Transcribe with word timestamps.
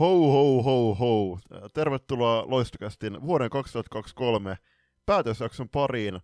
Ho 0.00 0.32
ho 0.32 0.62
ho 0.62 0.94
ho. 0.94 1.38
Tervetuloa 1.74 2.44
Loistokästin 2.46 3.22
vuoden 3.22 3.50
2023 3.50 4.56
päätösjakson 5.06 5.68
pariin. 5.68 6.20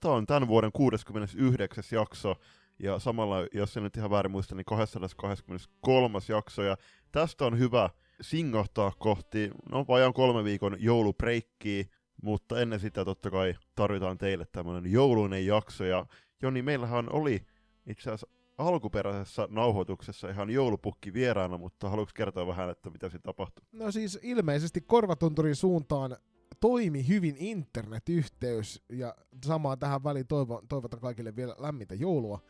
Tämä 0.00 0.14
on 0.14 0.26
tämän 0.26 0.48
vuoden 0.48 0.72
69. 0.72 1.84
jakso, 1.92 2.34
ja 2.78 2.98
samalla, 2.98 3.36
jos 3.54 3.76
en 3.76 3.82
nyt 3.82 3.96
ihan 3.96 4.10
väärin 4.10 4.30
muista, 4.30 4.54
niin 4.54 4.64
223. 4.64 6.18
jakso, 6.28 6.62
ja 6.62 6.76
tästä 7.12 7.46
on 7.46 7.58
hyvä 7.58 7.90
singahtaa 8.20 8.92
kohti, 8.98 9.50
no 9.70 9.84
vajaan 9.88 10.12
kolme 10.12 10.44
viikon 10.44 10.76
joulubreikkiä, 10.78 11.84
mutta 12.22 12.60
ennen 12.60 12.80
sitä 12.80 13.04
totta 13.04 13.30
kai 13.30 13.54
tarvitaan 13.74 14.18
teille 14.18 14.46
tämmöinen 14.52 14.92
jouluinen 14.92 15.46
jakso, 15.46 15.84
ja 15.84 16.06
Joni, 16.42 16.62
meillähän 16.62 17.12
oli 17.12 17.46
itse 17.86 18.10
asiassa 18.10 18.37
alkuperäisessä 18.58 19.48
nauhoituksessa 19.50 20.30
ihan 20.30 20.50
joulupukki 20.50 21.12
vieraana, 21.12 21.58
mutta 21.58 21.88
haluatko 21.90 22.12
kertoa 22.16 22.46
vähän, 22.46 22.70
että 22.70 22.90
mitä 22.90 23.08
siinä 23.08 23.22
tapahtui? 23.22 23.64
No 23.72 23.92
siis 23.92 24.18
ilmeisesti 24.22 24.80
Korvatunturin 24.80 25.56
suuntaan 25.56 26.16
toimi 26.60 27.08
hyvin 27.08 27.36
internetyhteys, 27.38 28.82
ja 28.88 29.14
samaa 29.44 29.76
tähän 29.76 30.04
väliin 30.04 30.26
toivo, 30.26 30.62
toivotan 30.68 31.00
kaikille 31.00 31.36
vielä 31.36 31.54
lämmintä 31.58 31.94
joulua. 31.94 32.40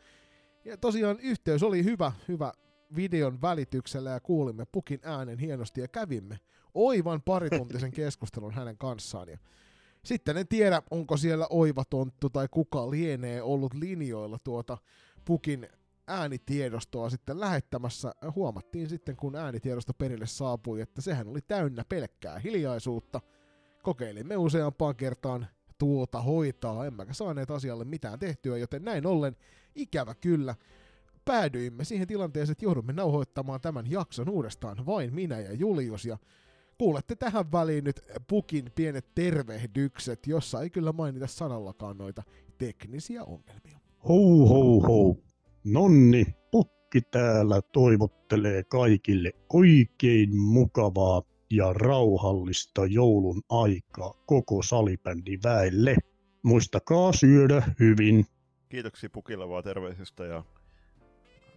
Ja 0.65 0.77
tosiaan 0.77 1.19
yhteys 1.19 1.63
oli 1.63 1.83
hyvä, 1.83 2.11
hyvä 2.27 2.53
videon 2.95 3.41
välityksellä 3.41 4.09
ja 4.09 4.19
kuulimme 4.19 4.65
pukin 4.65 4.99
äänen 5.03 5.39
hienosti 5.39 5.81
ja 5.81 5.87
kävimme 5.87 6.39
oivan 6.73 7.21
parituntisen 7.21 7.91
keskustelun 8.01 8.53
hänen 8.53 8.77
kanssaan. 8.77 9.29
Ja 9.29 9.37
sitten 10.05 10.37
en 10.37 10.47
tiedä, 10.47 10.81
onko 10.91 11.17
siellä 11.17 11.47
oivatonttu 11.49 12.29
tai 12.29 12.47
kuka 12.51 12.91
lienee 12.91 13.41
ollut 13.41 13.73
linjoilla 13.73 14.37
tuota 14.43 14.77
pukin 15.25 15.67
äänitiedostoa 16.09 17.09
sitten 17.09 17.39
lähettämässä. 17.39 18.13
Huomattiin 18.35 18.89
sitten, 18.89 19.15
kun 19.15 19.35
äänitiedosto 19.35 19.93
perille 19.93 20.25
saapui, 20.27 20.81
että 20.81 21.01
sehän 21.01 21.27
oli 21.27 21.41
täynnä 21.41 21.83
pelkkää 21.89 22.39
hiljaisuutta. 22.39 23.21
Kokeilimme 23.83 24.37
useampaan 24.37 24.95
kertaan 24.95 25.47
tuota 25.77 26.21
hoitaa, 26.21 26.85
emmekä 26.85 27.13
saaneet 27.13 27.51
asialle 27.51 27.85
mitään 27.85 28.19
tehtyä, 28.19 28.57
joten 28.57 28.83
näin 28.83 29.05
ollen 29.05 29.35
ikävä 29.75 30.15
kyllä 30.15 30.55
päädyimme 31.25 31.83
siihen 31.83 32.07
tilanteeseen, 32.07 32.51
että 32.51 32.65
joudumme 32.65 32.93
nauhoittamaan 32.93 33.61
tämän 33.61 33.91
jakson 33.91 34.29
uudestaan 34.29 34.85
vain 34.85 35.13
minä 35.13 35.39
ja 35.39 35.53
Julius, 35.53 36.05
ja 36.05 36.17
kuulette 36.77 37.15
tähän 37.15 37.51
väliin 37.51 37.83
nyt 37.83 38.01
Pukin 38.27 38.71
pienet 38.75 39.15
tervehdykset, 39.15 40.27
jossa 40.27 40.61
ei 40.61 40.69
kyllä 40.69 40.91
mainita 40.91 41.27
sanallakaan 41.27 41.97
noita 41.97 42.23
teknisiä 42.57 43.23
ongelmia. 43.23 43.79
Hou 44.07 44.47
hou 44.47 44.81
hou. 44.81 45.28
Nonni, 45.63 46.25
Pukki 46.51 47.01
täällä 47.01 47.61
toivottelee 47.61 48.63
kaikille 48.63 49.31
oikein 49.53 50.37
mukavaa 50.37 51.21
ja 51.51 51.73
rauhallista 51.73 52.85
joulun 52.85 53.41
aikaa 53.49 54.13
koko 54.25 54.63
salibändin 54.63 55.39
väelle. 55.43 55.95
Muistakaa 56.43 57.13
syödä 57.13 57.63
hyvin. 57.79 58.25
Kiitoksia 58.69 59.09
Pukille 59.09 59.49
vaan 59.49 59.63
terveisistä 59.63 60.25
ja 60.25 60.43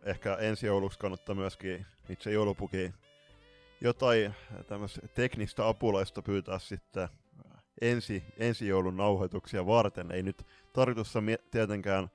ehkä 0.03 0.34
ensi 0.34 0.66
jouluksi 0.66 0.98
kannattaa 0.98 1.34
myöskin 1.34 1.87
itse 2.09 2.33
joulupuki 2.33 2.92
jotain 3.81 4.34
tämmöistä 4.66 5.09
teknistä 5.09 5.69
apulaista 5.69 6.22
pyytää 6.22 6.59
sitten 6.59 7.09
ensi, 7.81 8.22
ensi 8.37 8.69
joulun 8.69 8.97
nauhoituksia 8.97 9.66
varten. 9.66 10.12
Ei 10.12 10.22
nyt 10.22 10.47
tarkoitussa 10.72 11.22
tietenkään 11.50 12.09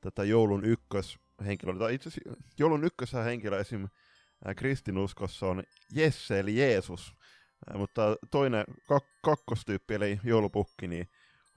tätä 0.00 0.24
joulun 0.24 0.64
ykkös 0.64 1.23
henkilö, 1.46 1.78
tai 1.78 1.94
itse 1.94 2.08
asiassa 2.08 2.42
joulun 2.58 2.84
ykkössä 2.84 3.22
henkilö 3.22 3.60
esim. 3.60 3.88
kristinuskossa 4.56 5.46
on 5.46 5.62
Jesse 5.92 6.40
eli 6.40 6.58
Jeesus, 6.58 7.14
mutta 7.74 8.16
toinen 8.30 8.64
kak- 8.68 9.18
kakkostyyppi 9.22 9.94
eli 9.94 10.20
joulupukki, 10.24 10.88
niin 10.88 11.08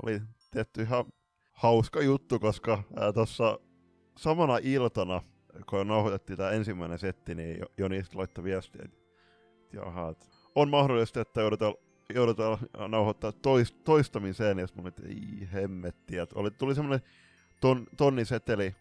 oli 0.03 0.21
tehty 0.51 0.81
ihan 0.81 1.05
hauska 1.51 2.01
juttu, 2.01 2.39
koska 2.39 2.83
tuossa 3.13 3.59
samana 4.17 4.57
iltana, 4.61 5.21
kun 5.69 5.87
nauhoitettiin 5.87 6.37
tämä 6.37 6.49
ensimmäinen 6.51 6.99
setti, 6.99 7.35
niin 7.35 7.65
Joni 7.77 8.03
laittoi 8.13 8.43
viestiä, 8.43 8.81
että 8.85 8.97
jaha, 9.73 10.15
on 10.55 10.69
mahdollista, 10.69 11.21
että 11.21 11.41
joudutaan, 11.41 11.73
joudutaan 12.13 12.57
nauhoittaa 12.87 13.31
toist, 13.31 13.75
toistamiseen, 13.83 14.59
ja 14.59 14.67
mä 14.75 14.81
olin, 14.81 14.93
ei 15.07 15.47
hemmetti, 15.53 16.17
että 16.17 16.39
oli, 16.39 16.51
tuli 16.51 16.75
semmoinen 16.75 17.07
ton, 17.61 17.87
tonniseteli 17.97 18.75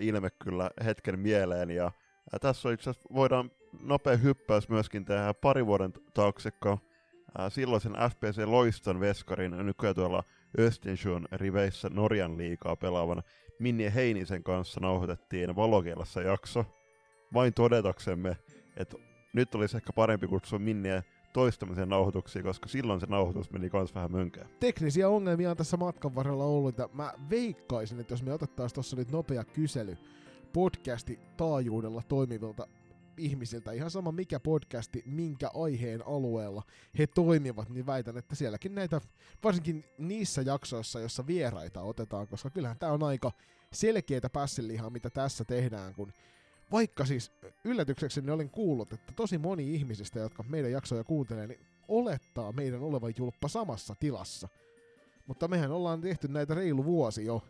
ilme 0.00 0.30
kyllä 0.30 0.70
hetken 0.84 1.18
mieleen. 1.18 1.70
Ja 1.70 1.92
tässä 2.40 2.72
itse 2.72 2.90
asiassa, 2.90 3.08
voidaan 3.14 3.50
nopea 3.80 4.16
hyppäys 4.16 4.68
myöskin 4.68 5.04
tehdä 5.04 5.34
pari 5.34 5.66
vuoden 5.66 5.92
taakse, 6.14 6.50
kun 6.50 6.78
silloisen 7.48 7.92
FPC 7.92 8.46
Loiston 8.46 9.00
veskarin 9.00 9.66
nykyään 9.66 9.94
tuolla 9.94 10.22
Östensjön 10.58 11.28
riveissä 11.32 11.88
Norjan 11.92 12.38
liikaa 12.38 12.76
pelaavan 12.76 13.22
Minnie 13.58 13.94
Heinisen 13.94 14.42
kanssa 14.42 14.80
nauhoitettiin 14.80 15.56
valokielessä 15.56 16.20
jakso. 16.20 16.64
Vain 17.34 17.54
todetaksemme, 17.54 18.36
että 18.76 18.96
nyt 19.32 19.54
olisi 19.54 19.76
ehkä 19.76 19.92
parempi 19.92 20.26
kutsua 20.26 20.58
Minnie 20.58 21.04
toistamisen 21.32 21.88
nauhoituksia, 21.88 22.42
koska 22.42 22.68
silloin 22.68 23.00
se 23.00 23.06
nauhoitus 23.06 23.50
meni 23.50 23.70
kans 23.70 23.94
vähän 23.94 24.12
mönkään. 24.12 24.48
Teknisiä 24.60 25.08
ongelmia 25.08 25.50
on 25.50 25.56
tässä 25.56 25.76
matkan 25.76 26.14
varrella 26.14 26.44
ollut, 26.44 26.78
ja 26.78 26.88
mä 26.92 27.12
veikkaisin, 27.30 28.00
että 28.00 28.12
jos 28.12 28.22
me 28.22 28.32
otettaisiin 28.32 28.74
tuossa 28.74 28.96
nyt 28.96 29.10
nopea 29.10 29.44
kysely 29.44 29.96
podcasti 30.52 31.20
taajuudella 31.36 32.02
toimivilta 32.08 32.66
ihmisiltä, 33.16 33.72
ihan 33.72 33.90
sama 33.90 34.12
mikä 34.12 34.40
podcasti, 34.40 35.02
minkä 35.06 35.50
aiheen 35.54 36.06
alueella 36.06 36.62
he 36.98 37.06
toimivat, 37.06 37.68
niin 37.68 37.86
väitän, 37.86 38.16
että 38.16 38.34
sielläkin 38.34 38.74
näitä, 38.74 39.00
varsinkin 39.44 39.84
niissä 39.98 40.42
jaksoissa, 40.42 41.00
joissa 41.00 41.26
vieraita 41.26 41.82
otetaan, 41.82 42.28
koska 42.28 42.50
kyllähän 42.50 42.78
tämä 42.78 42.92
on 42.92 43.02
aika 43.02 43.32
selkeitä 43.72 44.30
pässilihaa, 44.30 44.90
mitä 44.90 45.10
tässä 45.10 45.44
tehdään, 45.44 45.94
kun 45.94 46.12
vaikka 46.72 47.04
siis 47.04 47.32
yllätyksekseni 47.64 48.30
olin 48.30 48.50
kuullut, 48.50 48.92
että 48.92 49.12
tosi 49.16 49.38
moni 49.38 49.74
ihmisistä, 49.74 50.20
jotka 50.20 50.42
meidän 50.42 50.72
jaksoja 50.72 51.04
kuuntelee, 51.04 51.46
niin 51.46 51.60
olettaa 51.88 52.52
meidän 52.52 52.82
olevan 52.82 53.14
julppa 53.18 53.48
samassa 53.48 53.94
tilassa. 54.00 54.48
Mutta 55.26 55.48
mehän 55.48 55.72
ollaan 55.72 56.00
tehty 56.00 56.28
näitä 56.28 56.54
reilu 56.54 56.84
vuosi 56.84 57.24
jo 57.24 57.42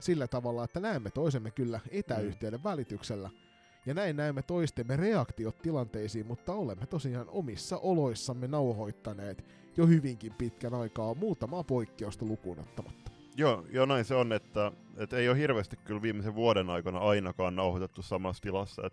sillä 0.00 0.26
tavalla, 0.28 0.64
että 0.64 0.80
näemme 0.80 1.10
toisemme 1.10 1.50
kyllä 1.50 1.80
etäyhteyden 1.90 2.64
välityksellä. 2.64 3.30
Ja 3.86 3.94
näin 3.94 4.16
näemme 4.16 4.42
toistemme 4.42 4.96
reaktiot 4.96 5.62
tilanteisiin, 5.62 6.26
mutta 6.26 6.54
olemme 6.54 6.86
tosiaan 6.86 7.28
omissa 7.28 7.78
oloissamme 7.78 8.48
nauhoittaneet 8.48 9.44
jo 9.76 9.86
hyvinkin 9.86 10.34
pitkän 10.34 10.74
aikaa 10.74 11.14
muutamaa 11.14 11.64
poikkeusta 11.64 12.24
lukuun 12.24 12.58
ottamatta. 12.58 12.99
Joo, 13.40 13.64
joo, 13.70 13.86
näin 13.86 14.04
se 14.04 14.14
on, 14.14 14.32
että, 14.32 14.72
että 14.96 15.16
ei 15.16 15.28
ole 15.28 15.38
hirveästi 15.38 15.76
kyllä 15.76 16.02
viimeisen 16.02 16.34
vuoden 16.34 16.70
aikana 16.70 16.98
ainakaan 16.98 17.56
nauhoitettu 17.56 18.02
samassa 18.02 18.42
tilassa. 18.42 18.86
Et 18.86 18.92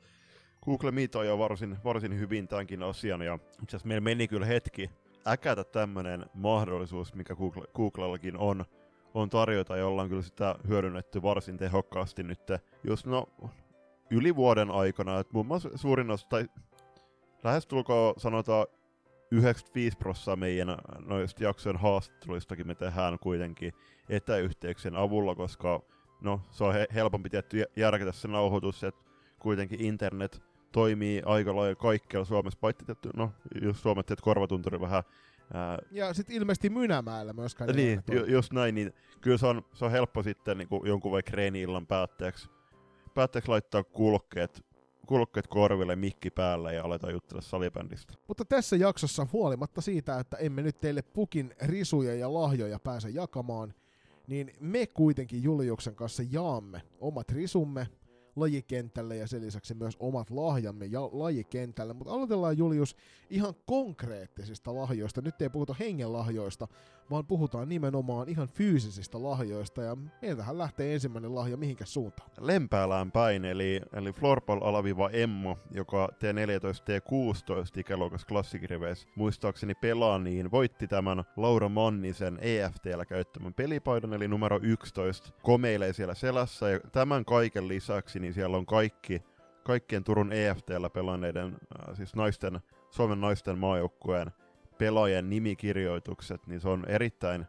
Google 0.66 0.92
Meet 0.92 1.14
jo 1.14 1.38
varsin, 1.38 1.78
varsin 1.84 2.20
hyvin 2.20 2.48
tämänkin 2.48 2.84
asian, 2.84 3.22
ja 3.22 3.40
itse 3.64 3.76
asiassa 3.76 3.88
meillä 3.88 4.02
meni 4.02 4.28
kyllä 4.28 4.46
hetki 4.46 4.90
äkätä 5.28 5.64
tämmöinen 5.64 6.26
mahdollisuus, 6.34 7.14
mikä 7.14 7.36
Google, 7.36 7.68
Googlellakin 7.76 8.38
on, 8.38 8.66
on 9.14 9.30
tarjota, 9.30 9.78
ja 9.78 9.88
ollaan 9.88 10.10
kyllä 10.10 10.22
sitä 10.22 10.56
hyödynnetty 10.68 11.22
varsin 11.22 11.58
tehokkaasti 11.58 12.24
nyt 12.24 12.40
just 12.84 13.06
no, 13.06 13.30
yli 14.10 14.36
vuoden 14.36 14.72
aikana. 14.72 15.20
Et 15.20 15.34
muun 15.34 15.46
muassa 15.46 15.70
suurin 15.76 16.12
osa, 16.12 16.28
tai 16.30 16.46
lähestulkoon 17.44 18.14
sanotaan 18.18 18.68
95 19.32 19.98
prosenttia 19.98 20.36
meidän 20.36 20.78
noista 21.06 21.44
jaksojen 21.44 21.78
haastatteluistakin 21.78 22.68
me 22.68 22.76
tehdään 22.76 23.20
kuitenkin 23.20 23.74
etäyhteyksien 24.10 24.96
avulla, 24.96 25.36
koska 25.36 25.82
no, 26.22 26.42
se 26.52 26.64
on 26.64 26.74
he- 26.74 26.88
helpompi 26.94 27.30
tietty 27.30 27.64
järkätä 27.76 28.12
se 28.12 28.28
nauhoitus, 28.28 28.84
että 28.84 29.06
kuitenkin 29.40 29.82
internet 29.82 30.44
toimii 30.72 31.22
aika 31.26 31.56
lailla 31.56 31.76
kaikkialla 31.76 32.26
Suomessa, 32.26 32.60
paitsi 32.60 32.86
tietty, 32.86 33.10
no, 33.16 33.32
jos 33.62 33.82
Suomessa 33.82 34.14
että 34.14 34.24
korvatunturi 34.24 34.82
vähän 34.82 35.04
Ää, 35.54 35.80
ja 35.92 36.14
sitten 36.14 36.36
ilmeisesti 36.36 36.70
Mynämäellä 36.70 37.34
myöskään. 37.34 37.76
Niin, 37.76 38.04
ju, 38.12 38.26
just 38.26 38.54
näin, 38.54 38.76
niin 38.76 38.94
kyllä 39.22 39.38
se 39.38 39.48
on, 39.48 39.66
se 39.74 39.86
on 39.86 39.92
helppo 39.92 40.24
sitten 40.24 40.58
niin 40.58 40.68
kuin 40.68 40.88
jonkun 40.88 41.12
vaikka 41.12 41.32
reeni-illan 41.34 41.88
päätteeksi, 41.88 42.50
päätteeksi 43.14 43.50
laittaa 43.50 43.84
kuulokkeet 43.84 44.66
kulkeet 45.08 45.48
korville, 45.48 45.96
mikki 45.96 46.30
päällä 46.30 46.72
ja 46.72 46.84
aletaan 46.84 47.14
juttella 47.14 47.42
salibändistä. 47.42 48.14
Mutta 48.28 48.46
tässä 48.46 48.76
jaksossa 48.76 49.28
huolimatta 49.34 49.82
siitä, 49.82 50.20
että 50.20 50.38
emme 50.38 50.62
nyt 50.62 50.80
teille 50.80 51.02
pukin 51.02 51.54
risuja 51.62 52.16
ja 52.16 52.34
lahjoja 52.34 52.80
pääse 52.80 53.10
jakamaan, 53.10 53.74
niin 54.28 54.54
me 54.60 54.88
kuitenkin 54.88 55.44
Juliuksen 55.44 55.96
kanssa 55.96 56.24
jaamme 56.32 56.82
omat 57.00 57.32
risumme 57.32 57.88
lajikentälle 58.36 59.16
ja 59.16 59.28
sen 59.28 59.42
lisäksi 59.42 59.74
myös 59.74 59.98
omat 60.00 60.30
lahjamme 60.30 60.86
ja 60.86 61.10
lajikentälle. 61.12 61.94
Mutta 61.94 62.14
aloitellaan 62.14 62.58
Julius 62.58 62.96
ihan 63.30 63.54
konkreettisista 63.66 64.76
lahjoista. 64.76 65.22
Nyt 65.22 65.42
ei 65.42 65.50
puhuta 65.50 65.76
hengenlahjoista, 65.80 66.68
vaan 67.12 67.26
puhutaan 67.26 67.70
nimenomaan 67.70 68.30
ihan 68.30 68.48
fyysisistä 68.48 69.24
lahjoista, 69.24 69.82
ja 69.82 69.98
meiltähän 70.22 70.58
lähtee 70.58 70.94
ensimmäinen 70.94 71.36
lahja 71.36 71.58
mihinkä 71.58 71.86
suuntaan. 71.86 72.30
Lempäälään 72.40 73.12
päin, 73.12 73.46
eli, 73.46 73.82
eli 73.94 74.14
Floorpal 74.14 74.62
alaviva 74.62 75.10
Emmo, 75.10 75.58
joka 75.72 76.10
T14 76.14 76.20
T16 76.84 77.80
ikäluokas 77.80 78.26
klassikirveessä 78.26 79.08
muistaakseni 79.16 79.76
pelaa, 79.76 80.20
niin 80.20 80.52
voitti 80.52 80.88
tämän 80.88 81.24
Laura 81.38 81.70
Mannisen 81.70 82.40
EFTllä 82.42 83.06
käyttämän 83.06 83.54
pelipaidan, 83.54 84.14
eli 84.14 84.28
numero 84.28 84.60
11, 84.62 85.30
komeilee 85.42 85.94
siellä 85.94 86.16
selässä, 86.16 86.70
ja 86.70 86.80
tämän 86.92 87.26
kaiken 87.26 87.68
lisäksi 87.68 88.20
niin 88.20 88.34
siellä 88.34 88.58
on 88.58 88.66
kaikki 88.66 89.22
kaikkien 89.68 90.04
Turun 90.04 90.34
EFTllä 90.34 90.90
pelanneiden, 90.90 91.46
äh, 91.90 91.96
siis 91.96 92.16
naisten, 92.16 92.60
Suomen 92.90 93.22
naisten 93.22 93.58
maajoukkueen 93.58 94.32
pelaajien 94.78 95.30
nimikirjoitukset, 95.30 96.48
niin 96.48 96.62
se 96.62 96.70
on 96.70 96.86
erittäin 96.88 97.46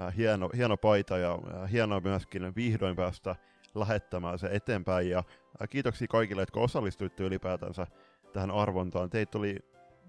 äh, 0.00 0.16
hieno, 0.16 0.50
hieno 0.56 0.76
paita 0.76 1.18
ja 1.18 1.38
äh, 1.54 1.72
hienoa 1.72 2.00
myöskin 2.00 2.54
vihdoin 2.56 2.96
päästä 2.96 3.36
lähettämään 3.74 4.38
se 4.38 4.48
eteenpäin. 4.52 5.10
Ja 5.10 5.18
äh, 5.18 5.68
kiitoksia 5.70 6.08
kaikille, 6.08 6.42
jotka 6.42 6.60
osallistuitte 6.60 7.24
ylipäätänsä 7.24 7.86
tähän 8.32 8.50
arvontaan. 8.50 9.10
Teitä 9.10 9.38
oli 9.38 9.58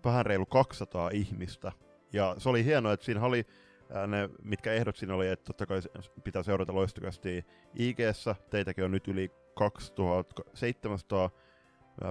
vähän 0.06 0.26
reilu 0.26 0.46
200 0.46 1.10
ihmistä. 1.14 1.72
Ja 2.14 2.36
se 2.38 2.50
oli 2.50 2.66
hienoa, 2.66 2.94
että 2.94 3.06
siinä 3.06 3.26
oli 3.26 3.46
äh, 3.96 4.08
ne, 4.08 4.30
mitkä 4.44 4.74
ehdot 4.74 4.96
siinä 4.96 5.16
oli, 5.16 5.28
että 5.28 5.46
totta 5.46 5.66
kai 5.66 5.82
pitää 6.24 6.44
seurata 6.44 6.76
loistukasti 6.76 7.46
ig 7.76 7.98
Teitäkin 8.50 8.84
on 8.84 8.92
nyt 8.92 9.08
yli 9.08 9.32
2700 9.54 11.26
äh, 11.26 11.32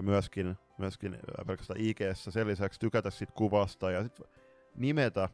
myöskin, 0.02 0.56
myöskin 0.78 1.18
pelkästään 1.46 1.80
ig 1.80 1.98
Sen 2.14 2.46
lisäksi 2.46 2.80
tykätä 2.80 3.10
siitä 3.10 3.32
kuvasta 3.32 3.90
ja 3.90 4.02
sit 4.02 4.20
nimetä 4.76 5.28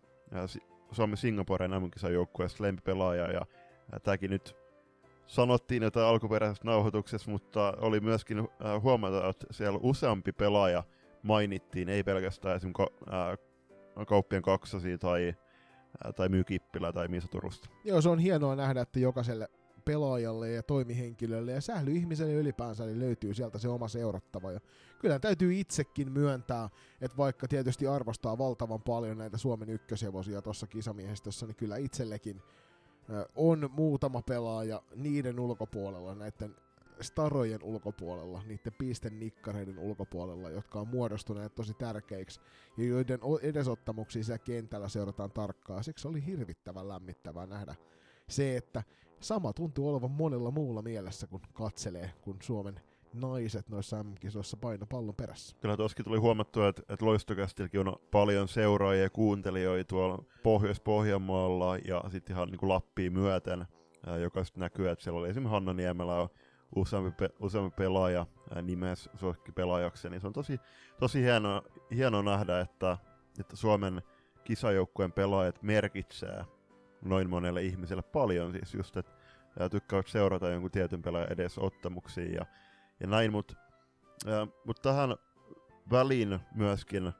Suomen 0.92 1.16
Singaporen 1.16 1.70
MM-kisan 1.70 2.12
joukkueesta 2.12 2.62
lempipelaaja 2.64 3.32
ja 3.32 3.46
tämäkin 4.02 4.30
nyt 4.30 4.56
sanottiin 5.26 5.82
jotain 5.82 6.06
alkuperäisessä 6.06 6.64
nauhoituksessa, 6.64 7.30
mutta 7.30 7.74
oli 7.80 8.00
myöskin 8.00 8.48
huomata, 8.82 9.28
että 9.28 9.46
siellä 9.50 9.78
useampi 9.82 10.32
pelaaja 10.32 10.82
mainittiin, 11.22 11.88
ei 11.88 12.02
pelkästään 12.02 12.60
ka- 12.72 13.36
kauppien 14.06 14.42
kaksosia 14.42 14.98
tai, 14.98 15.34
tai 16.16 16.28
Mykippilä 16.28 16.92
tai 16.92 17.08
Miisa 17.08 17.28
Turusta. 17.28 17.68
Joo, 17.84 18.00
se 18.00 18.08
on 18.08 18.18
hienoa 18.18 18.56
nähdä, 18.56 18.80
että 18.80 18.98
jokaiselle 18.98 19.48
pelaajalle 19.88 20.50
ja 20.50 20.62
toimihenkilölle 20.62 21.52
ja 21.52 21.60
sählyihmiselle 21.60 22.32
ylipäänsä 22.32 22.86
niin 22.86 23.00
löytyy 23.00 23.34
sieltä 23.34 23.58
se 23.58 23.68
oma 23.68 23.88
seurattava. 23.88 24.52
Ja 24.52 24.60
kyllä 24.98 25.18
täytyy 25.18 25.60
itsekin 25.60 26.12
myöntää, 26.12 26.70
että 27.00 27.16
vaikka 27.16 27.48
tietysti 27.48 27.86
arvostaa 27.86 28.38
valtavan 28.38 28.82
paljon 28.82 29.18
näitä 29.18 29.38
Suomen 29.38 29.68
ykköshevosia 29.68 30.42
tuossa 30.42 30.66
kisamiehistössä, 30.66 31.46
niin 31.46 31.56
kyllä 31.56 31.76
itsellekin 31.76 32.42
on 33.36 33.70
muutama 33.72 34.22
pelaaja 34.22 34.82
niiden 34.96 35.40
ulkopuolella, 35.40 36.14
näiden 36.14 36.56
starojen 37.00 37.62
ulkopuolella, 37.62 38.42
niiden 38.46 38.72
pisten 38.78 39.18
nikkareiden 39.18 39.78
ulkopuolella, 39.78 40.50
jotka 40.50 40.80
on 40.80 40.88
muodostuneet 40.88 41.54
tosi 41.54 41.74
tärkeiksi 41.74 42.40
ja 42.76 42.84
joiden 42.84 43.20
edesottamuksia 43.42 44.24
siellä 44.24 44.38
kentällä 44.38 44.88
seurataan 44.88 45.30
tarkkaan. 45.30 45.84
Siksi 45.84 46.08
oli 46.08 46.26
hirvittävän 46.26 46.88
lämmittävää 46.88 47.46
nähdä 47.46 47.74
se, 48.28 48.56
että 48.56 48.82
sama 49.20 49.52
tuntuu 49.52 49.88
olevan 49.88 50.10
monella 50.10 50.50
muulla 50.50 50.82
mielessä, 50.82 51.26
kun 51.26 51.40
katselee, 51.52 52.10
kun 52.20 52.36
Suomen 52.42 52.80
naiset 53.14 53.68
noissa 53.68 54.02
MM-kisoissa 54.02 54.56
paino 54.56 54.86
pallon 54.86 55.14
perässä. 55.14 55.56
Kyllä 55.60 55.76
tuossakin 55.76 56.04
tuli 56.04 56.18
huomattua, 56.18 56.68
että, 56.68 56.82
että 56.88 57.06
Loistokästilläkin 57.06 57.88
on 57.88 57.96
paljon 58.10 58.48
seuraajia 58.48 59.02
ja 59.02 59.10
kuuntelijoita 59.10 59.88
tuolla 59.88 60.24
Pohjois-Pohjanmaalla 60.42 61.76
ja 61.76 62.04
sitten 62.10 62.36
ihan 62.36 62.48
niin 62.48 62.58
kuin 62.58 62.68
Lappiin 62.68 63.12
myöten, 63.12 63.66
joka 64.22 64.44
sitten 64.44 64.60
näkyy, 64.60 64.88
että 64.88 65.04
siellä 65.04 65.20
oli 65.20 65.28
esimerkiksi 65.28 65.52
Hanna 65.52 65.72
Niemelä 65.72 66.28
useampi, 66.76 67.10
pe- 67.10 67.34
useampi 67.40 67.74
pelaaja 67.76 68.26
nimes 68.62 69.10
pelaajaksi, 69.54 70.10
niin 70.10 70.20
se 70.20 70.26
on 70.26 70.32
tosi, 70.32 70.60
tosi 71.00 71.22
hienoa, 71.22 71.62
hienoa 71.94 72.22
nähdä, 72.22 72.60
että, 72.60 72.98
että 73.40 73.56
Suomen 73.56 74.02
kisajoukkueen 74.44 75.12
pelaajat 75.12 75.62
merkitsee 75.62 76.44
noin 77.02 77.30
monelle 77.30 77.62
ihmiselle 77.62 78.02
paljon, 78.02 78.52
siis 78.52 78.74
just, 78.74 78.96
että 78.96 79.12
tykkäävät 79.70 80.06
seurata 80.06 80.48
jonkun 80.48 80.70
tietyn 80.70 81.02
pelaajan 81.02 81.32
edes 81.32 81.58
ottamuksia 81.58 82.32
ja, 82.32 82.46
ja 83.00 83.06
näin, 83.06 83.32
mutta 83.32 83.54
mut 84.64 84.82
tähän 84.82 85.16
väliin 85.90 86.40
myöskin 86.54 87.12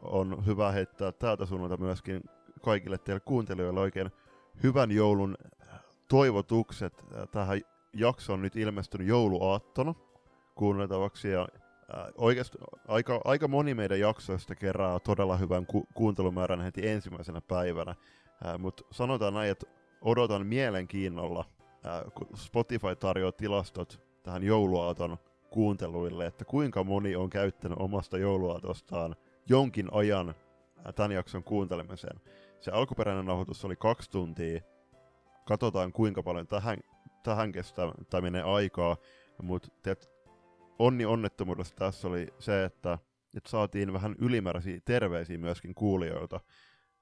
on 0.00 0.46
hyvä 0.46 0.72
heittää 0.72 1.12
täältä 1.12 1.46
suunnalta 1.46 1.76
myöskin 1.76 2.20
kaikille 2.62 2.98
teille 2.98 3.20
kuuntelijoille 3.20 3.80
oikein 3.80 4.10
hyvän 4.62 4.90
joulun 4.90 5.36
toivotukset. 6.08 7.04
Tähän 7.32 7.60
jaksoon 7.92 8.42
nyt 8.42 8.56
ilmestynyt 8.56 9.06
jouluaattona 9.06 9.94
kuunneltavaksi 10.54 11.30
ja 11.30 11.48
oikeasti 12.16 12.58
aika, 12.88 13.20
aika 13.24 13.48
moni 13.48 13.74
meidän 13.74 14.00
jaksoista 14.00 14.54
kerää 14.54 15.00
todella 15.00 15.36
hyvän 15.36 15.66
ku- 15.66 15.86
kuuntelumäärän 15.94 16.60
heti 16.60 16.88
ensimmäisenä 16.88 17.40
päivänä. 17.40 17.94
Mutta 18.58 18.84
sanotaan 18.90 19.34
näin, 19.34 19.50
että 19.50 19.66
odotan 20.00 20.46
mielenkiinnolla, 20.46 21.44
ää, 21.84 22.04
kun 22.14 22.26
Spotify 22.36 22.96
tarjoaa 22.96 23.32
tilastot 23.32 24.00
tähän 24.22 24.42
jouluaaton 24.42 25.16
kuunteluille, 25.50 26.26
että 26.26 26.44
kuinka 26.44 26.84
moni 26.84 27.16
on 27.16 27.30
käyttänyt 27.30 27.78
omasta 27.80 28.18
jouluaatostaan 28.18 29.16
jonkin 29.48 29.88
ajan 29.92 30.34
ää, 30.84 30.92
tämän 30.92 31.12
jakson 31.12 31.44
kuuntelemiseen. 31.44 32.20
Se 32.60 32.70
alkuperäinen 32.70 33.26
nauhoitus 33.26 33.64
oli 33.64 33.76
kaksi 33.76 34.10
tuntia. 34.10 34.60
Katsotaan 35.44 35.92
kuinka 35.92 36.22
paljon 36.22 36.46
tähän, 36.46 36.78
tähän 37.22 37.52
kestää 37.52 38.20
menee 38.20 38.42
aikaa. 38.42 38.96
Mutta 39.42 39.68
onni 40.78 41.04
onnettomuudessa 41.04 41.76
tässä 41.76 42.08
oli 42.08 42.28
se, 42.38 42.64
että, 42.64 42.98
että 43.36 43.50
saatiin 43.50 43.92
vähän 43.92 44.14
ylimääräisiä 44.18 44.80
terveisiä 44.84 45.38
myöskin 45.38 45.74
kuulijoilta 45.74 46.40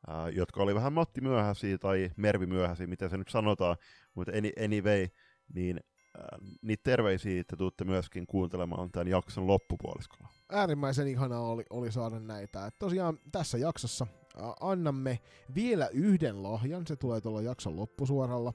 uh, 0.08 0.34
jotka 0.34 0.62
oli 0.62 0.74
vähän 0.74 0.92
Matti 0.92 1.20
myöhäisiä 1.20 1.78
tai 1.78 2.10
Mervi 2.16 2.46
myöhäisiä, 2.46 2.86
miten 2.86 3.10
se 3.10 3.16
nyt 3.16 3.28
sanotaan, 3.28 3.76
mutta 4.14 4.32
anyway, 4.64 5.08
niin 5.54 5.80
uh, 6.18 6.48
niitä 6.62 6.82
terveisiä 6.84 7.40
että 7.40 7.56
tuutte 7.56 7.84
myöskin 7.84 8.26
kuuntelemaan 8.26 8.90
tämän 8.92 9.08
jakson 9.08 9.46
loppupuoliskolla. 9.46 10.28
Äärimmäisen 10.50 11.08
ihanaa 11.08 11.40
oli, 11.40 11.64
oli 11.70 11.92
saada 11.92 12.20
näitä. 12.20 12.66
Et 12.66 12.78
tosiaan 12.78 13.18
tässä 13.32 13.58
jaksossa 13.58 14.06
uh, 14.40 14.54
annamme 14.60 15.18
vielä 15.54 15.88
yhden 15.88 16.42
lahjan, 16.42 16.86
se 16.86 16.96
tulee 16.96 17.20
tuolla 17.20 17.42
jakson 17.42 17.76
loppusuoralla. 17.76 18.52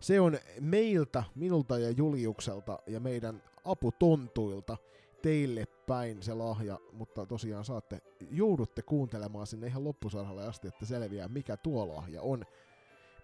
Se 0.00 0.20
on 0.20 0.38
meiltä, 0.60 1.24
minulta 1.34 1.78
ja 1.78 1.90
Juliukselta 1.90 2.78
ja 2.86 3.00
meidän 3.00 3.42
aputontuilta 3.64 4.76
teille 5.24 5.66
päin 5.86 6.22
se 6.22 6.34
lahja, 6.34 6.78
mutta 6.92 7.26
tosiaan 7.26 7.64
saatte, 7.64 8.00
joudutte 8.30 8.82
kuuntelemaan 8.82 9.46
sinne 9.46 9.66
ihan 9.66 9.84
loppusarhalle 9.84 10.46
asti, 10.46 10.68
että 10.68 10.86
selviää 10.86 11.28
mikä 11.28 11.56
tuo 11.56 11.88
lahja 11.88 12.22
on. 12.22 12.44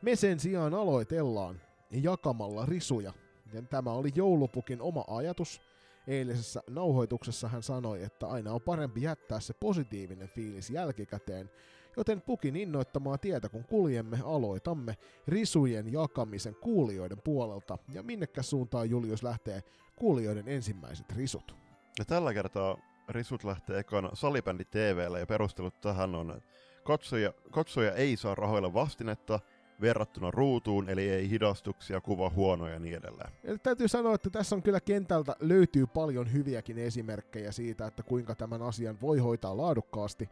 Me 0.02 0.16
sen 0.16 0.40
sijaan 0.40 0.75
aloitellaan 0.75 1.61
jakamalla 1.90 2.66
risuja. 2.66 3.12
Ja 3.52 3.62
tämä 3.62 3.92
oli 3.92 4.12
joulupukin 4.14 4.80
oma 4.80 5.04
ajatus. 5.09 5.61
Eilisessä 6.07 6.62
nauhoituksessa 6.71 7.49
hän 7.49 7.62
sanoi, 7.62 8.02
että 8.02 8.26
aina 8.26 8.52
on 8.52 8.61
parempi 8.61 9.02
jättää 9.02 9.40
se 9.40 9.54
positiivinen 9.54 10.28
fiilis 10.28 10.71
jälkikäteen, 10.71 11.50
joten 11.97 12.21
pukin 12.21 12.57
innoittamaa 12.57 13.19
tietä 13.19 13.49
kun 13.49 13.64
kuljemme 13.64 14.19
aloitamme 14.25 14.97
risujen 15.28 15.92
jakamisen 15.92 16.54
kuulijoiden 16.54 17.21
puolelta. 17.25 17.78
Ja 17.95 18.02
minnekä 18.02 18.42
suuntaan 18.42 18.90
Julius 18.90 19.23
lähtee 19.23 19.62
kuulijoiden 19.97 20.49
ensimmäiset 20.49 21.12
risut? 21.12 21.69
Ja 21.99 22.04
tällä 22.04 22.35
kertaa 22.35 22.76
Risut 23.09 23.44
lähtee 23.44 23.78
ekana 23.78 24.11
Salibändi 24.12 24.64
TVlle 24.64 25.20
ja 25.20 25.26
perustelut 25.26 25.80
tähän 25.80 26.14
on, 26.14 26.42
katsoja, 26.85 27.32
katsoja 27.50 27.92
ei 27.92 28.16
saa 28.16 28.35
rahoilla 28.35 28.75
vastinetta 28.75 29.40
verrattuna 29.80 30.30
ruutuun, 30.30 30.88
eli 30.88 31.11
ei 31.11 31.30
hidastuksia, 31.30 32.00
kuva 32.00 32.30
huonoja 32.30 32.73
ja 32.73 32.78
niin 32.78 32.94
edelleen. 32.94 33.30
Eli 33.44 33.59
täytyy 33.59 33.88
sanoa, 33.88 34.14
että 34.14 34.30
tässä 34.30 34.56
on 34.56 34.62
kyllä 34.62 34.80
kentältä 34.80 35.37
löytyy 35.40 35.87
paljon 35.87 36.32
hyviäkin 36.32 36.78
esimerkkejä 36.78 37.52
siitä, 37.52 37.87
että 37.87 38.02
kuinka 38.02 38.35
tämän 38.35 38.62
asian 38.62 39.00
voi 39.00 39.18
hoitaa 39.18 39.56
laadukkaasti. 39.56 40.28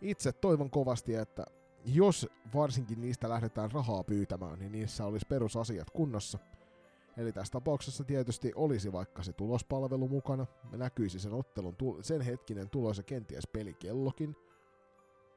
Itse 0.00 0.32
toivon 0.32 0.70
kovasti, 0.70 1.14
että 1.14 1.44
jos 1.84 2.28
varsinkin 2.54 3.00
niistä 3.00 3.28
lähdetään 3.28 3.72
rahaa 3.72 4.04
pyytämään, 4.04 4.58
niin 4.58 4.72
niissä 4.72 5.04
olisi 5.04 5.26
perusasiat 5.28 5.90
kunnossa– 5.90 6.38
Eli 7.18 7.32
tässä 7.32 7.52
tapauksessa 7.52 8.04
tietysti 8.04 8.52
olisi 8.54 8.92
vaikka 8.92 9.22
se 9.22 9.32
tulospalvelu 9.32 10.08
mukana, 10.08 10.46
näkyisi 10.72 11.20
sen 11.20 11.32
ottelun 11.32 11.76
sen 12.00 12.20
hetkinen 12.20 12.70
tulos 12.70 12.96
ja 12.96 13.02
kenties 13.02 13.46
pelikellokin. 13.46 14.36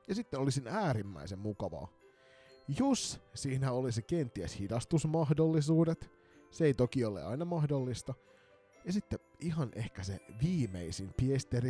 Ja 0.08 0.16
sitten 0.16 0.40
olisin 0.40 0.68
äärimmäisen 0.68 1.40
mukavaa. 1.40 1.88
Jos 2.80 3.22
siinä 3.34 3.72
olisi 3.72 4.02
kenties 4.02 4.60
hidastusmahdollisuudet, 4.60 6.12
se 6.52 6.66
ei 6.66 6.74
toki 6.74 7.06
ole 7.06 7.24
aina 7.24 7.46
mahdollista. 7.46 8.14
Ja 8.86 8.94
sitten 8.94 9.20
ihan 9.40 9.72
ehkä 9.76 10.04
se 10.04 10.20
viimeisin 10.44 11.10
pièce 11.22 11.52
de. 11.52 11.62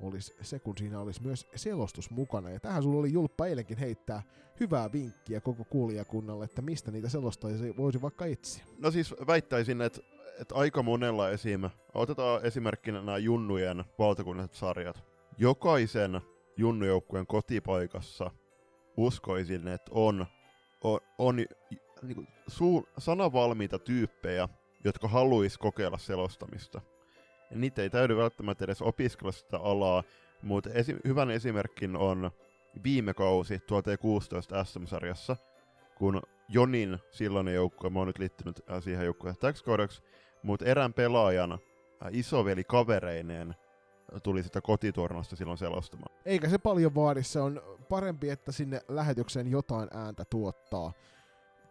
Olisi 0.00 0.36
se, 0.42 0.58
kun 0.58 0.78
siinä 0.78 1.00
olisi 1.00 1.22
myös 1.22 1.46
selostus 1.54 2.10
mukana. 2.10 2.50
Ja 2.50 2.60
tähän 2.60 2.82
sulla 2.82 2.98
oli 2.98 3.12
Julppa 3.12 3.46
eilenkin 3.46 3.78
heittää 3.78 4.22
hyvää 4.60 4.92
vinkkiä 4.92 5.40
koko 5.40 5.64
kuulijakunnalle, 5.64 6.44
että 6.44 6.62
mistä 6.62 6.90
niitä 6.90 7.08
selostajia 7.08 7.76
voisi 7.76 8.02
vaikka 8.02 8.26
etsiä. 8.26 8.64
No 8.78 8.90
siis 8.90 9.14
väittäisin, 9.26 9.80
että, 9.80 10.00
että 10.40 10.54
aika 10.54 10.82
monella 10.82 11.30
esim. 11.30 11.60
Otetaan 11.94 12.44
esimerkkinä 12.44 13.02
nämä 13.02 13.18
junnujen 13.18 13.84
valtakunnalliset 13.98 14.56
sarjat. 14.56 15.04
Jokaisen 15.38 16.20
junnujoukkueen 16.56 17.26
kotipaikassa 17.26 18.30
uskoisin, 18.96 19.68
että 19.68 19.90
on, 19.94 20.26
on, 20.84 21.00
on 21.18 21.36
niin 21.36 22.14
kuin, 22.14 22.28
sanavalmiita 22.98 23.78
tyyppejä, 23.78 24.48
jotka 24.84 25.08
haluaisi 25.08 25.58
kokeilla 25.58 25.98
selostamista. 25.98 26.80
Niitä 27.50 27.82
ei 27.82 27.90
täydy 27.90 28.16
välttämättä 28.16 28.64
edes 28.64 28.82
opiskella 28.82 29.32
sitä 29.32 29.58
alaa, 29.58 30.02
mutta 30.42 30.70
esi- 30.70 30.96
hyvän 31.04 31.30
esimerkin 31.30 31.96
on 31.96 32.30
viime 32.84 33.14
kausi 33.14 33.58
2016 33.58 34.64
SM-sarjassa, 34.64 35.36
kun 35.94 36.22
Jonin 36.48 36.98
silloinen 37.10 37.54
joukkue, 37.54 37.90
mä 37.90 37.98
oon 37.98 38.06
nyt 38.06 38.18
liittynyt 38.18 38.60
äh, 38.70 38.82
siihen 38.82 39.04
joukkueen 39.04 39.36
täksi 39.36 39.64
mutta 40.42 40.64
erään 40.64 40.92
pelaajan 40.92 41.52
äh, 41.52 41.58
isoveli 42.10 42.64
kavereineen 42.64 43.54
tuli 44.22 44.42
sitä 44.42 44.60
kotitornasta 44.60 45.36
silloin 45.36 45.58
selostamaan. 45.58 46.16
Eikä 46.24 46.48
se 46.48 46.58
paljon 46.58 46.94
vaadi, 46.94 47.22
se 47.22 47.40
on 47.40 47.62
parempi, 47.88 48.30
että 48.30 48.52
sinne 48.52 48.80
lähetykseen 48.88 49.50
jotain 49.50 49.88
ääntä 49.94 50.24
tuottaa 50.30 50.92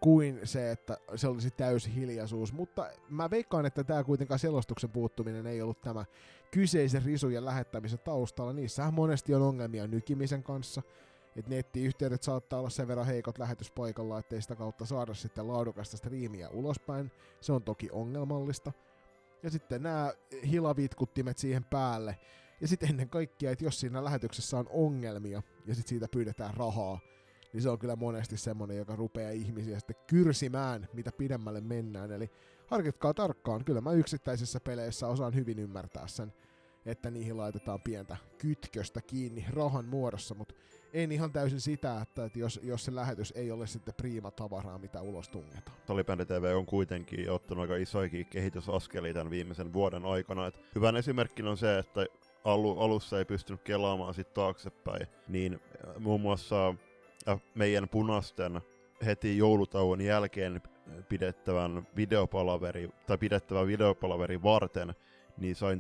kuin 0.03 0.39
se, 0.43 0.72
että 0.72 0.98
se 1.15 1.27
olisi 1.27 1.51
täysi 1.51 1.95
hiljaisuus. 1.95 2.53
Mutta 2.53 2.89
mä 3.10 3.29
veikkaan, 3.29 3.65
että 3.65 3.83
tämä 3.83 4.03
kuitenkaan 4.03 4.39
selostuksen 4.39 4.89
puuttuminen 4.89 5.48
ei 5.48 5.62
ollut 5.62 5.81
tämä 5.81 6.05
kyseisen 6.51 7.03
risujen 7.03 7.45
lähettämisen 7.45 8.00
taustalla. 8.00 8.53
Niissähän 8.53 8.93
monesti 8.93 9.36
on 9.36 9.41
ongelmia 9.41 9.88
nykimisen 9.88 10.43
kanssa. 10.43 10.81
Että 11.36 11.51
nettiyhteydet 11.51 12.24
saattaa 12.24 12.60
olla 12.60 12.69
sen 12.69 12.88
verran 12.88 13.05
heikot 13.05 13.38
lähetyspaikalla, 13.38 14.19
ettei 14.19 14.41
sitä 14.41 14.55
kautta 14.55 14.86
saada 14.86 15.13
sitten 15.13 15.48
laadukasta 15.48 15.98
striimiä 15.98 16.50
ulospäin. 16.50 17.12
Se 17.41 17.53
on 17.53 17.63
toki 17.63 17.89
ongelmallista. 17.91 18.72
Ja 19.43 19.50
sitten 19.50 19.83
nämä 19.83 20.13
hilavitkuttimet 20.51 21.38
siihen 21.38 21.63
päälle. 21.63 22.17
Ja 22.62 22.67
sitten 22.67 22.89
ennen 22.89 23.10
kaikkea, 23.10 23.51
että 23.51 23.65
jos 23.65 23.79
siinä 23.79 24.03
lähetyksessä 24.03 24.57
on 24.57 24.67
ongelmia 24.69 25.41
ja 25.65 25.75
sitten 25.75 25.89
siitä 25.89 26.07
pyydetään 26.12 26.53
rahaa, 26.53 27.00
niin 27.53 27.62
se 27.62 27.69
on 27.69 27.79
kyllä 27.79 27.95
monesti 27.95 28.38
semmonen, 28.38 28.77
joka 28.77 28.95
rupeaa 28.95 29.31
ihmisiä 29.31 29.79
sitten 29.79 29.95
kyrsimään, 30.07 30.88
mitä 30.93 31.12
pidemmälle 31.17 31.62
mennään. 31.62 32.12
Eli 32.12 32.31
harkitkaa 32.67 33.13
tarkkaan, 33.13 33.65
kyllä 33.65 33.81
mä 33.81 33.91
yksittäisissä 33.91 34.60
peleissä 34.60 35.07
osaan 35.07 35.36
hyvin 35.36 35.60
ymmärtää 35.60 36.07
sen, 36.07 36.33
että 36.86 37.12
niihin 37.12 37.38
laitetaan 37.38 37.81
pientä 37.81 38.17
kytköstä 38.38 39.01
kiinni 39.01 39.45
rahan 39.50 39.86
muodossa, 39.86 40.36
mutta 40.36 40.55
en 40.93 41.12
ihan 41.12 41.31
täysin 41.31 41.62
sitä, 41.62 42.01
että, 42.01 42.25
että 42.25 42.39
jos, 42.39 42.60
jos 42.63 42.86
se 42.86 42.95
lähetys 42.95 43.33
ei 43.36 43.51
ole 43.51 43.67
sitten 43.67 43.93
priima 43.93 44.31
tavaraa, 44.31 44.77
mitä 44.77 45.01
ulos 45.01 45.29
tungetaan. 45.29 45.77
Salibändi 45.88 46.25
TV 46.25 46.53
on 46.57 46.65
kuitenkin 46.65 47.31
ottanut 47.31 47.62
aika 47.62 47.75
isoikin 47.75 48.25
kehitysaskelia 48.25 49.13
tämän 49.13 49.29
viimeisen 49.29 49.74
vuoden 49.74 50.05
aikana. 50.05 50.48
Et 50.48 50.60
hyvän 50.75 50.95
esimerkki 50.95 51.43
on 51.43 51.57
se, 51.57 51.77
että 51.79 52.05
alu, 52.43 52.79
alussa 52.79 53.19
ei 53.19 53.25
pystynyt 53.25 53.62
kelaamaan 53.62 54.13
sit 54.13 54.33
taaksepäin, 54.33 55.07
niin 55.27 55.60
muun 56.00 56.22
muassa 56.22 56.75
äh, 57.30 57.42
meidän 57.56 57.89
punasten 57.89 58.62
heti 59.06 59.38
joulutauon 59.38 60.01
jälkeen 60.01 60.62
pidettävän 61.10 61.88
videopalaveri, 61.96 62.89
tai 63.08 63.18
pidettävän 63.18 63.68
videopalaveri 63.68 64.44
varten, 64.44 64.94
niin 65.38 65.56
sain 65.56 65.80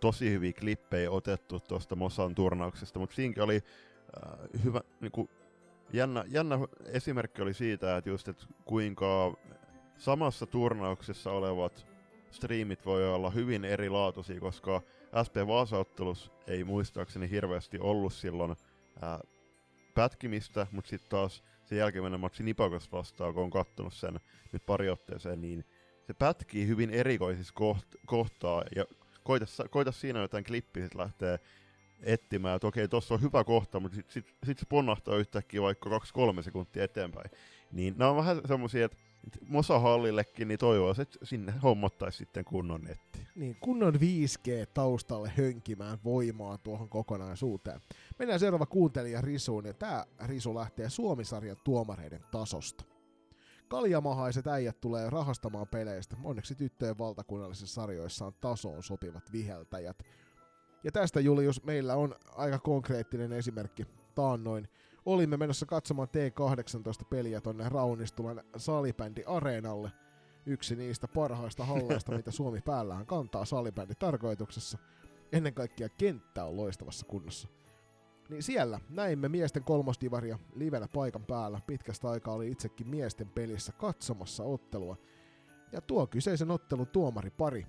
tosi 0.00 0.30
hyviä 0.30 0.52
klippejä 0.52 1.10
otettu 1.10 1.60
tuosta 1.60 1.96
Mosan 1.96 2.34
turnauksesta, 2.34 2.98
mutta 2.98 3.14
siinäkin 3.14 3.42
oli 3.42 3.62
äh, 4.26 4.38
hyvä, 4.64 4.80
niinku, 5.00 5.30
jännä, 5.92 6.24
jännä 6.28 6.58
esimerkki 6.86 7.42
oli 7.42 7.54
siitä, 7.54 7.96
että 7.96 8.10
just, 8.10 8.28
että 8.28 8.46
kuinka 8.64 9.36
samassa 9.96 10.46
turnauksessa 10.46 11.32
olevat 11.32 11.86
striimit 12.30 12.86
voi 12.86 13.14
olla 13.14 13.30
hyvin 13.30 13.64
erilaatuisia, 13.64 14.40
koska 14.40 14.82
SP 15.26 15.36
Vaasa-ottelus 15.46 16.32
ei 16.46 16.64
muistaakseni 16.64 17.30
hirveästi 17.30 17.78
ollut 17.78 18.12
silloin 18.12 18.56
ää, 19.02 19.20
pätkimistä, 19.94 20.66
mutta 20.70 20.88
sitten 20.88 21.10
taas 21.10 21.42
sen 21.64 21.78
jälkeen 21.78 22.20
matsi 22.20 22.42
Nipakas 22.42 22.92
vastaan, 22.92 23.34
kun 23.34 23.42
on 23.42 23.50
kattonut 23.50 23.94
sen 23.94 24.20
nyt 24.52 24.66
pari 24.66 24.90
otteeseen, 24.90 25.40
niin 25.40 25.64
se 26.06 26.14
pätkii 26.14 26.66
hyvin 26.66 26.90
erikoisissa 26.90 27.54
koht- 27.60 28.00
kohtaa, 28.06 28.64
ja 28.76 28.84
koita, 29.22 29.46
koita 29.70 29.92
siinä 29.92 30.20
jotain 30.20 30.44
klippiä, 30.44 30.84
sit 30.84 30.94
lähtee 30.94 31.38
etsimään, 32.02 32.56
että 32.56 32.66
okei, 32.66 32.88
tuossa 32.88 33.14
on 33.14 33.22
hyvä 33.22 33.44
kohta, 33.44 33.80
mutta 33.80 33.94
sitten 33.96 34.12
sit, 34.12 34.34
sit 34.46 34.58
se 34.58 34.66
ponnahtaa 34.68 35.16
yhtäkkiä 35.16 35.62
vaikka 35.62 35.90
2-3 36.38 36.42
sekuntia 36.42 36.84
eteenpäin. 36.84 37.30
Niin 37.72 37.94
nämä 37.98 38.10
on 38.10 38.16
vähän 38.16 38.40
semmoisia, 38.48 38.84
että 38.84 38.96
Mosa-hallillekin, 39.48 40.48
niin 40.48 40.58
toivoisi, 40.58 41.02
että 41.02 41.18
sinne 41.22 41.54
hommattaisi 41.62 42.18
sitten 42.18 42.44
kunnon 42.44 42.80
netti. 42.80 43.26
Niin, 43.34 43.56
kunnon 43.60 43.94
5G 43.94 44.66
taustalle 44.74 45.32
hönkimään 45.36 45.98
voimaa 46.04 46.58
tuohon 46.58 46.88
kokonaisuuteen. 46.88 47.80
Mennään 48.18 48.40
seuraava 48.40 48.66
kuuntelija 48.66 49.20
Risuun, 49.20 49.64
ja 49.64 49.74
tämä 49.74 50.04
Risu 50.26 50.54
lähtee 50.54 50.90
Suomisarjan 50.90 51.56
tuomareiden 51.64 52.24
tasosta. 52.30 52.84
Kaljamahaiset 53.68 54.46
äijät 54.46 54.80
tulee 54.80 55.10
rahastamaan 55.10 55.66
peleistä. 55.68 56.16
Onneksi 56.24 56.54
tyttöjen 56.54 56.98
valtakunnallisissa 56.98 57.74
sarjoissa 57.74 58.26
on 58.26 58.34
tasoon 58.40 58.82
sopivat 58.82 59.32
viheltäjät. 59.32 60.02
Ja 60.84 60.92
tästä 60.92 61.20
Julius 61.20 61.64
meillä 61.64 61.94
on 61.96 62.14
aika 62.36 62.58
konkreettinen 62.58 63.32
esimerkki 63.32 63.86
taannoin 64.14 64.68
olimme 65.06 65.36
menossa 65.36 65.66
katsomaan 65.66 66.08
T18-peliä 66.08 67.40
tonne 67.40 67.68
Raunistulan 67.68 68.40
salibändi 68.56 69.22
areenalle. 69.26 69.92
Yksi 70.46 70.76
niistä 70.76 71.08
parhaista 71.08 71.64
halleista, 71.64 72.12
mitä 72.16 72.30
Suomi 72.30 72.60
päällään 72.60 73.06
kantaa 73.06 73.44
salibändi 73.44 73.94
tarkoituksessa. 73.94 74.78
Ennen 75.32 75.54
kaikkea 75.54 75.88
kenttä 75.88 76.44
on 76.44 76.56
loistavassa 76.56 77.06
kunnossa. 77.06 77.48
Niin 78.28 78.42
siellä 78.42 78.80
näimme 78.88 79.28
miesten 79.28 79.64
kolmosdivaria 79.64 80.38
livenä 80.54 80.88
paikan 80.94 81.24
päällä. 81.24 81.60
Pitkästä 81.66 82.10
aikaa 82.10 82.34
oli 82.34 82.50
itsekin 82.50 82.88
miesten 82.88 83.28
pelissä 83.28 83.72
katsomassa 83.72 84.44
ottelua. 84.44 84.96
Ja 85.72 85.80
tuo 85.80 86.06
kyseisen 86.06 86.50
ottelun 86.50 86.86
tuomari 86.86 87.30
pari 87.30 87.66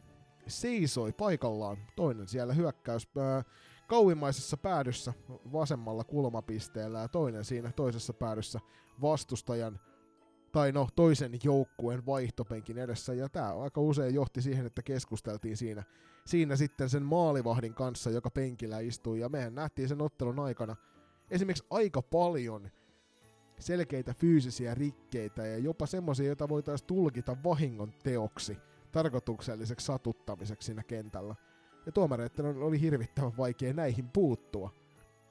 seisoi 0.48 1.12
paikallaan. 1.12 1.78
Toinen 1.96 2.28
siellä 2.28 2.54
hyökkäys 2.54 3.08
äh, 3.18 3.46
kauimmaisessa 3.88 4.58
päädyssä 4.58 5.14
vasemmalla 5.30 6.04
kulmapisteellä 6.04 7.00
ja 7.00 7.08
toinen 7.08 7.46
siinä 7.46 7.72
toisessa 7.72 8.14
päädyssä 8.14 8.60
vastustajan 9.02 9.80
tai 10.52 10.72
no 10.72 10.88
toisen 10.96 11.32
joukkueen 11.44 12.06
vaihtopenkin 12.06 12.78
edessä, 12.78 13.14
ja 13.14 13.30
tämä 13.30 13.56
aika 13.56 13.82
usein 13.82 14.16
johti 14.16 14.42
siihen, 14.42 14.66
että 14.66 14.82
keskusteltiin 14.82 15.58
siinä, 15.58 15.84
siinä 16.26 16.56
sitten 16.56 16.90
sen 16.90 17.04
maalivahdin 17.04 17.74
kanssa, 17.74 18.10
joka 18.10 18.30
penkillä 18.30 18.80
istui, 18.80 19.20
ja 19.20 19.30
mehän 19.30 19.56
nähtiin 19.56 19.88
sen 19.88 20.02
ottelun 20.02 20.40
aikana 20.40 20.76
esimerkiksi 21.32 21.66
aika 21.70 22.02
paljon 22.02 22.70
selkeitä 23.60 24.14
fyysisiä 24.14 24.76
rikkeitä 24.76 25.48
ja 25.48 25.58
jopa 25.58 25.86
semmoisia, 25.86 26.28
joita 26.28 26.50
voitaisiin 26.50 26.88
tulkita 26.88 27.38
vahingon 27.44 27.94
teoksi, 28.04 28.58
tarkoitukselliseksi 28.92 29.86
satuttamiseksi 29.86 30.66
siinä 30.66 30.84
kentällä 30.84 31.36
ja 31.86 31.92
tuomareiden 31.92 32.46
oli 32.46 32.82
hirvittävän 32.82 33.38
vaikea 33.38 33.74
näihin 33.74 34.10
puuttua. 34.10 34.72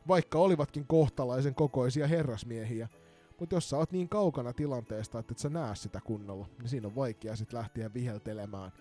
Vaikka 0.08 0.38
olivatkin 0.38 0.86
kohtalaisen 0.86 1.54
kokoisia 1.54 2.06
herrasmiehiä, 2.06 2.88
mutta 3.40 3.56
jos 3.56 3.70
sä 3.70 3.76
oot 3.76 3.92
niin 3.92 4.08
kaukana 4.08 4.52
tilanteesta, 4.52 5.18
että 5.18 5.32
et 5.32 5.38
sä 5.38 5.48
näe 5.48 5.74
sitä 5.74 6.00
kunnolla, 6.00 6.46
niin 6.58 6.68
siinä 6.68 6.88
on 6.88 6.94
vaikea 6.94 7.36
sit 7.36 7.52
lähteä 7.52 7.94
viheltelemään. 7.94 8.72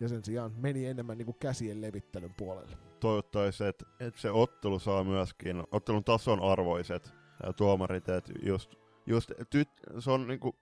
Ja 0.00 0.08
sen 0.08 0.24
sijaan 0.24 0.52
meni 0.56 0.86
enemmän 0.86 1.18
niinku 1.18 1.32
käsien 1.32 1.80
levittelyn 1.80 2.34
puolelle. 2.34 2.76
Toivottavasti, 3.00 3.64
että 3.64 3.84
et 4.00 4.16
se 4.16 4.30
ottelu 4.30 4.78
saa 4.78 5.04
myöskin 5.04 5.64
ottelun 5.70 6.04
tason 6.04 6.42
arvoiset 6.42 7.14
tuomarit, 7.56 8.08
että 8.08 8.32
just, 8.42 8.74
just 9.06 9.32
tyt, 9.50 9.68
se 9.98 10.10
on 10.10 10.26
niinku, 10.26 10.56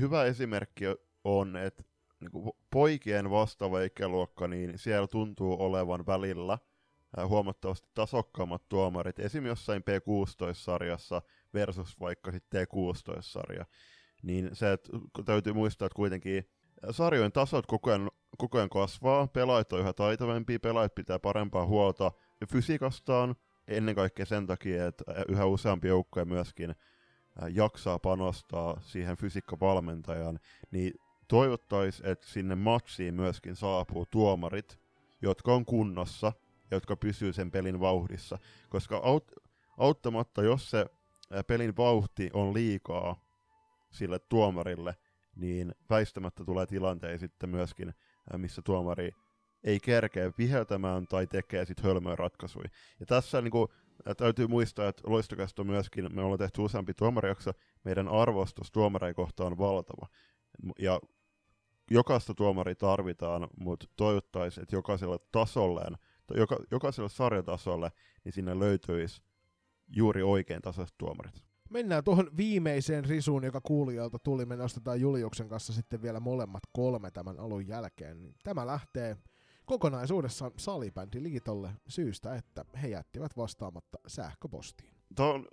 hyvä 0.00 0.24
esimerkki 0.24 0.84
on, 1.24 1.56
että 1.56 1.82
niin 2.20 2.52
poikien 2.70 3.30
vastaava 3.30 3.80
ikäluokka, 3.80 4.48
niin 4.48 4.78
siellä 4.78 5.06
tuntuu 5.06 5.56
olevan 5.62 6.06
välillä 6.06 6.58
huomattavasti 7.28 7.88
tasokkaammat 7.94 8.68
tuomarit, 8.68 9.18
esim. 9.18 9.46
jossain 9.46 9.82
P16-sarjassa 9.82 11.22
versus 11.54 12.00
vaikka 12.00 12.32
sitten 12.32 12.66
T16-sarja. 12.66 13.64
Niin 14.22 14.50
se, 14.52 14.72
että 14.72 14.90
täytyy 15.24 15.52
muistaa, 15.52 15.86
että 15.86 15.96
kuitenkin 15.96 16.48
sarjojen 16.90 17.32
tasot 17.32 17.66
koko 17.66 17.90
ajan, 17.90 18.10
koko 18.38 18.58
ajan 18.58 18.68
kasvaa, 18.68 19.26
pelaajat 19.26 19.72
on 19.72 19.80
yhä 19.80 19.92
taitavampia, 19.92 20.60
pelaajat 20.60 20.94
pitää 20.94 21.18
parempaa 21.18 21.66
huolta 21.66 22.12
fysiikastaan, 22.52 23.36
ennen 23.68 23.94
kaikkea 23.94 24.26
sen 24.26 24.46
takia, 24.46 24.86
että 24.86 25.04
yhä 25.28 25.44
useampi 25.44 25.88
joukkoja 25.88 26.24
myöskin 26.24 26.74
jaksaa 27.52 27.98
panostaa 27.98 28.80
siihen 28.80 29.16
fysiikkavalmentajaan, 29.16 30.38
niin 30.70 30.94
toivottaisiin, 31.28 32.08
että 32.08 32.26
sinne 32.26 32.54
matsiin 32.54 33.14
myöskin 33.14 33.56
saapuu 33.56 34.06
tuomarit, 34.10 34.78
jotka 35.22 35.54
on 35.54 35.64
kunnossa 35.64 36.32
jotka 36.70 36.96
pysyy 36.96 37.32
sen 37.32 37.50
pelin 37.50 37.80
vauhdissa. 37.80 38.38
Koska 38.68 38.98
aut- 38.98 39.50
auttamatta, 39.78 40.42
jos 40.42 40.70
se 40.70 40.86
pelin 41.46 41.76
vauhti 41.76 42.30
on 42.32 42.54
liikaa 42.54 43.24
sille 43.90 44.18
tuomarille, 44.18 44.96
niin 45.36 45.74
väistämättä 45.90 46.44
tulee 46.44 46.66
tilanteita 46.66 47.20
sitten 47.20 47.50
myöskin, 47.50 47.94
missä 48.36 48.62
tuomari 48.62 49.10
ei 49.64 49.80
kerkeä 49.80 50.32
viheltämään 50.38 51.06
tai 51.06 51.26
tekee 51.26 51.64
sitten 51.64 51.84
hölmöä 51.84 52.16
ratkaisuja. 52.16 52.68
Ja 53.00 53.06
tässä 53.06 53.40
niin 53.40 53.50
kuin, 53.50 53.68
täytyy 54.16 54.46
muistaa, 54.46 54.88
että 54.88 55.02
loistokasta 55.06 55.62
on 55.62 55.66
myöskin, 55.66 56.14
me 56.14 56.22
ollaan 56.22 56.38
tehty 56.38 56.60
useampi 56.60 56.94
tuomarijakso, 56.94 57.52
meidän 57.84 58.08
arvostus 58.08 58.72
tuomareja 58.72 59.14
kohtaan 59.14 59.52
on 59.52 59.58
valtava. 59.58 60.06
Ja 60.78 61.00
jokaista 61.90 62.34
tuomari 62.34 62.74
tarvitaan, 62.74 63.48
mutta 63.60 63.86
toivottaisiin, 63.96 64.62
että 64.62 64.76
jokaiselle 64.76 65.18
tasolleen, 65.32 65.96
joka, 66.34 66.56
jokaiselle 66.70 67.08
sarjatasolle, 67.08 67.92
niin 68.24 68.32
sinne 68.32 68.58
löytyisi 68.58 69.22
juuri 69.96 70.22
oikein 70.22 70.62
tasaiset 70.62 70.98
tuomarit. 70.98 71.46
Mennään 71.70 72.04
tuohon 72.04 72.36
viimeiseen 72.36 73.04
risuun, 73.04 73.44
joka 73.44 73.60
kuulijalta 73.60 74.18
tuli. 74.18 74.46
Me 74.46 74.56
nostetaan 74.56 75.00
Juliuksen 75.00 75.48
kanssa 75.48 75.72
sitten 75.72 76.02
vielä 76.02 76.20
molemmat 76.20 76.62
kolme 76.72 77.10
tämän 77.10 77.40
alun 77.40 77.68
jälkeen. 77.68 78.34
Tämä 78.44 78.66
lähtee 78.66 79.16
kokonaisuudessaan 79.64 80.52
salibändiliitolle 80.56 81.70
syystä, 81.88 82.34
että 82.34 82.64
he 82.82 82.88
jättivät 82.88 83.36
vastaamatta 83.36 83.98
sähköpostiin. 84.06 84.94
Tuon, 85.16 85.48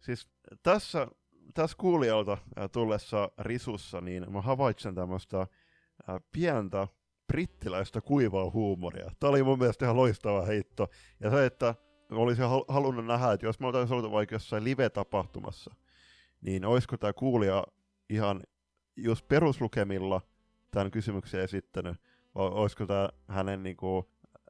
siis 0.00 0.28
tässä, 0.62 1.08
tässä 1.54 1.76
kuulijalta 1.76 2.38
tullessa 2.72 3.30
risussa, 3.38 4.00
niin 4.00 4.32
mä 4.32 4.40
havaitsen 4.40 4.94
tämmöistä 4.94 5.46
pientä 6.32 6.88
brittiläistä 7.26 8.00
kuivaa 8.00 8.50
huumoria. 8.50 9.10
Tämä 9.20 9.30
oli 9.30 9.42
mun 9.42 9.58
mielestä 9.58 9.84
ihan 9.84 9.96
loistava 9.96 10.42
heitto. 10.42 10.88
Ja 11.20 11.30
se, 11.30 11.46
että 11.46 11.74
olisin 12.10 12.44
halunnut 12.68 13.06
nähdä, 13.06 13.32
että 13.32 13.46
jos 13.46 13.60
mä 13.60 13.66
olisin 13.66 13.96
ollut 13.96 14.12
vaikka 14.12 14.34
jossain 14.34 14.64
live-tapahtumassa, 14.64 15.74
niin 16.40 16.64
olisiko 16.64 16.96
tämä 16.96 17.12
kuulija 17.12 17.64
ihan 18.10 18.42
just 18.96 19.28
peruslukemilla 19.28 20.20
tämän 20.70 20.90
kysymyksen 20.90 21.40
esittänyt, 21.40 21.96
vai 22.34 22.48
olisiko 22.48 22.86
tämä 22.86 23.08
hänen 23.28 23.62
niin 23.62 23.76
kuin, 23.76 24.06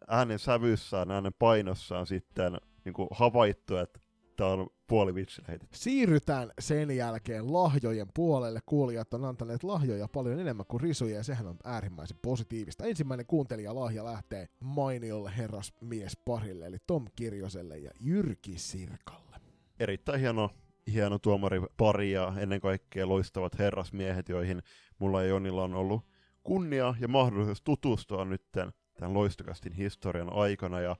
äänen 0.08 0.38
sävyssään, 0.38 1.10
äänen 1.10 1.34
painossaan 1.38 2.06
sitten 2.06 2.58
niin 2.84 2.92
kuin, 2.92 3.08
havaittu, 3.10 3.76
että 3.76 4.00
tämä 4.36 4.50
on 4.50 4.66
puoli 4.86 5.14
vitsillä 5.14 5.46
heitetty. 5.48 5.78
Siirrytään 5.78 6.52
sen 6.58 6.96
jälkeen 6.96 7.52
lahjojen 7.52 8.06
puolelle. 8.14 8.60
Kuulijat 8.66 9.14
on 9.14 9.24
antaneet 9.24 9.62
lahjoja 9.62 10.08
paljon 10.08 10.40
enemmän 10.40 10.66
kuin 10.66 10.80
risuja 10.80 11.16
ja 11.16 11.22
sehän 11.22 11.46
on 11.46 11.56
äärimmäisen 11.64 12.18
positiivista. 12.22 12.84
Ensimmäinen 12.84 13.26
kuuntelija 13.26 13.74
lahja 13.74 14.04
lähtee 14.04 14.48
mainiolle 14.60 15.32
herrasmies 15.36 16.16
parille 16.24 16.66
eli 16.66 16.76
Tom 16.86 17.06
Kirjoselle 17.16 17.78
ja 17.78 17.90
Jyrki 18.00 18.58
Sirkalle. 18.58 19.36
Erittäin 19.80 20.20
hieno, 20.20 20.50
hieno 20.92 21.18
tuomari 21.18 21.60
pari 21.76 22.12
ja 22.12 22.32
ennen 22.38 22.60
kaikkea 22.60 23.08
loistavat 23.08 23.58
herrasmiehet, 23.58 24.28
joihin 24.28 24.62
mulla 24.98 25.22
ja 25.22 25.28
Jonilla 25.28 25.64
on 25.64 25.74
ollut 25.74 26.02
kunnia 26.42 26.94
ja 27.00 27.08
mahdollisuus 27.08 27.62
tutustua 27.62 28.24
nytten 28.24 28.72
tämän 28.94 29.14
loistokastin 29.14 29.72
historian 29.72 30.32
aikana 30.32 30.80
ja 30.80 30.96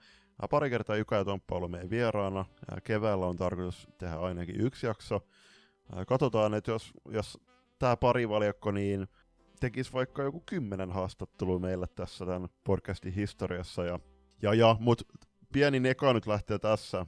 Pari 0.51 0.71
kertaa 0.71 0.97
Juka 0.97 1.17
ja 1.17 1.25
Tomppa 1.25 1.55
on 1.55 1.57
ollut 1.57 1.71
meidän 1.71 1.91
vieraana. 1.91 2.45
Keväällä 2.85 3.27
on 3.27 3.37
tarkoitus 3.37 3.89
tehdä 3.99 4.17
ainakin 4.17 4.61
yksi 4.61 4.87
jakso. 4.87 5.21
Katsotaan, 6.07 6.55
että 6.55 6.71
jos, 6.71 6.93
jos 7.09 7.39
tämä 7.79 7.97
parivaljakko 7.97 8.71
niin 8.71 9.09
tekisi 9.61 9.93
vaikka 9.93 10.23
joku 10.23 10.43
kymmenen 10.47 10.93
haastattelua 10.93 11.59
meille 11.59 11.87
tässä 11.95 12.27
tämän 12.27 12.49
podcastin 12.65 13.13
historiassa. 13.13 13.85
Ja, 13.85 14.01
ja, 14.43 14.55
ja 14.55 14.77
mutta 14.81 15.05
pieni 15.53 15.81
neka 15.81 16.13
nyt 16.13 16.27
lähtee 16.27 16.59
tässä, 16.59 17.07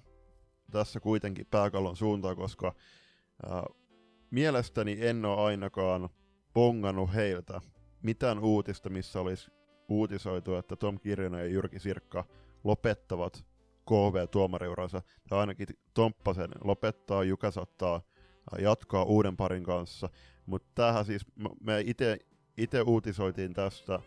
tässä 0.70 1.00
kuitenkin 1.00 1.46
pääkallon 1.50 1.96
suuntaan, 1.96 2.36
koska 2.36 2.74
ää, 3.46 3.62
mielestäni 4.30 4.98
en 5.00 5.24
ole 5.24 5.40
ainakaan 5.40 6.08
bongannut 6.54 7.14
heiltä 7.14 7.60
mitään 8.02 8.38
uutista, 8.38 8.90
missä 8.90 9.20
olisi 9.20 9.50
uutisoitu, 9.88 10.54
että 10.54 10.76
Tom 10.76 11.00
Kirjonen 11.00 11.40
ja 11.40 11.46
Jyrki 11.46 11.78
Sirkka 11.78 12.24
lopettavat 12.68 13.44
KV-tuomariuransa, 13.86 15.02
tai 15.28 15.38
ainakin 15.38 15.66
Tomppasen 15.94 16.50
lopettaa, 16.64 17.24
Jukas 17.24 17.58
ottaa 17.58 18.00
jatkaa 18.58 19.02
uuden 19.02 19.36
parin 19.36 19.64
kanssa, 19.64 20.08
mutta 20.46 20.68
tämähän 20.74 21.04
siis, 21.04 21.26
me 21.60 21.84
itse 22.56 22.82
uutisoitiin 22.86 23.54
tästä 23.54 24.00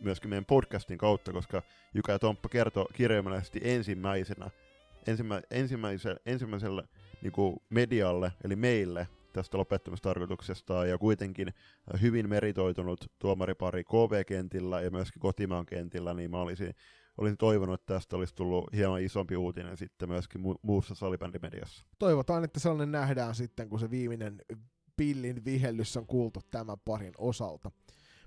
myöskin 0.00 0.30
meidän 0.30 0.44
podcastin 0.44 0.98
kautta, 0.98 1.32
koska 1.32 1.62
Juka 1.94 2.12
ja 2.12 2.18
Tomppa 2.18 2.48
kertoi 2.48 2.86
kirjaimellisesti 2.92 3.60
ensimmäisenä, 3.64 4.50
ensimmä, 5.06 5.40
ensimmäiselle, 5.50 6.20
ensimmäiselle 6.26 6.82
niin 7.22 7.32
kuin 7.32 7.56
medialle, 7.70 8.32
eli 8.44 8.56
meille, 8.56 9.08
tästä 9.32 9.58
lopettamistarkoituksesta. 9.58 10.86
Ja 10.86 10.98
kuitenkin 10.98 11.54
hyvin 12.00 12.28
meritoitunut 12.28 13.12
tuomaripari 13.18 13.84
KV-kentillä 13.84 14.80
ja 14.80 14.90
myöskin 14.90 15.20
kotimaan 15.20 15.66
kentillä, 15.66 16.14
niin 16.14 16.30
mä 16.30 16.40
olisin 16.40 16.74
olisin 17.18 17.36
toivonut, 17.36 17.80
että 17.80 17.94
tästä 17.94 18.16
olisi 18.16 18.34
tullut 18.34 18.72
hieman 18.72 19.02
isompi 19.02 19.36
uutinen 19.36 19.76
sitten 19.76 20.08
myöskin 20.08 20.40
mu- 20.40 20.58
muussa 20.62 20.94
salibändimediassa. 20.94 21.84
Toivotaan, 21.98 22.44
että 22.44 22.60
sellainen 22.60 22.92
nähdään 22.92 23.34
sitten, 23.34 23.68
kun 23.68 23.80
se 23.80 23.90
viimeinen 23.90 24.42
pillin 24.96 25.44
vihellys 25.44 25.96
on 25.96 26.06
kuultu 26.06 26.40
tämän 26.50 26.76
parin 26.84 27.14
osalta. 27.18 27.70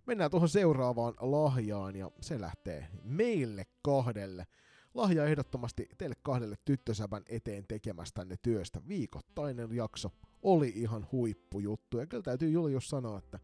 Mennään 0.06 0.32
tuohon 0.32 0.50
seuraavaan 0.50 1.14
lahjaan 1.20 1.96
ja 1.96 2.12
se 2.22 2.42
lähtee 2.42 2.88
meille 3.04 3.66
kahdelle. 3.82 4.48
Lahja 4.94 5.26
ehdottomasti 5.26 5.90
teille 5.98 6.16
kahdelle 6.22 6.56
tyttösävän 6.66 7.24
eteen 7.30 7.66
tekemästänne 7.68 8.36
työstä. 8.42 8.82
Viikoittainen 8.88 9.76
jakso 9.76 10.12
oli 10.42 10.74
ihan 10.76 11.08
huippujuttu. 11.12 11.98
Ja 11.98 12.08
kyllä 12.08 12.24
täytyy 12.24 12.50
Julius 12.50 12.90
sanoa, 12.90 13.18
että 13.18 13.40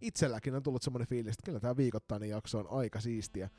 itselläkin 0.00 0.54
on 0.54 0.62
tullut 0.62 0.82
semmoinen 0.82 1.08
fiilis, 1.08 1.32
että 1.32 1.44
kyllä 1.44 1.60
tämä 1.60 1.76
viikoittainen 1.76 2.28
jakso 2.28 2.58
on 2.58 2.70
aika 2.70 3.00
siistiä. 3.00 3.50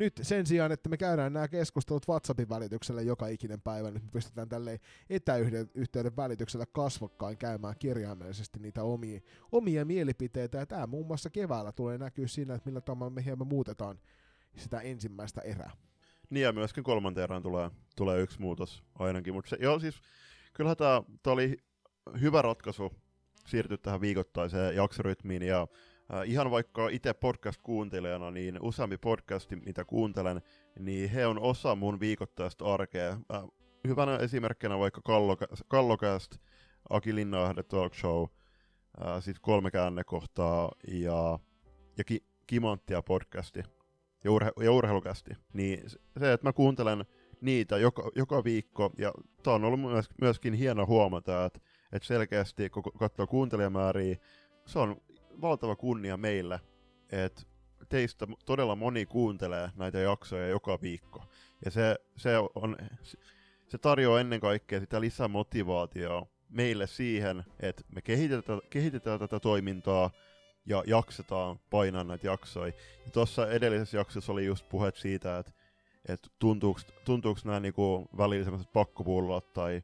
Nyt 0.00 0.20
sen 0.22 0.46
sijaan, 0.46 0.72
että 0.72 0.88
me 0.88 0.96
käydään 0.96 1.32
nämä 1.32 1.48
keskustelut 1.48 2.08
WhatsAppin 2.08 2.48
välityksellä 2.48 3.02
joka 3.02 3.26
ikinen 3.26 3.60
päivä, 3.60 3.90
nyt 3.90 4.02
me 4.02 4.08
pystytään 4.12 4.48
tälle 4.48 4.80
etäyhteyden 5.10 6.16
välityksellä 6.16 6.66
kasvokkain 6.72 7.38
käymään 7.38 7.74
kirjaimellisesti 7.78 8.58
niitä 8.58 8.82
omia, 8.82 9.20
omia 9.52 9.84
mielipiteitä. 9.84 10.58
Ja 10.58 10.66
tämä 10.66 10.86
muun 10.86 11.06
muassa 11.06 11.30
keväällä 11.30 11.72
tulee 11.72 11.98
näkyä 11.98 12.26
siinä, 12.26 12.54
että 12.54 12.68
millä 12.68 12.80
tavalla 12.80 13.10
me 13.10 13.24
hieman 13.24 13.46
muutetaan 13.46 14.00
sitä 14.56 14.80
ensimmäistä 14.80 15.40
erää. 15.40 15.70
Niin 16.30 16.44
ja 16.44 16.52
myöskin 16.52 16.84
kolmanteen 16.84 17.24
erään 17.24 17.42
tulee, 17.42 17.70
tulee 17.96 18.20
yksi 18.20 18.40
muutos 18.40 18.84
ainakin. 18.94 19.34
Mutta 19.34 19.56
joo 19.60 19.78
siis 19.78 20.00
kyllähän 20.52 20.76
tämä 20.76 21.02
oli 21.26 21.56
hyvä 22.20 22.42
ratkaisu 22.42 22.92
siirtyä 23.46 23.76
tähän 23.76 24.00
viikoittaiseen 24.00 24.76
jaksorytmiin 24.76 25.42
ja 25.42 25.66
ihan 26.24 26.50
vaikka 26.50 26.88
itse 26.88 27.12
podcast-kuuntelijana, 27.12 28.30
niin 28.30 28.58
useampi 28.62 28.98
podcasti, 28.98 29.56
mitä 29.56 29.84
kuuntelen, 29.84 30.42
niin 30.78 31.10
he 31.10 31.26
on 31.26 31.38
osa 31.38 31.74
mun 31.74 32.00
viikoittaista 32.00 32.64
arkea. 32.64 33.10
Äh, 33.10 33.42
hyvänä 33.88 34.16
esimerkkinä 34.16 34.78
vaikka 34.78 35.00
Kallokast, 35.68 36.36
Aki 36.90 37.14
Linnahde 37.14 37.62
Talk 37.62 37.94
Show, 37.94 38.22
äh, 38.22 39.22
sitten 39.22 39.42
kolme 39.42 39.70
käännekohtaa 39.70 40.72
ja, 40.88 41.38
ja 41.98 42.04
ki, 42.04 42.24
Kimanttia 42.46 43.02
podcasti 43.02 43.62
ja, 44.24 44.30
urhe, 44.30 44.52
ja 44.62 44.72
urheilukästi. 44.72 45.30
Niin 45.52 45.90
se, 46.18 46.32
että 46.32 46.46
mä 46.46 46.52
kuuntelen 46.52 47.04
niitä 47.40 47.78
joka, 47.78 48.10
joka 48.16 48.44
viikko, 48.44 48.90
ja 48.98 49.12
tää 49.42 49.54
on 49.54 49.64
ollut 49.64 49.80
myös, 49.80 50.08
myöskin 50.20 50.54
hieno 50.54 50.86
huomata, 50.86 51.44
että, 51.44 51.60
että 51.92 52.06
selkeästi 52.06 52.70
kun 52.70 52.82
katsoo 52.98 53.26
kuuntelijamääriä, 53.26 54.16
se 54.66 54.78
on 54.78 54.96
valtava 55.40 55.76
kunnia 55.76 56.16
meille, 56.16 56.60
että 57.12 57.42
teistä 57.88 58.26
todella 58.46 58.76
moni 58.76 59.06
kuuntelee 59.06 59.70
näitä 59.76 59.98
jaksoja 59.98 60.48
joka 60.48 60.78
viikko. 60.82 61.22
Ja 61.64 61.70
se, 61.70 61.96
se, 62.16 62.38
on, 62.54 62.76
se 63.68 63.78
tarjoaa 63.78 64.20
ennen 64.20 64.40
kaikkea 64.40 64.80
sitä 64.80 65.00
lisämotivaatiota 65.00 66.26
meille 66.48 66.86
siihen, 66.86 67.44
että 67.60 67.82
me 67.94 68.02
kehitetään, 68.02 68.60
kehitetään 68.70 69.18
tätä 69.18 69.40
toimintaa 69.40 70.10
ja 70.66 70.82
jaksetaan 70.86 71.58
painaa 71.70 72.04
näitä 72.04 72.26
jaksoja. 72.26 72.72
Ja 73.04 73.10
tuossa 73.10 73.50
edellisessä 73.50 73.96
jaksossa 73.96 74.32
oli 74.32 74.46
just 74.46 74.68
puhet 74.68 74.96
siitä, 74.96 75.38
että, 75.38 75.52
että 76.08 76.28
tuntuuko, 76.38 76.80
tuntuuko 77.04 77.40
nämä 77.44 77.60
niinku 77.60 78.08
välillä 78.16 78.58
pakkopullot 78.72 79.52
tai, 79.52 79.82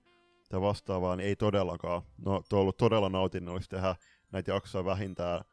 tai 0.49 0.61
vastaavaa, 0.61 1.17
niin 1.17 1.29
ei 1.29 1.37
todellakaan. 1.37 2.03
No, 2.19 2.43
tuo 2.49 2.59
on 2.59 2.61
ollut 2.61 2.77
todella 2.77 3.09
nautinnollista 3.09 3.77
tehdä 3.77 3.95
näitä 4.33 4.51
jaksoja 4.51 4.85
vähintään 4.85 5.45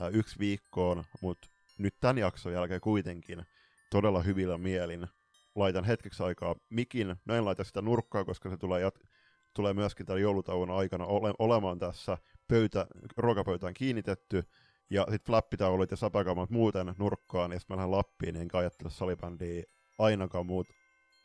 ää, 0.00 0.08
yksi 0.08 0.38
viikkoon, 0.38 1.04
mutta 1.20 1.48
nyt 1.78 1.94
tämän 2.00 2.18
jakson 2.18 2.52
jälkeen 2.52 2.80
kuitenkin 2.80 3.42
todella 3.90 4.22
hyvillä 4.22 4.58
mielin. 4.58 5.08
Laitan 5.54 5.84
hetkeksi 5.84 6.22
aikaa 6.22 6.54
mikin, 6.70 7.16
no 7.24 7.34
en 7.34 7.44
laita 7.44 7.64
sitä 7.64 7.82
nurkkaa, 7.82 8.24
koska 8.24 8.50
se 8.50 8.56
tulee, 8.56 8.88
jat- 8.88 9.06
tulee 9.54 9.74
myöskin 9.74 10.06
tämän 10.06 10.22
joulutauon 10.22 10.70
aikana 10.70 11.04
ole- 11.04 11.34
olemaan 11.38 11.78
tässä 11.78 12.18
pöytä, 12.48 12.86
ruokapöytään 13.16 13.74
kiinnitetty, 13.74 14.44
ja 14.90 15.06
sitten 15.10 15.26
flappitaulut 15.26 15.90
ja 15.90 15.96
sapakaumat 15.96 16.50
muuten 16.50 16.94
nurkkaan, 16.98 17.52
ja 17.52 17.58
sitten 17.58 17.74
mä 17.74 17.78
lähden 17.78 17.90
Lappiin, 17.90 18.36
enkä 18.36 18.58
ajattele 18.58 18.90
salibändiä 18.90 19.62
ainakaan 19.98 20.46
muut, 20.46 20.66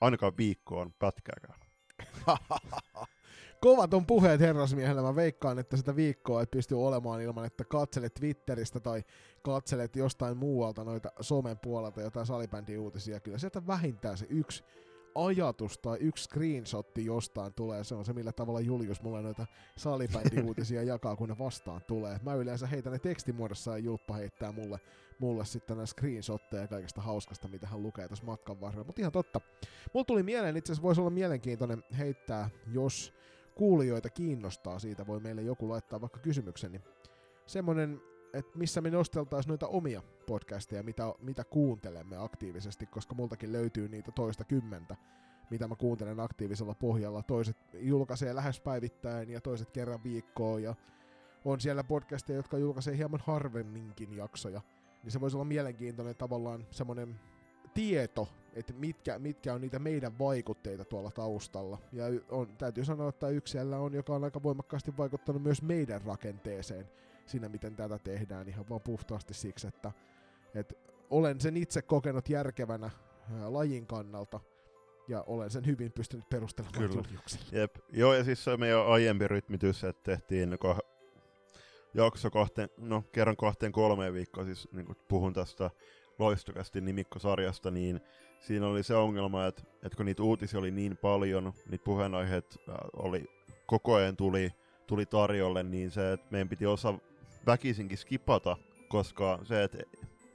ainakaan 0.02 0.38
viikkoon 0.38 0.94
pätkääkään. 1.00 1.60
Kovat 3.64 3.94
on 3.94 4.06
puheet 4.06 4.42
herrasmiehellä. 4.42 5.02
Mä 5.02 5.16
veikkaan, 5.16 5.60
että 5.60 5.78
sitä 5.78 5.96
viikkoa 5.96 6.42
et 6.42 6.52
pysty 6.52 6.76
olemaan 6.76 7.22
ilman, 7.22 7.46
että 7.46 7.64
katselet 7.64 8.14
Twitteristä 8.14 8.80
tai 8.80 9.04
katselet 9.42 9.96
jostain 9.96 10.38
muualta 10.38 10.84
noita 10.84 11.12
somen 11.22 11.60
puolelta 11.60 12.02
jotain 12.02 12.26
salibändi-uutisia. 12.26 13.20
Kyllä 13.20 13.38
sieltä 13.38 13.68
vähintään 13.68 14.18
se 14.18 14.26
yksi 14.30 14.64
ajatus 15.16 15.78
tai 15.78 15.98
yksi 16.00 16.24
screenshotti 16.24 17.06
jostain 17.06 17.54
tulee. 17.54 17.84
Se 17.84 17.96
on 17.96 18.06
se, 18.06 18.14
millä 18.14 18.32
tavalla 18.32 18.60
Julius 18.60 19.02
mulle 19.02 19.22
noita 19.22 19.46
salibändi-uutisia 19.78 20.84
jakaa, 20.94 21.16
kun 21.16 21.30
ne 21.30 21.38
vastaan 21.38 21.82
tulee. 21.88 22.20
Mä 22.24 22.34
yleensä 22.34 22.68
heitän 22.68 22.94
ne 22.94 23.00
tekstimuodossa 23.00 23.72
ja 23.72 23.78
Julppa 23.78 24.14
heittää 24.14 24.52
mulle, 24.52 24.80
mulle 25.20 25.46
sitten 25.46 25.78
näitä 25.78 25.92
screenshotteja 25.92 26.68
kaikesta 26.68 27.02
hauskasta, 27.02 27.48
mitä 27.48 27.68
hän 27.68 27.84
lukee 27.84 28.08
tässä 28.08 28.26
matkan 28.26 28.62
varrella. 28.62 28.86
Mutta 28.86 29.02
ihan 29.02 29.12
totta. 29.12 29.42
Mulla 29.94 30.06
tuli 30.06 30.24
mieleen, 30.24 30.58
itse 30.58 30.72
asiassa 30.72 30.84
voisi 30.84 31.02
olla 31.02 31.10
mielenkiintoinen 31.10 31.84
heittää, 31.98 32.50
jos 32.74 33.14
kuulijoita 33.56 34.10
kiinnostaa 34.10 34.80
siitä, 34.80 35.08
voi 35.08 35.20
meille 35.20 35.42
joku 35.42 35.70
laittaa 35.70 36.02
vaikka 36.02 36.20
kysymyksen, 36.20 36.72
niin 36.72 36.84
semmonen, 37.46 38.02
että 38.34 38.58
missä 38.58 38.82
me 38.82 38.90
nosteltaisiin 38.90 39.50
noita 39.50 39.68
omia 39.68 40.02
podcasteja, 40.28 40.84
mitä, 40.84 41.14
mitä 41.22 41.44
kuuntelemme 41.44 42.18
aktiivisesti, 42.18 42.86
koska 42.86 43.16
multakin 43.16 43.52
löytyy 43.52 43.90
niitä 43.90 44.12
toista 44.12 44.44
kymmentä, 44.44 44.96
mitä 45.52 45.68
mä 45.68 45.76
kuuntelen 45.76 46.20
aktiivisella 46.20 46.76
pohjalla. 46.76 47.24
Toiset 47.24 47.58
julkaisee 47.74 48.36
lähes 48.36 48.60
päivittäin 48.60 49.30
ja 49.30 49.42
toiset 49.42 49.72
kerran 49.72 50.04
viikkoon 50.04 50.64
ja 50.64 50.76
on 51.46 51.60
siellä 51.60 51.84
podcasteja, 51.84 52.38
jotka 52.38 52.58
julkaisee 52.58 52.98
hieman 52.98 53.20
harvemminkin 53.24 54.14
jaksoja. 54.14 54.62
Niin 55.04 55.12
se 55.12 55.22
voisi 55.22 55.38
olla 55.38 55.46
mielenkiintoinen 55.46 56.16
tavallaan 56.16 56.68
semmoinen 56.72 57.20
tieto, 57.74 58.28
että 58.54 58.74
mitkä, 58.74 59.20
mitkä 59.20 59.54
on 59.54 59.62
niitä 59.62 59.80
meidän 59.80 60.20
vaikutteita 60.20 60.86
tuolla 60.86 61.12
taustalla. 61.12 61.78
Ja 61.92 62.06
on, 62.30 62.48
täytyy 62.58 62.86
sanoa, 62.86 63.10
että 63.10 63.28
yksi 63.28 63.52
siellä 63.52 63.80
on, 63.80 63.94
joka 63.94 64.16
on 64.16 64.24
aika 64.24 64.44
voimakkaasti 64.44 64.98
vaikuttanut 64.98 65.44
myös 65.44 65.62
meidän 65.62 66.02
rakenteeseen 66.02 66.90
siinä, 67.26 67.50
miten 67.50 67.76
tätä 67.76 68.00
tehdään 68.00 68.48
ihan 68.50 68.66
vaan 68.70 68.82
puhtaasti 68.82 69.34
siksi, 69.34 69.68
että, 69.68 69.92
että 70.56 70.76
olen 71.10 71.42
sen 71.42 71.58
itse 71.58 71.82
kokenut 71.82 72.30
järkevänä 72.30 72.90
ää, 73.34 73.54
lajin 73.54 73.88
kannalta, 73.88 74.40
ja 75.08 75.24
olen 75.28 75.50
sen 75.50 75.66
hyvin 75.66 75.92
pystynyt 75.92 76.30
perustelemaan 76.30 76.90
Kyllä. 76.90 77.04
Jep. 77.52 77.76
Joo, 77.92 78.14
ja 78.14 78.24
siis 78.24 78.44
se 78.44 78.58
meidän 78.58 78.88
aiempi 78.88 79.28
rytmitys, 79.28 79.84
että 79.84 80.04
tehtiin 80.04 80.54
ko- 80.54 80.94
jakso 81.94 82.32
kahteen, 82.32 82.70
no 82.78 83.04
kerran 83.12 83.38
kahteen 83.38 83.72
kolmeen 83.72 84.14
viikkoon, 84.14 84.46
siis 84.46 84.68
niin 84.72 84.88
puhun 85.08 85.34
tästä 85.34 85.70
loistokästi 86.20 86.82
nimikkosarjasta, 86.82 87.72
niin 87.72 88.02
siinä 88.40 88.68
oli 88.68 88.84
se 88.84 88.96
ongelma, 88.96 89.46
että, 89.46 89.64
että 89.84 89.98
kun 89.98 90.06
niitä 90.06 90.24
uutisia 90.24 90.60
oli 90.60 90.72
niin 90.72 90.98
paljon, 90.98 91.54
niitä 91.70 91.84
puheenaiheet 91.84 92.58
äh, 92.70 92.76
oli, 92.94 93.26
koko 93.66 93.96
ajan 93.96 94.18
tuli, 94.18 94.52
tuli 94.88 95.06
tarjolle, 95.06 95.64
niin 95.64 95.92
se, 95.92 96.14
että 96.14 96.28
meidän 96.30 96.50
piti 96.50 96.66
osa 96.66 96.94
väkisinkin 97.46 97.98
skipata, 97.98 98.58
koska 98.88 99.40
se, 99.44 99.64
että 99.64 99.78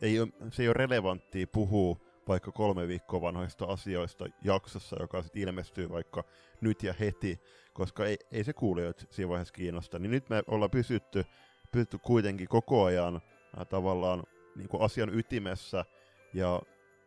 ei 0.03 0.17
se 0.53 0.63
ei 0.63 0.69
ole 0.69 0.75
relevanttia 0.75 1.47
puhua 1.47 1.97
vaikka 2.29 2.53
kolme 2.53 2.89
viikkoa 2.89 3.21
vanhoista 3.21 3.65
asioista 3.65 4.25
jaksossa, 4.45 4.97
joka 5.01 5.23
sitten 5.23 5.43
ilmestyy 5.43 5.89
vaikka 5.89 6.25
nyt 6.61 6.83
ja 6.83 6.95
heti, 7.01 7.41
koska 7.73 8.07
ei, 8.07 8.19
ei 8.33 8.45
se 8.45 8.53
kuulijoita 8.53 9.05
siinä 9.11 9.29
vaiheessa 9.29 9.55
kiinnosta. 9.55 9.99
Niin 9.99 10.11
nyt 10.11 10.29
me 10.29 10.43
ollaan 10.47 10.71
pysytty, 10.71 11.25
pysytty 11.73 11.99
kuitenkin 11.99 12.49
koko 12.49 12.85
ajan 12.85 13.17
äh, 13.17 13.67
tavallaan 13.67 14.23
niin 14.59 14.69
kuin 14.69 14.83
asian 14.83 15.15
ytimessä 15.15 15.85
ja 16.35 16.63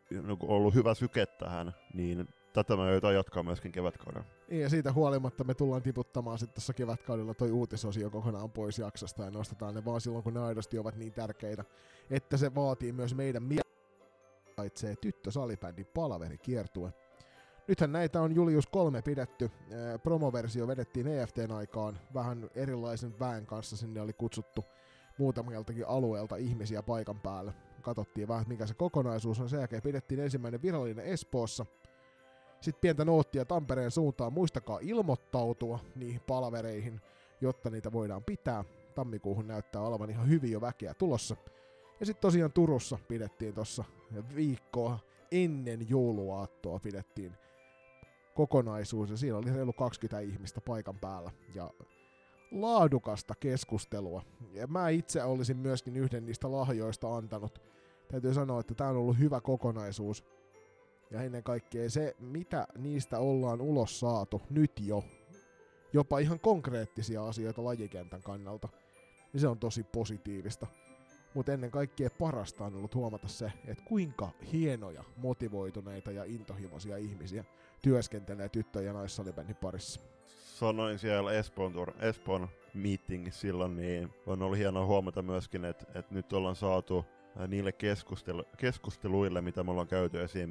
niin 0.09 0.37
kuin 0.37 0.51
ollut 0.51 0.75
hyvä 0.75 0.93
syke 0.93 1.25
tähän, 1.25 1.73
niin 1.93 2.27
tätä 2.53 2.75
me 2.75 2.85
joudutaan 2.85 3.15
jatkaa 3.15 3.43
myöskin 3.43 3.71
kevätkaudella. 3.71 4.25
Niin, 4.49 4.61
Ja 4.61 4.69
siitä 4.69 4.93
huolimatta 4.93 5.43
me 5.43 5.53
tullaan 5.53 5.81
tiputtamaan 5.81 6.39
sitten 6.39 6.53
tuossa 6.53 6.73
kevätkaudella 6.73 7.33
toi 7.33 7.51
uutisosio 7.51 8.09
kokonaan 8.09 8.51
pois 8.51 8.79
jaksosta 8.79 9.23
ja 9.23 9.31
nostetaan 9.31 9.75
ne 9.75 9.85
vaan 9.85 10.01
silloin, 10.01 10.23
kun 10.23 10.33
ne 10.33 10.39
aidosti 10.39 10.77
ovat 10.77 10.95
niin 10.95 11.13
tärkeitä, 11.13 11.65
että 12.09 12.37
se 12.37 12.55
vaatii 12.55 12.91
myös 12.91 13.15
meidän 13.15 13.43
mielestä 13.43 15.01
tyttö 15.01 15.31
salibändin 15.31 15.85
palaveri 15.85 16.37
kiertue. 16.37 16.93
Nythän 17.67 17.91
näitä 17.91 18.21
on 18.21 18.35
Julius 18.35 18.67
3 18.67 19.01
pidetty. 19.01 19.51
Promoversio 20.03 20.67
vedettiin 20.67 21.07
EFTn 21.07 21.51
aikaan 21.51 21.99
vähän 22.13 22.49
erilaisen 22.55 23.19
väen 23.19 23.45
kanssa. 23.45 23.77
Sinne 23.77 24.01
oli 24.01 24.13
kutsuttu 24.13 24.65
muutamaltakin 25.21 25.87
alueelta 25.87 26.35
ihmisiä 26.35 26.83
paikan 26.83 27.19
päälle. 27.19 27.53
Katsottiin 27.81 28.27
vähän, 28.27 28.45
mikä 28.47 28.65
se 28.65 28.73
kokonaisuus 28.73 29.39
on. 29.39 29.49
Sen 29.49 29.59
jälkeen 29.59 29.81
pidettiin 29.81 30.19
ensimmäinen 30.19 30.61
virallinen 30.61 31.05
Espoossa. 31.05 31.65
Sitten 32.61 32.81
pientä 32.81 33.05
noottia 33.05 33.45
Tampereen 33.45 33.91
suuntaan. 33.91 34.33
Muistakaa 34.33 34.79
ilmoittautua 34.81 35.79
niihin 35.95 36.21
palvereihin, 36.27 37.01
jotta 37.41 37.69
niitä 37.69 37.91
voidaan 37.91 38.23
pitää. 38.23 38.63
Tammikuuhun 38.95 39.47
näyttää 39.47 39.81
olevan 39.81 40.09
ihan 40.09 40.29
hyvin 40.29 40.51
jo 40.51 40.61
väkeä 40.61 40.93
tulossa. 40.93 41.35
Ja 41.99 42.05
sitten 42.05 42.21
tosiaan 42.21 42.51
Turussa 42.51 42.99
pidettiin 43.07 43.53
tuossa 43.53 43.83
viikkoa 44.35 44.99
ennen 45.31 45.89
jouluaattoa 45.89 46.79
pidettiin 46.79 47.33
kokonaisuus 48.35 49.09
ja 49.09 49.17
siinä 49.17 49.37
oli 49.37 49.53
reilu 49.53 49.73
20 49.73 50.19
ihmistä 50.19 50.61
paikan 50.61 50.99
päällä 50.99 51.31
ja 51.55 51.69
laadukasta 52.51 53.35
keskustelua. 53.39 54.21
Ja 54.53 54.67
mä 54.67 54.89
itse 54.89 55.23
olisin 55.23 55.57
myöskin 55.57 55.97
yhden 55.97 56.25
niistä 56.25 56.51
lahjoista 56.51 57.15
antanut. 57.15 57.61
Täytyy 58.07 58.33
sanoa, 58.33 58.59
että 58.59 58.75
tämä 58.75 58.89
on 58.89 58.97
ollut 58.97 59.19
hyvä 59.19 59.41
kokonaisuus. 59.41 60.23
Ja 61.11 61.21
ennen 61.21 61.43
kaikkea 61.43 61.89
se, 61.89 62.15
mitä 62.19 62.67
niistä 62.77 63.19
ollaan 63.19 63.61
ulos 63.61 63.99
saatu 63.99 64.41
nyt 64.49 64.71
jo, 64.79 65.03
jopa 65.93 66.19
ihan 66.19 66.39
konkreettisia 66.39 67.27
asioita 67.27 67.63
lajikentän 67.63 68.21
kannalta, 68.21 68.69
niin 69.33 69.41
se 69.41 69.47
on 69.47 69.59
tosi 69.59 69.83
positiivista. 69.83 70.67
Mutta 71.33 71.53
ennen 71.53 71.71
kaikkea 71.71 72.09
parasta 72.09 72.65
on 72.65 72.75
ollut 72.75 72.95
huomata 72.95 73.27
se, 73.27 73.51
että 73.67 73.83
kuinka 73.87 74.29
hienoja, 74.51 75.03
motivoituneita 75.17 76.11
ja 76.11 76.23
intohimoisia 76.23 76.97
ihmisiä 76.97 77.45
työskentelee 77.81 78.49
tyttö- 78.49 78.81
ja 78.81 78.93
naissalibändin 78.93 79.55
parissa. 79.55 80.10
Sanoin 80.61 80.99
siellä 80.99 81.31
Espoon, 81.31 81.73
Espoon 81.99 82.47
meetingissä 82.73 83.41
silloin, 83.41 83.75
niin 83.75 84.09
on 84.25 84.41
ollut 84.41 84.57
hienoa 84.57 84.85
huomata 84.85 85.21
myöskin, 85.21 85.65
että, 85.65 85.85
että 85.95 86.13
nyt 86.13 86.33
ollaan 86.33 86.55
saatu 86.55 87.05
ää, 87.37 87.47
niille 87.47 87.71
keskustelu- 87.71 88.45
keskusteluille, 88.57 89.41
mitä 89.41 89.63
me 89.63 89.71
ollaan 89.71 89.87
käyty 89.87 90.21
esim. 90.21 90.49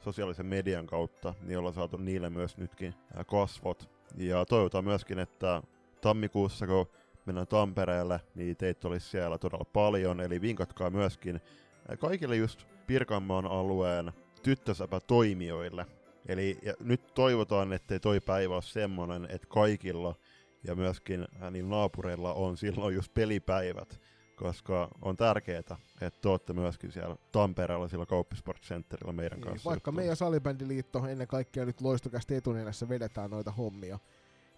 sosiaalisen 0.00 0.46
median 0.46 0.86
kautta, 0.86 1.34
niin 1.42 1.58
ollaan 1.58 1.74
saatu 1.74 1.96
niille 1.96 2.30
myös 2.30 2.56
nytkin 2.56 2.94
ää, 3.14 3.24
kasvot. 3.24 3.90
Ja 4.16 4.44
toivotaan 4.44 4.84
myöskin, 4.84 5.18
että 5.18 5.62
tammikuussa, 6.00 6.66
kun 6.66 6.86
mennään 7.26 7.46
Tampereelle, 7.46 8.20
niin 8.34 8.56
teitä 8.56 8.88
olisi 8.88 9.08
siellä 9.08 9.38
todella 9.38 9.64
paljon, 9.72 10.20
eli 10.20 10.40
vinkatkaa 10.40 10.90
myöskin 10.90 11.40
ää, 11.88 11.96
kaikille 11.96 12.36
just 12.36 12.64
Pirkanmaan 12.86 13.46
alueen 13.46 14.12
tyttösäpä 14.42 15.00
toimijoille. 15.00 15.86
Eli 16.28 16.58
ja 16.62 16.74
nyt 16.80 17.14
toivotaan, 17.14 17.72
että 17.72 17.98
toi 17.98 18.20
päivä 18.20 18.54
ole 18.54 18.62
semmonen, 18.62 19.26
että 19.30 19.46
kaikilla 19.50 20.14
ja 20.64 20.74
myöskin 20.74 21.28
niin 21.50 21.68
naapureilla 21.68 22.34
on 22.34 22.56
silloin 22.56 22.94
just 22.94 23.14
pelipäivät, 23.14 24.00
koska 24.36 24.88
on 25.02 25.16
tärkeää, 25.16 25.58
että 25.58 25.76
te 26.22 26.28
olette 26.28 26.52
myöskin 26.52 26.92
siellä 26.92 27.16
Tampereella 27.32 27.88
sillä 27.88 28.06
Kauppisport 28.06 28.62
Centerillä 28.62 29.12
meidän 29.12 29.38
Niin, 29.38 29.48
kanssa. 29.48 29.70
vaikka 29.70 29.88
juttuilla. 29.88 30.00
meidän 30.02 30.16
salibändiliitto 30.16 31.06
ennen 31.06 31.26
kaikkea 31.28 31.64
nyt 31.64 31.80
loistokästi 31.80 32.34
etunenässä 32.34 32.88
vedetään 32.88 33.30
noita 33.30 33.50
hommia, 33.52 33.98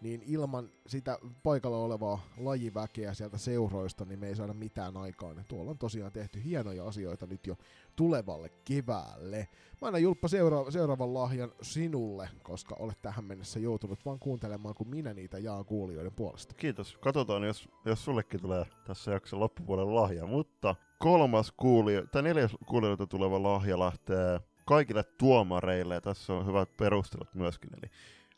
niin 0.01 0.23
ilman 0.27 0.71
sitä 0.87 1.19
paikalla 1.43 1.77
olevaa 1.77 2.21
lajiväkeä 2.37 3.15
sieltä 3.15 3.39
seuroista, 3.39 4.05
niin 4.05 4.19
me 4.19 4.29
ei 4.29 4.37
saada 4.37 4.53
mitään 4.53 4.97
aikaan. 4.97 5.37
Ja 5.37 5.45
tuolla 5.49 5.71
on 5.71 5.79
tosiaan 5.79 6.13
tehty 6.13 6.45
hienoja 6.45 6.87
asioita 6.87 7.27
nyt 7.27 7.47
jo 7.47 7.57
tulevalle 7.97 8.51
keväälle. 8.65 9.49
Mä 9.81 9.89
annan 9.89 10.03
Julppa 10.03 10.29
seura- 10.29 10.71
seuraavan 10.71 11.15
lahjan 11.15 11.53
sinulle, 11.63 12.29
koska 12.43 12.77
olet 12.79 13.03
tähän 13.03 13.25
mennessä 13.25 13.61
joutunut 13.61 14.05
vaan 14.05 14.19
kuuntelemaan, 14.19 14.75
kun 14.75 14.89
minä 14.89 15.15
niitä 15.15 15.39
jaan 15.39 15.65
kuulijoiden 15.65 16.13
puolesta. 16.13 16.55
Kiitos. 16.55 16.97
Katsotaan, 17.01 17.45
jos, 17.45 17.69
jos 17.85 18.05
sullekin 18.05 18.41
tulee 18.41 18.67
tässä 18.87 19.11
jakson 19.11 19.41
loppupuolella 19.41 20.03
lahja. 20.03 20.27
Mutta 20.27 20.77
kolmas 20.99 21.53
kuulija, 21.57 22.07
tai 22.07 22.23
neljäs 22.23 22.57
kuulijoilta 22.67 23.07
tuleva 23.07 23.43
lahja 23.43 23.79
lähtee 23.79 24.41
kaikille 24.65 25.03
tuomareille, 25.03 25.95
ja 25.95 26.01
tässä 26.01 26.33
on 26.33 26.47
hyvät 26.47 26.77
perustelut 26.77 27.35
myöskin. 27.35 27.71
Eli 27.75 27.91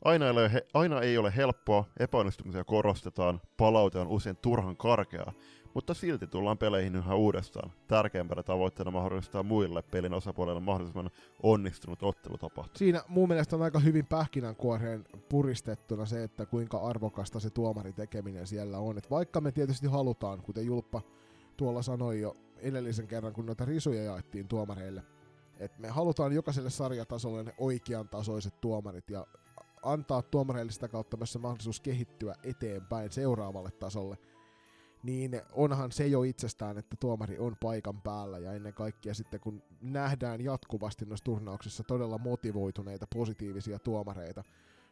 aina 0.04 0.24
ei 0.24 0.30
ole, 0.30 0.66
aina 0.74 1.00
ei 1.00 1.18
ole 1.18 1.32
helppoa, 1.36 1.84
epäonnistumisia 2.00 2.64
korostetaan, 2.64 3.40
palaute 3.56 3.98
on 3.98 4.08
usein 4.08 4.36
turhan 4.36 4.76
karkeaa, 4.76 5.32
mutta 5.74 5.94
silti 5.94 6.26
tullaan 6.26 6.58
peleihin 6.58 6.96
yhä 6.96 7.14
uudestaan. 7.14 7.72
Tärkeimpänä 7.86 8.42
tavoitteena 8.42 8.90
mahdollistaa 8.90 9.42
muille 9.42 9.82
pelin 9.82 10.14
osapuolelle 10.14 10.60
mahdollisimman 10.60 11.10
onnistunut 11.42 12.02
ottelutapahtuma. 12.02 12.78
Siinä 12.78 13.02
mun 13.08 13.28
mielestä 13.28 13.56
on 13.56 13.62
aika 13.62 13.78
hyvin 13.78 14.06
pähkinänkuoreen 14.06 15.04
puristettuna 15.28 16.06
se, 16.06 16.22
että 16.22 16.46
kuinka 16.46 16.78
arvokasta 16.78 17.40
se 17.40 17.50
tuomarin 17.50 17.94
tekeminen 17.94 18.46
siellä 18.46 18.78
on. 18.78 18.98
Et 18.98 19.10
vaikka 19.10 19.40
me 19.40 19.52
tietysti 19.52 19.86
halutaan, 19.86 20.42
kuten 20.42 20.66
Julppa 20.66 21.02
tuolla 21.56 21.82
sanoi 21.82 22.20
jo 22.20 22.36
edellisen 22.56 23.06
kerran, 23.06 23.32
kun 23.32 23.46
noita 23.46 23.64
risuja 23.64 24.02
jaettiin 24.02 24.48
tuomareille, 24.48 25.02
Et 25.60 25.78
me 25.78 25.88
halutaan 25.88 26.32
jokaiselle 26.32 26.70
sarjatasolle 26.70 27.42
ne 27.42 27.54
oikean 27.58 28.08
tasoiset 28.08 28.60
tuomarit 28.60 29.10
ja 29.10 29.26
antaa 29.82 30.22
tuomareille 30.22 30.72
sitä 30.72 30.88
kautta 30.88 31.16
myös 31.16 31.32
se 31.32 31.38
mahdollisuus 31.38 31.80
kehittyä 31.80 32.34
eteenpäin 32.42 33.12
seuraavalle 33.12 33.70
tasolle, 33.70 34.18
niin 35.02 35.42
onhan 35.52 35.92
se 35.92 36.06
jo 36.06 36.22
itsestään, 36.22 36.78
että 36.78 36.96
tuomari 37.00 37.38
on 37.38 37.56
paikan 37.60 38.02
päällä 38.02 38.38
ja 38.38 38.52
ennen 38.52 38.74
kaikkea 38.74 39.14
sitten 39.14 39.40
kun 39.40 39.62
nähdään 39.80 40.40
jatkuvasti 40.40 41.04
noissa 41.04 41.24
turnauksissa 41.24 41.84
todella 41.84 42.18
motivoituneita 42.18 43.06
positiivisia 43.14 43.78
tuomareita, 43.78 44.44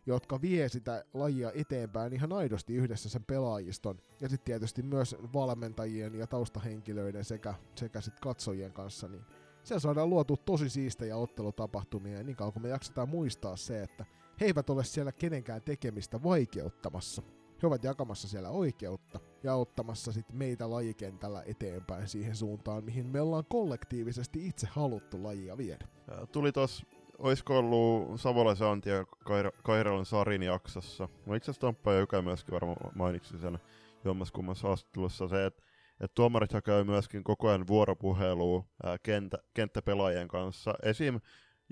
jotka 0.06 0.40
vie 0.40 0.68
sitä 0.68 1.04
lajia 1.14 1.52
eteenpäin 1.54 2.12
ihan 2.12 2.32
aidosti 2.32 2.74
yhdessä 2.74 3.08
sen 3.08 3.24
pelaajiston 3.24 3.98
ja 4.20 4.28
sitten 4.28 4.44
tietysti 4.44 4.82
myös 4.82 5.16
valmentajien 5.34 6.14
ja 6.14 6.26
taustahenkilöiden 6.26 7.24
sekä, 7.24 7.54
sekä 7.74 8.00
sitten 8.00 8.22
katsojien 8.22 8.72
kanssa, 8.72 9.08
niin 9.08 9.24
siellä 9.62 9.80
saadaan 9.80 10.10
luotu 10.10 10.36
tosi 10.36 10.70
siistejä 10.70 11.16
ottelutapahtumia 11.16 12.18
ja 12.18 12.24
niin 12.24 12.36
kauan 12.36 12.52
kun 12.52 12.62
me 12.62 12.68
jaksetaan 12.68 13.08
muistaa 13.08 13.56
se, 13.56 13.82
että 13.82 14.04
he 14.40 14.46
eivät 14.46 14.70
ole 14.70 14.84
siellä 14.84 15.12
kenenkään 15.12 15.62
tekemistä 15.62 16.22
vaikeuttamassa. 16.22 17.22
He 17.62 17.66
ovat 17.66 17.84
jakamassa 17.84 18.28
siellä 18.28 18.48
oikeutta 18.48 19.20
ja 19.42 19.52
auttamassa 19.52 20.12
sitten 20.12 20.36
meitä 20.36 20.70
lajikentällä 20.70 21.42
eteenpäin 21.46 22.08
siihen 22.08 22.36
suuntaan, 22.36 22.84
mihin 22.84 23.06
me 23.06 23.20
ollaan 23.20 23.44
kollektiivisesti 23.48 24.46
itse 24.46 24.66
haluttu 24.70 25.22
lajia 25.22 25.56
viedä. 25.56 25.88
Tuli 26.32 26.52
tos, 26.52 26.86
oisko 27.18 27.58
ollut 27.58 28.20
Savola 28.20 28.54
Saanti 28.54 28.90
ja 28.90 29.02
Kair- 29.02 30.04
Sarin 30.04 30.42
jaksossa. 30.42 31.08
No 31.26 31.34
itse 31.34 31.50
asiassa 31.50 31.60
Tomppa 31.60 31.92
joka 31.92 32.22
myöskin 32.22 32.54
varmaan 32.54 32.76
mainitsi 32.94 33.38
sen 33.38 33.58
jommas 34.04 34.32
kummassa 34.32 34.68
haastattelussa 34.68 35.28
se, 35.28 35.46
että 35.46 35.62
et 36.00 36.14
tuomarit 36.14 36.50
käy 36.64 36.84
myöskin 36.84 37.24
koko 37.24 37.48
ajan 37.48 37.66
vuoropuhelua 37.66 38.64
ää, 38.82 38.96
kentä, 39.02 39.38
kenttäpelaajien 39.54 40.28
kanssa. 40.28 40.74
Esim. 40.82 41.20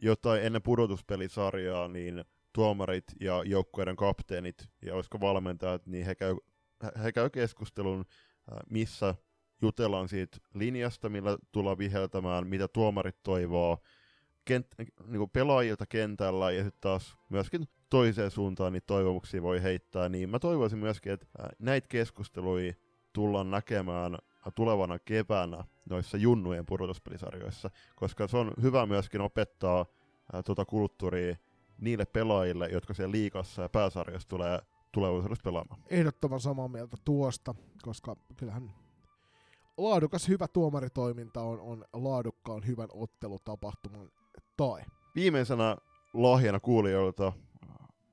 jotain 0.02 0.42
ennen 0.42 0.62
pudotuspelisarjaa, 0.62 1.88
niin 1.88 2.24
tuomarit 2.56 3.04
ja 3.20 3.42
joukkueiden 3.44 3.96
kapteenit 3.96 4.68
ja 4.82 4.94
olisiko 4.94 5.20
valmentajat, 5.20 5.86
niin 5.86 6.06
he 6.06 6.14
käy, 6.14 6.36
he 7.02 7.12
käy 7.12 7.30
keskustelun, 7.30 8.04
missä 8.70 9.14
jutellaan 9.62 10.08
siitä 10.08 10.38
linjasta, 10.54 11.08
millä 11.08 11.38
tullaan 11.52 11.78
viheltämään, 11.78 12.46
mitä 12.46 12.68
tuomarit 12.68 13.22
toivoo 13.22 13.78
kent, 14.44 14.66
niin 14.78 15.18
kuin 15.18 15.30
pelaajilta 15.30 15.86
kentällä 15.86 16.50
ja 16.50 16.64
sitten 16.64 16.80
taas 16.80 17.16
myöskin 17.28 17.68
toiseen 17.90 18.30
suuntaan 18.30 18.72
niin 18.72 18.82
toivomuksia 18.86 19.42
voi 19.42 19.62
heittää, 19.62 20.08
niin 20.08 20.30
mä 20.30 20.38
toivoisin 20.38 20.78
myöskin, 20.78 21.12
että 21.12 21.26
näitä 21.58 21.88
keskusteluja 21.88 22.72
tullaan 23.12 23.50
näkemään 23.50 24.18
tulevana 24.54 24.98
keväänä 24.98 25.64
noissa 25.90 26.16
junnujen 26.16 26.66
pudotuspelisarjoissa, 26.66 27.70
koska 27.96 28.28
se 28.28 28.36
on 28.36 28.52
hyvä 28.62 28.86
myöskin 28.86 29.20
opettaa 29.20 29.86
tuota 30.44 30.64
kulttuuria 30.64 31.36
niille 31.80 32.04
pelaajille, 32.04 32.68
jotka 32.68 32.94
siellä 32.94 33.12
liikassa 33.12 33.62
ja 33.62 33.68
pääsarjassa 33.68 34.28
tulee 34.28 34.60
tulevaisuudessa 34.92 35.42
pelaamaan. 35.42 35.80
Ehdottoman 35.90 36.40
samaa 36.40 36.68
mieltä 36.68 36.96
tuosta, 37.04 37.54
koska 37.82 38.16
kyllähän 38.36 38.72
laadukas 39.76 40.28
hyvä 40.28 40.48
tuomaritoiminta 40.48 41.42
on, 41.42 41.60
on 41.60 41.84
laadukkaan 41.92 42.66
hyvän 42.66 42.88
ottelutapahtuman 42.92 44.10
tae. 44.56 44.84
Viimeisenä 45.14 45.76
lahjana 46.14 46.60
kuulijoilta 46.60 47.32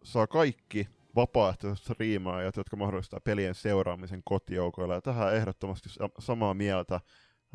saa 0.04 0.28
kaikki 0.28 0.88
vapaaehtoiset 1.16 1.86
striimaajat, 1.86 2.58
jotka 2.58 2.78
mahdollistaa 2.78 3.20
pelien 3.20 3.56
seuraamisen 3.56 4.22
kotijoukoilla. 4.26 4.94
Ja 4.94 5.02
tähän 5.02 5.36
ehdottomasti 5.36 5.90
samaa 6.20 6.54
mieltä. 6.54 7.00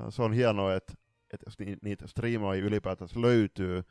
Se 0.09 0.23
on 0.23 0.33
hienoa, 0.33 0.75
että, 0.75 0.93
että 1.33 1.45
jos 1.47 1.57
niitä 1.83 2.07
striimaajia 2.07 2.65
ylipäätään 2.65 3.09
löytyy. 3.17 3.83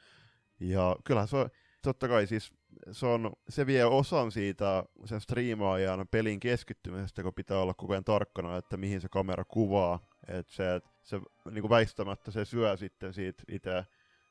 Ja 0.59 0.95
kyllähän 1.03 1.27
se 1.27 1.37
on, 1.37 1.49
totta 1.87 2.07
kai 2.07 2.27
siis 2.27 2.53
se, 2.91 3.05
on, 3.05 3.33
se 3.49 3.65
vie 3.65 3.85
osan 3.85 4.31
siitä 4.31 4.83
sen 5.05 5.21
striimaajan 5.21 6.07
pelin 6.11 6.39
keskittymisestä, 6.39 7.23
kun 7.23 7.33
pitää 7.33 7.59
olla 7.59 7.73
koko 7.73 7.93
ajan 7.93 8.03
tarkkana, 8.03 8.57
että 8.57 8.77
mihin 8.77 9.01
se 9.01 9.09
kamera 9.09 9.45
kuvaa. 9.45 9.99
Että 10.27 10.53
se, 10.53 10.75
että 10.75 10.89
se 11.03 11.21
niin 11.51 11.61
kuin 11.61 11.69
väistämättä 11.69 12.31
se 12.31 12.45
syö 12.45 12.77
sitten 12.77 13.13
siitä 13.13 13.43
itse 13.51 13.85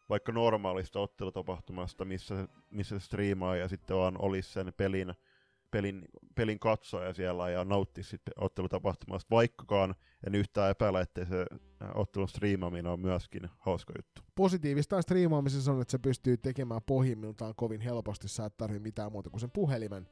vaikka 0.08 0.32
normaalista 0.32 1.00
ottelutapahtumasta, 1.00 2.04
missä, 2.04 2.48
missä 2.70 2.98
se 2.98 3.04
striimaa 3.04 3.56
ja 3.56 3.68
sitten 3.68 3.96
vaan 3.96 4.16
olisi 4.22 4.52
sen 4.52 4.72
pelin, 4.76 5.14
pelin, 5.76 6.02
pelin 6.34 6.58
katsoja 6.58 7.14
siellä 7.14 7.50
ja 7.50 7.64
nauttisi 7.64 8.10
sitten 8.10 8.34
ottelutapahtumasta, 8.36 9.30
vaikkakaan 9.30 9.94
en 10.26 10.34
yhtään 10.34 10.70
epäile, 10.70 11.00
että 11.00 11.24
se 11.24 11.46
ottelun 11.94 12.28
striimaaminen 12.28 12.86
on 12.86 13.00
myöskin 13.00 13.50
hauska 13.58 13.92
juttu. 13.96 14.22
Positiivista 14.34 15.02
striimaamisessa 15.02 15.72
on, 15.72 15.82
että 15.82 15.92
se 15.92 15.98
pystyy 15.98 16.36
tekemään 16.36 16.80
pohjimmiltaan 16.86 17.54
kovin 17.56 17.80
helposti, 17.80 18.28
sä 18.28 18.44
et 18.44 18.56
tarvitse 18.56 18.82
mitään 18.82 19.12
muuta 19.12 19.30
kuin 19.30 19.40
sen 19.40 19.50
puhelimen. 19.50 20.08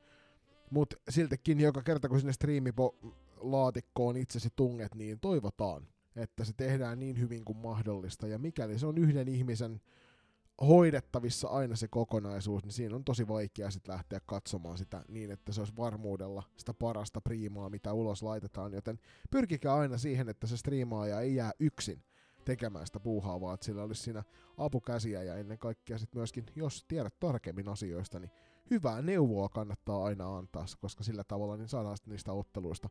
Mutta 0.70 0.96
siltikin 1.08 1.60
joka 1.60 1.82
kerta 1.82 2.08
kun 2.08 2.20
sinne 2.20 2.32
striimilaatikkoon 2.32 4.16
itsesi 4.16 4.48
tunget, 4.56 4.94
niin 4.94 5.20
toivotaan, 5.20 5.88
että 6.16 6.44
se 6.44 6.52
tehdään 6.56 6.98
niin 6.98 7.20
hyvin 7.20 7.44
kuin 7.44 7.58
mahdollista. 7.58 8.26
Ja 8.26 8.38
mikäli 8.38 8.78
se 8.78 8.86
on 8.86 8.98
yhden 8.98 9.28
ihmisen 9.28 9.80
hoidettavissa 10.60 11.48
aina 11.48 11.76
se 11.76 11.88
kokonaisuus, 11.88 12.64
niin 12.64 12.72
siinä 12.72 12.96
on 12.96 13.04
tosi 13.04 13.28
vaikea 13.28 13.70
sitten 13.70 13.92
lähteä 13.92 14.20
katsomaan 14.26 14.78
sitä 14.78 15.04
niin, 15.08 15.30
että 15.30 15.52
se 15.52 15.60
olisi 15.60 15.76
varmuudella 15.76 16.42
sitä 16.56 16.74
parasta 16.74 17.20
priimaa, 17.20 17.70
mitä 17.70 17.92
ulos 17.92 18.22
laitetaan, 18.22 18.72
joten 18.72 18.98
pyrkikää 19.30 19.74
aina 19.74 19.98
siihen, 19.98 20.28
että 20.28 20.46
se 20.46 20.56
striimaaja 20.56 21.20
ei 21.20 21.34
jää 21.34 21.52
yksin 21.60 22.04
tekemään 22.44 22.86
sitä 22.86 23.00
puuhaa, 23.00 23.40
vaan 23.40 23.54
että 23.54 23.66
sillä 23.66 23.82
olisi 23.82 24.02
siinä 24.02 24.22
apukäsiä 24.56 25.22
ja 25.22 25.36
ennen 25.36 25.58
kaikkea 25.58 25.98
sitten 25.98 26.18
myöskin, 26.18 26.46
jos 26.56 26.84
tiedät 26.88 27.20
tarkemmin 27.20 27.68
asioista, 27.68 28.18
niin 28.18 28.30
hyvää 28.70 29.02
neuvoa 29.02 29.48
kannattaa 29.48 30.04
aina 30.04 30.36
antaa, 30.36 30.64
koska 30.80 31.04
sillä 31.04 31.24
tavalla 31.24 31.56
niin 31.56 31.68
saadaan 31.68 31.96
niistä 32.06 32.32
otteluista 32.32 32.88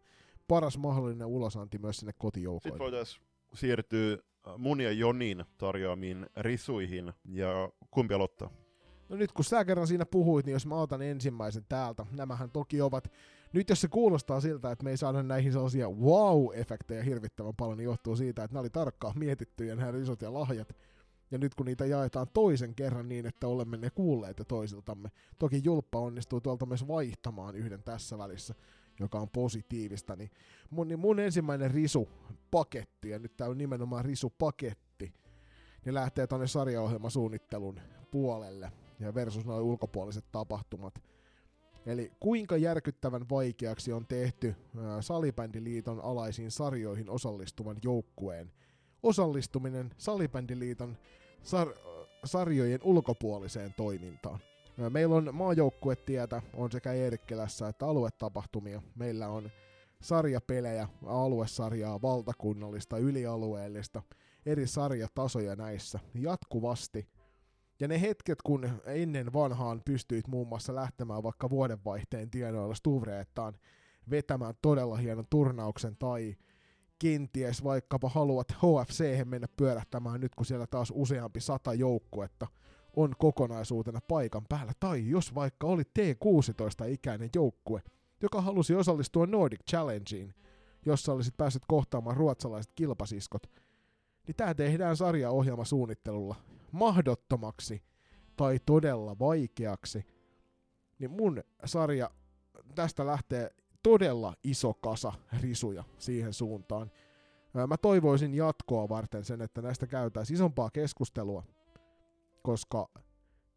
paras 0.48 0.78
mahdollinen 0.78 1.28
ulosanti 1.28 1.78
myös 1.78 1.98
sinne 1.98 2.14
kotijoukoille. 2.18 2.74
Sitten 2.74 2.80
voitaisiin 2.80 3.24
siirtyä 3.54 4.18
mun 4.58 4.82
ja 4.82 4.92
Jonin 4.92 5.46
tarjoamiin 5.58 6.26
risuihin, 6.38 7.14
ja 7.26 7.70
kumpi 7.92 8.14
aloittaa? 8.14 8.50
No 9.10 9.16
nyt 9.16 9.32
kun 9.32 9.46
sä 9.46 9.66
kerran 9.66 9.88
siinä 9.88 10.06
puhuit, 10.06 10.46
niin 10.46 10.54
jos 10.54 10.66
mä 10.66 10.76
otan 10.76 11.02
ensimmäisen 11.02 11.66
täältä, 11.70 12.06
nämähän 12.12 12.52
toki 12.52 12.82
ovat, 12.82 13.12
nyt 13.54 13.70
jos 13.70 13.82
se 13.82 13.88
kuulostaa 13.88 14.42
siltä, 14.42 14.72
että 14.72 14.84
me 14.84 14.90
ei 14.90 14.98
saada 14.98 15.24
näihin 15.24 15.52
sellaisia 15.52 15.88
wow-efektejä 15.88 17.04
hirvittävän 17.04 17.56
paljon, 17.56 17.78
niin 17.78 17.86
johtuu 17.86 18.16
siitä, 18.16 18.44
että 18.44 18.54
nämä 18.54 18.62
oli 18.62 18.70
tarkkaan 18.70 19.20
mietittyjä 19.20 19.76
nämä 19.76 19.92
risut 19.92 20.22
ja 20.22 20.34
lahjat, 20.34 20.76
ja 21.32 21.38
nyt 21.38 21.56
kun 21.56 21.66
niitä 21.66 21.86
jaetaan 21.86 22.28
toisen 22.34 22.76
kerran 22.76 23.10
niin, 23.10 23.26
että 23.26 23.48
olemme 23.48 23.78
ne 23.78 23.90
kuulleet 23.90 24.42
toisiltamme, 24.48 25.10
toki 25.40 25.62
Julppa 25.64 26.00
onnistuu 26.00 26.42
tuolta 26.42 26.66
myös 26.66 26.88
vaihtamaan 26.88 27.56
yhden 27.56 27.84
tässä 27.84 28.18
välissä, 28.18 28.56
joka 29.00 29.20
on 29.20 29.30
positiivista, 29.30 30.16
niin 30.16 30.32
mun, 30.70 30.88
niin 30.88 31.00
mun 31.00 31.20
ensimmäinen 31.20 31.72
risu-paketti, 31.72 33.10
ja 33.10 33.20
nyt 33.20 33.38
tää 33.38 33.50
on 33.50 33.58
nimenomaan 33.58 34.06
risu-paketti, 34.06 35.14
niin 35.86 35.94
lähtee 35.94 36.28
tonne 36.28 36.48
sarjaohjelmasuunnittelun 36.48 37.80
puolelle 38.12 38.72
ja 39.00 39.14
versus 39.14 39.46
noin 39.46 39.64
ulkopuoliset 39.64 40.26
tapahtumat. 40.32 41.04
Eli 41.86 42.12
kuinka 42.20 42.58
järkyttävän 42.58 43.30
vaikeaksi 43.30 43.94
on 43.94 44.08
tehty 44.08 44.56
Salibändiliiton 45.00 46.02
alaisiin 46.02 46.52
sarjoihin 46.52 47.10
osallistuvan 47.10 47.78
joukkueen 47.84 48.52
osallistuminen 49.04 49.90
Salibändiliiton 49.98 50.98
sar- 51.44 51.78
sarjojen 52.26 52.80
ulkopuoliseen 52.84 53.74
toimintaan. 53.74 54.40
Meillä 54.78 55.16
on 55.16 55.30
maajoukkuetietä, 55.36 56.42
on 56.54 56.72
sekä 56.72 56.94
Eerikkelässä 56.94 57.68
että 57.68 57.88
aluetapahtumia. 57.88 58.82
Meillä 58.96 59.30
on 59.30 59.50
sarjapelejä, 60.02 60.88
aluesarjaa, 61.06 62.02
valtakunnallista, 62.02 62.98
ylialueellista, 62.98 64.02
eri 64.46 64.68
sarjatasoja 64.68 65.56
näissä 65.56 66.00
jatkuvasti. 66.14 67.08
Ja 67.80 67.88
ne 67.88 68.02
hetket, 68.02 68.42
kun 68.42 68.70
ennen 68.86 69.34
vanhaan 69.34 69.82
pystyit 69.86 70.28
muun 70.28 70.48
muassa 70.48 70.76
lähtemään 70.76 71.24
vaikka 71.24 71.50
vuodenvaihteen 71.50 72.32
tienoilla 72.32 72.76
Stuvreettaan 72.76 73.54
vetämään 74.10 74.54
todella 74.62 74.98
hienon 74.98 75.28
turnauksen 75.30 75.96
tai 76.00 76.36
kenties 77.00 77.64
vaikkapa 77.64 78.10
haluat 78.10 78.52
HFC 78.52 79.26
mennä 79.26 79.48
pyörähtämään 79.58 80.22
nyt, 80.22 80.36
kun 80.36 80.46
siellä 80.46 80.68
taas 80.68 80.94
useampi 80.96 81.40
sata 81.40 81.74
joukkuetta– 81.74 82.48
on 82.96 83.14
kokonaisuutena 83.18 84.00
paikan 84.08 84.46
päällä, 84.50 84.72
tai 84.80 85.10
jos 85.10 85.36
vaikka 85.36 85.68
oli 85.68 85.84
T16-ikäinen 85.84 87.30
joukkue, 87.36 87.82
joka 88.22 88.42
halusi 88.42 88.76
osallistua 88.76 89.26
Nordic 89.26 89.62
Challengeen, 89.70 90.34
jossa 90.86 91.14
olisit 91.14 91.38
päässyt 91.38 91.64
kohtaamaan 91.68 92.18
ruotsalaiset 92.18 92.72
kilpasiskot, 92.76 93.48
niin 94.28 94.36
tämä 94.36 94.54
tehdään 94.54 94.98
sarjaohjelmasuunnittelulla 94.98 96.36
mahdottomaksi 96.72 97.84
tai 98.36 98.60
todella 98.66 99.20
vaikeaksi, 99.20 100.06
niin 101.00 101.12
mun 101.12 101.44
sarja 101.66 102.12
tästä 102.76 103.06
lähtee 103.06 103.50
todella 103.84 104.34
iso 104.44 104.74
kasa 104.74 105.14
risuja 105.42 105.84
siihen 105.98 106.34
suuntaan. 106.34 106.92
Mä 107.68 107.78
toivoisin 107.78 108.34
jatkoa 108.34 108.90
varten 108.90 109.26
sen, 109.26 109.42
että 109.42 109.62
näistä 109.62 109.88
käytäisiin 109.88 110.36
isompaa 110.36 110.70
keskustelua 110.70 111.44
koska 112.44 112.90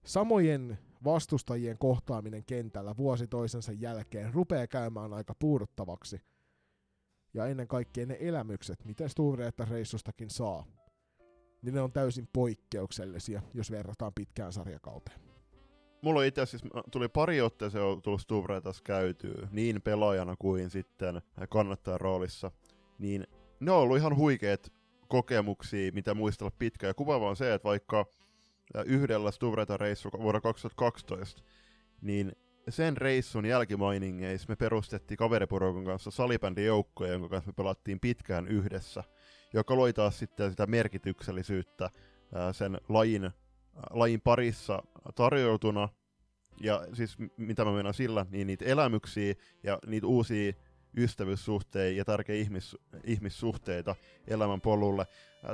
samojen 0.05 0.79
vastustajien 1.05 1.79
kohtaaminen 1.79 2.45
kentällä 2.45 2.97
vuosi 2.97 3.27
toisensa 3.27 3.73
jälkeen 3.73 4.35
rupeaa 4.35 4.67
käymään 4.67 5.13
aika 5.13 5.35
puuduttavaksi. 5.39 6.21
Ja 7.35 7.47
ennen 7.47 7.69
kaikkea 7.69 8.07
ne 8.07 8.17
elämykset, 8.21 8.85
mitä 8.85 9.09
Stureetta 9.09 9.65
reissustakin 9.65 10.31
saa, 10.31 10.65
niin 11.63 11.75
ne 11.75 11.81
on 11.81 11.93
täysin 11.93 12.29
poikkeuksellisia, 12.33 13.43
jos 13.55 13.71
verrataan 13.71 14.13
pitkään 14.15 14.53
sarjakauteen. 14.53 15.21
Mulla 16.03 16.25
itse 16.25 16.41
asiassa 16.41 16.69
tuli 16.91 17.09
pari 17.09 17.41
otteeseen 17.41 17.85
on 17.85 18.03
tullut 18.03 18.21
Stuvretas 18.21 18.83
käytyä, 18.83 19.49
niin 19.51 19.83
pelaajana 19.83 20.37
kuin 20.39 20.71
sitten 20.71 21.23
kannattajan 21.49 22.01
roolissa, 22.01 22.51
niin 22.99 23.27
ne 23.61 23.71
on 23.71 23.79
ollut 23.79 23.97
ihan 23.97 24.17
huikeet 24.17 24.73
kokemuksia, 25.09 25.93
mitä 25.93 26.15
muistella 26.15 26.53
pitkään. 26.59 26.89
Ja 26.91 26.95
kuvaava 26.95 27.29
on 27.29 27.37
se, 27.37 27.55
että 27.55 27.69
vaikka 27.69 28.07
yhdellä 28.87 29.31
Stuvreta 29.31 29.77
reissu 29.77 30.11
vuonna 30.13 30.41
2012, 30.41 31.43
niin 32.01 32.33
sen 32.69 32.97
reissun 32.97 33.47
jälkimainingeissa 33.47 34.47
me 34.49 34.57
perustettiin 34.57 35.19
kaveriporukon 35.19 35.85
kanssa 35.85 36.11
salibändijoukkoja, 36.11 37.13
jonka 37.13 37.29
kanssa 37.29 37.49
me 37.49 37.55
pelattiin 37.57 38.01
pitkään 38.01 38.49
yhdessä, 38.49 39.05
joka 39.53 39.77
loi 39.77 39.93
taas 39.93 40.19
sitten 40.19 40.51
sitä 40.51 40.67
merkityksellisyyttä 40.67 41.91
sen 42.53 42.81
lajin, 42.89 43.31
lajin 43.91 44.21
parissa 44.21 44.83
tarjoutuna, 45.15 45.89
ja 46.61 46.87
siis 46.93 47.17
mitä 47.37 47.65
mä 47.65 47.73
menen 47.73 47.95
sillä, 47.95 48.27
niin 48.31 48.47
niitä 48.47 48.65
elämyksiä 48.65 49.35
ja 49.63 49.79
niitä 49.87 50.07
uusia 50.07 50.53
ystävyyssuhteita 50.97 51.97
ja 51.97 52.05
tärkeitä 52.05 52.43
ihmis, 52.43 52.77
ihmissuhteita 53.05 53.95
elämän 54.29 54.61
polulle. 54.61 55.07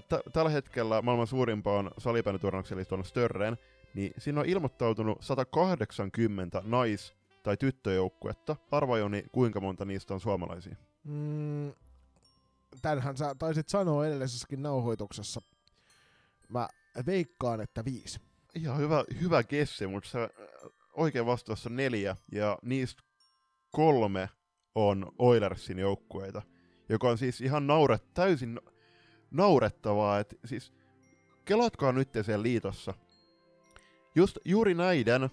T- 0.08 0.32
tällä 0.32 0.50
hetkellä 0.50 1.02
maailman 1.02 1.26
suurimpaan 1.26 1.90
salibänditurnaukseen 1.98 2.78
eli 2.78 2.84
tuonne 2.84 3.04
Störreen, 3.04 3.58
niin 3.94 4.12
siinä 4.18 4.40
on 4.40 4.46
ilmoittautunut 4.46 5.22
180 5.22 6.62
nais- 6.64 7.14
tai 7.42 7.56
tyttöjoukkuetta. 7.56 8.56
Arva 8.70 8.98
Joni, 8.98 9.24
kuinka 9.32 9.60
monta 9.60 9.84
niistä 9.84 10.14
on 10.14 10.20
suomalaisia? 10.20 10.76
Mm, 11.04 11.72
tänhän 12.82 13.16
sä 13.16 13.34
taisit 13.38 13.68
sanoa 13.68 14.06
edellisessäkin 14.06 14.62
nauhoituksessa. 14.62 15.42
Mä 16.48 16.68
veikkaan, 17.06 17.60
että 17.60 17.84
viisi. 17.84 18.20
Ihan 18.54 18.78
hyvä, 18.78 19.04
hyvä 19.20 19.42
kessi, 19.42 19.86
mutta 19.86 20.10
se 20.10 20.30
oikein 20.92 21.26
vastaus 21.26 21.66
on 21.66 21.76
neljä, 21.76 22.16
ja 22.32 22.58
niistä 22.62 23.02
kolme 23.70 24.28
on 24.74 25.12
Oilersin 25.18 25.78
joukkueita, 25.78 26.42
joka 26.88 27.08
on 27.08 27.18
siis 27.18 27.40
ihan 27.40 27.66
nauret, 27.66 28.14
täysin 28.14 28.60
naurettavaa, 29.30 30.18
että 30.18 30.36
siis 30.44 30.72
kelatkaa 31.44 31.92
nyt 31.92 32.08
siellä 32.22 32.42
liitossa. 32.42 32.94
Just 34.14 34.38
juuri 34.44 34.74
näiden 34.74 35.30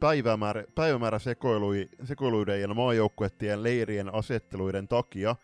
päivämäärä, 0.00 0.64
päivämäärä 0.74 1.18
sekoilui, 1.18 1.88
sekoiluiden 2.04 2.60
ja 2.60 2.68
maajoukkuettien 2.68 3.62
leirien 3.62 4.14
asetteluiden 4.14 4.88
takia 4.88 5.36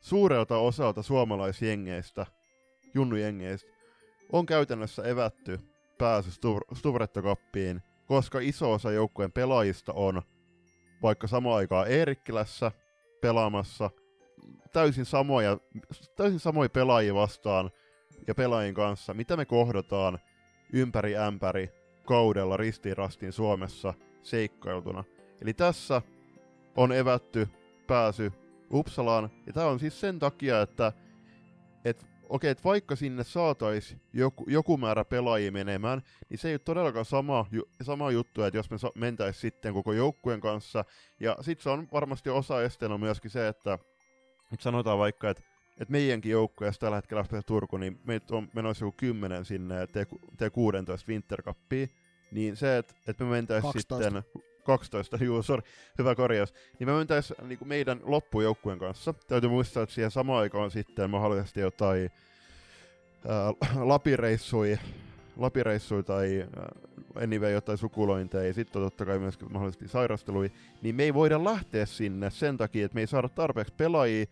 suurelta 0.00 0.58
osalta 0.58 1.02
suomalaisjengeistä, 1.02 2.26
junnujengeistä, 2.94 3.72
on 4.32 4.46
käytännössä 4.46 5.02
evätty 5.02 5.60
pääsy 5.98 6.30
Stuvrettokappiin, 6.74 7.82
koska 8.06 8.40
iso 8.40 8.72
osa 8.72 8.92
joukkueen 8.92 9.32
pelaajista 9.32 9.92
on 9.92 10.22
vaikka 11.02 11.26
samaan 11.26 11.56
aikaan 11.56 11.88
Eerikkilässä 11.88 12.72
pelaamassa 13.20 13.90
täysin 14.72 15.04
samoja, 15.04 15.58
täysin 16.16 16.40
samoja 16.40 16.68
pelaajia 16.68 17.14
vastaan 17.14 17.70
ja 18.26 18.34
pelaajien 18.34 18.74
kanssa, 18.74 19.14
mitä 19.14 19.36
me 19.36 19.44
kohdataan 19.44 20.18
ympäri 20.72 21.16
ämpäri 21.16 21.70
kaudella 22.04 22.56
ristiin 22.56 22.96
Suomessa 23.30 23.94
seikkailtuna. 24.22 25.04
Eli 25.42 25.54
tässä 25.54 26.02
on 26.76 26.92
evätty 26.92 27.48
pääsy 27.86 28.32
Uppsalaan, 28.72 29.30
ja 29.46 29.52
tämä 29.52 29.66
on 29.66 29.80
siis 29.80 30.00
sen 30.00 30.18
takia, 30.18 30.62
että 30.62 30.92
et 31.84 32.06
okei, 32.28 32.50
että 32.50 32.64
vaikka 32.64 32.96
sinne 32.96 33.24
saataisiin 33.24 34.00
joku, 34.12 34.44
joku 34.48 34.76
määrä 34.76 35.04
pelaajia 35.04 35.52
menemään, 35.52 36.02
niin 36.28 36.38
se 36.38 36.48
ei 36.48 36.54
ole 36.54 36.58
todellakaan 36.58 37.04
sama, 37.04 37.46
ju, 37.50 37.62
sama 37.82 38.10
juttu, 38.10 38.42
että 38.42 38.58
jos 38.58 38.70
me 38.70 38.78
so, 38.78 38.92
mentäisiin 38.94 39.40
sitten 39.40 39.74
koko 39.74 39.92
joukkueen 39.92 40.40
kanssa. 40.40 40.84
Ja 41.20 41.36
sitten 41.40 41.62
se 41.62 41.70
on 41.70 41.88
varmasti 41.92 42.30
osa 42.30 42.62
esteenä 42.62 42.98
myöskin 42.98 43.30
se, 43.30 43.48
että, 43.48 43.78
että 44.52 44.62
sanotaan 44.62 44.98
vaikka, 44.98 45.30
että 45.30 45.42
että 45.80 45.92
meidänkin 45.92 46.32
joukkueessa 46.32 46.80
tällä 46.80 46.96
hetkellä 46.96 47.22
pääsee 47.22 47.42
Turku, 47.42 47.76
niin 47.76 48.00
meitä 48.04 48.36
on 48.36 48.48
menossa 48.54 48.84
joku 48.84 48.96
kymmenen 48.96 49.44
sinne 49.44 49.84
T16 49.84 51.08
Winter 51.08 51.42
Cupiin, 51.42 51.90
niin 52.32 52.56
se, 52.56 52.78
että, 52.78 52.94
että 53.06 53.24
me 53.24 53.30
mentäisiin 53.30 53.72
sitten 53.72 54.22
12, 54.68 55.18
juu, 55.24 55.42
sorry, 55.42 55.62
hyvä 55.98 56.14
korjaus. 56.14 56.54
Niin 56.78 56.88
me 56.88 56.92
mentäis 56.92 57.34
niin 57.42 57.58
meidän 57.64 58.00
loppujoukkueen 58.02 58.78
kanssa. 58.78 59.14
Täytyy 59.28 59.50
muistaa, 59.50 59.82
että 59.82 59.94
siihen 59.94 60.10
samaan 60.10 60.40
aikaan 60.40 60.70
sitten 60.70 61.10
mahdollisesti 61.10 61.60
jotain 61.60 62.10
ää, 63.28 63.52
lapireissui, 63.80 64.78
lapireissui 65.36 66.02
tai 66.02 66.40
äh, 66.42 67.22
anyway 67.22 67.52
jotain 67.52 67.78
sukulointeja 67.78 68.46
ja 68.46 68.54
sitten 68.54 68.82
totta 68.82 69.06
kai 69.06 69.18
myös 69.18 69.40
mahdollisesti 69.40 69.88
sairastelui, 69.88 70.52
niin 70.82 70.94
me 70.94 71.02
ei 71.02 71.14
voida 71.14 71.44
lähteä 71.44 71.86
sinne 71.86 72.30
sen 72.30 72.56
takia, 72.56 72.84
että 72.84 72.94
me 72.94 73.00
ei 73.00 73.06
saada 73.06 73.28
tarpeeksi 73.28 73.74
pelaajia, 73.76 74.26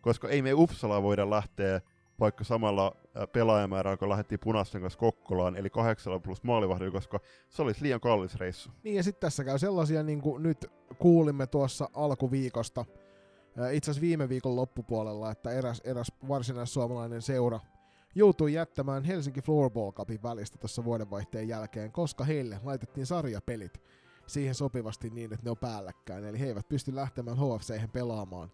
koska 0.00 0.28
ei 0.28 0.42
me 0.42 0.52
Uppsala 0.52 1.02
voida 1.02 1.30
lähteä 1.30 1.80
vaikka 2.20 2.44
samalla 2.44 2.96
pelaajamäärällä, 3.32 3.96
kun 3.96 4.08
lähdettiin 4.08 4.40
punaisten 4.42 4.80
kanssa 4.80 4.98
Kokkolaan, 4.98 5.56
eli 5.56 5.70
kahdeksalla 5.70 6.18
plus 6.18 6.42
maalivahdilla, 6.42 6.92
koska 6.92 7.20
se 7.48 7.62
olisi 7.62 7.82
liian 7.82 8.00
kallis 8.00 8.34
reissu. 8.34 8.70
Niin 8.82 8.96
ja 8.96 9.02
sitten 9.02 9.20
tässä 9.20 9.44
käy 9.44 9.58
sellaisia, 9.58 10.02
niin 10.02 10.20
kuin 10.20 10.42
nyt 10.42 10.66
kuulimme 10.98 11.46
tuossa 11.46 11.90
alkuviikosta, 11.94 12.84
itse 13.72 13.90
asiassa 13.90 14.00
viime 14.00 14.28
viikon 14.28 14.56
loppupuolella, 14.56 15.30
että 15.30 15.50
eräs, 15.50 15.80
eräs 15.84 16.12
varsinais-suomalainen 16.28 17.22
seura 17.22 17.60
joutui 18.14 18.52
jättämään 18.52 19.04
Helsinki 19.04 19.42
Floorball 19.42 19.92
Cupin 19.92 20.22
välistä 20.22 20.58
tuossa 20.58 20.84
vuodenvaihteen 20.84 21.48
jälkeen, 21.48 21.92
koska 21.92 22.24
heille 22.24 22.60
laitettiin 22.64 23.06
sarjapelit 23.06 23.82
siihen 24.26 24.54
sopivasti 24.54 25.10
niin, 25.10 25.32
että 25.32 25.44
ne 25.44 25.50
on 25.50 25.56
päällekkäin, 25.56 26.24
eli 26.24 26.40
he 26.40 26.46
eivät 26.46 26.68
pysty 26.68 26.94
lähtemään 26.94 27.36
HFC 27.36 27.92
pelaamaan 27.92 28.52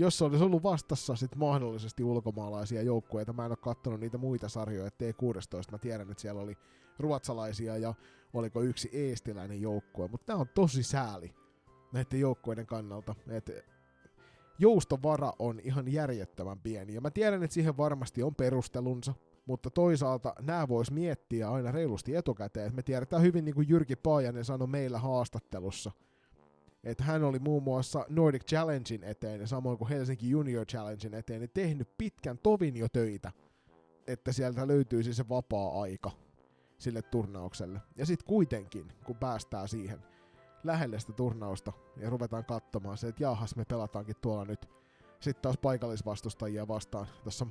jos 0.00 0.22
olisi 0.22 0.44
ollut 0.44 0.62
vastassa 0.62 1.16
sit 1.16 1.36
mahdollisesti 1.36 2.04
ulkomaalaisia 2.04 2.82
joukkueita, 2.82 3.32
mä 3.32 3.44
en 3.44 3.50
ole 3.50 3.56
katsonut 3.56 4.00
niitä 4.00 4.18
muita 4.18 4.48
sarjoja, 4.48 4.88
T16, 4.90 5.72
mä 5.72 5.78
tiedän, 5.78 6.10
että 6.10 6.22
siellä 6.22 6.40
oli 6.40 6.56
ruotsalaisia 6.98 7.76
ja 7.76 7.94
oliko 8.32 8.62
yksi 8.62 8.88
eestiläinen 8.92 9.60
joukkue, 9.60 10.08
mutta 10.08 10.26
tämä 10.26 10.38
on 10.38 10.48
tosi 10.54 10.82
sääli 10.82 11.34
näiden 11.92 12.20
joukkueiden 12.20 12.66
kannalta, 12.66 13.14
että 13.28 13.52
joustovara 14.58 15.32
on 15.38 15.60
ihan 15.60 15.92
järjettömän 15.92 16.60
pieni, 16.60 16.94
ja 16.94 17.00
mä 17.00 17.10
tiedän, 17.10 17.42
että 17.42 17.54
siihen 17.54 17.76
varmasti 17.76 18.22
on 18.22 18.34
perustelunsa, 18.34 19.14
mutta 19.46 19.70
toisaalta 19.70 20.34
nämä 20.40 20.68
vois 20.68 20.90
miettiä 20.90 21.50
aina 21.50 21.72
reilusti 21.72 22.16
etukäteen. 22.16 22.74
Me 22.74 22.82
tiedetään 22.82 23.22
hyvin, 23.22 23.44
niin 23.44 23.54
kuin 23.54 23.68
Jyrki 23.68 23.96
Paajanen 23.96 24.44
sanoi 24.44 24.68
meillä 24.68 24.98
haastattelussa– 24.98 25.92
että 26.84 27.04
hän 27.04 27.24
oli 27.24 27.38
muun 27.38 27.62
muassa 27.62 28.06
Nordic 28.08 28.44
Challengein 28.44 29.04
eteen 29.04 29.40
ja 29.40 29.46
samoin 29.46 29.78
kuin 29.78 29.88
Helsinki 29.88 30.30
Junior 30.30 30.66
Challengein 30.66 31.14
eteen 31.14 31.40
niin 31.40 31.50
tehnyt 31.54 31.88
pitkän 31.98 32.38
tovin 32.38 32.76
jo 32.76 32.88
töitä, 32.88 33.32
että 34.06 34.32
sieltä 34.32 34.68
löytyisi 34.68 35.14
se 35.14 35.28
vapaa-aika 35.28 36.10
sille 36.78 37.02
turnaukselle. 37.02 37.80
Ja 37.96 38.06
sitten 38.06 38.26
kuitenkin, 38.26 38.92
kun 39.04 39.16
päästään 39.16 39.68
siihen 39.68 40.02
lähelle 40.64 40.98
sitä 40.98 41.12
turnausta 41.12 41.72
ja 41.96 42.10
ruvetaan 42.10 42.44
katsomaan 42.44 42.98
se, 42.98 43.08
että 43.08 43.22
jaahas 43.22 43.56
me 43.56 43.64
pelataankin 43.64 44.16
tuolla 44.20 44.44
nyt 44.44 44.68
sitten 45.20 45.42
taas 45.42 45.58
paikallisvastustajia 45.58 46.68
vastaan 46.68 47.06
tuossa 47.22 47.46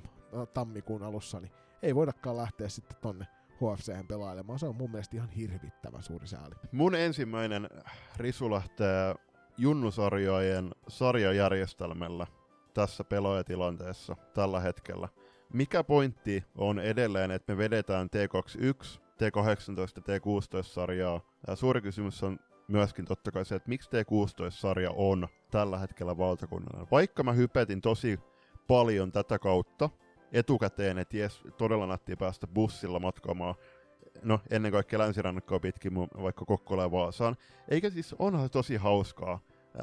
tammikuun 0.53 1.03
alussa, 1.03 1.39
niin 1.39 1.51
ei 1.81 1.95
voidakaan 1.95 2.37
lähteä 2.37 2.69
sitten 2.69 2.97
tonne 3.01 3.27
HFC 3.59 4.07
pelailemaan. 4.07 4.59
Se 4.59 4.65
on 4.65 4.75
mun 4.75 4.91
mielestä 4.91 5.17
ihan 5.17 5.29
hirvittävän 5.29 6.03
suuri 6.03 6.27
sääli. 6.27 6.55
Mun 6.71 6.95
ensimmäinen 6.95 7.69
risu 8.17 8.51
lähtee 8.51 9.15
junnusarjojen 9.57 10.71
sarjajärjestelmällä 10.87 12.27
tässä 12.73 13.03
pelaajatilanteessa 13.03 14.15
tällä 14.33 14.59
hetkellä. 14.59 15.07
Mikä 15.53 15.83
pointti 15.83 16.43
on 16.57 16.79
edelleen, 16.79 17.31
että 17.31 17.53
me 17.53 17.57
vedetään 17.57 18.07
T21, 18.07 18.99
T18 18.99 20.03
ja 20.07 20.17
T16-sarjaa? 20.17 21.21
Ja 21.47 21.55
suuri 21.55 21.81
kysymys 21.81 22.23
on 22.23 22.39
myöskin 22.67 23.05
totta 23.05 23.31
kai 23.31 23.45
se, 23.45 23.55
että 23.55 23.69
miksi 23.69 23.89
T16-sarja 23.89 24.91
on 24.95 25.27
tällä 25.51 25.77
hetkellä 25.77 26.17
valtakunnallinen. 26.17 26.87
Vaikka 26.91 27.23
mä 27.23 27.33
hypetin 27.33 27.81
tosi 27.81 28.19
paljon 28.67 29.11
tätä 29.11 29.39
kautta, 29.39 29.89
etukäteen, 30.31 30.97
että 30.97 31.17
jes, 31.17 31.41
todella 31.57 31.87
nättiä 31.87 32.17
päästä 32.17 32.47
bussilla 32.47 32.99
matkaamaan 32.99 33.55
no 34.23 34.39
ennen 34.49 34.71
kaikkea 34.71 34.99
länsirannakkoa 34.99 35.59
pitkin, 35.59 35.95
vaikka 35.95 36.45
Kokkola 36.45 36.81
ja 36.81 36.91
Vaasaan. 36.91 37.37
Eikä 37.67 37.89
siis, 37.89 38.15
onhan 38.19 38.49
tosi 38.49 38.75
hauskaa. 38.75 39.39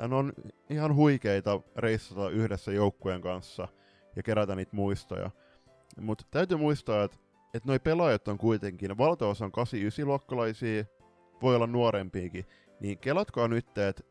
Ne 0.08 0.16
on 0.16 0.32
ihan 0.70 0.94
huikeita 0.94 1.60
reissata 1.76 2.30
yhdessä 2.30 2.72
joukkueen 2.72 3.20
kanssa 3.20 3.68
ja 4.16 4.22
kerätä 4.22 4.54
niitä 4.54 4.76
muistoja. 4.76 5.30
Mutta 6.00 6.24
täytyy 6.30 6.56
muistaa, 6.56 7.04
että 7.04 7.18
että 7.54 7.68
noi 7.68 7.78
pelaajat 7.78 8.28
on 8.28 8.38
kuitenkin, 8.38 8.98
valtaosa 8.98 9.44
on 9.44 9.52
8-9-luokkalaisia, 9.52 10.84
voi 11.42 11.56
olla 11.56 11.66
nuorempiakin, 11.66 12.46
niin 12.80 12.98
kelatkaa 12.98 13.48
nyt, 13.48 13.78
että 13.78 14.02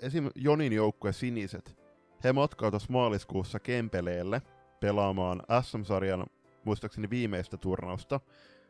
esim. 0.00 0.30
Jonin 0.34 0.72
joukkue 0.72 1.12
Siniset, 1.12 1.76
he 2.24 2.32
matkaa 2.32 2.70
tuossa 2.70 2.92
maaliskuussa 2.92 3.60
Kempeleelle 3.60 4.42
pelaamaan 4.80 5.42
SM-sarjan 5.62 6.26
muistaakseni 6.64 7.10
viimeistä 7.10 7.56
turnausta, 7.56 8.20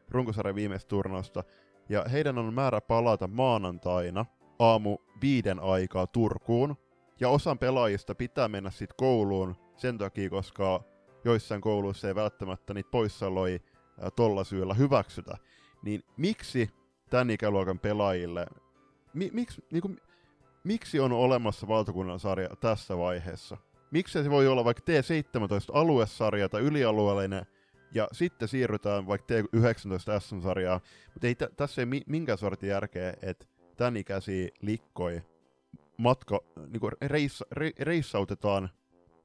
runkosarjan 0.08 0.54
viimeistä 0.54 0.88
turnausta, 0.88 1.44
ja 1.88 2.04
heidän 2.12 2.38
on 2.38 2.54
määrä 2.54 2.80
palata 2.80 3.28
maanantaina 3.28 4.26
aamu 4.58 4.98
viiden 5.22 5.60
aikaa 5.60 6.06
Turkuun, 6.06 6.76
ja 7.20 7.28
osan 7.28 7.58
pelaajista 7.58 8.14
pitää 8.14 8.48
mennä 8.48 8.70
sitten 8.70 8.96
kouluun 8.96 9.56
sen 9.76 9.98
takia, 9.98 10.30
koska 10.30 10.84
joissain 11.24 11.60
kouluissa 11.60 12.08
ei 12.08 12.14
välttämättä 12.14 12.74
niitä 12.74 12.90
poissaoloja 12.90 13.58
tolla 14.16 14.44
syyllä 14.44 14.74
hyväksytä. 14.74 15.36
Niin 15.82 16.02
miksi 16.16 16.70
tämän 17.10 17.30
ikäluokan 17.30 17.78
pelaajille, 17.78 18.46
mi, 19.14 19.30
miksi, 19.32 19.64
niinku, 19.70 19.96
miksi 20.64 21.00
on 21.00 21.12
olemassa 21.12 21.68
valtakunnan 21.68 22.20
sarja 22.20 22.48
tässä 22.60 22.98
vaiheessa? 22.98 23.56
Miksi 23.90 24.22
se 24.22 24.30
voi 24.30 24.48
olla 24.48 24.64
vaikka 24.64 24.82
T17-aluesarja 24.92 26.48
tai 26.48 26.60
ylialueellinen, 26.60 27.46
ja 27.94 28.08
sitten 28.12 28.48
siirrytään 28.48 29.06
vaikka 29.06 29.34
T19 29.34 30.20
SM-sarjaa, 30.20 30.80
mutta 31.14 31.26
ei 31.26 31.34
t- 31.34 31.56
tässä 31.56 31.82
ei 31.82 31.86
mi- 31.86 32.02
minkään 32.06 32.38
sortin 32.38 32.68
järkeä, 32.68 33.14
että 33.22 33.46
tämän 33.76 33.96
ikäisiä 33.96 34.48
likkoi 34.62 35.22
matka, 35.96 36.40
niinku 36.68 36.90
reissa, 37.02 37.46
re, 37.52 37.72
reissautetaan 37.78 38.70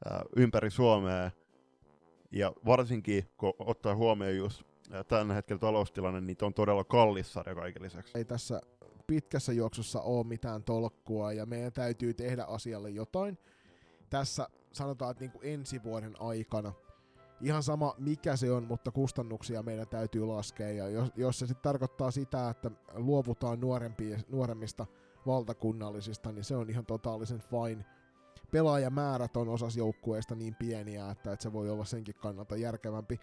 ää, 0.05 0.23
ympäri 0.35 0.69
Suomea, 0.69 1.31
ja 2.31 2.53
varsinkin 2.65 3.29
kun 3.37 3.53
ottaa 3.59 3.95
huomioon 3.95 4.37
just 4.37 4.63
tällä 5.07 5.33
hetkellä 5.33 5.59
taloustilanne, 5.59 6.21
niin 6.21 6.37
on 6.41 6.53
todella 6.53 6.83
kallis 6.83 7.33
sarja 7.33 7.55
kaiken 7.55 7.83
lisäksi. 7.83 8.17
Ei 8.17 8.25
tässä 8.25 8.61
pitkässä 9.07 9.53
juoksussa 9.53 10.01
ole 10.01 10.27
mitään 10.27 10.63
tolkkua 10.63 11.33
ja 11.33 11.45
meidän 11.45 11.73
täytyy 11.73 12.13
tehdä 12.13 12.43
asialle 12.43 12.89
jotain. 12.89 13.37
Tässä 14.09 14.49
sanotaan, 14.71 15.11
että 15.11 15.23
niin 15.23 15.31
kuin 15.31 15.47
ensi 15.53 15.83
vuoden 15.83 16.21
aikana 16.21 16.73
ihan 17.41 17.63
sama 17.63 17.95
mikä 17.97 18.35
se 18.35 18.51
on, 18.51 18.63
mutta 18.63 18.91
kustannuksia 18.91 19.63
meidän 19.63 19.87
täytyy 19.87 20.25
laskea. 20.25 20.69
Ja 20.69 20.89
jos, 20.89 21.09
jos 21.15 21.39
se 21.39 21.47
sitten 21.47 21.63
tarkoittaa 21.63 22.11
sitä, 22.11 22.49
että 22.49 22.71
luovutaan 22.93 23.59
nuoremmista 24.29 24.85
valtakunnallisista, 25.25 26.31
niin 26.31 26.43
se 26.43 26.55
on 26.55 26.69
ihan 26.69 26.85
totaalisen 26.85 27.39
fine. 27.39 27.85
Pelaajamäärät 28.51 29.37
on 29.37 29.49
osas 29.49 29.77
joukkueesta 29.77 30.35
niin 30.35 30.55
pieniä, 30.55 31.11
että, 31.11 31.33
että 31.33 31.43
se 31.43 31.53
voi 31.53 31.69
olla 31.69 31.85
senkin 31.85 32.15
kannalta 32.15 32.55
järkevämpi. 32.55 33.19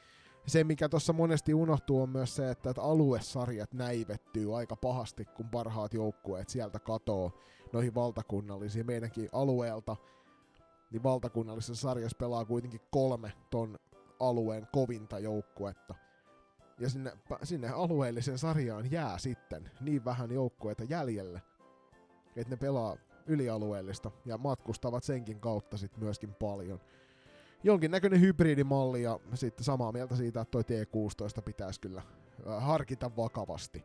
Se, 0.47 0.65
mikä 0.65 0.89
tuossa 0.89 1.13
monesti 1.13 1.55
unohtuu, 1.55 2.03
on 2.03 2.09
myös 2.09 2.37
se, 2.37 2.51
että, 2.51 2.71
että 2.71 2.83
aluesarjat 2.83 3.73
näivettyy 3.73 4.59
aika 4.59 4.77
pahasti, 4.77 5.25
kun 5.25 5.49
parhaat 5.49 5.95
joukkueet 5.95 6.49
sieltä 6.49 6.79
katoo 6.79 7.33
noihin 7.73 7.95
valtakunnallisiin. 7.95 8.87
Meidänkin 8.87 9.29
alueelta, 9.33 9.97
niin 10.93 11.03
valtakunnallisessa 11.03 11.89
sarjassa 11.89 12.19
pelaa 12.19 12.45
kuitenkin 12.45 12.81
kolme 12.91 13.33
ton 13.51 13.79
alueen 14.21 14.69
kovinta 14.73 15.19
joukkuetta. 15.19 15.95
Ja 16.81 16.91
sinne, 16.91 17.13
sinne 17.43 17.69
alueellisen 17.69 18.39
sarjaan 18.39 18.91
jää 18.91 19.19
sitten 19.19 19.71
niin 19.81 20.05
vähän 20.05 20.33
joukkueita 20.33 20.85
jäljelle, 20.85 21.43
että 22.37 22.51
ne 22.51 22.57
pelaa 22.57 22.97
ylialueellista 23.27 24.11
ja 24.25 24.39
matkustavat 24.39 25.05
senkin 25.05 25.41
kautta 25.41 25.77
sitten 25.77 26.05
myöskin 26.05 26.35
paljon. 26.35 26.81
Jonkinnäköinen 27.65 28.21
hybridimalli 28.21 29.03
ja 29.03 29.21
sitten 29.35 29.65
samaa 29.65 29.93
mieltä 29.93 30.17
siitä, 30.17 30.41
että 30.41 30.51
toi 30.51 30.63
T16 30.63 31.43
pitäisi 31.43 31.81
kyllä 31.81 32.03
harkita 32.59 33.17
vakavasti, 33.17 33.85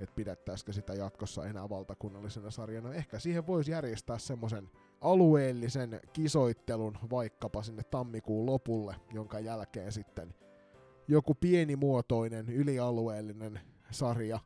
että 0.00 0.14
pidettäisikö 0.16 0.72
sitä 0.72 0.94
jatkossa 0.94 1.46
enää 1.46 1.68
valtakunnallisena 1.68 2.50
sarjana. 2.50 2.94
Ehkä 2.94 3.18
siihen 3.18 3.46
voisi 3.46 3.70
järjestää 3.70 4.18
semmoisen 4.18 4.70
alueellisen 5.00 6.00
kisoittelun 6.12 6.98
vaikkapa 7.10 7.62
sinne 7.62 7.82
tammikuun 7.82 8.46
lopulle, 8.46 8.96
jonka 9.12 9.40
jälkeen 9.40 9.92
sitten 9.92 10.34
joku 11.08 11.34
pienimuotoinen 11.34 12.48
ylialueellinen 12.48 13.60
sarja 13.90 14.38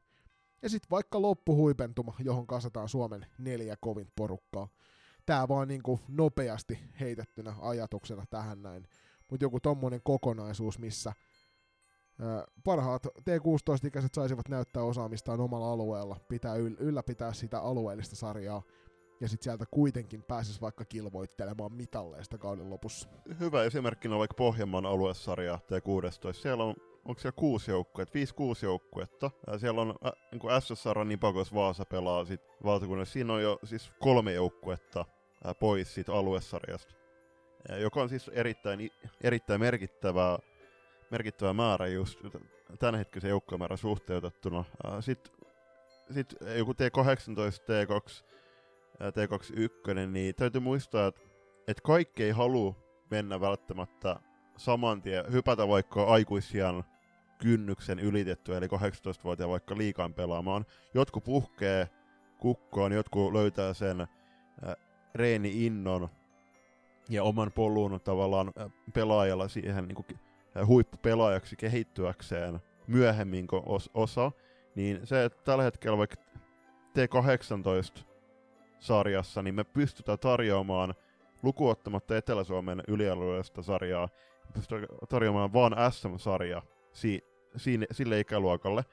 ja 0.62 0.70
sitten 0.70 0.90
vaikka 0.90 1.22
loppuhuipentuma, 1.22 2.14
johon 2.18 2.46
kasataan 2.46 2.88
Suomen 2.88 3.26
neljä 3.38 3.76
kovin 3.80 4.12
porukkaa. 4.16 4.68
Tää 5.26 5.48
vaan 5.48 5.68
niinku 5.68 6.00
nopeasti 6.08 6.78
heitettynä 7.00 7.54
ajatuksena 7.60 8.24
tähän 8.30 8.62
näin. 8.62 8.88
Mutta 9.30 9.44
joku 9.44 9.60
tommonen 9.60 10.00
kokonaisuus, 10.04 10.78
missä 10.78 11.12
parhaat 12.64 13.06
T16-ikäiset 13.06 14.14
saisivat 14.14 14.48
näyttää 14.48 14.82
osaamistaan 14.82 15.40
omalla 15.40 15.72
alueella, 15.72 16.20
pitää 16.28 16.56
yl- 16.56 16.76
ylläpitää 16.78 17.32
sitä 17.32 17.60
alueellista 17.60 18.16
sarjaa, 18.16 18.62
ja 19.20 19.28
sitten 19.28 19.44
sieltä 19.44 19.64
kuitenkin 19.70 20.22
pääsisi 20.22 20.60
vaikka 20.60 20.84
kilvoittelemaan 20.84 21.72
mitalleista 21.72 22.38
kauden 22.38 22.70
lopussa. 22.70 23.08
Hyvä 23.40 23.62
esimerkkinä 23.62 24.14
on 24.14 24.18
vaikka 24.18 24.34
Pohjanmaan 24.34 24.86
aluesarja 24.86 25.58
T16. 25.68 26.32
Siellä 26.32 26.64
on 26.64 26.74
onko 27.04 27.20
siellä 27.20 27.36
kuusi 27.36 27.70
joukkuetta, 27.70 28.14
viisi 28.14 28.34
kuusi 28.34 28.66
joukkuetta. 28.66 29.30
Ja 29.46 29.58
siellä 29.58 29.80
on 29.80 29.94
niin 30.32 30.60
SSR 30.60 31.04
Nipakos 31.04 31.54
Vaasa 31.54 31.84
pelaa 31.84 32.24
sit 32.24 32.40
valtakunnassa. 32.64 33.12
Siinä 33.12 33.32
on 33.32 33.42
jo 33.42 33.58
siis 33.64 33.90
kolme 34.00 34.32
joukkuetta 34.32 35.04
pois 35.60 35.94
siitä 35.94 36.12
aluesarjasta. 36.12 36.94
Ja, 37.68 37.78
joka 37.78 38.02
on 38.02 38.08
siis 38.08 38.28
erittäin, 38.28 38.90
erittäin 39.20 39.60
merkittävä, 39.60 40.38
merkittävä 41.10 41.52
määrä 41.52 41.86
just 41.86 42.18
tämänhetkisen 42.78 43.28
joukkuemäärän 43.28 43.78
suhteutettuna. 43.78 44.64
Sitten 45.00 45.34
sit 46.10 46.34
joku 46.56 46.72
T18, 46.72 46.76
T2, 46.76 48.24
äh, 48.24 48.33
T21, 49.00 50.06
niin 50.06 50.34
täytyy 50.34 50.60
muistaa, 50.60 51.06
että, 51.06 51.20
että 51.68 51.82
kaikki 51.82 52.24
ei 52.24 52.30
halua 52.30 52.74
mennä 53.10 53.40
välttämättä 53.40 54.16
saman 54.56 55.02
tien, 55.02 55.32
hypätä 55.32 55.68
vaikka 55.68 56.04
aikuisian 56.04 56.84
kynnyksen 57.38 57.98
ylitetty, 57.98 58.56
eli 58.56 58.66
18-vuotiaan 58.66 59.50
vaikka 59.50 59.78
liikaan 59.78 60.14
pelaamaan. 60.14 60.66
Jotkut 60.94 61.24
puhkee 61.24 61.88
kukkoon, 62.38 62.92
jotkut 62.92 63.32
löytää 63.32 63.74
sen 63.74 64.00
äh, 64.00 64.08
reeni-innon 65.14 66.08
ja 67.08 67.22
oman 67.22 67.52
polun 67.52 68.00
tavallaan 68.04 68.52
äh, 68.60 68.70
pelaajalla 68.94 69.48
siihen 69.48 69.88
niin 69.88 69.96
kuin, 69.96 70.06
äh, 70.56 70.66
huippupelaajaksi 70.66 71.56
kehittyäkseen 71.56 72.60
myöhemmin 72.86 73.46
kuin 73.46 73.62
os- 73.62 73.90
osa, 73.94 74.32
niin 74.74 75.00
se, 75.04 75.24
että 75.24 75.44
tällä 75.44 75.64
hetkellä 75.64 75.98
vaikka 75.98 76.16
T18-sarjassa, 78.84 79.42
niin 79.42 79.54
me 79.54 79.64
pystytään 79.64 80.18
tarjoamaan 80.18 80.94
lukuottamatta 81.42 82.16
Etelä-Suomen 82.16 82.82
ylialueellista 82.88 83.62
sarjaa, 83.62 84.08
pystytään 84.54 84.86
tarjoamaan 85.08 85.52
vaan 85.52 85.92
SM-sarja 85.92 86.62
si- 86.92 87.24
siinä, 87.56 87.86
sille 87.90 88.20
ikäluokalle. 88.20 88.84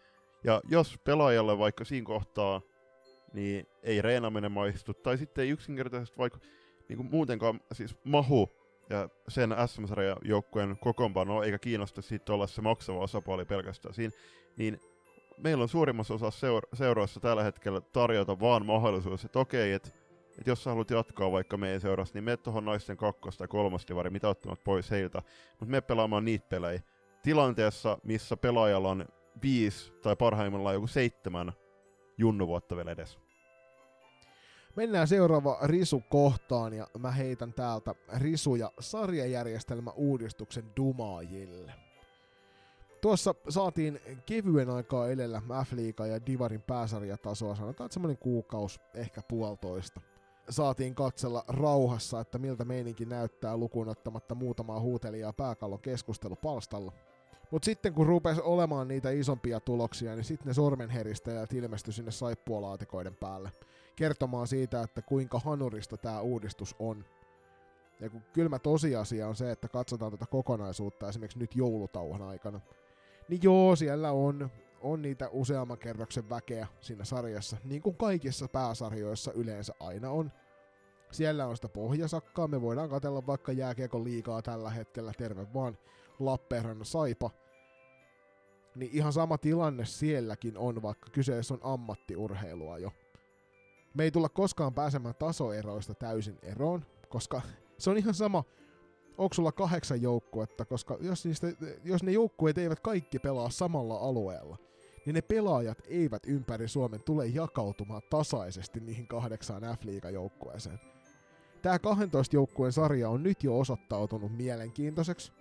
Ja 0.44 0.62
jos 0.70 1.00
pelaajalle 1.04 1.58
vaikka 1.58 1.86
siinä 1.86 2.06
kohtaa 2.06 2.62
niin 3.34 3.68
ei 3.84 4.02
reenaminen 4.02 4.52
maistu, 4.52 4.94
tai 4.94 5.18
sitten 5.18 5.44
ei 5.44 5.50
yksinkertaisesti 5.50 6.18
vaikka 6.18 6.40
niin 6.90 6.98
kuin 6.98 7.10
muutenkaan 7.12 7.60
siis 7.74 7.96
mahu 8.04 8.50
ja 8.90 9.10
sen 9.28 9.56
SM-sarjan 9.68 10.18
joukkueen 10.24 10.78
kokoonpano, 10.80 11.44
eikä 11.44 11.60
kiinnosta 11.60 12.02
siitä 12.02 12.34
olla 12.34 12.48
se 12.48 12.62
maksava 12.62 13.00
osapuoli 13.00 13.46
pelkästään 13.46 13.94
siinä, 13.94 14.14
niin 14.58 14.80
meillä 15.44 15.62
on 15.62 15.70
suurimmassa 15.70 16.14
osassa 16.14 16.40
seura- 16.40 16.68
seuroissa 16.74 17.20
tällä 17.20 17.44
hetkellä 17.44 17.82
tarjota 17.82 18.40
vaan 18.40 18.66
mahdollisuus, 18.66 19.26
että 19.26 19.40
okei, 19.40 19.74
että 19.74 19.90
et 20.40 20.48
jos 20.48 20.64
sä 20.64 20.70
haluat 20.70 20.90
jatkaa 20.90 21.32
vaikka 21.32 21.58
meidän 21.58 21.82
seurassa, 21.82 22.14
niin 22.14 22.24
me 22.24 22.38
tuohon 22.38 22.66
naisten 22.66 22.98
kakkosta 22.98 23.38
tai 23.38 23.48
kolmostivari, 23.48 24.10
mitä 24.10 24.30
ottamat 24.30 24.64
pois 24.64 24.92
heiltä, 24.92 25.22
mutta 25.50 25.72
me 25.72 25.82
pelaamaan 25.82 26.26
niitä 26.26 26.46
pelejä 26.50 26.82
tilanteessa, 27.24 27.98
missä 28.04 28.38
pelaajalla 28.38 28.90
on 28.90 29.06
viisi 29.42 29.94
tai 30.02 30.16
parhaimmillaan 30.16 30.76
joku 30.76 30.88
seitsemän 30.88 31.54
junnuvuotta 32.18 32.76
vielä 32.76 32.92
edes. 32.92 33.20
Mennään 34.76 35.08
seuraava 35.08 35.58
risu 35.64 36.04
kohtaan 36.10 36.74
ja 36.74 36.88
mä 37.00 37.12
heitän 37.12 37.54
täältä 37.54 37.96
risuja 38.18 38.72
sarjajärjestelmä 38.80 39.92
uudistuksen 39.92 40.66
dumaajille. 40.78 41.91
Tuossa 43.02 43.36
saatiin 43.50 44.00
kevyen 44.26 44.70
aikaa 44.70 45.08
edellä 45.08 45.42
F-liiga 45.66 46.08
ja 46.08 46.26
Divarin 46.26 46.62
pääsarjatasoa, 46.62 47.56
sanotaan 47.56 47.86
että 47.86 47.94
semmonen 47.94 48.18
kuukaus, 48.18 48.82
ehkä 48.94 49.22
puolitoista. 49.28 50.02
Saatiin 50.50 50.96
katsella 50.96 51.44
rauhassa, 51.48 52.20
että 52.20 52.38
miltä 52.38 52.66
meininki 52.66 53.06
näyttää 53.06 53.58
lukuun 53.58 53.90
ottamatta 53.90 54.36
muutamaa 54.36 54.80
huutelijaa 54.80 55.34
pääkallon 55.34 55.80
keskustelupalstalla. 55.80 56.92
Mutta 57.52 57.66
sitten 57.66 57.94
kun 57.94 58.08
rupesi 58.08 58.42
olemaan 58.42 58.88
niitä 58.88 59.10
isompia 59.10 59.60
tuloksia, 59.60 60.16
niin 60.16 60.24
sitten 60.24 60.48
ne 60.48 60.54
sormenheristäjät 60.54 61.54
ilmestyi 61.54 61.94
sinne 61.94 62.12
saippualaatikoiden 62.12 63.16
päälle 63.16 63.52
kertomaan 63.96 64.48
siitä, 64.48 64.82
että 64.82 65.02
kuinka 65.02 65.40
hanurista 65.40 65.98
tämä 65.98 66.22
uudistus 66.22 66.76
on. 66.80 67.06
Ja 68.00 68.10
kun 68.10 68.22
kylmä 68.34 68.60
tosiasia 68.60 69.28
on 69.28 69.36
se, 69.36 69.52
että 69.52 69.68
katsotaan 69.68 70.12
tätä 70.12 70.26
kokonaisuutta 70.26 71.10
esimerkiksi 71.10 71.40
nyt 71.40 71.56
joulutauon 71.56 72.22
aikana, 72.22 72.62
Niin 73.30 73.40
joo, 73.44 73.76
siellä 73.76 74.12
on, 74.12 74.50
on 74.82 75.02
niitä 75.02 75.30
useamman 75.30 75.78
kerroksen 75.78 76.30
väkeä 76.30 76.68
siinä 76.82 77.06
sarjassa, 77.06 77.58
niin 77.64 77.82
kuin 77.82 77.96
kaikissa 77.96 78.48
pääsarjoissa 78.48 79.32
yleensä 79.34 79.74
aina 79.80 80.10
on. 80.10 80.32
Siellä 81.12 81.48
on 81.48 81.56
sitä 81.56 81.70
pohjasakkaa, 81.70 82.48
me 82.48 82.62
voidaan 82.62 82.90
katella 82.90 83.28
vaikka 83.28 83.52
jääkiekon 83.52 84.04
liikaa 84.04 84.42
tällä 84.42 84.70
hetkellä, 84.70 85.14
terve 85.18 85.48
vaan 85.54 85.78
Lappeenrannan 86.20 86.86
saipa. 86.86 87.30
Niin 88.76 88.92
ihan 88.94 89.14
sama 89.14 89.38
tilanne 89.38 89.86
sielläkin 89.86 90.58
on, 90.58 90.82
vaikka 90.82 91.10
kyseessä 91.12 91.54
on 91.54 91.60
ammattiurheilua 91.64 92.78
jo. 92.78 92.92
Me 93.94 94.04
ei 94.04 94.12
tulla 94.12 94.30
koskaan 94.30 94.74
pääsemään 94.74 95.16
tasoeroista 95.16 95.94
täysin 95.94 96.38
eroon, 96.44 96.86
koska 97.10 97.42
se 97.78 97.90
on 97.90 97.98
ihan 97.98 98.14
sama, 98.14 98.44
onko 99.18 99.34
sulla 99.34 99.52
kahdeksan 99.52 100.02
joukkuetta, 100.02 100.66
koska 100.66 100.98
jos, 101.02 101.26
niistä, 101.26 101.48
jos 101.84 102.04
ne 102.04 102.12
joukkueet 102.12 102.58
eivät 102.58 102.80
kaikki 102.80 103.20
pelaa 103.20 103.50
samalla 103.50 103.98
alueella, 103.98 104.58
niin 105.06 105.14
ne 105.14 105.22
pelaajat 105.22 105.78
eivät 105.88 106.24
ympäri 106.28 106.68
Suomen 106.68 107.04
tule 107.04 107.28
jakautumaan 107.28 108.02
tasaisesti 108.10 108.80
niihin 108.80 109.08
kahdeksaan 109.08 109.62
F-liigajoukkueeseen. 109.64 110.80
Tämä 111.62 111.80
12 111.80 112.36
joukkueen 112.36 112.74
sarja 112.74 113.10
on 113.10 113.24
nyt 113.24 113.44
jo 113.44 113.60
osoittautunut 113.60 114.38
mielenkiintoiseksi. 114.38 115.32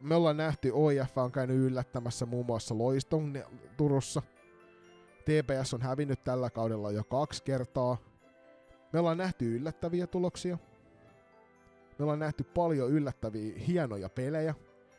Me 0.00 0.14
ollaan 0.14 0.36
nähty, 0.36 0.70
OIF 0.74 1.18
on 1.18 1.32
käynyt 1.32 1.56
yllättämässä 1.56 2.26
muun 2.26 2.46
muassa 2.46 2.78
Loiston 2.78 3.42
Turussa. 3.76 4.22
TPS 5.24 5.74
on 5.74 5.82
hävinnyt 5.82 6.24
tällä 6.24 6.50
kaudella 6.50 6.90
jo 6.90 7.04
kaksi 7.04 7.42
kertaa. 7.42 7.96
Me 8.92 8.98
ollaan 8.98 9.18
nähty 9.18 9.56
yllättäviä 9.56 10.06
tuloksia. 10.06 10.58
Me 11.98 12.02
ollaan 12.02 12.18
nähty 12.18 12.44
paljon 12.44 12.90
yllättäviä 12.90 13.58
hienoja 13.58 14.08
pelejä. 14.08 14.54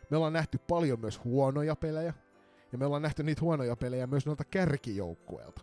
Me 0.09 0.17
ollaan 0.17 0.33
nähty 0.33 0.57
paljon 0.57 0.99
myös 0.99 1.23
huonoja 1.23 1.75
pelejä. 1.75 2.13
Ja 2.71 2.77
me 2.77 2.85
ollaan 2.85 3.01
nähty 3.01 3.23
niitä 3.23 3.41
huonoja 3.41 3.75
pelejä 3.75 4.07
myös 4.07 4.25
noilta 4.25 4.43
kärkijoukkueilta. 4.43 5.61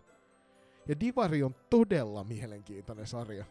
Ja 0.87 0.99
Divari 0.99 1.43
on 1.43 1.55
todella 1.69 2.23
mielenkiintoinen 2.23 3.07
sarja. 3.07 3.45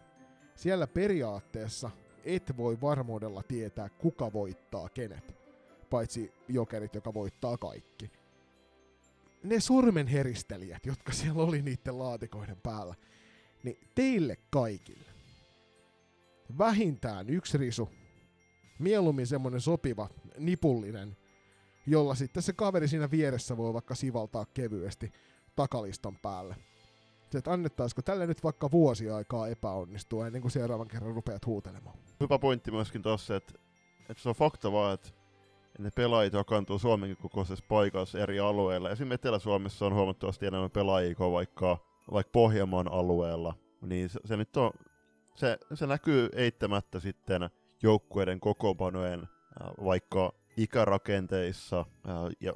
Siellä 0.54 0.86
periaatteessa 0.86 1.90
et 2.24 2.56
voi 2.56 2.80
varmuudella 2.80 3.42
tietää, 3.42 3.88
kuka 3.88 4.32
voittaa 4.32 4.88
kenet. 4.88 5.36
Paitsi 5.90 6.32
jokerit, 6.48 6.94
joka 6.94 7.14
voittaa 7.14 7.56
kaikki. 7.56 8.10
Ne 9.42 9.60
sormenheristelijät, 9.60 10.86
jotka 10.86 11.12
siellä 11.12 11.42
oli 11.42 11.62
niiden 11.62 11.98
laatikoiden 11.98 12.56
päällä, 12.62 12.94
niin 13.62 13.78
teille 13.94 14.36
kaikille 14.50 15.03
vähintään 16.58 17.30
yksi 17.30 17.58
risu, 17.58 17.88
mieluummin 18.78 19.26
semmonen 19.26 19.60
sopiva, 19.60 20.08
nipullinen, 20.38 21.16
jolla 21.86 22.14
sitten 22.14 22.42
se 22.42 22.52
kaveri 22.52 22.88
siinä 22.88 23.10
vieressä 23.10 23.56
voi 23.56 23.72
vaikka 23.72 23.94
sivaltaa 23.94 24.46
kevyesti 24.54 25.12
takaliston 25.56 26.16
päälle. 26.22 26.56
Se, 27.30 27.38
että 27.38 27.52
annettaisiko 27.52 28.02
tälle 28.02 28.26
nyt 28.26 28.44
vaikka 28.44 28.70
vuosi 28.70 29.10
aikaa 29.10 29.48
epäonnistua 29.48 30.26
ennen 30.26 30.42
kuin 30.42 30.52
seuraavan 30.52 30.88
kerran 30.88 31.14
rupeat 31.14 31.46
huutelemaan. 31.46 31.98
Hyvä 32.20 32.38
pointti 32.38 32.70
myöskin 32.70 33.02
tossa, 33.02 33.36
että, 33.36 33.52
että 34.10 34.22
se 34.22 34.28
on 34.28 34.34
fakta 34.34 34.72
vaan, 34.72 34.94
että 34.94 35.10
ne 35.78 35.90
pelaajat 35.90 36.32
jakantuu 36.32 36.78
Suomenkin 36.78 37.16
kokoisessa 37.16 37.64
paikassa 37.68 38.18
eri 38.18 38.40
alueilla. 38.40 38.90
Esimerkiksi 38.90 39.14
Etelä-Suomessa 39.14 39.86
on 39.86 39.94
huomattavasti 39.94 40.46
enemmän 40.46 40.70
pelaajia 40.70 41.14
kuin 41.14 41.32
vaikka, 41.32 41.78
vaikka 42.12 42.30
Pohjanmaan 42.32 42.88
alueella. 42.88 43.54
Niin 43.82 44.08
se, 44.08 44.20
se 44.24 44.36
nyt 44.36 44.56
on 44.56 44.70
se, 45.34 45.58
se 45.74 45.86
näkyy 45.86 46.28
eittämättä 46.32 47.00
sitten 47.00 47.50
joukkueiden 47.82 48.40
kokoonpanojen 48.40 49.20
äh, 49.20 49.84
vaikka 49.84 50.32
ikärakenteissa 50.56 51.80
äh, 51.80 52.14
ja 52.40 52.52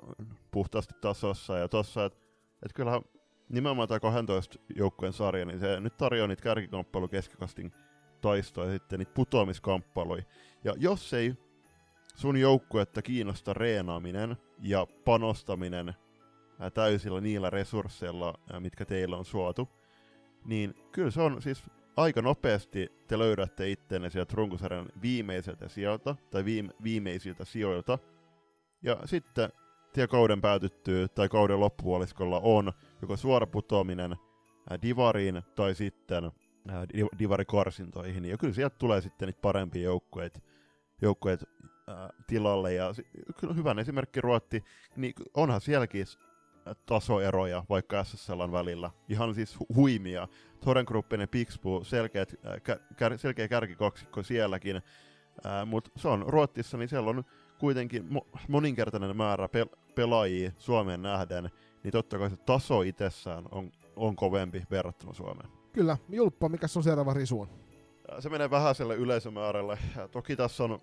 puhtaasti 0.50 0.94
tasossa 1.00 1.58
ja 1.58 1.68
tossa, 1.68 2.04
että 2.04 2.18
et 2.64 2.72
kyllähän 2.72 3.02
nimenomaan 3.48 3.88
tämä 3.88 4.00
12 4.00 4.58
joukkueen 4.76 5.12
sarja, 5.12 5.44
niin 5.44 5.60
se 5.60 5.80
nyt 5.80 5.96
tarjoaa 5.96 6.28
niitä 6.28 6.42
kärkikamppailu 6.42 7.08
keskikastin 7.08 7.72
taistoja 8.20 8.72
ja 8.72 8.78
sitten 8.78 8.98
niitä 8.98 9.14
putoamiskamppailuja. 9.14 10.22
Ja 10.64 10.74
jos 10.76 11.14
ei 11.14 11.34
sun 12.14 12.36
joukkuetta 12.36 13.02
kiinnosta 13.02 13.54
reenaaminen 13.54 14.36
ja 14.58 14.86
panostaminen 15.04 15.94
ää, 16.58 16.70
täysillä 16.70 17.20
niillä 17.20 17.50
resursseilla, 17.50 18.34
mitkä 18.60 18.84
teillä 18.84 19.16
on 19.16 19.24
suotu, 19.24 19.68
niin 20.44 20.74
kyllä 20.92 21.10
se 21.10 21.20
on 21.20 21.42
siis 21.42 21.62
aika 21.98 22.22
nopeasti 22.22 22.92
te 23.08 23.18
löydätte 23.18 23.70
ittenne 23.70 24.10
sieltä 24.10 24.34
runkosarjan 24.36 24.88
viimeiseltä 25.02 25.68
sijoilta, 25.68 26.16
tai 26.30 26.44
viime, 26.44 26.72
viimeisiltä 26.82 27.44
sijoilta. 27.44 27.98
Ja 28.82 28.96
sitten 29.04 29.52
tie 29.92 30.06
kauden 30.06 30.40
päätyttyy, 30.40 31.08
tai 31.08 31.28
kauden 31.28 31.60
loppupuoliskolla 31.60 32.40
on 32.42 32.72
joko 33.02 33.16
suora 33.16 33.46
putoaminen 33.46 34.12
äh, 34.12 34.78
divariin, 34.82 35.42
tai 35.54 35.74
sitten 35.74 36.24
äh, 36.24 36.82
divarikarsintoihin. 37.18 38.24
Ja 38.24 38.38
kyllä 38.38 38.54
sieltä 38.54 38.76
tulee 38.78 39.00
sitten 39.00 39.26
niitä 39.26 39.40
parempia 39.40 39.82
joukkueita 39.82 40.40
joukkueet 41.02 41.44
äh, 41.88 41.96
tilalle. 42.26 42.74
Ja 42.74 42.94
kyllä 43.40 43.54
hyvän 43.54 43.78
esimerkki 43.78 44.20
Ruotti, 44.20 44.64
niin 44.96 45.14
onhan 45.34 45.60
sielläkin 45.60 46.06
tasoeroja 46.86 47.64
vaikka 47.68 48.04
SSLn 48.04 48.52
välillä. 48.52 48.90
Ihan 49.08 49.34
siis 49.34 49.58
huimia. 49.74 50.28
Torengruppen 50.64 51.20
ja 51.20 51.28
Pixbu, 51.28 51.84
selkeät, 51.84 52.34
äh, 52.46 52.78
kär, 52.96 53.18
selkeä 53.18 53.48
kärkikoksikko 53.48 54.22
sielläkin. 54.22 54.76
Äh, 54.76 55.66
Mutta 55.66 55.90
se 55.96 56.08
on 56.08 56.24
Ruotsissa, 56.26 56.78
niin 56.78 56.88
siellä 56.88 57.10
on 57.10 57.24
kuitenkin 57.58 58.08
mo- 58.08 58.38
moninkertainen 58.48 59.16
määrä 59.16 59.46
pel- 59.46 59.76
pelaajia 59.94 60.50
Suomeen 60.58 61.02
nähden, 61.02 61.50
niin 61.84 61.92
totta 61.92 62.18
kai 62.18 62.30
se 62.30 62.36
taso 62.36 62.82
itsessään 62.82 63.44
on, 63.50 63.72
on 63.96 64.16
kovempi 64.16 64.62
verrattuna 64.70 65.12
Suomeen. 65.12 65.50
Kyllä, 65.72 65.96
Julppa, 66.08 66.48
mikä 66.48 66.66
on 66.76 66.82
seuraava 66.82 67.14
risuun? 67.14 67.48
Äh, 68.12 68.18
se 68.20 68.28
menee 68.28 68.50
vähäiselle 68.50 68.96
yleisömäärälle. 68.96 69.78
Toki 70.12 70.36
tässä 70.36 70.64
on 70.64 70.78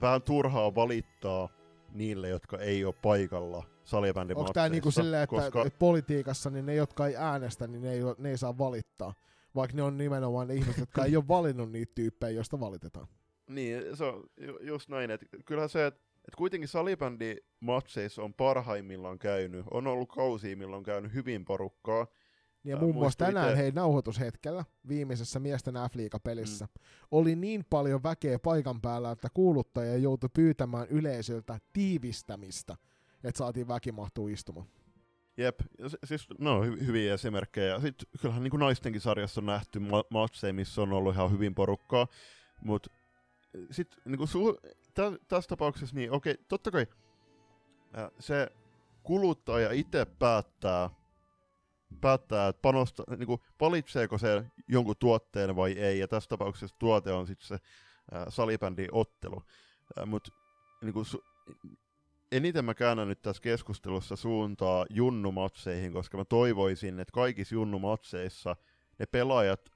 vähän 0.00 0.22
turhaa 0.22 0.74
valittaa 0.74 1.48
niille, 1.92 2.28
jotka 2.28 2.58
ei 2.58 2.84
ole 2.84 2.94
paikalla 3.02 3.64
salibändimatseissa. 3.84 4.48
Onko 4.48 4.52
tämä 4.52 4.68
niinku 4.68 4.90
silleen, 4.90 5.22
että, 5.22 5.36
koska... 5.36 5.62
että 5.62 5.78
politiikassa 5.78 6.50
niin 6.50 6.66
ne, 6.66 6.74
jotka 6.74 7.06
ei 7.06 7.16
äänestä, 7.16 7.66
niin 7.66 7.82
ne 7.82 7.92
ei, 7.92 8.00
ne 8.18 8.30
ei 8.30 8.38
saa 8.38 8.58
valittaa? 8.58 9.14
Vaikka 9.54 9.76
ne 9.76 9.82
on 9.82 9.98
nimenomaan 9.98 10.48
ne 10.48 10.54
ihmiset, 10.54 10.78
jotka 10.78 11.04
ei 11.04 11.16
ole 11.16 11.28
valinnut 11.28 11.72
niitä 11.72 11.92
tyyppejä, 11.94 12.30
joista 12.30 12.60
valitetaan. 12.60 13.06
Niin, 13.48 13.96
se 13.96 14.04
on 14.04 14.24
just 14.60 14.88
näin. 14.88 15.10
Että 15.10 15.26
kyllähän 15.44 15.68
se, 15.68 15.86
että 15.86 16.00
et 16.28 16.34
kuitenkin 16.36 16.68
salibändimatseissa 16.68 18.22
on 18.22 18.34
parhaimmillaan 18.34 19.18
käynyt, 19.18 19.66
on 19.70 19.86
ollut 19.86 20.08
kausia, 20.08 20.56
milloin 20.56 20.78
on 20.78 20.84
käynyt 20.84 21.14
hyvin 21.14 21.44
porukkaa, 21.44 22.06
ja 22.64 22.76
muun 22.76 22.94
muassa 22.94 23.18
tänään 23.18 23.56
hei 23.56 23.70
nauhoitushetkellä 23.70 24.64
viimeisessä 24.88 25.40
miesten 25.40 25.74
F-liiga-pelissä 25.74 26.64
mm. 26.64 26.70
oli 27.10 27.36
niin 27.36 27.64
paljon 27.70 28.02
väkeä 28.02 28.38
paikan 28.38 28.80
päällä, 28.80 29.10
että 29.10 29.28
kuuluttaja 29.34 29.96
joutui 29.96 30.30
pyytämään 30.34 30.86
yleisöltä 30.88 31.58
tiivistämistä, 31.72 32.76
että 33.24 33.38
saatiin 33.38 33.68
väki 33.68 33.92
mahtuu 33.92 34.28
istumaan. 34.28 34.66
Jep, 35.36 35.60
siis 36.04 36.26
no 36.38 36.62
hy- 36.64 36.86
hyviä 36.86 37.14
esimerkkejä. 37.14 37.80
Sitten 37.80 38.08
kyllähän 38.20 38.42
niin 38.42 38.50
kuin 38.50 38.60
naistenkin 38.60 39.00
sarjassa 39.00 39.40
on 39.40 39.46
nähty 39.46 39.78
ma- 39.78 40.04
matseja, 40.10 40.52
missä 40.52 40.82
on 40.82 40.92
ollut 40.92 41.14
ihan 41.14 41.32
hyvin 41.32 41.54
porukkaa, 41.54 42.06
mutta 42.64 42.90
sitten 43.70 44.02
niin 44.04 44.20
su- 44.20 44.70
tä- 44.94 45.18
tässä 45.28 45.48
tapauksessa 45.48 45.96
niin 45.96 46.12
okei, 46.12 46.34
totta 46.48 46.70
kai 46.70 46.86
se 48.18 48.48
kuluttaja 49.02 49.70
itse 49.72 50.06
päättää, 50.18 50.90
päättää, 52.00 52.48
että 52.48 52.62
panosta, 52.62 53.04
niin 53.16 53.26
kuin, 53.26 53.40
valitseeko 53.60 54.18
se 54.18 54.44
jonkun 54.68 54.96
tuotteen 54.98 55.56
vai 55.56 55.72
ei, 55.72 55.98
ja 55.98 56.08
tässä 56.08 56.28
tapauksessa 56.28 56.76
tuote 56.78 57.12
on 57.12 57.26
sitten 57.26 57.48
se 57.48 57.54
äh, 57.54 58.24
salibändin 58.28 58.88
ottelu. 58.92 59.42
Äh, 59.98 60.06
Mutta 60.06 60.30
niin 60.82 60.92
kuin, 60.92 61.06
su- 61.06 61.24
eniten 62.32 62.64
mä 62.64 62.74
käännän 62.74 63.08
nyt 63.08 63.22
tässä 63.22 63.42
keskustelussa 63.42 64.16
suuntaa 64.16 64.86
junnumatseihin, 64.90 65.92
koska 65.92 66.18
mä 66.18 66.24
toivoisin, 66.24 67.00
että 67.00 67.12
kaikissa 67.12 67.54
junnumatseissa 67.54 68.56
ne 68.98 69.06
pelaajat 69.06 69.70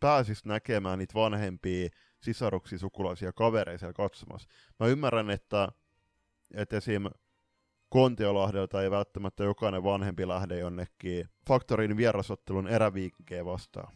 pääsis 0.00 0.44
näkemään 0.44 0.98
niitä 0.98 1.14
vanhempia 1.14 1.88
sisaruksia, 2.20 2.78
sukulaisia, 2.78 3.32
kavereita 3.32 3.78
siellä 3.78 3.92
katsomassa. 3.92 4.48
Mä 4.80 4.86
ymmärrän, 4.86 5.30
että, 5.30 5.68
että 6.54 6.76
esim. 6.76 7.04
Kontiolahdelta 7.92 8.82
ei 8.82 8.90
välttämättä 8.90 9.44
jokainen 9.44 9.84
vanhempi 9.84 10.28
lähde 10.28 10.58
jonnekin 10.58 11.28
Faktorin 11.48 11.96
vierasottelun 11.96 12.68
eräviikkeen 12.68 13.44
vastaan. 13.44 13.92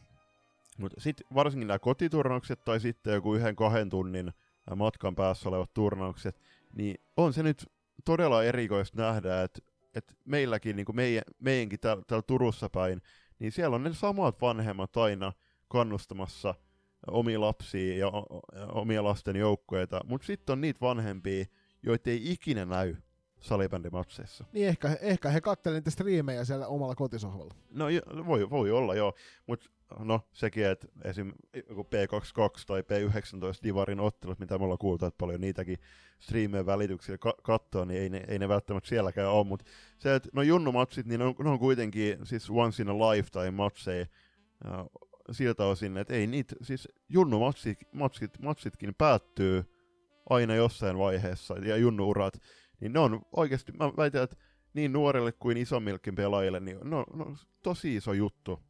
Mutta 0.79 1.01
sitten 1.01 1.27
varsinkin 1.35 1.69
nämä 1.69 1.79
kotiturnaukset 1.79 2.65
tai 2.65 2.81
sitten 2.81 3.15
joku 3.15 3.35
yhden 3.35 3.57
kahden 3.57 3.89
tunnin 3.89 4.33
matkan 4.77 5.15
päässä 5.15 5.49
olevat 5.49 5.75
turnaukset, 5.75 6.41
niin 6.73 6.97
on 7.17 7.33
se 7.33 7.43
nyt 7.43 7.67
todella 8.05 8.45
erikoista 8.45 9.03
nähdä, 9.03 9.43
että, 9.43 9.61
että 9.95 10.15
meilläkin, 10.25 10.77
niin 10.77 10.87
kuin 10.87 10.97
meidän, 10.97 11.25
meidänkin 11.39 11.81
täällä, 11.81 12.03
täällä 12.07 12.25
Turussa 12.27 12.69
päin, 12.71 13.03
niin 13.39 13.53
siellä 13.53 13.77
on 13.77 13.83
ne 13.83 13.95
samat 13.95 14.41
vanhemmat 14.41 14.97
aina 14.97 15.33
kannustamassa 15.69 16.55
omia 17.07 17.41
lapsia 17.41 17.97
ja, 17.99 18.13
omia 18.73 19.05
lasten 19.05 19.37
joukkoita, 19.37 20.01
mutta 20.05 20.27
sitten 20.27 20.53
on 20.53 20.61
niitä 20.61 20.81
vanhempia, 20.81 21.45
joita 21.83 22.11
ei 22.11 22.33
ikinä 22.33 22.65
näy 22.65 22.97
salibändimatseissa. 23.47 24.45
Niin 24.53 24.69
ehkä, 24.69 24.97
ehkä 25.01 25.31
he 25.31 25.41
kattelivat 25.41 25.81
niitä 25.81 25.91
striimejä 25.91 26.45
siellä 26.45 26.67
omalla 26.67 26.95
kotisohvalla. 26.95 27.55
No 27.71 27.87
voi, 28.27 28.51
voi 28.51 28.71
olla 28.71 28.95
joo, 28.95 29.15
mutta 29.47 29.71
no 29.99 30.21
sekin, 30.33 30.67
että 30.67 30.87
esim. 31.05 31.33
P22 31.57 32.65
tai 32.67 32.81
P19 32.81 33.63
Divarin 33.63 34.01
ottelut, 34.01 34.39
mitä 34.39 34.59
me 34.59 34.65
ollaan 34.65 34.79
kuultu, 34.79 35.07
että 35.07 35.19
paljon 35.19 35.41
niitäkin 35.41 35.79
striimeen 36.19 36.67
välityksillä 36.67 37.19
ka- 37.19 37.37
katsoo, 37.43 37.85
niin 37.85 38.01
ei 38.01 38.09
ne, 38.09 38.25
ei 38.29 38.39
ne 38.39 38.49
välttämättä 38.49 38.89
sielläkään 38.89 39.31
ole, 39.31 39.47
mutta 39.47 39.65
se, 39.99 40.15
että 40.15 40.29
no 40.33 40.43
junnumatsit, 40.43 41.07
niin 41.07 41.19
ne 41.19 41.25
on, 41.25 41.35
ne 41.45 41.51
on 41.51 41.59
kuitenkin 41.59 42.19
siis 42.27 42.51
once 42.51 42.83
in 42.83 42.89
a 42.89 42.99
lifetime 42.99 43.51
matseja, 43.51 44.07
siltä 45.31 45.65
osin, 45.65 45.97
että 45.97 46.15
ei 46.15 46.27
niitä, 46.27 46.57
siis 46.63 46.89
junnumatsit 47.09 47.79
matsit, 47.93 48.39
matsitkin 48.39 48.95
päättyy 48.95 49.65
aina 50.31 50.55
jossain 50.55 50.99
vaiheessa, 50.99 51.55
ja 51.55 51.77
junnuurat, 51.77 52.35
niin 52.81 52.93
ne 52.93 52.99
on 52.99 53.23
oikeasti, 53.33 53.73
mä 53.73 53.93
väitän, 53.97 54.23
että 54.23 54.37
niin 54.75 54.93
nuorille 54.93 55.33
kuin 55.33 55.57
isommillekin 55.57 56.15
pelaajille, 56.15 56.61
niin 56.61 56.79
ne 56.85 56.97
on 56.97 57.37
tosi 57.63 57.97
iso 57.97 58.13
juttu 58.13 58.63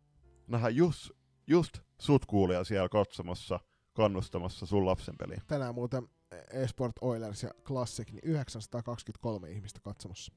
nähdä 0.46 0.68
just, 0.68 1.10
just 1.46 1.78
sut 2.00 2.26
kuulia 2.26 2.64
siellä 2.64 2.88
katsomassa, 2.88 3.60
kannustamassa 3.92 4.66
sun 4.66 4.86
lapsen 4.86 5.16
peliin. 5.18 5.42
Tänään 5.46 5.74
muuten 5.74 6.08
eSport 6.50 6.92
Oilers 7.00 7.42
ja 7.42 7.50
Classic, 7.64 8.10
niin 8.12 8.20
923 8.24 9.50
ihmistä 9.50 9.80
katsomassa. 9.82 10.32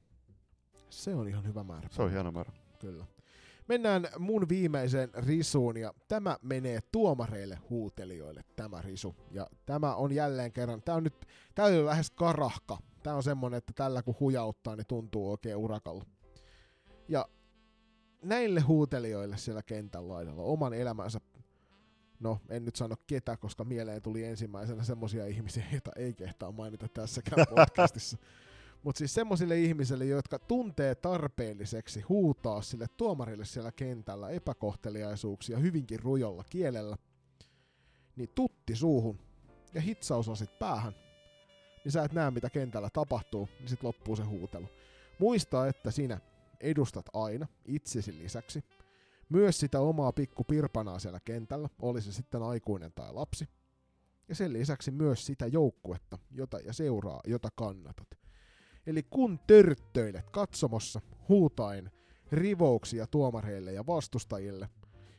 Se 0.90 1.14
on 1.14 1.28
ihan 1.28 1.46
hyvä 1.46 1.64
määrä. 1.64 1.88
Se 1.90 2.02
on 2.02 2.10
hieno 2.10 2.32
määrä. 2.32 2.52
Kyllä. 2.78 3.04
Mennään 3.68 4.08
mun 4.18 4.48
viimeiseen 4.48 5.10
risuun 5.14 5.76
ja 5.76 5.94
tämä 6.08 6.38
menee 6.42 6.80
tuomareille 6.92 7.58
huutelijoille, 7.70 8.44
tämä 8.56 8.82
risu. 8.82 9.16
Ja 9.30 9.46
tämä 9.66 9.94
on 9.94 10.12
jälleen 10.12 10.52
kerran, 10.52 10.82
tämä 10.82 10.96
on 10.96 11.04
nyt, 11.04 11.26
tämä 11.54 11.68
on 11.68 11.86
lähes 11.86 12.10
karahka. 12.10 12.78
Tämä 13.02 13.16
on 13.16 13.22
semmonen, 13.22 13.58
että 13.58 13.72
tällä 13.76 14.02
kun 14.02 14.16
hujauttaa, 14.20 14.76
niin 14.76 14.86
tuntuu 14.86 15.30
oikein 15.30 15.56
urakalla. 15.56 16.04
Ja 17.08 17.28
näille 18.22 18.60
huutelijoille 18.60 19.38
siellä 19.38 19.62
kentän 19.62 20.08
laidalla 20.08 20.42
oman 20.42 20.74
elämänsä, 20.74 21.20
no 22.20 22.38
en 22.48 22.64
nyt 22.64 22.76
sano 22.76 22.96
ketä, 23.06 23.36
koska 23.36 23.64
mieleen 23.64 24.02
tuli 24.02 24.24
ensimmäisenä 24.24 24.82
semmosia 24.82 25.26
ihmisiä, 25.26 25.64
joita 25.72 25.90
ei 25.96 26.14
kehtaa 26.14 26.52
mainita 26.52 26.88
tässäkään 26.88 27.46
podcastissa. 27.56 28.18
Mutta 28.82 28.98
siis 28.98 29.14
semmoisille 29.14 29.60
ihmisille, 29.60 30.04
jotka 30.04 30.38
tuntee 30.38 30.94
tarpeelliseksi 30.94 32.00
huutaa 32.00 32.62
sille 32.62 32.86
tuomarille 32.96 33.44
siellä 33.44 33.72
kentällä 33.72 34.30
epäkohteliaisuuksia 34.30 35.58
hyvinkin 35.58 36.00
rujolla 36.00 36.44
kielellä, 36.50 36.96
niin 38.16 38.30
tutti 38.34 38.76
suuhun 38.76 39.18
ja 39.74 39.80
hitsausasit 39.80 40.58
päähän, 40.58 40.94
niin 41.84 41.92
sä 41.92 42.04
et 42.04 42.12
näe 42.12 42.30
mitä 42.30 42.50
kentällä 42.50 42.90
tapahtuu, 42.92 43.48
niin 43.58 43.68
sit 43.68 43.82
loppuu 43.82 44.16
se 44.16 44.22
huutelu. 44.22 44.68
Muista, 45.18 45.66
että 45.66 45.90
sinä 45.90 46.20
edustat 46.60 47.06
aina 47.12 47.46
itsesi 47.64 48.18
lisäksi 48.18 48.64
myös 49.28 49.60
sitä 49.60 49.80
omaa 49.80 50.12
pikku 50.12 50.44
pirpanaa 50.44 50.98
siellä 50.98 51.20
kentällä, 51.20 51.68
oli 51.82 52.02
se 52.02 52.12
sitten 52.12 52.42
aikuinen 52.42 52.92
tai 52.92 53.12
lapsi. 53.12 53.48
Ja 54.28 54.34
sen 54.34 54.52
lisäksi 54.52 54.90
myös 54.90 55.26
sitä 55.26 55.46
joukkuetta 55.46 56.18
jota, 56.30 56.58
ja 56.58 56.72
seuraa, 56.72 57.20
jota 57.26 57.48
kannatat. 57.54 58.08
Eli 58.86 59.02
kun 59.02 59.38
törttöilet 59.46 60.30
katsomossa 60.30 61.00
huutain 61.28 61.90
rivouksia 62.32 63.06
tuomareille 63.06 63.72
ja 63.72 63.86
vastustajille, 63.86 64.68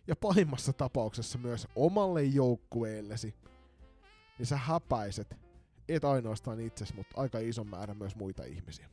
ja 0.08 0.16
pahimmassa 0.16 0.74
tapauksessa 0.74 1.38
myös 1.38 1.68
omalle 1.76 2.24
joukkueellesi, 2.24 3.36
niin 4.38 4.46
sä 4.46 4.58
häpäiset, 4.58 5.38
et 5.96 6.06
ainoastaan 6.06 6.60
itsesi, 6.60 6.96
mutta 6.96 7.22
aika 7.22 7.40
ison 7.40 7.68
määrän 7.68 7.98
myös 7.98 8.16
muita 8.16 8.44
ihmisiä. 8.44 8.90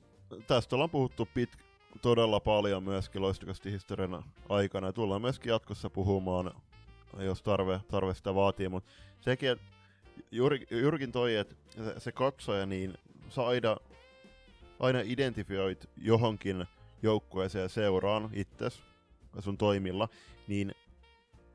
Tästä 0.46 0.76
ollaan 0.76 0.90
puhuttu 0.90 1.28
pit, 1.34 1.56
todella 2.02 2.40
paljon 2.40 2.82
myöskin 2.82 3.22
loistukasti 3.22 3.72
historian 3.72 4.24
aikana. 4.48 4.92
Tullaan 4.92 5.20
myöskin 5.20 5.50
jatkossa 5.50 5.90
puhumaan, 5.90 6.54
jos 7.18 7.42
tarve, 7.42 7.80
tarve 7.90 8.14
sitä 8.14 8.34
vaatii, 8.34 8.68
mutta 8.68 8.90
sekin, 9.20 9.50
että 9.50 9.64
juuri, 10.30 10.66
juurikin 10.70 11.12
toi, 11.12 11.36
että 11.36 11.54
se, 11.70 12.00
se 12.00 12.12
katsoja, 12.12 12.66
niin 12.66 12.94
sä 13.28 13.46
aina, 13.46 13.76
aina 14.80 15.00
identifioit 15.04 15.90
johonkin 15.96 16.66
joukkueeseen 17.02 17.68
seuraan 17.68 18.30
itses 18.32 18.82
sun 19.38 19.58
toimilla, 19.58 20.08
niin 20.48 20.74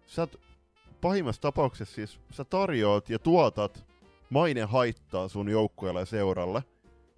sä 0.05 0.27
pahimmassa 1.01 1.41
tapauksessa 1.41 1.95
siis 1.95 2.19
sä 2.31 2.43
tarjoat 2.43 3.09
ja 3.09 3.19
tuotat 3.19 3.85
maine 4.33 4.61
haittaa 4.61 5.27
sun 5.27 5.49
joukkueelle 5.49 5.99
ja 5.99 6.05
seuralle, 6.05 6.63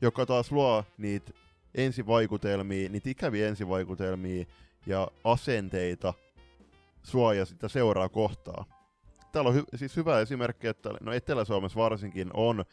joka 0.02 0.26
taas 0.26 0.52
luo 0.52 0.84
niitä 0.98 1.32
ensivaikutelmia, 1.76 2.90
niitä 2.90 3.10
ikäviä 3.10 3.48
ensivaikutelmia 3.48 4.46
ja 4.86 5.08
asenteita 5.24 6.14
suoja 7.04 7.46
sitä 7.46 7.68
seuraa 7.68 8.10
kohtaa. 8.10 8.66
Täällä 9.32 9.50
on 9.50 9.56
hy- 9.56 9.78
siis 9.78 9.96
hyvä 9.98 10.20
esimerkki, 10.20 10.68
että 10.68 10.90
no 11.02 11.14
Etelä-Suomessa 11.14 11.80
varsinkin 11.80 12.30
on 12.34 12.66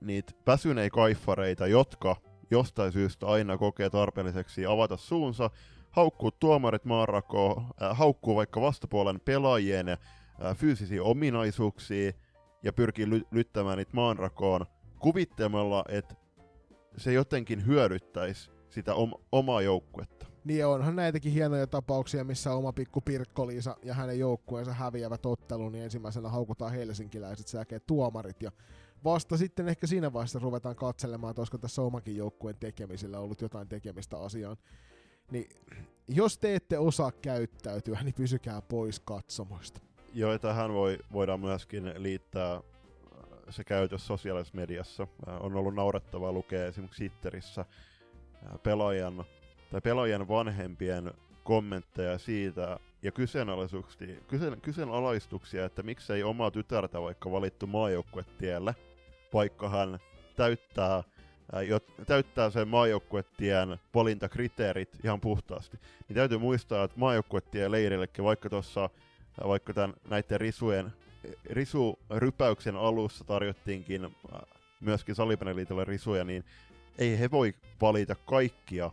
niitä 0.00 0.32
väsyneitä 0.46 0.94
kaiffareita, 0.94 1.66
jotka 1.66 2.16
jostain 2.50 2.92
syystä 2.92 3.26
aina 3.26 3.58
kokee 3.58 3.90
tarpeelliseksi 3.90 4.66
avata 4.66 4.96
suunsa, 4.96 5.50
haukkuu 5.90 6.30
tuomarit 6.30 6.84
maanrakoon, 6.84 7.66
äh, 7.82 7.96
haukkuu 7.98 8.36
vaikka 8.36 8.60
vastapuolen 8.60 9.20
pelaajien 9.20 9.88
äh, 9.88 9.98
fyysisiä 10.56 11.02
ominaisuuksia 11.02 12.12
ja 12.66 12.72
pyrkii 12.72 13.06
ly- 13.06 13.26
lyttämään 13.30 13.78
niitä 13.78 13.90
maanrakoon 13.94 14.66
kuvittelemalla, 14.98 15.84
että 15.88 16.14
se 16.96 17.12
jotenkin 17.12 17.66
hyödyttäisi 17.66 18.50
sitä 18.70 18.94
om- 18.94 19.14
omaa 19.32 19.62
joukkuetta. 19.62 20.26
Niin 20.44 20.66
onhan 20.66 20.96
näitäkin 20.96 21.32
hienoja 21.32 21.66
tapauksia, 21.66 22.24
missä 22.24 22.54
oma 22.54 22.72
pikku 22.72 23.00
Pirkko-Liisa 23.00 23.76
ja 23.82 23.94
hänen 23.94 24.18
joukkueensa 24.18 24.72
häviävät 24.72 25.26
ottelun, 25.26 25.72
niin 25.72 25.84
ensimmäisenä 25.84 26.28
haukutaan 26.28 26.72
helsinkiläiset, 26.72 27.48
sen 27.48 27.58
jälkeen 27.58 27.80
tuomarit 27.86 28.42
ja 28.42 28.52
vasta 29.04 29.36
sitten 29.36 29.68
ehkä 29.68 29.86
siinä 29.86 30.12
vaiheessa 30.12 30.38
ruvetaan 30.38 30.76
katselemaan, 30.76 31.30
että 31.30 31.40
olisiko 31.40 31.58
tässä 31.58 31.82
omakin 31.82 32.16
joukkueen 32.16 32.56
tekemisellä 32.60 33.18
ollut 33.18 33.40
jotain 33.40 33.68
tekemistä 33.68 34.18
asiaan. 34.18 34.56
Niin 35.30 35.48
jos 36.08 36.38
te 36.38 36.54
ette 36.54 36.78
osaa 36.78 37.12
käyttäytyä, 37.12 38.00
niin 38.02 38.14
pysykää 38.14 38.62
pois 38.62 39.00
katsomoista. 39.00 39.85
Joo, 40.16 40.38
tähän 40.38 40.72
voi, 40.72 40.98
voidaan 41.12 41.40
myöskin 41.40 41.92
liittää 41.96 42.60
se 43.50 43.64
käytös 43.64 44.06
sosiaalisessa 44.06 44.56
mediassa. 44.56 45.06
On 45.40 45.56
ollut 45.56 45.74
naurettavaa 45.74 46.32
lukea 46.32 46.66
esimerkiksi 46.66 47.08
Twitterissä 47.08 47.64
pelaajan 48.62 49.24
tai 49.70 49.80
pelaajien 49.80 50.28
vanhempien 50.28 51.12
kommentteja 51.44 52.18
siitä 52.18 52.78
ja 53.02 53.12
kyseenalaistuksia, 53.12 54.20
kyseen, 54.28 54.60
kyseenalaistuksia, 54.60 55.64
että 55.64 55.82
miksei 55.82 56.22
omaa 56.22 56.50
tytärtä 56.50 57.00
vaikka 57.02 57.32
valittu 57.32 57.66
maajoukkuetielle, 57.66 58.74
vaikka 59.34 59.68
hän 59.68 59.98
täyttää, 60.36 61.02
ää, 61.52 61.62
jo, 61.62 61.80
täyttää 62.06 62.50
sen 62.50 62.68
maajoukkuetien 62.68 63.80
valintakriteerit 63.94 64.98
ihan 65.04 65.20
puhtaasti. 65.20 65.78
Niin 66.08 66.16
täytyy 66.16 66.38
muistaa, 66.38 66.84
että 66.84 66.98
maajoukkuetien 66.98 67.72
leirillekin, 67.72 68.24
vaikka 68.24 68.50
tuossa 68.50 68.90
vaikka 69.44 69.74
tämän, 69.74 69.94
näiden 70.10 70.40
risujen 70.40 70.92
risurypäyksen 71.50 72.76
alussa 72.76 73.24
tarjottiinkin 73.24 74.04
äh, 74.04 74.10
myöskin 74.80 75.14
Salipäneliitolle 75.14 75.84
risuja, 75.84 76.24
niin 76.24 76.44
ei 76.98 77.18
he 77.18 77.30
voi 77.30 77.54
valita 77.80 78.14
kaikkia 78.14 78.90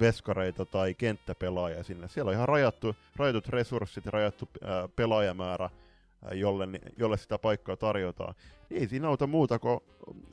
veskareita 0.00 0.64
tai 0.64 0.94
kenttäpelaajia 0.94 1.82
sinne. 1.82 2.08
Siellä 2.08 2.28
on 2.28 2.34
ihan 2.34 2.48
rajattu, 2.48 2.96
rajatut 3.16 3.48
resurssit 3.48 4.04
ja 4.04 4.10
rajattu 4.10 4.48
ää, 4.62 4.82
äh, 4.82 4.90
pelaajamäärä, 4.96 5.64
ää, 5.64 6.30
äh, 6.30 6.38
jolle, 6.38 6.68
jolle 6.96 7.16
sitä 7.16 7.38
paikkaa 7.38 7.76
tarjotaan. 7.76 8.34
Ei 8.70 8.88
siinä 8.88 9.08
auta 9.08 9.26
muuta 9.26 9.58
kuin 9.58 9.80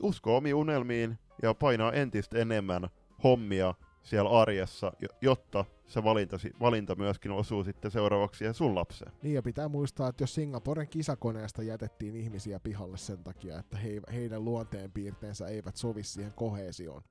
usko 0.02 0.36
omiin 0.36 0.54
unelmiin 0.54 1.18
ja 1.42 1.54
painaa 1.54 1.92
entistä 1.92 2.38
enemmän 2.38 2.88
hommia 3.24 3.74
siellä 4.04 4.30
arjessa, 4.30 4.92
jotta 5.20 5.64
se 5.86 6.04
valinta, 6.04 6.36
valinta 6.60 6.94
myöskin 6.94 7.32
osuu 7.32 7.64
sitten 7.64 7.90
seuraavaksi 7.90 8.44
ja 8.44 8.52
sun 8.52 8.74
lapseen. 8.74 9.12
Niin 9.22 9.34
ja 9.34 9.42
pitää 9.42 9.68
muistaa, 9.68 10.08
että 10.08 10.22
jos 10.22 10.34
Singaporen 10.34 10.88
kisakoneesta 10.88 11.62
jätettiin 11.62 12.16
ihmisiä 12.16 12.60
pihalle 12.60 12.96
sen 12.96 13.24
takia, 13.24 13.58
että 13.58 13.76
he, 13.76 14.00
heidän 14.12 14.44
luonteenpiirteensä 14.44 15.46
eivät 15.46 15.76
sovi 15.76 16.02
siihen 16.02 16.32
kohesioon, 16.32 17.02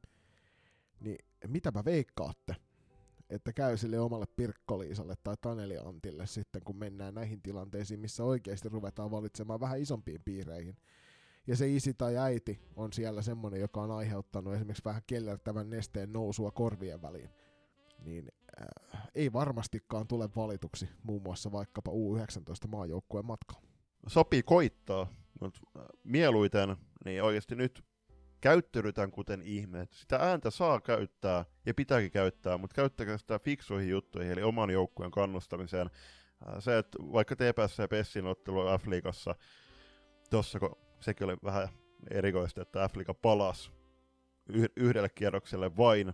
niin 0.99 1.17
mitäpä 1.47 1.85
veikkaatte, 1.85 2.55
että 3.29 3.53
käy 3.53 3.77
sille 3.77 3.99
omalle 3.99 4.25
Pirkkoliisalle 4.35 5.15
tai 5.23 5.35
Taneli 5.41 5.77
Antille 5.77 6.25
sitten, 6.25 6.61
kun 6.63 6.77
mennään 6.77 7.13
näihin 7.13 7.41
tilanteisiin, 7.41 7.99
missä 7.99 8.23
oikeasti 8.23 8.69
ruvetaan 8.69 9.11
valitsemaan 9.11 9.59
vähän 9.59 9.79
isompiin 9.79 10.21
piireihin. 10.25 10.77
Ja 11.47 11.55
se 11.55 11.69
isi 11.69 11.93
tai 11.93 12.17
äiti 12.17 12.59
on 12.75 12.93
siellä 12.93 13.21
semmonen, 13.21 13.61
joka 13.61 13.81
on 13.81 13.91
aiheuttanut 13.91 14.53
esimerkiksi 14.53 14.85
vähän 14.85 15.01
kellertävän 15.07 15.69
nesteen 15.69 16.13
nousua 16.13 16.51
korvien 16.51 17.01
väliin. 17.01 17.29
Niin 17.99 18.31
äh, 18.61 19.09
ei 19.15 19.33
varmastikaan 19.33 20.07
tule 20.07 20.29
valituksi 20.35 20.89
muun 21.03 21.21
muassa 21.21 21.51
vaikkapa 21.51 21.91
U19 21.91 22.67
maajoukkueen 22.67 23.25
matkalla. 23.25 23.67
Sopii 24.07 24.43
koittaa, 24.43 25.07
mutta 25.41 25.59
äh, 25.77 25.85
mieluiten 26.03 26.77
niin 27.05 27.23
oikeasti 27.23 27.55
nyt 27.55 27.83
käyttäydytään 28.41 29.11
kuten 29.11 29.41
ihmeet. 29.41 29.93
Sitä 29.93 30.17
ääntä 30.17 30.51
saa 30.51 30.81
käyttää 30.81 31.45
ja 31.65 31.73
pitääkin 31.73 32.11
käyttää, 32.11 32.57
mutta 32.57 32.75
käyttäkää 32.75 33.17
sitä 33.17 33.39
fiksuihin 33.39 33.89
juttuihin, 33.89 34.31
eli 34.31 34.43
oman 34.43 34.69
joukkueen 34.69 35.11
kannustamiseen. 35.11 35.89
Se, 36.59 36.77
että 36.77 36.97
vaikka 36.99 37.35
TPS 37.35 37.77
ja 37.77 37.87
Pessin 37.87 38.25
ottelu 38.25 38.59
F-liigassa, 38.59 39.35
tossa 40.29 40.59
kun 40.59 40.77
sekin 41.03 41.25
oli 41.25 41.37
vähän 41.43 41.67
erikoista, 42.11 42.61
että 42.61 42.87
F-liiga 42.87 43.13
palasi 43.13 43.71
yhdelle 44.77 45.09
kierrokselle 45.09 45.77
vain 45.77 46.13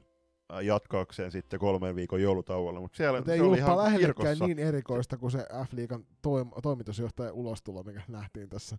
jatkaakseen 0.61 1.31
sitten 1.31 1.59
kolmen 1.59 1.95
viikon 1.95 2.21
joulutauolla. 2.21 2.79
Mutta 2.79 2.97
siellä 2.97 3.19
Mut 3.19 3.29
ei 3.29 3.37
se 3.37 3.43
oli 3.43 3.57
ihan 3.57 3.77
lähellekään 3.77 4.15
kirkossa. 4.15 4.47
niin 4.47 4.59
erikoista 4.59 5.17
kuin 5.17 5.31
se 5.31 5.37
F-liigan 5.37 6.05
toim- 6.27 6.61
toimitusjohtajan 6.61 7.33
ulostulo, 7.33 7.83
mikä 7.83 8.01
nähtiin 8.07 8.49
tässä, 8.49 8.77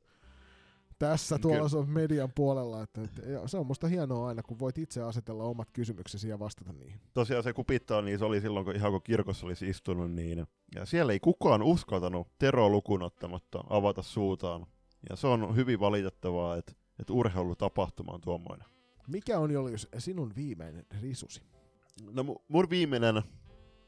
tässä 0.98 1.38
tuolla 1.38 1.68
se 1.68 1.76
on 1.76 1.88
median 1.88 2.32
puolella. 2.34 2.82
Että, 2.82 3.02
että, 3.02 3.22
se 3.46 3.56
on 3.56 3.66
musta 3.66 3.86
hienoa 3.86 4.28
aina, 4.28 4.42
kun 4.42 4.58
voit 4.58 4.78
itse 4.78 5.02
asetella 5.02 5.44
omat 5.44 5.68
kysymyksesi 5.72 6.28
ja 6.28 6.38
vastata 6.38 6.72
niihin. 6.72 7.00
Tosiaan 7.14 7.42
se 7.42 7.52
kupittaa, 7.52 8.02
niin 8.02 8.18
se 8.18 8.24
oli 8.24 8.40
silloin, 8.40 8.64
kun 8.64 8.76
ihan 8.76 8.92
kun 8.92 9.02
kirkossa 9.02 9.46
olisi 9.46 9.68
istunut, 9.68 10.10
niin 10.10 10.46
ja 10.74 10.86
siellä 10.86 11.12
ei 11.12 11.20
kukaan 11.20 11.62
uskaltanut 11.62 12.28
Tero 12.38 12.68
lukunottamatta 12.68 13.64
avata 13.70 14.02
suutaan. 14.02 14.66
Ja 15.10 15.16
se 15.16 15.26
on 15.26 15.56
hyvin 15.56 15.80
valitettavaa, 15.80 16.56
että, 16.56 16.72
että 16.98 17.12
urheilutapahtuma 17.12 18.12
on 18.12 18.20
tuommoinen. 18.20 18.66
Mikä 19.06 19.38
on 19.38 19.50
Julius 19.50 19.88
sinun 19.98 20.32
viimeinen 20.36 20.86
risusi? 21.00 21.42
No 22.12 22.22
mu- 22.22 22.42
mun 22.48 22.70
viimeinen 22.70 23.22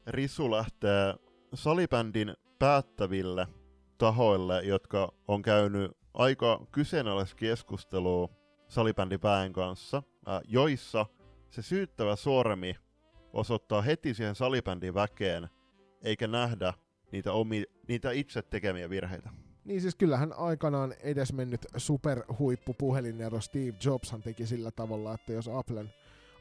risu 0.07 0.51
lähtee 0.51 1.15
salibändin 1.53 2.33
päättäville 2.59 3.47
tahoille, 3.97 4.61
jotka 4.63 5.13
on 5.27 5.41
käynyt 5.41 5.91
aika 6.13 6.65
kyseenalaista 6.71 7.35
keskustelua 7.35 8.29
salibändin 8.67 9.19
pään 9.19 9.53
kanssa, 9.53 10.03
joissa 10.47 11.05
se 11.49 11.61
syyttävä 11.61 12.15
sormi 12.15 12.75
osoittaa 13.33 13.81
heti 13.81 14.13
siihen 14.13 14.35
salibändin 14.35 14.93
väkeen, 14.93 15.49
eikä 16.01 16.27
nähdä 16.27 16.73
niitä, 17.11 17.33
omi, 17.33 17.63
niitä 17.87 18.11
itse 18.11 18.41
tekemiä 18.41 18.89
virheitä. 18.89 19.29
Niin 19.65 19.81
siis 19.81 19.95
kyllähän 19.95 20.33
aikanaan 20.33 20.93
edesmennyt 20.99 21.65
superhuippupuhelinero 21.77 23.41
Steve 23.41 23.73
Jobshan 23.85 24.21
teki 24.21 24.47
sillä 24.47 24.71
tavalla, 24.71 25.13
että 25.13 25.33
jos 25.33 25.47
Applen, 25.47 25.93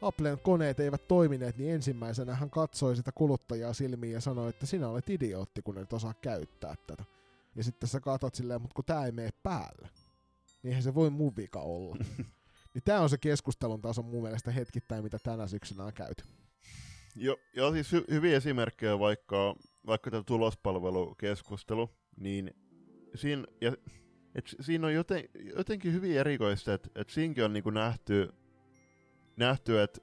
Applen 0.03 0.39
koneet 0.39 0.81
eivät 0.81 1.09
toimineet, 1.09 1.59
niin 1.59 1.75
ensimmäisenä 1.75 2.35
hän 2.35 2.51
katsoi 2.51 2.97
sitä 2.97 3.13
kuluttajaa 3.13 3.73
silmiin 3.73 4.13
ja 4.13 4.21
sanoi, 4.21 4.49
että 4.49 4.67
sinä 4.67 4.89
olet 4.89 5.11
idiootti, 5.11 5.63
kun 5.63 5.79
et 5.79 5.93
osaa 5.93 6.15
käyttää 6.15 6.75
tätä. 6.87 7.05
Ja 7.55 7.65
sitten 7.65 7.89
sä 7.89 8.01
katot 8.01 8.35
silleen, 8.35 8.63
mutta 8.63 8.75
kun 8.75 8.85
tää 8.85 9.07
ei 9.07 9.13
mene 9.13 9.31
päälle, 9.43 9.89
niin 10.63 10.69
eihän 10.69 10.83
se 10.83 10.95
voi 10.95 11.11
mun 11.11 11.37
vika 11.37 11.61
olla. 11.61 11.97
niin 12.75 12.83
tää 12.85 13.01
on 13.01 13.11
se 13.11 13.19
keskustelun 13.19 13.83
taso 13.83 14.03
mun 14.03 14.23
mielestä 14.23 14.51
hetkittäin, 14.51 15.05
mitä 15.05 15.19
tänä 15.19 15.47
syksynä 15.47 15.85
on 15.85 15.93
käyty. 15.93 16.25
Jo, 17.17 17.37
joo, 17.57 17.73
siis 17.73 17.93
hy- 17.93 18.11
hyviä 18.11 18.37
esimerkkejä 18.37 18.99
vaikka, 18.99 19.57
vaikka 19.87 20.11
tämä 20.11 20.23
tulospalvelukeskustelu, 20.23 21.91
niin 22.17 22.51
siinä, 23.15 23.45
ja, 23.61 23.73
et 24.35 24.55
siinä 24.61 24.87
on 24.87 24.95
joten, 24.95 25.25
jotenkin 25.57 25.93
hyvin 25.93 26.19
erikoista, 26.19 26.75
että 26.75 26.89
et 26.95 27.11
siinäkin 27.11 27.45
on 27.45 27.53
niinku 27.53 27.71
nähty, 27.71 28.33
nähty 29.37 29.81
että 29.81 30.01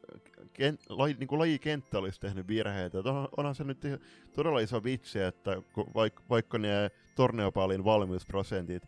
ken, 0.53 0.77
laji, 0.89 1.13
niinku 1.13 1.39
lajikenttä 1.39 1.99
olisi 1.99 2.19
tehnyt 2.19 2.47
virheitä. 2.47 2.97
On, 2.97 3.27
onhan 3.37 3.55
se 3.55 3.63
nyt 3.63 3.81
todella 4.35 4.59
iso 4.59 4.83
vitsi, 4.83 5.19
että 5.19 5.61
vaikka, 5.95 6.23
vaikka 6.29 6.57
ne 6.57 6.91
torneopaalin 7.15 7.83
valmiusprosentit, 7.83 8.83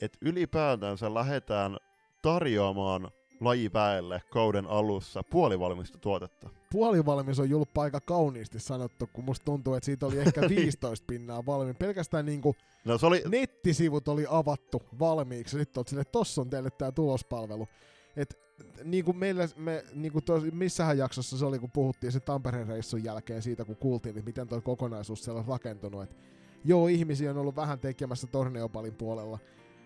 että 0.00 0.18
ylipäätänsä 0.20 1.14
lähdetään 1.14 1.76
tarjoamaan 2.22 3.10
lajiväelle 3.40 4.22
kauden 4.30 4.66
alussa 4.66 5.22
puolivalmista 5.22 5.98
tuotetta. 5.98 6.50
Puolivalmis 6.70 7.40
on 7.40 7.50
julppa 7.50 7.82
aika 7.82 8.00
kauniisti 8.00 8.60
sanottu, 8.60 9.08
kun 9.12 9.24
musta 9.24 9.44
tuntuu, 9.44 9.74
että 9.74 9.84
siitä 9.84 10.06
oli 10.06 10.18
ehkä 10.18 10.40
15 10.48 11.04
pinnaa 11.06 11.46
valmiin. 11.46 11.76
Pelkästään 11.76 12.26
niinku 12.26 12.56
No 12.84 12.98
se 12.98 13.06
oli, 13.06 13.22
nettisivut 13.28 14.08
oli 14.08 14.24
avattu 14.28 14.82
valmiiksi, 14.98 15.58
sitten 15.58 15.80
oot 15.80 15.88
silleen, 15.88 16.06
tossa 16.12 16.40
on 16.40 16.50
teille 16.50 16.70
tää 16.70 16.92
tulospalvelu. 16.92 17.68
Et 18.16 18.38
niin 18.84 19.04
kuin 19.04 19.16
meillä, 19.16 19.48
me, 19.56 19.84
niin 19.94 20.12
kuin 20.12 20.24
tos, 20.24 20.42
missähän 20.52 20.98
jaksossa 20.98 21.38
se 21.38 21.44
oli, 21.44 21.58
kun 21.58 21.70
puhuttiin 21.70 22.12
sen 22.12 22.22
Tampereen 22.22 22.66
reissun 22.66 23.04
jälkeen 23.04 23.42
siitä, 23.42 23.64
kun 23.64 23.76
kuultiin, 23.76 24.10
että 24.10 24.28
miten 24.28 24.48
tuo 24.48 24.60
kokonaisuus 24.60 25.24
siellä 25.24 25.38
on 25.38 25.46
rakentunut. 25.48 26.02
Et 26.02 26.16
joo, 26.64 26.88
ihmisiä 26.88 27.30
on 27.30 27.38
ollut 27.38 27.56
vähän 27.56 27.78
tekemässä 27.78 28.26
torneopalin 28.26 28.94
puolella, 28.94 29.38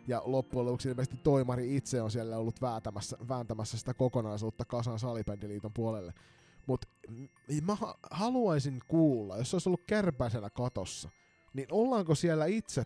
ja 0.09 0.23
loppujen 0.25 0.67
lopuksi 0.67 0.89
ilmeisesti 0.89 1.17
toimari 1.17 1.77
itse 1.77 2.03
on 2.03 2.11
siellä 2.11 2.37
ollut 2.37 2.61
vääntämässä, 2.61 3.17
vääntämässä 3.29 3.79
sitä 3.79 3.95
kokonaisuutta 3.95 4.65
kasan 4.65 4.99
salibändiliiton 4.99 5.73
puolelle. 5.73 6.15
Mutta 6.67 6.89
mä 7.63 7.77
haluaisin 8.11 8.81
kuulla, 8.89 9.37
jos 9.37 9.51
se 9.51 9.57
olisi 9.57 9.69
ollut 9.69 9.85
kärpäisenä 9.87 10.51
katossa, 10.51 11.11
niin 11.53 11.67
ollaanko 11.71 12.15
siellä 12.15 12.47
itse 12.47 12.83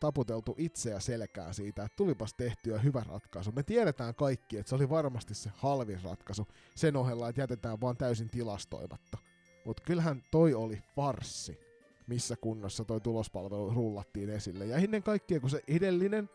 taputeltu 0.00 0.54
itseä 0.58 1.00
selkään 1.00 1.54
siitä, 1.54 1.84
että 1.84 1.96
tulipas 1.96 2.34
tehtyä 2.34 2.78
hyvä 2.78 3.02
ratkaisu. 3.08 3.52
Me 3.52 3.62
tiedetään 3.62 4.14
kaikki, 4.14 4.56
että 4.58 4.68
se 4.68 4.74
oli 4.74 4.88
varmasti 4.88 5.34
se 5.34 5.50
halvin 5.54 6.02
ratkaisu 6.02 6.46
sen 6.74 6.96
ohella, 6.96 7.28
että 7.28 7.40
jätetään 7.40 7.80
vaan 7.80 7.96
täysin 7.96 8.30
tilastoimatta. 8.30 9.18
Mutta 9.64 9.82
kyllähän 9.86 10.22
toi 10.30 10.54
oli 10.54 10.82
farssi, 10.96 11.58
missä 12.06 12.36
kunnossa 12.36 12.84
toi 12.84 13.00
tulospalvelu 13.00 13.70
rullattiin 13.70 14.30
esille. 14.30 14.66
Ja 14.66 14.76
ennen 14.76 15.02
kaikkea, 15.02 15.40
kun 15.40 15.50
se 15.50 15.62
edellinen, 15.68 16.30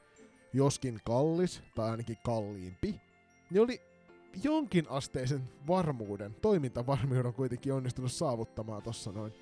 joskin 0.54 1.00
kallis, 1.06 1.64
tai 1.76 1.90
ainakin 1.90 2.18
kalliimpi, 2.24 3.02
niin 3.50 3.62
oli 3.62 3.82
jonkin 4.44 4.86
asteisen 4.90 5.42
varmuuden, 5.68 6.36
toimintavarmuuden 6.42 7.34
kuitenkin 7.34 7.74
onnistunut 7.74 8.12
saavuttamaan 8.12 8.84
tossa 8.84 9.12
noin. 9.12 9.34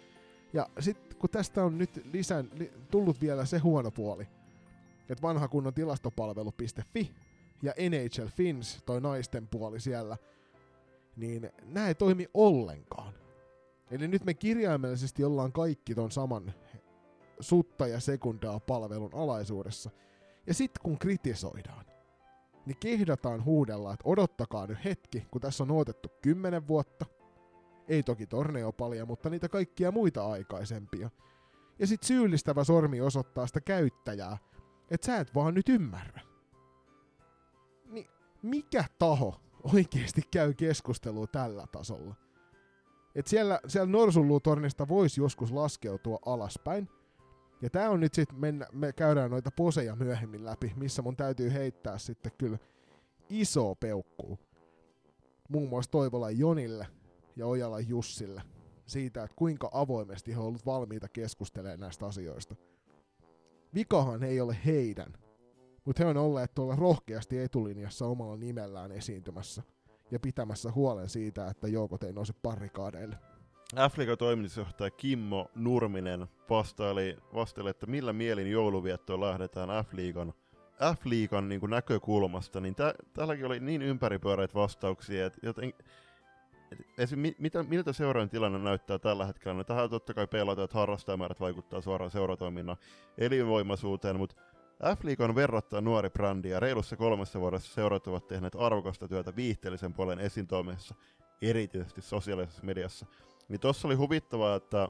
Ja 0.53 0.69
sitten 0.79 1.17
kun 1.17 1.29
tästä 1.29 1.63
on 1.63 1.77
nyt 1.77 2.01
lisän, 2.13 2.49
li, 2.53 2.71
tullut 2.91 3.21
vielä 3.21 3.45
se 3.45 3.57
huono 3.57 3.91
puoli, 3.91 4.27
että 5.09 5.21
vanha 5.21 5.47
kunnon 5.47 5.73
tilastopalvelu.fi 5.73 7.11
ja 7.61 7.73
NHL 7.89 8.27
Fins, 8.27 8.83
toi 8.85 9.01
naisten 9.01 9.47
puoli 9.47 9.79
siellä, 9.79 10.17
niin 11.15 11.49
nämä 11.65 11.87
ei 11.87 11.95
toimi 11.95 12.27
ollenkaan. 12.33 13.13
Eli 13.91 14.07
nyt 14.07 14.25
me 14.25 14.33
kirjaimellisesti 14.33 15.23
ollaan 15.23 15.51
kaikki 15.51 15.95
ton 15.95 16.11
saman 16.11 16.53
sutta 17.39 17.87
ja 17.87 17.99
sekundaa 17.99 18.59
palvelun 18.59 19.13
alaisuudessa. 19.13 19.89
Ja 20.47 20.53
sitten 20.53 20.81
kun 20.83 20.99
kritisoidaan, 20.99 21.85
niin 22.65 22.77
kehdataan 22.79 23.45
huudella, 23.45 23.93
että 23.93 24.03
odottakaa 24.05 24.67
nyt 24.67 24.85
hetki, 24.85 25.27
kun 25.31 25.41
tässä 25.41 25.63
on 25.63 25.71
odotettu 25.71 26.09
10 26.21 26.67
vuotta, 26.67 27.05
ei 27.87 28.03
toki 28.03 28.27
torneopalia, 28.27 29.05
mutta 29.05 29.29
niitä 29.29 29.49
kaikkia 29.49 29.91
muita 29.91 30.31
aikaisempia. 30.31 31.09
Ja 31.79 31.87
sit 31.87 32.03
syyllistävä 32.03 32.63
sormi 32.63 33.01
osoittaa 33.01 33.47
sitä 33.47 33.61
käyttäjää, 33.61 34.37
että 34.91 35.05
sä 35.05 35.17
et 35.17 35.35
vaan 35.35 35.53
nyt 35.53 35.69
ymmärrä. 35.69 36.21
Niin 37.85 38.07
mikä 38.41 38.85
taho 38.99 39.41
oikeasti 39.73 40.21
käy 40.31 40.53
keskustelua 40.53 41.27
tällä 41.27 41.67
tasolla? 41.71 42.15
Et 43.15 43.27
siellä, 43.27 43.59
siellä 43.67 43.91
Norsunluutornista 43.91 44.87
voisi 44.87 45.21
joskus 45.21 45.51
laskeutua 45.51 46.19
alaspäin. 46.25 46.89
Ja 47.61 47.69
tää 47.69 47.89
on 47.89 47.99
nyt 47.99 48.13
sit, 48.13 48.29
mennä, 48.31 48.67
me 48.71 48.93
käydään 48.93 49.31
noita 49.31 49.51
poseja 49.51 49.95
myöhemmin 49.95 50.45
läpi, 50.45 50.73
missä 50.75 51.01
mun 51.01 51.17
täytyy 51.17 51.53
heittää 51.53 51.97
sitten 51.97 52.31
kyllä 52.37 52.57
iso 53.29 53.75
peukkuu. 53.75 54.39
Muun 55.49 55.69
muassa 55.69 55.91
Toivola 55.91 56.31
Jonille, 56.31 56.87
ja 57.35 57.45
Ojala 57.47 57.79
Jussille 57.79 58.41
siitä, 58.85 59.23
että 59.23 59.35
kuinka 59.35 59.69
avoimesti 59.73 60.31
he 60.31 60.37
ovat 60.37 60.47
olleet 60.47 60.65
valmiita 60.65 61.07
keskustelemaan 61.09 61.79
näistä 61.79 62.05
asioista. 62.05 62.55
Vikahan 63.73 64.23
ei 64.23 64.41
ole 64.41 64.57
heidän, 64.65 65.13
mutta 65.85 66.03
he 66.03 66.09
on 66.09 66.17
olleet 66.17 66.55
tuolla 66.55 66.75
rohkeasti 66.75 67.39
etulinjassa 67.39 68.05
omalla 68.05 68.37
nimellään 68.37 68.91
esiintymässä 68.91 69.63
ja 70.11 70.19
pitämässä 70.19 70.71
huolen 70.71 71.09
siitä, 71.09 71.47
että 71.47 71.67
joukot 71.67 72.03
ei 72.03 72.13
nouse 72.13 72.33
parikaadeille. 72.41 73.17
F-liigan 73.75 74.17
toimitusjohtaja 74.17 74.91
Kimmo 74.91 75.47
Nurminen 75.55 76.27
vastaili, 76.49 77.17
vastaili, 77.33 77.69
että 77.69 77.85
millä 77.85 78.13
mielin 78.13 78.51
jouluviettoon 78.51 79.21
lähdetään 79.21 79.69
F-liigan, 79.69 80.33
F-liigan 80.95 81.49
niin 81.49 81.61
näkökulmasta, 81.69 82.59
niin 82.59 82.75
tä, 82.75 82.93
tälläkin 83.13 83.45
oli 83.45 83.59
niin 83.59 83.81
ympäripyöreitä 83.81 84.53
vastauksia, 84.53 85.25
että 85.25 85.39
joten, 85.43 85.73
esim, 86.97 87.19
mitä, 87.37 87.63
miltä 87.63 87.93
seuran 87.93 88.29
tilanne 88.29 88.59
näyttää 88.59 88.99
tällä 88.99 89.25
hetkellä? 89.25 89.57
No 89.57 89.63
tähän 89.63 89.89
totta 89.89 90.13
kai 90.13 90.27
peilataan, 90.27 90.63
että 90.65 90.77
harrastajamäärät 90.77 91.39
vaikuttaa 91.39 91.81
suoraan 91.81 92.11
seuratoiminnan 92.11 92.77
elinvoimaisuuteen, 93.17 94.17
mutta 94.17 94.35
F-League 94.83 95.25
on 95.25 95.35
verrattain 95.35 95.83
nuori 95.83 96.09
brändi 96.09 96.49
ja 96.49 96.59
reilussa 96.59 96.95
kolmessa 96.95 97.39
vuodessa 97.39 97.73
seurat 97.73 98.07
ovat 98.07 98.27
tehneet 98.27 98.55
arvokasta 98.57 99.07
työtä 99.07 99.35
viihteellisen 99.35 99.93
puolen 99.93 100.19
esiintoimessa, 100.19 100.95
erityisesti 101.41 102.01
sosiaalisessa 102.01 102.63
mediassa. 102.63 103.05
Niin 103.51 103.59
tossa 103.59 103.87
oli 103.87 103.95
huvittavaa, 103.95 104.55
että 104.55 104.89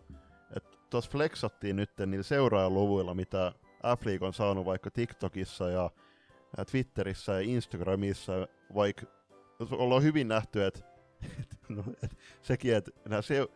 tuossa 0.89 1.11
flexattiin 1.11 1.75
nyt 1.75 1.89
niillä 2.05 2.23
seuraajaluvuilla, 2.23 3.13
mitä 3.13 3.51
F-League 3.99 4.27
on 4.27 4.33
saanut 4.33 4.65
vaikka 4.65 4.91
TikTokissa 4.91 5.69
ja 5.69 5.89
Twitterissä 6.71 7.31
ja 7.31 7.39
Instagramissa, 7.39 8.47
vaikka 8.75 9.05
ollaan 9.71 10.03
hyvin 10.03 10.27
nähty, 10.27 10.63
että 10.65 10.79
et, 11.39 11.57
no, 11.69 11.83
et, 12.03 12.17
sekin, 12.41 12.75
että 12.75 12.91
se, 13.21 13.47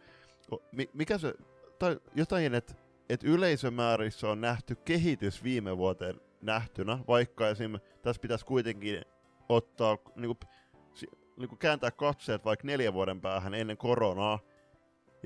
mikä 0.93 1.17
se, 1.17 1.33
tai 1.79 1.99
jotain, 2.15 2.53
että 2.53 2.73
et 3.09 3.23
yleisömäärissä 3.23 4.29
on 4.29 4.41
nähty 4.41 4.75
kehitys 4.75 5.43
viime 5.43 5.77
vuoteen 5.77 6.21
nähtynä, 6.41 6.99
vaikka 7.07 7.49
esim. 7.49 7.79
tässä 8.01 8.21
pitäisi 8.21 8.45
kuitenkin 8.45 9.01
ottaa, 9.49 9.97
niinku, 10.15 10.37
niinku 11.37 11.55
kääntää 11.55 11.91
katseet 11.91 12.45
vaikka 12.45 12.67
neljän 12.67 12.93
vuoden 12.93 13.21
päähän 13.21 13.53
ennen 13.53 13.77
koronaa, 13.77 14.39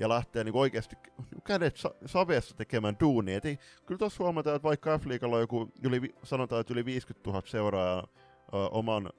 ja 0.00 0.08
lähtee 0.08 0.44
niin 0.44 0.56
oikeasti 0.56 0.96
kädet 1.44 1.76
sa- 1.76 1.94
saveessa 2.06 2.56
tekemään 2.56 2.96
duunia. 3.00 3.36
Et 3.36 3.44
ei, 3.44 3.58
kyllä 3.86 3.98
tuossa 3.98 4.24
huomataan, 4.24 4.56
että 4.56 4.68
vaikka 4.68 4.98
f 4.98 5.04
on 5.22 5.40
joku, 5.40 5.68
yli, 5.82 6.14
sanotaan, 6.22 6.60
että 6.60 6.74
yli 6.74 6.84
50 6.84 7.30
000 7.30 7.42
seuraajaa 7.46 8.06
oman, 8.52 9.10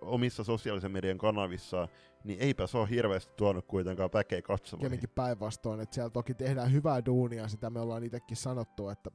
omissa 0.00 0.44
sosiaalisen 0.44 0.92
median 0.92 1.18
kanavissa, 1.18 1.88
niin 2.24 2.40
eipä 2.40 2.66
se 2.66 2.78
ole 2.78 2.90
hirveästi 2.90 3.32
tuonut 3.36 3.66
kuitenkaan 3.66 4.10
väkeä 4.14 4.42
katsomaan. 4.42 4.82
Kemminkin 4.82 5.08
päinvastoin, 5.14 5.80
että 5.80 5.94
siellä 5.94 6.10
toki 6.10 6.34
tehdään 6.34 6.72
hyvää 6.72 7.04
duunia, 7.06 7.48
sitä 7.48 7.70
me 7.70 7.80
ollaan 7.80 8.04
itsekin 8.04 8.36
sanottu, 8.36 8.88
että 8.88 9.10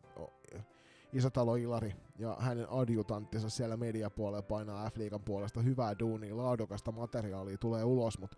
Isotalo 1.14 1.56
Ilari 1.56 1.96
ja 2.20 2.38
hänen 2.40 2.68
adjutanttinsa 2.70 3.50
siellä 3.50 3.78
mediapuolella 3.78 4.42
painaa 4.42 4.90
f 4.90 4.94
puolesta 5.26 5.62
hyvää 5.62 6.00
duunia, 6.00 6.38
laadukasta 6.38 6.92
materiaalia 6.92 7.58
tulee 7.58 7.84
ulos, 7.84 8.20
mutta 8.20 8.38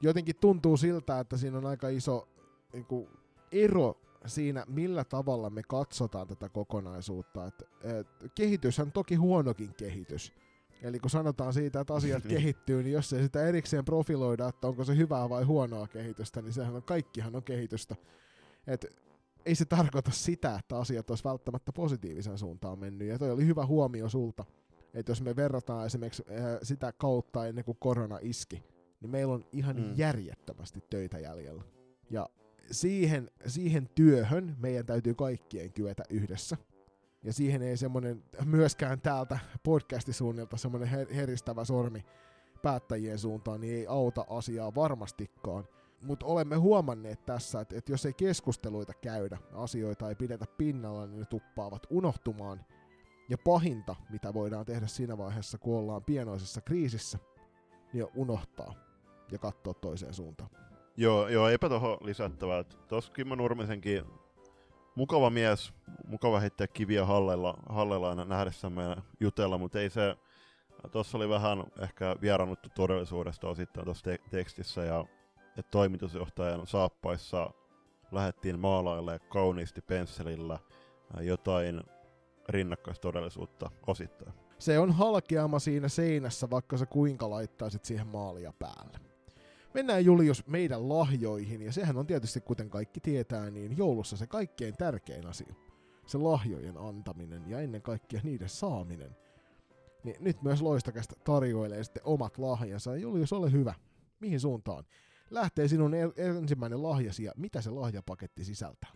jotenkin 0.00 0.36
tuntuu 0.40 0.76
siltä, 0.76 1.20
että 1.20 1.36
siinä 1.36 1.58
on 1.58 1.66
aika 1.66 1.88
iso 1.88 2.28
niin 2.72 2.84
kuin, 2.84 3.08
ero 3.52 4.00
siinä, 4.26 4.64
millä 4.68 5.04
tavalla 5.04 5.50
me 5.50 5.62
katsotaan 5.62 6.28
tätä 6.28 6.48
kokonaisuutta. 6.48 7.46
Et, 7.46 7.62
et, 7.82 8.06
kehityshän 8.34 8.92
toki 8.92 9.14
huonokin 9.14 9.74
kehitys. 9.74 10.32
Eli 10.82 10.98
kun 10.98 11.10
sanotaan 11.10 11.52
siitä, 11.52 11.80
että 11.80 11.94
asiat 11.94 12.26
kehittyy, 12.34 12.82
niin 12.82 12.92
jos 12.92 13.12
ei 13.12 13.22
sitä 13.22 13.46
erikseen 13.46 13.84
profiloida, 13.84 14.48
että 14.48 14.68
onko 14.68 14.84
se 14.84 14.96
hyvää 14.96 15.28
vai 15.28 15.44
huonoa 15.44 15.86
kehitystä, 15.86 16.42
niin 16.42 16.52
sehän 16.52 16.76
on, 16.76 16.82
kaikkihan 16.82 17.36
on 17.36 17.42
kehitystä. 17.42 17.96
Et 18.66 18.86
ei 19.46 19.54
se 19.54 19.64
tarkoita 19.64 20.10
sitä, 20.10 20.56
että 20.58 20.78
asiat 20.78 21.10
olisi 21.10 21.24
välttämättä 21.24 21.72
positiivisen 21.72 22.38
suuntaan 22.38 22.78
mennyt. 22.78 23.08
Ja 23.08 23.18
toi 23.18 23.30
oli 23.30 23.46
hyvä 23.46 23.66
huomio 23.66 24.08
sulta, 24.08 24.44
että 24.94 25.10
jos 25.10 25.22
me 25.22 25.36
verrataan 25.36 25.86
esimerkiksi 25.86 26.24
äh, 26.30 26.58
sitä 26.62 26.92
kautta 26.92 27.46
ennen 27.46 27.64
kuin 27.64 27.78
korona 27.80 28.18
iski, 28.22 28.62
niin 29.00 29.10
meillä 29.10 29.34
on 29.34 29.44
ihan 29.52 29.76
mm. 29.76 29.92
järjettömästi 29.96 30.80
töitä 30.90 31.18
jäljellä. 31.18 31.62
Ja 32.10 32.28
siihen, 32.70 33.30
siihen 33.46 33.88
työhön 33.94 34.56
meidän 34.58 34.86
täytyy 34.86 35.14
kaikkien 35.14 35.72
kyetä 35.72 36.02
yhdessä. 36.10 36.56
Ja 37.22 37.32
siihen 37.32 37.62
ei 37.62 37.76
semmoinen 37.76 38.24
myöskään 38.44 39.00
täältä 39.00 39.38
podcastisuunnilta 39.62 40.56
semmoinen 40.56 40.88
her- 40.88 41.14
heristävä 41.14 41.64
sormi 41.64 42.04
päättäjien 42.62 43.18
suuntaan, 43.18 43.60
niin 43.60 43.74
ei 43.74 43.86
auta 43.86 44.24
asiaa 44.28 44.74
varmastikaan. 44.74 45.68
Mutta 46.02 46.26
olemme 46.26 46.56
huomanneet 46.56 47.26
tässä, 47.26 47.60
että, 47.60 47.76
että 47.78 47.92
jos 47.92 48.06
ei 48.06 48.12
keskusteluita 48.12 48.92
käydä, 48.94 49.38
asioita 49.52 50.08
ei 50.08 50.14
pidetä 50.14 50.44
pinnalla, 50.58 51.06
niin 51.06 51.20
ne 51.20 51.26
tuppaavat 51.26 51.86
unohtumaan. 51.90 52.64
Ja 53.28 53.38
pahinta, 53.38 53.96
mitä 54.10 54.34
voidaan 54.34 54.66
tehdä 54.66 54.86
siinä 54.86 55.18
vaiheessa, 55.18 55.58
kun 55.58 55.78
ollaan 55.78 56.04
pienoisessa 56.04 56.60
kriisissä, 56.60 57.18
niin 57.92 58.06
unohtaa 58.16 58.87
ja 59.32 59.38
katsoa 59.38 59.74
toiseen 59.74 60.14
suuntaan. 60.14 60.50
Joo, 60.96 61.28
joo 61.28 61.48
eipä 61.48 61.68
tuohon 61.68 61.98
lisättävää. 62.00 62.64
Tuossa 62.64 63.12
Kimmo 63.12 63.34
Nurmisenkin 63.34 64.04
mukava 64.94 65.30
mies, 65.30 65.72
mukava 66.06 66.40
heittää 66.40 66.66
kiviä 66.66 67.04
hallella, 67.04 67.54
hallella 67.68 68.08
aina 68.08 68.24
nähdessämme 68.24 68.82
ja 68.82 68.96
jutella, 69.20 69.58
mutta 69.58 69.80
ei 69.80 69.90
se, 69.90 70.16
tuossa 70.92 71.18
oli 71.18 71.28
vähän 71.28 71.64
ehkä 71.80 72.16
vierannuttu 72.20 72.68
todellisuudesta 72.74 73.48
osittain 73.48 73.84
tuossa 73.84 74.04
te- 74.04 74.18
tekstissä 74.30 74.84
ja 74.84 75.04
että 75.58 75.70
toimitusjohtajan 75.70 76.66
saappaissa 76.66 77.50
lähdettiin 78.12 78.58
maalailemaan 78.58 79.20
kauniisti 79.28 79.80
pensselillä 79.80 80.58
jotain 81.20 81.82
rinnakkaistodellisuutta 82.48 83.70
osittain. 83.86 84.32
Se 84.58 84.78
on 84.78 84.92
halkeama 84.92 85.58
siinä 85.58 85.88
seinässä, 85.88 86.50
vaikka 86.50 86.76
sä 86.76 86.86
kuinka 86.86 87.30
laittaisit 87.30 87.84
siihen 87.84 88.06
maalia 88.06 88.52
päälle. 88.58 89.07
Mennään 89.78 90.04
Julius 90.04 90.46
meidän 90.46 90.88
lahjoihin, 90.88 91.62
ja 91.62 91.72
sehän 91.72 91.96
on 91.96 92.06
tietysti, 92.06 92.40
kuten 92.40 92.70
kaikki 92.70 93.00
tietää, 93.00 93.50
niin 93.50 93.76
joulussa 93.76 94.16
se 94.16 94.26
kaikkein 94.26 94.76
tärkein 94.76 95.26
asia. 95.26 95.54
Se 96.06 96.18
lahjojen 96.18 96.76
antaminen 96.76 97.50
ja 97.50 97.60
ennen 97.60 97.82
kaikkea 97.82 98.20
niiden 98.22 98.48
saaminen. 98.48 99.16
Niin 100.04 100.16
nyt 100.20 100.42
myös 100.42 100.62
Loistakästä 100.62 101.14
tarjoilee 101.24 101.84
sitten 101.84 102.02
omat 102.04 102.38
lahjansa. 102.38 102.96
Julius, 102.96 103.32
ole 103.32 103.52
hyvä. 103.52 103.74
Mihin 104.20 104.40
suuntaan? 104.40 104.84
Lähtee 105.30 105.68
sinun 105.68 105.92
ensimmäinen 106.16 106.82
lahjasi 106.82 107.24
ja 107.24 107.32
mitä 107.36 107.60
se 107.60 107.70
lahjapaketti 107.70 108.44
sisältää? 108.44 108.90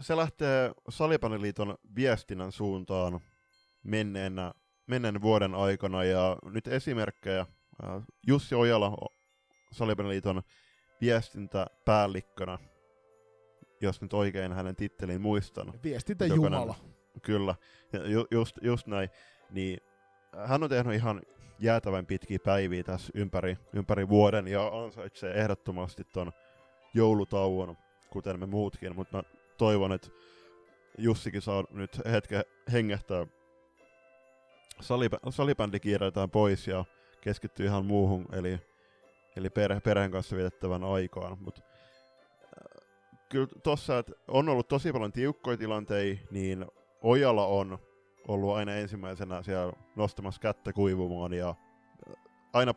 Se 0.00 0.16
lähtee 0.16 0.72
Salipaniliiton 0.88 1.78
viestinnän 1.96 2.52
suuntaan 2.52 3.20
menneenä, 3.82 4.54
menneen 4.86 5.22
vuoden 5.22 5.54
aikana 5.54 6.04
ja 6.04 6.36
nyt 6.52 6.68
esimerkkejä. 6.68 7.46
Jussi 8.26 8.54
Ojala 8.54 8.96
Salibandiliiton 9.76 10.42
viestintäpäällikkönä, 11.00 12.58
jos 13.80 14.02
nyt 14.02 14.12
oikein 14.12 14.52
hänen 14.52 14.76
tittelin 14.76 15.20
muistan. 15.20 15.72
Viestintä 15.84 16.26
Jumala. 16.26 16.74
Kyllä, 17.22 17.54
ju, 18.04 18.26
just, 18.30 18.58
just 18.62 18.86
näin. 18.86 19.10
Niin 19.50 19.80
hän 20.46 20.62
on 20.62 20.70
tehnyt 20.70 20.94
ihan 20.94 21.22
jäätävän 21.58 22.06
pitkiä 22.06 22.38
päiviä 22.44 22.82
tässä 22.82 23.12
ympäri, 23.14 23.56
ympäri 23.72 24.08
vuoden 24.08 24.48
ja 24.48 24.66
ansaitsee 24.66 25.40
ehdottomasti 25.40 26.04
ton 26.12 26.32
joulutauon, 26.94 27.76
kuten 28.10 28.40
me 28.40 28.46
muutkin, 28.46 28.96
mutta 28.96 29.16
mä 29.16 29.22
toivon, 29.58 29.92
että 29.92 30.08
Jussikin 30.98 31.42
saa 31.42 31.64
nyt 31.70 32.00
hetken 32.10 32.44
hengähtää. 32.72 33.26
Salibä, 34.80 35.18
salibändi 35.30 35.78
pois 36.32 36.68
ja 36.68 36.84
keskittyy 37.20 37.66
ihan 37.66 37.86
muuhun, 37.86 38.26
eli 38.32 38.60
eli 39.36 39.50
perhe, 39.50 39.80
perheen 39.80 40.10
kanssa 40.10 40.36
vietettävän 40.36 40.84
aikaan. 40.84 41.38
Mutta 41.40 41.62
äh, 42.44 42.82
kyllä 43.28 43.48
tuossa, 43.62 43.98
että 43.98 44.12
on 44.28 44.48
ollut 44.48 44.68
tosi 44.68 44.92
paljon 44.92 45.12
tiukkoja 45.12 45.56
tilanteita, 45.56 46.22
niin 46.30 46.66
Ojala 47.02 47.46
on 47.46 47.78
ollut 48.28 48.56
aina 48.56 48.74
ensimmäisenä 48.74 49.42
siellä 49.42 49.72
nostamassa 49.96 50.40
kättä 50.40 50.72
kuivumaan 50.72 51.32
ja 51.32 51.48
äh, 51.48 52.14
aina, 52.52 52.72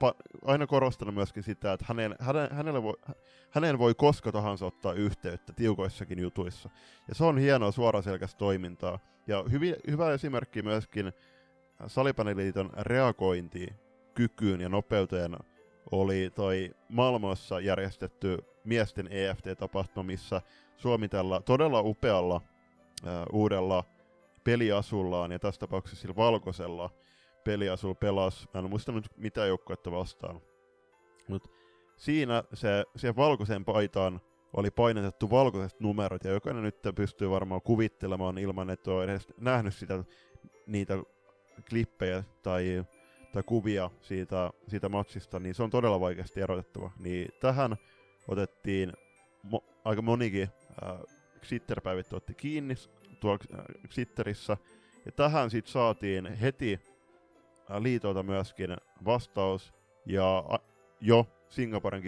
aina 0.45 0.67
korostanut 0.67 1.15
myöskin 1.15 1.43
sitä, 1.43 1.73
että 1.73 1.85
hänen, 1.87 2.15
hänen, 2.19 2.51
hänelle 2.51 2.83
voi, 2.83 2.95
hänen 3.49 3.79
voi 3.79 3.95
koska 3.95 4.31
tahansa 4.31 4.65
ottaa 4.65 4.93
yhteyttä 4.93 5.53
tiukoissakin 5.53 6.19
jutuissa. 6.19 6.69
Ja 7.07 7.15
se 7.15 7.23
on 7.23 7.37
hienoa 7.37 7.71
suoraselkäistä 7.71 8.37
toimintaa. 8.37 8.99
Ja 9.27 9.43
hyvi, 9.51 9.75
hyvä 9.87 10.13
esimerkki 10.13 10.61
myöskin 10.61 11.13
Salipaniliiton 11.87 12.69
reagointi 12.77 13.67
kykyyn 14.13 14.61
ja 14.61 14.69
nopeuteen 14.69 15.37
oli 15.91 16.31
toi 16.35 16.71
Malmossa 16.89 17.59
järjestetty 17.59 18.37
miesten 18.63 19.07
EFT-tapahtuma, 19.11 20.03
missä 20.03 20.41
Suomi 20.77 21.09
tällä 21.09 21.41
todella 21.41 21.81
upealla 21.81 22.41
äh, 23.07 23.23
uudella 23.33 23.83
peliasullaan, 24.43 25.31
ja 25.31 25.39
tässä 25.39 25.59
tapauksessa 25.59 26.01
sillä 26.01 26.15
valkoisella 26.15 26.89
peliasulla 27.43 27.95
pelasi, 27.95 28.47
mä 28.53 28.59
en 28.59 28.69
muista 28.69 28.91
nyt 28.91 29.09
mitä 29.17 29.45
joukkuetta 29.45 29.91
vastaan, 29.91 30.41
mutta 31.27 31.49
siinä 31.97 32.43
se, 32.53 32.83
siihen 32.95 33.15
valkoiseen 33.15 33.65
paitaan 33.65 34.21
oli 34.53 34.71
painetettu 34.71 35.29
valkoiset 35.29 35.79
numerot, 35.79 36.23
ja 36.23 36.31
jokainen 36.31 36.63
nyt 36.63 36.77
pystyy 36.95 37.29
varmaan 37.29 37.61
kuvittelemaan 37.61 38.37
ilman, 38.37 38.69
että 38.69 38.91
on 38.91 39.03
edes 39.03 39.27
nähnyt 39.37 39.75
sitä, 39.75 40.03
niitä 40.67 41.03
klippejä 41.69 42.23
tai 42.43 42.85
tai 43.31 43.43
kuvia 43.43 43.91
siitä, 44.01 44.51
siitä 44.67 44.89
matsista, 44.89 45.39
niin 45.39 45.55
se 45.55 45.63
on 45.63 45.69
todella 45.69 45.99
vaikeasti 45.99 46.41
erotettava. 46.41 46.91
Niin 46.99 47.29
tähän 47.39 47.75
otettiin 48.27 48.93
mo- 49.53 49.63
aika 49.85 50.01
monikin 50.01 50.49
äh, 50.83 50.99
Xitterpäivitty 51.41 52.15
otti 52.15 52.33
kiinni 52.33 52.75
tuolla 53.19 53.39
äh, 53.53 53.65
Xitterissä, 53.87 54.57
ja 55.05 55.11
tähän 55.11 55.49
sitten 55.49 55.71
saatiin 55.71 56.25
heti 56.25 56.79
äh, 57.71 57.81
liitolta 57.81 58.23
myöskin 58.23 58.77
vastaus, 59.05 59.73
ja 60.05 60.43
äh, 60.53 60.59
jo 61.01 61.27
Singaporen, 61.49 62.03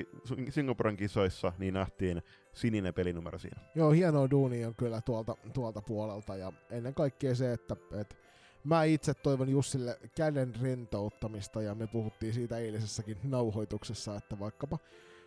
Singaporen 0.50 0.98
kisoissa 0.98 1.54
niin 1.58 1.74
nähtiin 1.74 2.22
sininen 2.54 2.94
pelinumero 2.94 3.38
siinä. 3.38 3.62
Joo, 3.76 3.92
hienoa 3.92 4.30
duuni 4.30 4.66
on 4.66 4.76
kyllä 4.76 5.02
tuolta, 5.02 5.36
tuolta 5.54 5.82
puolelta, 5.82 6.36
ja 6.36 6.54
ennen 6.70 6.94
kaikkea 6.94 7.36
se, 7.36 7.54
että, 7.54 7.76
että 8.02 8.16
mä 8.64 8.84
itse 8.84 9.14
toivon 9.14 9.50
Jussille 9.50 10.00
käden 10.16 10.54
rentouttamista 10.62 11.62
ja 11.62 11.76
me 11.76 11.88
puhuttiin 11.88 12.34
siitä 12.34 12.58
eilisessäkin 12.58 13.18
nauhoituksessa, 13.24 14.16
että 14.16 14.40
vaikkapa 14.40 14.78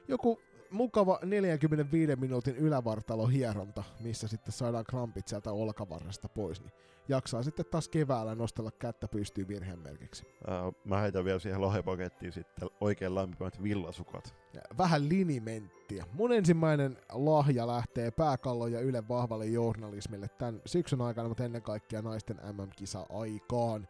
joku 0.09 0.41
mukava 0.71 1.19
45 1.25 2.17
minuutin 2.17 2.57
ylävartalohieronta, 2.57 3.83
missä 4.01 4.29
sitten 4.29 4.53
saadaan 4.53 4.85
krampit 4.85 5.29
sieltä 5.29 5.53
olkavarresta 5.53 6.29
pois, 6.29 6.61
niin 6.61 6.73
jaksaa 7.09 7.43
sitten 7.43 7.67
taas 7.71 7.89
keväällä 7.89 8.35
nostella 8.35 8.71
kättä 8.71 9.09
pystyy 9.09 9.49
virheen 9.49 9.79
merkiksi. 9.79 10.25
Ää, 10.47 10.73
mä 10.85 11.01
heitän 11.01 11.25
vielä 11.25 11.39
siihen 11.39 11.61
lahjapakettiin 11.61 12.33
sitten 12.33 12.69
oikein 12.81 13.15
lämpimät 13.15 13.63
villasukat. 13.63 14.35
Vähän 14.79 15.09
linimenttiä. 15.09 16.07
Mun 16.13 16.33
ensimmäinen 16.33 16.99
lahja 17.13 17.67
lähtee 17.67 18.11
pääkallon 18.11 18.73
ja 18.73 18.81
Yle 18.81 19.09
vahvalle 19.09 19.47
journalismille 19.47 20.29
tämän 20.29 20.63
syksyn 20.67 21.01
aikana, 21.01 21.29
mutta 21.29 21.45
ennen 21.45 21.63
kaikkea 21.63 22.03
naisten 22.03 22.41
MM-kisa-aikaan. 22.53 23.89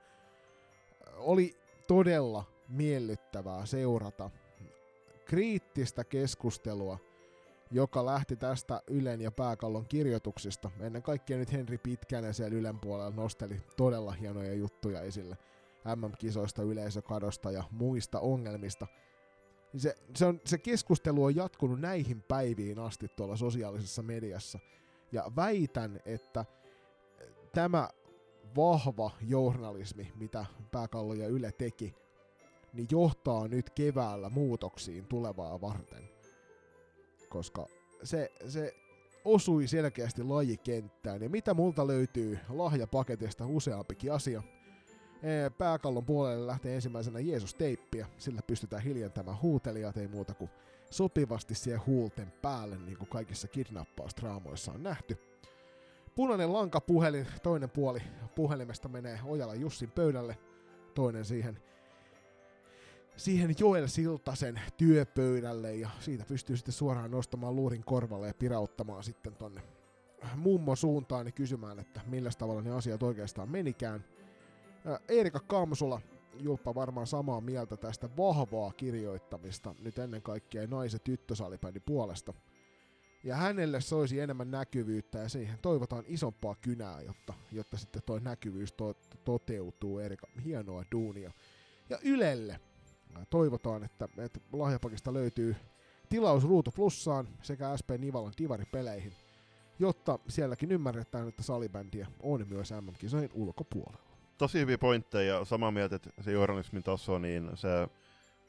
Oli 1.16 1.56
todella 1.88 2.44
miellyttävää 2.68 3.66
seurata 3.66 4.30
kriittistä 5.24 6.04
keskustelua, 6.04 6.98
joka 7.70 8.06
lähti 8.06 8.36
tästä 8.36 8.82
Ylen 8.90 9.20
ja 9.20 9.30
Pääkallon 9.30 9.86
kirjoituksista. 9.88 10.70
Ennen 10.80 11.02
kaikkea 11.02 11.38
nyt 11.38 11.52
Henri 11.52 11.78
Pitkänen 11.78 12.34
siellä 12.34 12.56
Ylen 12.56 12.78
puolella 12.78 13.10
nosteli 13.10 13.62
todella 13.76 14.12
hienoja 14.12 14.54
juttuja 14.54 15.00
esille 15.00 15.38
MM-kisoista, 15.96 16.62
yleisökadosta 16.62 17.50
ja 17.50 17.64
muista 17.70 18.20
ongelmista. 18.20 18.86
Se, 19.76 19.94
se, 20.14 20.26
on, 20.26 20.40
se 20.44 20.58
keskustelu 20.58 21.24
on 21.24 21.36
jatkunut 21.36 21.80
näihin 21.80 22.22
päiviin 22.22 22.78
asti 22.78 23.08
tuolla 23.08 23.36
sosiaalisessa 23.36 24.02
mediassa. 24.02 24.58
Ja 25.12 25.32
väitän, 25.36 26.00
että 26.04 26.44
tämä 27.52 27.88
vahva 28.56 29.10
journalismi, 29.20 30.12
mitä 30.14 30.46
Pääkallo 30.70 31.14
ja 31.14 31.28
Yle 31.28 31.52
teki, 31.52 31.94
niin 32.74 32.88
johtaa 32.90 33.48
nyt 33.48 33.70
keväällä 33.70 34.28
muutoksiin 34.28 35.06
tulevaa 35.06 35.60
varten. 35.60 36.08
Koska 37.28 37.66
se, 38.02 38.32
se 38.48 38.74
osui 39.24 39.66
selkeästi 39.66 40.22
lajikenttään. 40.22 41.22
Ja 41.22 41.28
mitä 41.28 41.54
multa 41.54 41.86
löytyy 41.86 42.38
lahjapaketista 42.48 43.46
useampikin 43.46 44.12
asia. 44.12 44.42
Pääkallon 45.58 46.04
puolelle 46.04 46.46
lähtee 46.46 46.74
ensimmäisenä 46.74 47.20
Jeesus-teippiä. 47.20 48.06
Sillä 48.18 48.40
pystytään 48.46 48.82
hiljentämään 48.82 49.42
huutelijat, 49.42 49.96
ei 49.96 50.08
muuta 50.08 50.34
kuin 50.34 50.50
sopivasti 50.90 51.54
siihen 51.54 51.86
huulten 51.86 52.32
päälle, 52.42 52.78
niin 52.78 52.98
kuin 52.98 53.08
kaikissa 53.08 53.48
kidnappaustraamoissa 53.48 54.72
on 54.72 54.82
nähty. 54.82 55.18
Punainen 56.14 56.52
lankapuhelin, 56.52 57.26
toinen 57.42 57.70
puoli 57.70 58.02
puhelimesta 58.34 58.88
menee 58.88 59.18
Ojala 59.24 59.54
Jussin 59.54 59.90
pöydälle, 59.90 60.38
toinen 60.94 61.24
siihen 61.24 61.58
siihen 63.16 63.54
Joel 63.58 63.86
Siltasen 63.86 64.60
työpöydälle 64.76 65.74
ja 65.74 65.90
siitä 66.00 66.24
pystyy 66.24 66.56
sitten 66.56 66.72
suoraan 66.72 67.10
nostamaan 67.10 67.56
luurin 67.56 67.84
korvalle 67.84 68.26
ja 68.26 68.34
pirauttamaan 68.34 69.04
sitten 69.04 69.34
tonne 69.34 69.62
mummo 70.36 70.76
suuntaan 70.76 71.26
ja 71.26 71.32
kysymään, 71.32 71.78
että 71.78 72.00
millä 72.06 72.30
tavalla 72.38 72.62
ne 72.62 72.70
asiat 72.70 73.02
oikeastaan 73.02 73.48
menikään. 73.48 74.04
Erika 75.08 75.40
Kamsula, 75.40 76.00
Julppa 76.40 76.74
varmaan 76.74 77.06
samaa 77.06 77.40
mieltä 77.40 77.76
tästä 77.76 78.08
vahvaa 78.16 78.72
kirjoittamista 78.72 79.74
nyt 79.78 79.98
ennen 79.98 80.22
kaikkea 80.22 80.66
naiset 80.66 81.04
tyttösalibändin 81.04 81.82
puolesta. 81.86 82.34
Ja 83.24 83.36
hänelle 83.36 83.80
soisi 83.80 84.20
enemmän 84.20 84.50
näkyvyyttä 84.50 85.18
ja 85.18 85.28
siihen 85.28 85.58
toivotaan 85.62 86.04
isompaa 86.06 86.54
kynää, 86.54 87.00
jotta, 87.00 87.34
jotta 87.52 87.76
sitten 87.76 88.02
tuo 88.06 88.18
näkyvyys 88.18 88.72
to- 88.72 88.96
toteutuu. 89.24 89.98
Erika, 89.98 90.26
hienoa 90.44 90.84
duunia. 90.92 91.32
Ja 91.90 91.98
Ylelle 92.02 92.60
toivotaan, 93.30 93.84
että, 93.84 94.08
että 94.18 94.40
lahjapakista 94.52 95.12
löytyy 95.12 95.56
tilaus 96.08 96.44
Ruutu 96.44 96.70
Plussaan 96.70 97.28
sekä 97.42 97.76
SP 97.80 97.88
Nivalan 97.98 98.32
Divari-peleihin, 98.38 99.12
jotta 99.78 100.18
sielläkin 100.28 100.72
ymmärretään, 100.72 101.28
että 101.28 101.42
salibändiä 101.42 102.06
on 102.22 102.46
myös 102.48 102.72
MM-kisojen 102.72 103.30
ulkopuolella. 103.34 104.04
Tosi 104.38 104.58
hyviä 104.58 104.78
pointteja, 104.78 105.44
samaa 105.44 105.70
mieltä, 105.70 105.96
että 105.96 106.10
se 106.20 106.32
journalismin 106.32 106.82
taso, 106.82 107.18
niin 107.18 107.50
se 107.54 107.68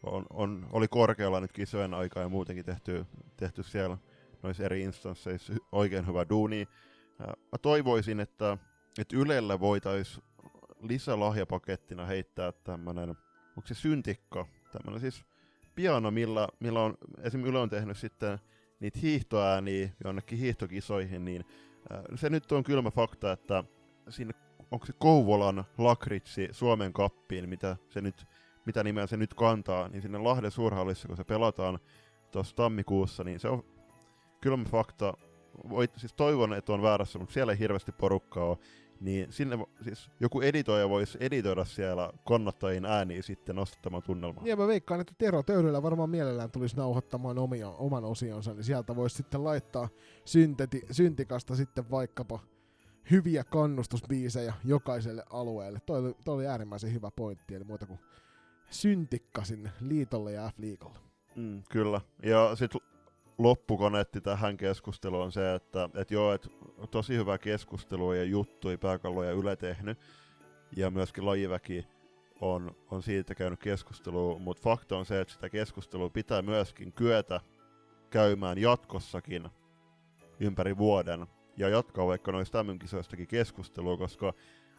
on, 0.03 0.25
on, 0.33 0.67
oli 0.71 0.87
korkealla 0.87 1.39
nyt 1.39 1.51
kisojen 1.51 1.93
aikaa 1.93 2.23
ja 2.23 2.29
muutenkin 2.29 2.65
tehty, 2.65 3.05
tehty 3.37 3.63
siellä 3.63 3.97
noissa 4.43 4.63
eri 4.63 4.81
instansseissa 4.81 5.53
oikein 5.71 6.07
hyvä 6.07 6.25
duuni. 6.29 6.67
Mä 7.19 7.57
toivoisin, 7.61 8.19
että, 8.19 8.57
että 8.99 9.17
Ylellä 9.17 9.59
voitaisiin 9.59 10.23
lisälahjapakettina 10.81 12.05
heittää 12.05 12.51
tämmönen, 12.51 13.09
onko 13.09 13.67
se 13.67 13.73
syntikka, 13.73 14.45
tämmönen 14.77 15.01
siis 15.01 15.25
piano, 15.75 16.11
millä, 16.11 16.47
millä 16.59 16.81
on, 16.81 16.97
esimerkiksi 17.21 17.49
Yle 17.49 17.59
on 17.59 17.69
tehnyt 17.69 17.97
sitten 17.97 18.39
niitä 18.79 18.99
hiihtoääniä 19.01 19.89
jonnekin 20.03 20.39
hiihtokisoihin, 20.39 21.25
niin 21.25 21.45
se 22.15 22.29
nyt 22.29 22.51
on 22.51 22.63
kylmä 22.63 22.91
fakta, 22.91 23.31
että 23.31 23.63
siinä 24.09 24.31
onko 24.71 24.85
se 24.85 24.93
Kouvolan 24.93 25.65
lakritsi 25.77 26.49
Suomen 26.51 26.93
kappiin, 26.93 27.49
mitä, 27.49 27.77
se 27.89 28.01
nyt, 28.01 28.25
mitä 28.65 28.83
nimeä 28.83 29.07
se 29.07 29.17
nyt 29.17 29.33
kantaa, 29.33 29.87
niin 29.87 30.01
sinne 30.01 30.17
Lahden 30.17 30.51
suurhallissa, 30.51 31.07
kun 31.07 31.17
se 31.17 31.23
pelataan 31.23 31.79
tuossa 32.31 32.55
tammikuussa, 32.55 33.23
niin 33.23 33.39
se 33.39 33.47
on 33.47 33.63
kylmä 34.41 34.65
fakta. 34.65 35.13
Voit, 35.69 35.91
siis 35.97 36.13
toivon, 36.13 36.53
että 36.53 36.73
on 36.73 36.81
väärässä, 36.81 37.19
mutta 37.19 37.33
siellä 37.33 37.53
ei 37.53 37.59
hirveästi 37.59 37.91
porukkaa 37.91 38.45
ole. 38.45 38.57
Niin 39.01 39.31
sinne 39.31 39.57
siis 39.81 40.11
joku 40.19 40.41
editoija 40.41 40.89
voisi 40.89 41.17
editoida 41.21 41.65
siellä 41.65 42.13
kannattajien 42.25 42.85
ääniä 42.85 43.21
sitten 43.21 43.55
nostattamaan 43.55 44.03
tunnelmaa. 44.03 44.43
Ja 44.47 44.55
mä 44.55 44.67
veikkaan, 44.67 45.01
että 45.01 45.13
Tero 45.17 45.43
Töyryllä 45.43 45.83
varmaan 45.83 46.09
mielellään 46.09 46.51
tulisi 46.51 46.77
nauhoittamaan 46.77 47.39
omia, 47.39 47.69
oman 47.69 48.05
osionsa, 48.05 48.53
niin 48.53 48.63
sieltä 48.63 48.95
voisi 48.95 49.15
sitten 49.15 49.43
laittaa 49.43 49.89
synteti, 50.25 50.81
syntikasta 50.91 51.55
sitten 51.55 51.91
vaikkapa 51.91 52.39
hyviä 53.11 53.43
kannustusbiisejä 53.43 54.53
jokaiselle 54.63 55.23
alueelle. 55.29 55.79
Toi 55.85 55.99
oli, 55.99 56.15
toi 56.25 56.35
oli 56.35 56.47
äärimmäisen 56.47 56.93
hyvä 56.93 57.11
pointti, 57.11 57.55
eli 57.55 57.63
muuta 57.63 57.85
kuin 57.85 57.99
syntikka 58.69 59.43
sinne 59.43 59.71
liitolle 59.81 60.31
ja 60.31 60.51
F-liikolle. 60.55 60.99
Mm, 61.35 61.63
kyllä. 61.71 62.01
Ja 62.23 62.55
sitten 62.55 62.81
loppukoneetti 63.37 64.21
tähän 64.21 64.57
keskusteluun 64.57 65.23
on 65.23 65.31
se, 65.31 65.55
että 65.55 65.89
et 65.93 66.11
joo, 66.11 66.33
et 66.33 66.47
tosi 66.91 67.15
hyvä 67.15 67.37
keskustelu 67.37 68.13
ja 68.13 68.23
juttui 68.23 68.77
pääkallo 68.77 69.23
ja 69.23 69.31
Yle 69.31 69.55
tehnyt. 69.55 69.99
Ja 70.75 70.91
myöskin 70.91 71.25
lajiväki 71.25 71.87
on, 72.41 72.75
on 72.91 73.03
siitä 73.03 73.35
käynyt 73.35 73.59
keskustelua, 73.59 74.39
mutta 74.39 74.63
fakta 74.63 74.97
on 74.97 75.05
se, 75.05 75.21
että 75.21 75.33
sitä 75.33 75.49
keskustelua 75.49 76.09
pitää 76.09 76.41
myöskin 76.41 76.93
kyetä 76.93 77.41
käymään 78.09 78.57
jatkossakin 78.57 79.49
ympäri 80.39 80.77
vuoden 80.77 81.27
ja 81.57 81.69
jatkaa 81.69 82.07
vaikka 82.07 82.31
noista 82.31 82.63
MM-kisoistakin 82.63 83.27
keskustelua, 83.27 83.97
koska 83.97 84.33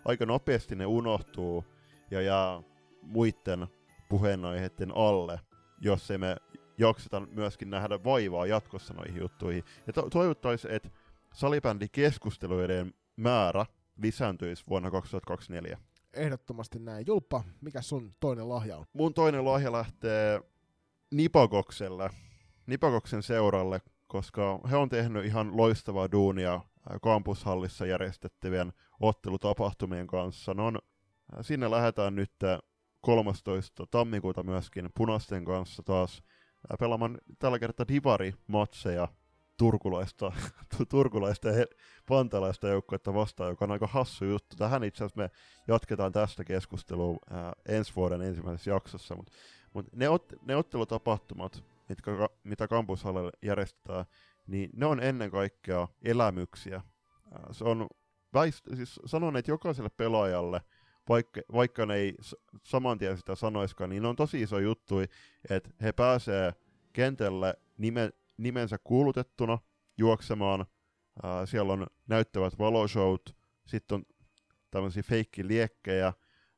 aika 0.04 0.26
nopeasti 0.26 0.76
ne 0.76 0.86
unohtuu 0.86 1.64
ja 2.10 2.20
jää 2.20 2.62
muiden 3.02 3.66
puheenaiheiden 4.08 4.92
alle, 4.94 5.40
jos 5.80 6.10
ei 6.10 6.18
me 6.18 6.36
jakseta 6.78 7.20
myöskin 7.20 7.70
nähdä 7.70 8.04
vaivaa 8.04 8.46
jatkossa 8.46 8.94
noihin 8.94 9.16
juttuihin. 9.20 9.64
Ja 9.86 9.92
to- 9.92 10.10
toivottaisiin, 10.10 10.74
että 10.74 10.88
salibändikeskusteluiden 11.34 12.94
määrä 13.16 13.66
lisääntyisi 13.96 14.64
vuonna 14.68 14.90
2024. 14.90 15.78
Ehdottomasti 16.12 16.78
näin. 16.78 17.06
Julppa, 17.06 17.44
mikä 17.60 17.82
sun 17.82 18.14
toinen 18.20 18.48
lahja 18.48 18.76
on? 18.76 18.86
Mun 18.92 19.14
toinen 19.14 19.44
lahja 19.44 19.72
lähtee 19.72 20.40
Nipakokselle, 21.10 22.10
Nipakoksen 22.66 23.22
seuralle, 23.22 23.80
koska 24.06 24.60
he 24.70 24.76
on 24.76 24.88
tehnyt 24.88 25.24
ihan 25.24 25.56
loistavaa 25.56 26.10
duunia 26.12 26.60
kampushallissa 27.02 27.86
järjestettävien 27.86 28.72
ottelutapahtumien 29.00 30.06
kanssa. 30.06 30.54
Ne 30.54 30.62
on, 30.62 30.78
sinne 31.40 31.70
lähdetään 31.70 32.14
nyt 32.14 32.32
13. 33.00 33.86
tammikuuta 33.90 34.42
myöskin 34.42 34.90
punaisten 34.94 35.44
kanssa 35.44 35.82
taas 35.82 36.22
pelaamaan 36.80 37.18
tällä 37.38 37.58
kertaa 37.58 37.88
divari-matseja 37.88 39.08
turkulaista, 39.56 40.32
turkulaista 40.88 41.48
ja 41.48 41.66
pantalaista 42.08 42.68
joukkuetta 42.68 43.14
vastaan, 43.14 43.50
joka 43.50 43.64
on 43.64 43.70
aika 43.70 43.86
hassu 43.86 44.24
juttu. 44.24 44.56
Tähän 44.56 44.84
itse 44.84 45.04
asiassa 45.04 45.20
me 45.20 45.30
jatketaan 45.68 46.12
tästä 46.12 46.44
keskustelua 46.44 47.18
ää, 47.30 47.52
ensi 47.66 47.92
vuoden 47.96 48.22
ensimmäisessä 48.22 48.70
jaksossa, 48.70 49.14
mutta 49.14 49.32
mut 49.72 49.86
ne, 49.92 50.08
ot, 50.08 50.32
ne 50.42 50.56
ottelutapahtumat, 50.56 51.64
mitkä, 51.88 52.10
mitä 52.44 52.68
kampushallille 52.68 53.32
järjestetään, 53.42 54.04
niin 54.46 54.70
ne 54.72 54.86
on 54.86 55.00
ennen 55.00 55.30
kaikkea 55.30 55.88
elämyksiä. 56.04 56.82
Ää, 57.32 57.52
se 57.52 57.64
on, 57.64 57.86
väist, 58.34 58.64
siis 58.74 59.00
sanon, 59.06 59.36
että 59.36 59.50
jokaiselle 59.50 59.90
pelaajalle, 59.90 60.60
vaikka, 61.08 61.40
vaikka 61.52 61.86
ne 61.86 61.94
ei 61.94 62.14
saman 62.62 62.98
tien 62.98 63.16
sitä 63.16 63.34
sanoiskaan, 63.34 63.90
niin 63.90 64.04
on 64.04 64.16
tosi 64.16 64.42
iso 64.42 64.58
juttu, 64.58 64.96
että 65.50 65.70
he 65.82 65.92
pääsee 65.92 66.54
kentälle 66.92 67.54
nime, 67.78 68.10
nimensä 68.36 68.78
kuulutettuna 68.84 69.58
juoksemaan. 69.98 70.66
Ää, 71.22 71.46
siellä 71.46 71.72
on 71.72 71.86
näyttävät 72.06 72.58
valoshowt, 72.58 73.36
sitten 73.66 73.94
on 73.94 74.04
tämmöisiä 74.70 75.02
feikkiliekkejä, 75.02 76.12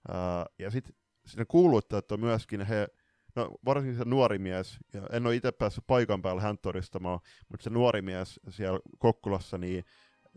ää, 0.08 0.46
ja 0.58 0.70
sitten 0.70 0.94
sinne 1.26 1.44
kuuluttajat 1.44 2.12
on 2.12 2.20
myöskin, 2.20 2.60
he, 2.60 2.88
no 3.36 3.50
varsinkin 3.64 3.98
se 3.98 4.04
nuori 4.04 4.38
mies, 4.38 4.78
en 5.12 5.26
ole 5.26 5.36
itse 5.36 5.52
päässyt 5.52 5.84
paikan 5.86 6.22
päällä 6.22 6.42
hän 6.42 6.58
todistamaan, 6.58 7.20
mutta 7.48 7.64
se 7.64 7.70
nuori 7.70 8.02
mies 8.02 8.40
siellä 8.48 8.80
Kokkulassa, 8.98 9.58
niin 9.58 9.84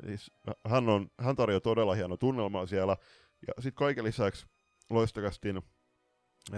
siis 0.05 0.31
hän, 0.67 0.89
on, 0.89 1.11
hän 1.19 1.35
tarjoaa 1.35 1.61
todella 1.61 1.95
hieno 1.95 2.17
tunnelmaa 2.17 2.65
siellä, 2.65 2.97
ja 3.47 3.53
sitten 3.59 3.73
kaiken 3.73 4.03
lisäksi 4.03 4.45
loistokastin 4.89 5.61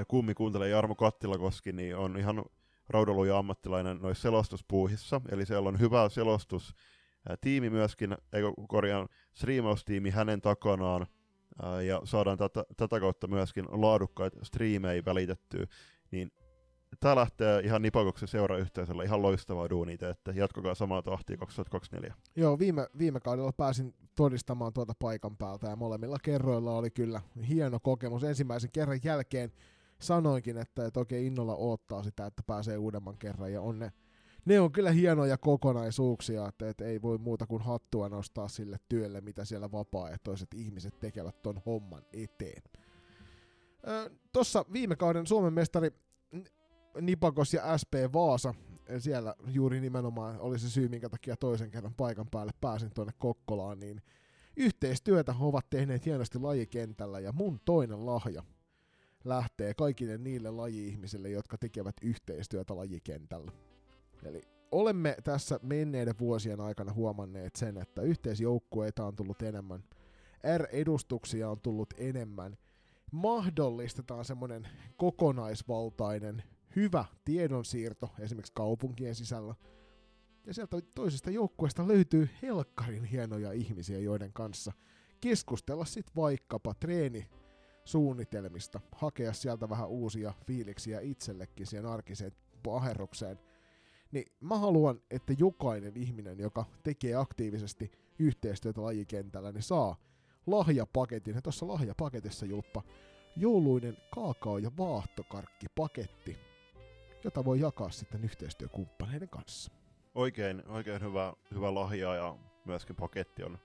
kummi 0.08 0.34
kuuntelee 0.34 0.70
Jarmo 0.70 0.96
Kattilakoski, 0.96 1.72
niin 1.72 1.96
on 1.96 2.18
ihan 2.18 2.46
raudaluja 2.90 3.38
ammattilainen 3.38 3.98
noissa 3.98 4.22
selostuspuuhissa, 4.22 5.22
eli 5.32 5.46
siellä 5.46 5.70
on 5.70 5.80
hyvä 5.80 6.10
selostus 6.10 6.76
tiimi 7.42 7.70
myöskin, 7.70 8.18
eikö 8.34 8.52
korjaan 8.68 9.08
striimaustiimi 9.34 10.10
hänen 10.10 10.42
takanaan, 10.42 11.08
ja 11.86 12.02
saadaan 12.04 12.38
tätä, 12.38 12.66
tätä 12.78 13.00
kautta 13.00 13.28
myöskin 13.28 13.66
laadukkaita 13.70 14.46
striimejä 14.46 15.06
välitettyä, 15.06 15.66
niin 16.12 16.32
tämä 17.00 17.16
lähtee 17.16 17.60
ihan 17.60 17.82
Nipakoksen 17.82 18.28
seurayhteisöllä 18.28 19.04
ihan 19.04 19.22
loistavaa 19.22 19.70
duunia 19.70 20.10
että 20.10 20.32
jatkokaa 20.36 20.76
samaa 20.76 21.02
tahtia 21.02 21.38
2024. 21.38 22.16
Joo, 22.36 22.60
viime, 22.60 22.88
viime 22.98 23.20
kaudella 23.20 23.52
pääsin 23.52 23.94
todistamaan 24.16 24.74
tuota 24.74 24.94
paikan 25.00 25.38
päältä 25.38 25.68
ja 25.68 25.76
molemmilla 25.76 26.18
kerroilla 26.24 26.78
oli 26.78 26.92
kyllä 26.92 27.22
hieno 27.48 27.80
kokemus. 27.80 28.24
Ensimmäisen 28.24 28.72
kerran 28.72 29.00
jälkeen 29.04 29.52
sanoinkin, 30.00 30.58
että, 30.58 30.86
että 30.86 31.00
oikein 31.00 31.26
innolla 31.26 31.56
odottaa 31.56 32.04
sitä, 32.04 32.26
että 32.26 32.44
pääsee 32.48 32.78
uudemman 32.78 33.18
kerran 33.18 33.54
ja 33.54 33.62
on 33.62 33.80
ne, 33.80 33.92
ne 34.46 34.60
on 34.60 34.72
kyllä 34.72 34.92
hienoja 34.92 35.38
kokonaisuuksia, 35.38 36.48
että, 36.48 36.70
että 36.70 36.86
ei 36.86 37.02
voi 37.02 37.18
muuta 37.18 37.48
kuin 37.48 37.62
hattua 37.62 38.10
nostaa 38.10 38.48
sille 38.48 38.78
työlle, 38.90 39.22
mitä 39.22 39.46
siellä 39.46 39.72
vapaaehtoiset 39.72 40.54
ihmiset 40.54 41.00
tekevät 41.00 41.42
ton 41.42 41.62
homman 41.66 42.04
eteen. 42.14 42.64
Tuossa 44.34 44.66
viime 44.74 44.96
kauden 44.96 45.28
Suomen 45.28 45.54
mestari 45.54 45.92
Nipakos 47.02 47.54
ja 47.54 47.78
SP 47.82 47.94
Vaasa, 48.14 48.54
siellä 49.00 49.36
juuri 49.48 49.82
nimenomaan 49.82 50.40
oli 50.40 50.60
se 50.60 50.70
syy, 50.70 50.88
minkä 50.88 51.10
takia 51.10 51.36
toisen 51.38 51.72
kerran 51.72 51.94
paikan 51.94 52.28
päälle 52.32 52.52
pääsin 52.62 52.92
tuonne 52.94 53.14
Kokkolaan, 53.18 53.80
niin 53.80 54.02
yhteistyötä 54.58 55.36
ovat 55.40 55.70
tehneet 55.70 56.06
hienosti 56.06 56.40
lajikentällä 56.40 57.20
ja 57.20 57.32
mun 57.32 57.60
toinen 57.66 58.06
lahja 58.06 58.44
lähtee 59.24 59.74
kaikille 59.74 60.18
niille 60.18 60.52
laji-ihmisille, 60.52 61.30
jotka 61.30 61.58
tekevät 61.58 61.96
yhteistyötä 62.02 62.76
lajikentällä. 62.76 63.52
Eli 64.24 64.42
olemme 64.72 65.18
tässä 65.24 65.60
menneiden 65.64 66.20
vuosien 66.20 66.62
aikana 66.62 66.94
huomanneet 66.94 67.56
sen, 67.56 67.78
että 67.78 68.02
yhteisjoukkueita 68.02 69.06
on 69.06 69.16
tullut 69.16 69.42
enemmän, 69.42 69.84
R-edustuksia 70.58 71.50
on 71.50 71.62
tullut 71.62 71.94
enemmän, 71.98 72.58
mahdollistetaan 73.12 74.26
semmoinen 74.26 74.68
kokonaisvaltainen 74.98 76.44
hyvä 76.76 77.06
tiedonsiirto 77.26 78.10
esimerkiksi 78.20 78.54
kaupunkien 78.56 79.16
sisällä. 79.16 79.56
Ja 80.46 80.54
sieltä 80.54 80.78
toisesta 80.96 81.32
joukkueesta 81.32 81.88
löytyy 81.88 82.30
helkkarin 82.42 83.06
hienoja 83.06 83.52
ihmisiä, 83.52 84.00
joiden 84.00 84.34
kanssa 84.34 84.72
keskustella 85.22 85.86
sitten 85.86 86.16
vaikkapa 86.16 86.74
treeni 86.74 87.30
suunnitelmista, 87.86 88.80
hakea 88.96 89.34
sieltä 89.34 89.70
vähän 89.70 89.90
uusia 89.90 90.34
fiiliksiä 90.48 91.00
itsellekin 91.00 91.68
siihen 91.68 91.86
arkiseen 91.86 92.32
aherrukseen. 92.72 93.40
Niin 94.12 94.32
mä 94.42 94.58
haluan, 94.58 95.02
että 95.12 95.34
jokainen 95.38 95.98
ihminen, 95.98 96.40
joka 96.40 96.66
tekee 96.84 97.16
aktiivisesti 97.16 97.92
yhteistyötä 98.20 98.84
lajikentällä, 98.84 99.52
niin 99.52 99.64
saa 99.64 99.96
lahjapaketin. 100.48 101.36
Ja 101.36 101.42
tuossa 101.42 101.68
lahjapaketissa, 101.68 102.46
Julppa, 102.46 102.84
jouluinen 103.36 103.98
kaakao- 104.16 104.58
ja 104.58 104.72
vaahtokarkkipaketti, 104.78 106.38
jota 107.24 107.46
voi 107.46 107.60
jakaa 107.60 107.90
sitten 107.90 108.24
yhteistyökumppaneiden 108.24 109.30
kanssa. 109.30 109.72
Oikein, 110.16 110.64
oikein 110.68 111.02
hyvä, 111.02 111.34
hyvä 111.54 111.74
lahja 111.74 112.16
ja 112.16 112.38
myöskin 112.66 112.96
paketti 112.96 113.44
on, 113.44 113.58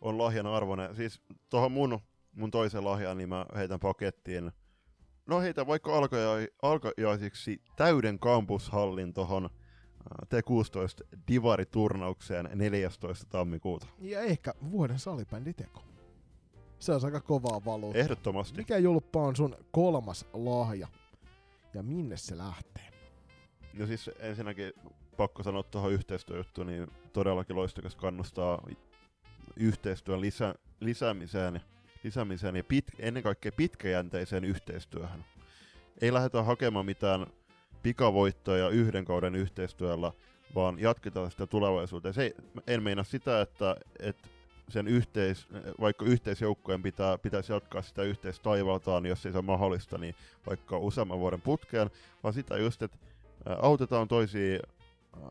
on 0.00 0.18
lahjan 0.18 0.46
arvoinen. 0.46 0.96
Siis 0.96 1.22
tuohon 1.50 1.72
mun, 1.72 2.00
mun 2.32 2.50
toisen 2.50 2.84
lahjan, 2.84 3.18
niin 3.18 3.28
mä 3.28 3.46
heitän 3.56 3.80
pakettiin. 3.80 4.52
No 5.26 5.40
heitä 5.40 5.66
vaikka 5.66 5.92
alkajaisiksi 6.62 7.62
täyden 7.76 8.18
kampushallin 8.18 9.14
tuohon 9.14 9.50
T16 10.24 11.18
Divari-turnaukseen 11.28 12.50
14. 12.54 13.26
tammikuuta. 13.28 13.86
Ja 13.98 14.20
ehkä 14.20 14.54
vuoden 14.70 14.98
salibänditeko. 14.98 15.82
Se 16.78 16.92
on 16.92 17.04
aika 17.04 17.20
kovaa 17.20 17.64
valuutta. 17.64 17.98
Ehdottomasti. 17.98 18.56
Mikä 18.56 18.78
julppa 18.78 19.22
on 19.22 19.36
sun 19.36 19.56
kolmas 19.70 20.26
lahja? 20.32 20.88
Ja 21.74 21.82
minne 21.82 22.16
se 22.16 22.38
lähtee? 22.38 22.90
No 23.74 23.86
siis 23.86 24.10
ensinnäkin 24.18 24.72
pakko 25.16 25.42
sanoa 25.42 25.62
tuohon 25.62 25.92
yhteistyöjuttuun, 25.92 26.66
niin 26.66 26.90
todellakin 27.12 27.56
loistokas 27.56 27.96
kannustaa 27.96 28.66
yhteistyön 29.56 30.20
lisä, 30.20 30.54
lisäämiseen, 30.80 31.60
lisäämiseen 32.04 32.56
ja 32.56 32.64
pit, 32.64 32.84
ennen 32.98 33.22
kaikkea 33.22 33.52
pitkäjänteiseen 33.52 34.44
yhteistyöhön. 34.44 35.24
Ei 36.00 36.12
lähdetä 36.12 36.42
hakemaan 36.42 36.86
mitään 36.86 37.26
pikavoittoja 37.82 38.68
yhden 38.68 39.04
kauden 39.04 39.34
yhteistyöllä, 39.34 40.12
vaan 40.54 40.78
jatketaan 40.78 41.30
sitä 41.30 41.46
tulevaisuuteen. 41.46 42.14
Se 42.14 42.22
ei, 42.22 42.34
en 42.66 42.82
meina 42.82 43.04
sitä, 43.04 43.40
että, 43.40 43.76
että 43.98 44.28
sen 44.70 44.88
yhteis, 44.88 45.48
vaikka 45.80 46.04
yhteisjoukkojen 46.04 46.82
pitää, 46.82 47.18
pitäisi 47.18 47.52
jatkaa 47.52 47.82
sitä 47.82 48.02
yhteistaivaltaan, 48.02 49.06
jos 49.06 49.26
ei 49.26 49.32
se 49.32 49.38
ole 49.38 49.44
mahdollista, 49.44 49.98
niin 49.98 50.14
vaikka 50.46 50.78
useamman 50.78 51.18
vuoden 51.18 51.40
putkeen, 51.40 51.90
vaan 52.22 52.34
sitä 52.34 52.58
just, 52.58 52.82
että 52.82 52.98
autetaan 53.58 54.08
toisia 54.08 54.60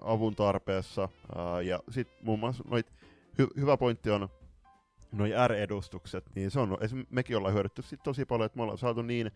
avun 0.02 0.36
tarpeessa, 0.36 1.10
ja 1.64 1.80
sitten 1.90 2.18
muun 2.22 2.40
muassa 2.40 2.64
noit, 2.68 2.88
hy- 3.42 3.62
hyvä 3.62 3.78
pointti 3.78 4.10
on 4.10 4.30
noin 5.12 5.34
R-edustukset, 5.48 6.26
niin 6.36 6.52
se 6.52 6.60
on, 6.60 6.78
mekin 7.10 7.38
ollaan 7.38 7.54
hyödytty 7.54 7.82
sit 7.82 8.04
tosi 8.04 8.26
paljon, 8.26 8.46
että 8.46 8.58
me 8.58 8.64
ollaan 8.64 8.78
saatu 8.78 9.02
niin, 9.02 9.32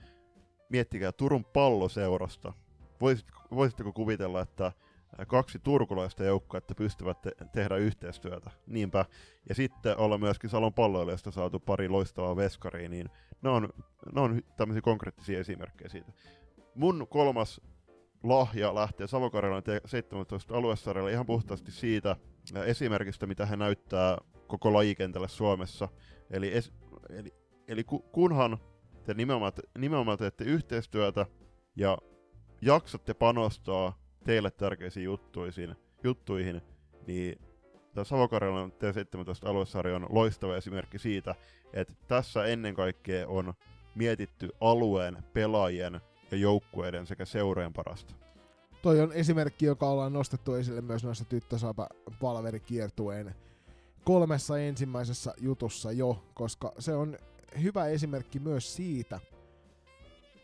miettikää 0.70 1.12
Turun 1.12 1.46
palloseurasta, 1.46 2.54
Voisit, 3.02 3.28
voisitteko 3.52 3.94
kuvitella, 3.94 4.42
että 4.42 4.72
kaksi 5.28 5.60
turkulaista 5.60 6.24
joukkuetta 6.24 6.76
pystyvät 6.76 7.22
te- 7.22 7.32
tehdä 7.52 7.76
yhteistyötä. 7.76 8.52
Niinpä. 8.68 9.06
Ja 9.50 9.56
sitten 9.56 9.98
olla 9.98 10.18
myöskin 10.18 10.50
Salon 10.50 10.74
palloilijasta 10.74 11.32
saatu 11.32 11.60
pari 11.60 11.90
loistavaa 11.90 12.36
veskaria, 12.36 12.90
niin 12.90 13.10
ne 13.42 13.50
on, 13.50 13.70
ne 14.16 14.22
on 14.22 14.42
tämmöisiä 14.58 14.82
konkreettisia 14.82 15.40
esimerkkejä 15.40 15.90
siitä. 15.90 16.12
Mun 16.76 17.08
kolmas 17.10 17.62
lahja 18.24 18.76
lähtee 18.76 19.08
Savokarjalan 19.08 19.64
17 19.86 20.58
aluesarjalle 20.58 21.12
ihan 21.12 21.26
puhtaasti 21.26 21.72
siitä 21.72 22.16
esimerkistä, 22.66 23.28
mitä 23.28 23.46
he 23.46 23.56
näyttää 23.56 24.18
koko 24.48 24.74
lajikentälle 24.74 25.28
Suomessa. 25.28 25.90
Eli, 26.30 26.58
es, 26.58 26.74
eli, 27.10 27.34
eli 27.68 27.84
kunhan 28.12 28.58
te 29.06 29.14
nimenomaan, 29.14 29.54
nimenomaan 29.78 30.18
teette 30.18 30.44
yhteistyötä 30.44 31.26
ja 31.76 31.98
jaksatte 32.62 33.14
panostaa 33.14 34.03
teille 34.24 34.52
tärkeisiin 34.52 35.04
juttuihin, 35.04 35.76
juttuihin 36.04 36.62
niin 37.08 37.40
tämä 37.94 38.06
Savokarjalan 38.06 38.72
T17 38.72 39.50
aluesarja 39.50 39.96
on 39.96 40.08
loistava 40.10 40.58
esimerkki 40.58 41.00
siitä, 41.00 41.36
että 41.74 41.94
tässä 42.08 42.46
ennen 42.46 42.76
kaikkea 42.76 43.28
on 43.28 43.54
mietitty 43.96 44.50
alueen, 44.62 45.18
pelaajien 45.34 46.02
ja 46.32 46.38
joukkueiden 46.38 47.08
sekä 47.08 47.26
seurojen 47.26 47.74
parasta. 47.74 48.14
Toi 48.82 49.00
on 49.00 49.14
esimerkki, 49.14 49.66
joka 49.66 49.90
ollaan 49.90 50.14
nostettu 50.14 50.54
esille 50.54 50.82
myös 50.82 51.04
noissa 51.04 51.26
tyttösaapa 51.26 51.88
palverikiertueen 52.20 53.36
kolmessa 54.04 54.60
ensimmäisessä 54.60 55.34
jutussa 55.42 55.92
jo, 55.92 56.24
koska 56.34 56.72
se 56.80 56.94
on 56.94 57.18
hyvä 57.62 57.88
esimerkki 57.88 58.40
myös 58.40 58.76
siitä, 58.76 59.20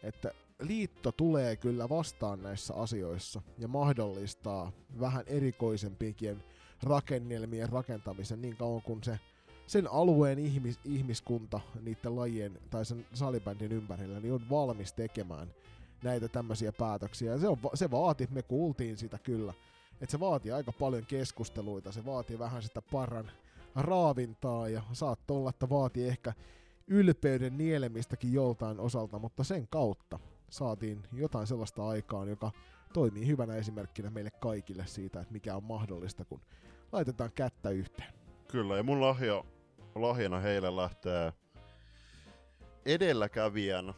että 0.04 0.32
liitto 0.60 1.12
tulee 1.12 1.56
kyllä 1.56 1.90
vastaan 1.90 2.44
näissä 2.44 2.74
asioissa 2.74 3.42
ja 3.58 3.68
mahdollistaa 3.68 4.72
vähän 5.00 5.24
erikoisempienkin 5.28 6.44
rakennelmien 6.84 7.70
rakentamisen 7.70 8.42
niin 8.42 8.58
kauan 8.58 8.82
kuin 8.82 9.04
se 9.04 9.20
sen 9.68 9.92
alueen 9.92 10.40
ihmis, 10.40 10.80
ihmiskunta 10.86 11.60
niiden 11.82 12.16
lajien 12.16 12.60
tai 12.70 12.86
sen 12.86 13.06
salibändin 13.14 13.72
ympärillä 13.72 14.20
niin 14.20 14.34
on 14.34 14.50
valmis 14.50 14.94
tekemään 14.94 15.54
näitä 16.04 16.28
tämmöisiä 16.28 16.72
päätöksiä. 16.72 17.32
Ja 17.32 17.40
se, 17.40 17.48
on, 17.48 17.58
se 17.74 17.92
vaati, 17.92 18.28
me 18.32 18.42
kuultiin 18.42 18.98
sitä 18.98 19.18
kyllä, 19.18 19.54
että 20.02 20.12
se 20.12 20.20
vaatii 20.20 20.52
aika 20.52 20.72
paljon 20.72 21.06
keskusteluita, 21.06 21.92
se 21.92 22.06
vaatii 22.06 22.40
vähän 22.40 22.64
sitä 22.64 22.82
parran 22.82 23.32
raavintaa 23.76 24.70
ja 24.70 24.82
saattoi 24.94 25.38
olla, 25.38 25.50
että 25.50 25.70
vaatii 25.70 26.08
ehkä 26.08 26.34
ylpeyden 26.88 27.58
nielemistäkin 27.58 28.34
joltain 28.34 28.80
osalta, 28.80 29.20
mutta 29.20 29.44
sen 29.44 29.68
kautta 29.68 30.20
saatiin 30.50 31.04
jotain 31.14 31.48
sellaista 31.48 31.88
aikaan, 31.88 32.28
joka 32.28 32.52
toimii 32.94 33.28
hyvänä 33.28 33.56
esimerkkinä 33.56 34.10
meille 34.10 34.32
kaikille 34.32 34.86
siitä, 34.88 35.20
että 35.20 35.34
mikä 35.34 35.56
on 35.56 35.64
mahdollista, 35.64 36.26
kun 36.26 36.42
laitetaan 36.92 37.32
kättä 37.36 37.70
yhteen. 37.70 38.14
Kyllä, 38.48 38.78
ja 38.78 38.84
mun 38.84 39.02
lahja, 39.02 39.44
lahjana 39.96 40.40
heille 40.40 40.76
lähtee 40.76 41.34
edelläkävijän 42.86 43.94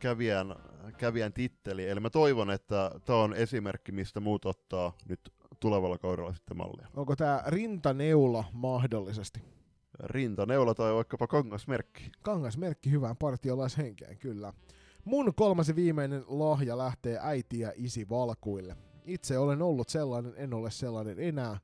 kävijän, 0.00 0.56
kävijän 0.96 1.32
titteli. 1.32 1.88
Eli 1.88 2.00
mä 2.00 2.10
toivon, 2.10 2.50
että 2.50 2.90
tämä 3.04 3.18
on 3.18 3.34
esimerkki, 3.34 3.92
mistä 3.92 4.20
muut 4.20 4.44
ottaa 4.44 4.92
nyt 5.08 5.32
tulevalla 5.60 5.98
kaudella 5.98 6.34
sitten 6.34 6.56
mallia. 6.56 6.88
Onko 6.96 7.16
tämä 7.16 7.42
rintaneula 7.46 8.44
mahdollisesti? 8.52 9.42
Rintaneula 10.00 10.74
tai 10.74 10.94
vaikkapa 10.94 11.26
kangasmerkki. 11.26 12.10
Kangasmerkki 12.22 12.90
hyvään 12.90 13.16
partiolaishenkeen, 13.16 14.18
kyllä. 14.18 14.52
Mun 15.04 15.34
kolmas 15.34 15.68
ja 15.68 15.76
viimeinen 15.76 16.24
lahja 16.26 16.78
lähtee 16.78 17.18
äiti 17.22 17.60
ja 17.60 17.72
isi 17.76 18.08
valkuille. 18.08 18.76
Itse 19.04 19.38
olen 19.38 19.62
ollut 19.62 19.88
sellainen, 19.88 20.32
en 20.36 20.54
ole 20.54 20.70
sellainen 20.70 21.18
enää. 21.18 21.60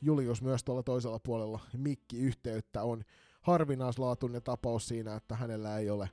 Julius 0.00 0.42
myös 0.42 0.64
tuolla 0.64 0.82
toisella 0.82 1.18
puolella 1.18 1.60
mikki-yhteyttä 1.76 2.82
on 2.82 3.02
harvinaislaatuinen 3.40 4.42
tapaus 4.42 4.88
siinä, 4.88 5.16
että 5.16 5.36
hänellä 5.36 5.78
ei 5.78 5.90
ole 5.90 6.10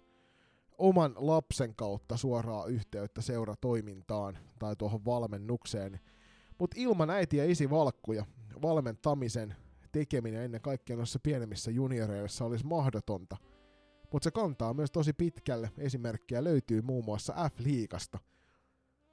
oman 0.78 1.14
lapsen 1.16 1.76
kautta 1.76 2.18
suoraa 2.18 2.66
yhteyttä 2.66 3.22
seuratoimintaan 3.22 4.38
tai 4.60 4.76
tuohon 4.76 5.06
valmennukseen. 5.06 6.00
Mutta 6.60 6.76
ilman 6.80 7.10
äiti 7.10 7.38
ja 7.38 7.46
isi 7.46 7.70
valkkuja 7.70 8.26
valmentamisen 8.62 9.56
tekeminen 9.92 10.44
ennen 10.44 10.62
kaikkea 10.62 10.96
noissa 10.96 11.20
pienemmissä 11.24 11.72
junioreissa 11.72 12.46
olisi 12.46 12.66
mahdotonta. 12.66 13.38
Mutta 14.14 14.24
se 14.24 14.32
kantaa 14.32 14.74
myös 14.74 14.92
tosi 14.92 15.14
pitkälle. 15.14 15.72
Esimerkkejä 15.78 16.44
löytyy 16.44 16.82
muun 16.82 17.06
muassa 17.06 17.34
F-liigasta 17.34 18.20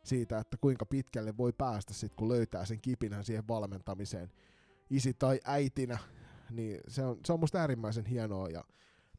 siitä, 0.04 0.38
että 0.38 0.56
kuinka 0.56 0.86
pitkälle 0.86 1.36
voi 1.36 1.52
päästä 1.52 1.94
sitten, 1.94 2.16
kun 2.16 2.28
löytää 2.28 2.64
sen 2.64 2.80
kipinän 2.80 3.24
siihen 3.24 3.48
valmentamiseen. 3.48 4.32
Isi 4.90 5.14
tai 5.14 5.40
äitinä, 5.44 5.98
niin 6.50 6.80
se 6.88 7.04
on, 7.04 7.18
se 7.26 7.32
on 7.32 7.40
musta 7.40 7.58
äärimmäisen 7.58 8.06
hienoa 8.06 8.48
ja 8.48 8.64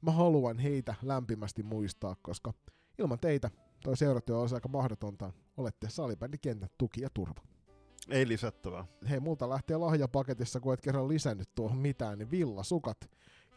mä 0.02 0.12
haluan 0.12 0.60
heitä 0.60 0.96
lämpimästi 1.02 1.64
muistaa, 1.64 2.16
koska 2.22 2.54
ilman 3.00 3.20
teitä 3.20 3.52
toi 3.84 3.98
seuratyö 3.98 4.38
olisi 4.38 4.56
aika 4.56 4.70
mahdotonta. 4.70 5.34
Olette 5.58 5.90
salibändikentän 5.90 6.70
tuki 6.78 7.02
ja 7.02 7.10
turva. 7.14 7.42
Ei 8.10 8.28
lisättävää. 8.28 8.86
Hei, 9.10 9.20
multa 9.20 9.50
lähtee 9.50 9.78
lahjapaketissa, 9.78 10.60
kun 10.60 10.74
et 10.74 10.82
kerran 10.82 11.08
lisännyt 11.08 11.56
tuohon 11.56 11.78
mitään, 11.78 12.18
niin 12.18 12.32
villasukat 12.32 13.10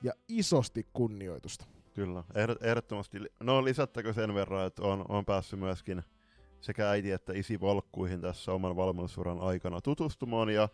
ja 0.03 0.13
isosti 0.29 0.87
kunnioitusta. 0.93 1.67
Kyllä, 1.95 2.25
ehdottomasti. 2.61 3.19
No 3.41 3.65
lisättäkö 3.65 4.13
sen 4.13 4.35
verran, 4.35 4.67
että 4.67 4.83
on, 4.83 5.05
on 5.09 5.25
päässyt 5.25 5.61
myöskin 5.61 6.03
sekä 6.61 6.91
äiti 6.91 7.11
että 7.11 7.33
isi 7.33 7.61
valkkuihin 7.61 8.21
tässä 8.21 8.53
oman 8.53 8.77
valmennusuran 8.77 9.41
aikana 9.41 9.81
tutustumaan 9.81 10.51
ja 10.51 10.63
äh, 10.63 10.71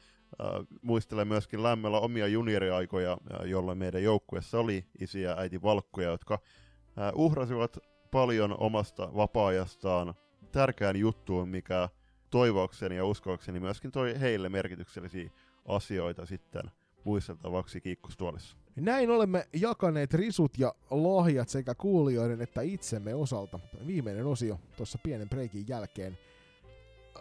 muistelen 0.83 1.29
myöskin 1.29 1.63
lämmöllä 1.63 1.99
omia 1.99 2.27
junioriaikoja, 2.27 3.19
jolloin 3.45 3.79
meidän 3.79 4.03
joukkueessa 4.03 4.59
oli 4.59 4.85
isi 5.01 5.23
ja 5.23 5.39
äiti 5.39 5.63
valkkuja, 5.63 6.11
jotka 6.11 6.35
äh, 6.35 7.13
uhrasivat 7.15 7.79
paljon 8.11 8.57
omasta 8.61 9.11
vapaa-ajastaan 9.17 10.15
tärkeään 10.53 10.97
juttuun, 10.97 11.49
mikä 11.49 11.89
toivoakseni 12.31 12.97
ja 12.97 13.05
uskoakseni 13.05 13.61
myöskin 13.61 13.93
toi 13.93 14.21
heille 14.21 14.49
merkityksellisiä 14.49 15.31
asioita 15.67 16.27
sitten 16.27 16.63
muisteltavaksi 17.05 17.81
kiikkustuolissa. 17.81 18.60
Näin 18.77 19.11
olemme 19.11 19.49
jakaneet 19.53 20.15
risut 20.15 20.59
ja 20.59 20.75
lahjat 20.91 21.49
sekä 21.49 21.75
kuulijoiden 21.75 22.41
että 22.41 22.61
itsemme 22.61 23.15
osalta. 23.15 23.61
Viimeinen 23.87 24.27
osio 24.27 24.61
tuossa 24.77 24.99
pienen 25.03 25.29
breikin 25.29 25.69
jälkeen 25.69 26.19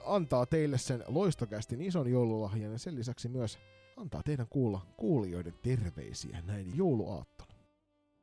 antaa 0.05 0.45
teille 0.45 0.77
sen 0.77 1.03
loistokästin 1.07 1.81
ison 1.81 2.11
joululahjan 2.11 2.71
ja 2.71 2.79
sen 2.79 2.95
lisäksi 2.95 3.29
myös 3.29 3.59
antaa 3.97 4.23
teidän 4.23 4.47
kuulla 4.49 4.81
kuulijoiden 4.97 5.53
terveisiä 5.61 6.41
näin 6.45 6.77
jouluaattona. 6.77 7.53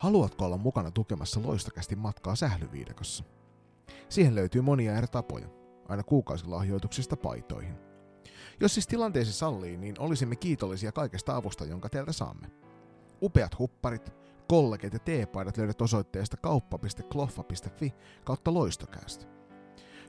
Haluatko 0.00 0.44
olla 0.44 0.58
mukana 0.58 0.90
tukemassa 0.90 1.40
loistokästin 1.42 1.98
matkaa 1.98 2.36
sählyviidakossa? 2.36 3.24
Siihen 4.08 4.34
löytyy 4.34 4.60
monia 4.60 4.96
eri 4.96 5.06
tapoja, 5.06 5.48
aina 5.88 6.02
kuukausilahjoituksista 6.02 7.16
paitoihin. 7.16 7.74
Jos 8.60 8.74
siis 8.74 8.86
tilanteesi 8.86 9.32
sallii, 9.32 9.76
niin 9.76 9.94
olisimme 9.98 10.36
kiitollisia 10.36 10.92
kaikesta 10.92 11.36
avusta, 11.36 11.64
jonka 11.64 11.88
teiltä 11.88 12.12
saamme. 12.12 12.50
Upeat 13.22 13.58
hupparit, 13.58 14.14
kollegit 14.48 14.92
ja 14.92 14.98
teepaidat 14.98 15.56
löydät 15.56 15.82
osoitteesta 15.82 16.36
kauppa.kloffa.fi 16.36 17.94
kautta 18.24 18.54
loistokäästä. 18.54 19.26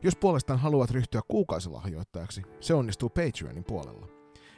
Jos 0.03 0.15
puolestaan 0.15 0.59
haluat 0.59 0.91
ryhtyä 0.91 1.21
kuukausilahjoittajaksi, 1.27 2.41
se 2.59 2.73
onnistuu 2.73 3.09
Patreonin 3.09 3.63
puolella. 3.63 4.07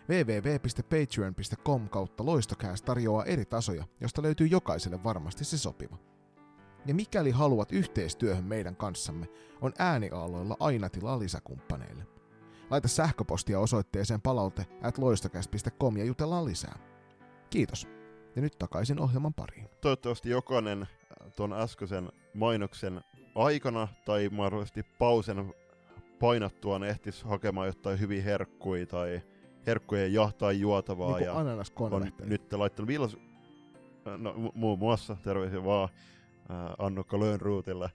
www.patreon.com 0.10 1.90
kautta 1.90 2.26
loistokäästä 2.26 2.86
tarjoaa 2.86 3.26
eri 3.26 3.46
tasoja, 3.46 3.84
josta 4.02 4.22
löytyy 4.22 4.48
jokaiselle 4.48 5.04
varmasti 5.04 5.46
se 5.46 5.58
sopiva. 5.58 5.98
Ja 6.86 6.96
mikäli 6.96 7.32
haluat 7.32 7.72
yhteistyöhön 7.72 8.44
meidän 8.44 8.76
kanssamme, 8.76 9.28
on 9.62 9.74
ääniaaloilla 9.80 10.58
aina 10.60 10.90
tilaa 10.90 11.20
lisäkumppaneille. 11.20 12.08
Laita 12.70 12.88
sähköpostia 12.88 13.60
osoitteeseen 13.60 14.22
palaute 14.22 14.66
at 14.82 14.98
ja 15.98 16.06
jutellaan 16.06 16.46
lisää. 16.46 16.80
Kiitos. 17.50 17.99
Ja 18.40 18.44
nyt 18.44 18.58
takaisin 18.58 19.00
ohjelman 19.00 19.34
pariin. 19.34 19.70
Toivottavasti 19.82 20.30
jokainen 20.30 20.82
äh, 20.82 21.32
tuon 21.36 21.54
äskeisen 21.54 22.10
mainoksen 22.34 23.02
aikana 23.36 23.88
tai 24.06 24.30
mahdollisesti 24.30 24.84
pausen 24.84 25.54
painattuaan 26.20 26.84
ehtis 26.84 27.24
hakemaan 27.24 27.68
jotain 27.68 28.00
hyvin 28.00 28.24
herkkuja 28.24 28.86
tai 28.86 29.22
herkkujen 29.68 30.14
jahtaa 30.14 30.52
juotavaa. 30.52 31.18
Niin 31.18 31.26
ja 31.26 31.34
on 31.80 32.12
nyt 32.24 32.54
laittanut 32.54 32.88
villas... 32.88 33.18
No, 34.18 34.34
muun 34.54 34.80
muassa 34.80 35.18
terveisiä 35.24 35.64
vaan 35.64 35.90
äh, 36.52 36.58
Annukka 36.78 37.20
Löönruutille 37.20 37.86
äh, 37.86 37.92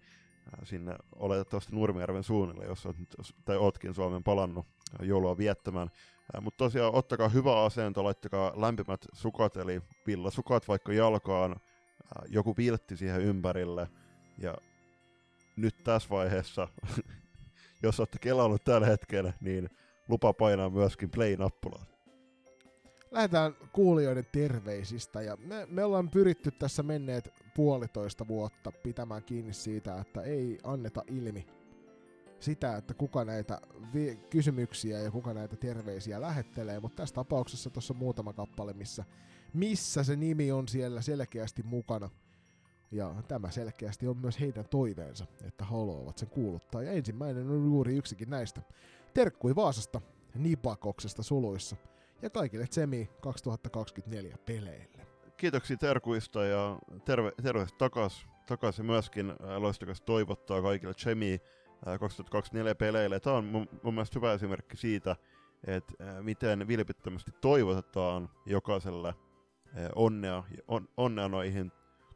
sinne 0.65 0.97
oletettavasti 1.17 1.75
Nurmijärven 1.75 2.25
suunnille, 2.25 2.65
jos 2.65 2.87
olet, 2.87 2.97
tai 3.45 3.57
ootkin 3.57 3.95
Suomen 3.95 4.23
palannut 4.23 4.67
äh, 4.67 5.07
joulua 5.07 5.39
viettämään. 5.39 5.91
Mutta 6.41 6.59
tosiaan 6.59 6.95
ottakaa 6.95 7.29
hyvä 7.29 7.65
asento, 7.65 8.05
laittakaa 8.05 8.53
lämpimät 8.61 9.07
sukat, 9.13 9.57
eli 9.57 9.83
villasukat 10.07 10.69
vaikka 10.69 10.93
jalkaan, 10.93 11.57
joku 12.29 12.57
viltti 12.57 12.97
siihen 12.97 13.21
ympärille. 13.21 13.89
Ja 14.39 14.55
nyt 15.57 15.85
tässä 15.85 16.09
vaiheessa, 16.11 16.69
jos 17.83 18.01
olette 18.01 18.19
kelannut 18.19 18.65
tällä 18.65 18.87
hetkellä, 18.87 19.33
niin 19.41 19.71
lupa 20.09 20.33
painaa 20.33 20.71
myöskin 20.71 21.11
play-nappulaa. 21.11 21.85
Lähdetään 23.11 23.57
kuulijoiden 23.73 24.27
terveisistä 24.33 25.23
ja 25.23 25.37
me, 25.37 25.67
me 25.71 25.85
ollaan 25.85 26.11
pyritty 26.11 26.51
tässä 26.51 26.83
menneet 26.83 27.33
puolitoista 27.57 28.29
vuotta 28.29 28.73
pitämään 28.73 29.23
kiinni 29.23 29.53
siitä, 29.53 30.01
että 30.01 30.23
ei 30.23 30.59
anneta 30.65 31.03
ilmi 31.07 31.47
sitä, 32.45 32.77
että 32.77 32.95
kuka 32.95 33.25
näitä 33.25 33.61
vi- 33.95 34.17
kysymyksiä 34.31 34.99
ja 34.99 35.11
kuka 35.11 35.35
näitä 35.35 35.57
terveisiä 35.57 36.21
lähettelee, 36.21 36.81
mutta 36.81 36.97
tässä 36.97 37.15
tapauksessa 37.15 37.71
tuossa 37.71 37.95
muutama 37.95 38.33
kappale, 38.33 38.73
missä, 38.73 39.05
missä 39.53 40.05
se 40.05 40.17
nimi 40.17 40.53
on 40.53 40.69
siellä 40.69 41.01
selkeästi 41.01 41.63
mukana. 41.63 42.11
Ja 42.91 43.15
tämä 43.29 43.51
selkeästi 43.51 44.07
on 44.07 44.17
myös 44.17 44.41
heidän 44.41 44.69
toiveensa, 44.69 45.27
että 45.47 45.65
haluavat 45.65 46.19
sen 46.19 46.29
kuuluttaa. 46.29 46.83
Ja 46.83 46.93
ensimmäinen 46.93 47.51
on 47.51 47.65
juuri 47.65 47.97
yksikin 47.97 48.31
näistä. 48.31 48.63
Terkkui 49.15 49.57
Vaasasta, 49.57 50.01
Nipakoksesta 50.35 51.23
suluissa 51.23 51.77
ja 52.23 52.31
kaikille 52.31 52.67
Tsemi 52.67 53.11
2024 53.21 54.37
peleille. 54.47 55.07
Kiitoksia 55.37 55.77
terkuista 55.77 56.45
ja 56.45 56.79
terve, 57.05 57.33
terveistä 57.43 57.79
takaisin. 57.79 58.29
Takaisin 58.47 58.87
myöskin 58.87 59.33
loistokas 59.59 60.01
toivottaa 60.01 60.63
kaikille 60.63 60.95
Tsemi 60.95 61.41
2024 61.85 62.75
peleille. 62.75 63.21
Tämä 63.21 63.37
on 63.37 63.45
mun, 63.45 63.69
mun 63.83 63.95
mielestä 63.95 64.19
hyvä 64.19 64.33
esimerkki 64.33 64.77
siitä, 64.77 65.17
että 65.67 66.23
miten 66.23 66.69
vilpittömästi 66.69 67.31
toivotetaan 67.41 68.29
jokaiselle 68.47 69.15
onnea, 69.95 70.43
on, 70.69 70.89
onnea 70.97 71.29
noihin 71.29 71.73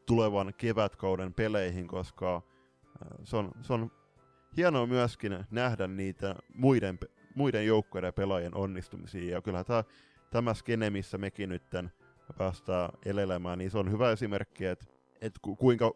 tulevan 0.07 0.55
kevätkauden 0.57 1.35
peleihin, 1.35 1.89
koska 1.89 2.43
se 3.25 3.37
on, 3.37 3.53
se 3.63 3.73
on 3.73 3.91
hienoa 4.57 4.87
myöskin 4.87 5.45
nähdä 5.51 5.87
niitä 5.87 6.35
muiden, 6.55 6.99
muiden 7.35 7.67
joukkojen 7.67 8.15
pelaajien 8.15 8.55
onnistumisia. 8.55 9.35
Ja 9.35 9.43
kyllä 9.43 9.65
tämä, 9.65 9.85
tämä 10.31 10.55
skene, 10.55 10.91
missä 10.91 11.19
mekin 11.19 11.49
nyt 11.49 11.63
päästään 12.39 12.91
elelemään, 13.05 13.59
niin 13.59 13.71
se 13.71 13.79
on 13.79 13.91
hyvä 13.91 14.11
esimerkki, 14.13 14.65
että, 14.65 14.87
että 15.21 15.41
kuinka, 15.59 15.93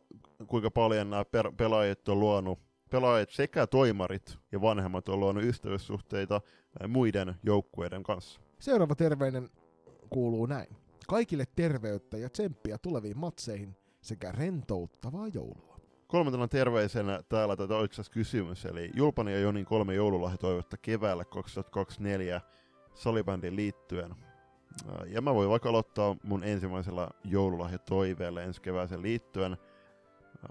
kuinka 0.47 0.70
paljon 0.70 1.11
nämä 1.11 1.24
pelaajat 1.57 2.09
on 2.09 2.20
luonut 2.20 2.72
pelaajat 2.93 3.31
sekä 3.31 3.66
toimarit 3.66 4.39
ja 4.52 4.60
vanhemmat 4.60 5.09
on 5.09 5.20
luonut 5.20 5.44
ystävyyssuhteita 5.44 6.40
muiden 6.89 7.35
joukkueiden 7.43 8.02
kanssa. 8.02 8.40
Seuraava 8.59 8.94
terveinen 8.94 9.51
kuuluu 10.10 10.47
näin. 10.47 10.77
Kaikille 11.09 11.44
terveyttä 11.56 12.16
ja 12.19 12.31
tsemppiä 12.31 12.78
tuleviin 12.78 13.19
matseihin 13.19 13.77
sekä 14.01 14.32
rentouttavaa 14.32 15.28
joulua. 15.28 15.81
Kolmantena 16.06 16.48
terveisenä 16.48 17.23
täällä 17.28 17.56
tätä 17.56 17.74
itse 17.85 18.02
kysymys, 18.10 18.64
eli 18.64 18.90
Julpani 18.94 19.32
ja 19.32 19.40
Jonin 19.40 19.64
kolme 19.64 19.94
joululahjatoivetta 19.94 20.77
keväällä 20.77 21.24
2024 21.24 22.40
salibändin 22.94 23.56
liittyen. 23.56 24.14
Ja 25.06 25.23
mä 25.23 25.35
voin 25.35 25.51
vaikka 25.51 25.69
aloittaa 25.69 26.16
mun 26.23 26.44
ensimmäisellä 26.44 27.09
joululahjatoiveella 27.24 28.43
ensi 28.43 28.60
kevääseen 28.60 29.02
liittyen. 29.02 29.56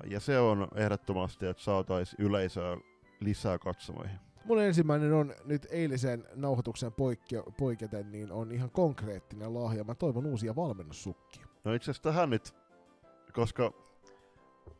Ja 0.09 0.19
se 0.19 0.39
on 0.39 0.67
ehdottomasti, 0.75 1.45
että 1.45 1.63
saataisiin 1.63 2.25
yleisöä 2.25 2.77
lisää 3.19 3.57
katsomoihin. 3.57 4.19
Mun 4.45 4.61
ensimmäinen 4.61 5.13
on 5.13 5.33
nyt 5.45 5.67
eilisen 5.69 6.27
nauhoituksen 6.35 6.91
poikke- 6.91 7.51
poiketen, 7.57 8.11
niin 8.11 8.31
on 8.31 8.51
ihan 8.51 8.71
konkreettinen 8.71 9.53
lahja. 9.53 9.83
Mä 9.83 9.95
toivon 9.95 10.25
uusia 10.25 10.55
valmennussukkia. 10.55 11.45
No 11.63 11.73
itse 11.73 11.91
asiassa 11.91 12.03
tähän 12.03 12.29
nyt, 12.29 12.55
koska 13.33 13.73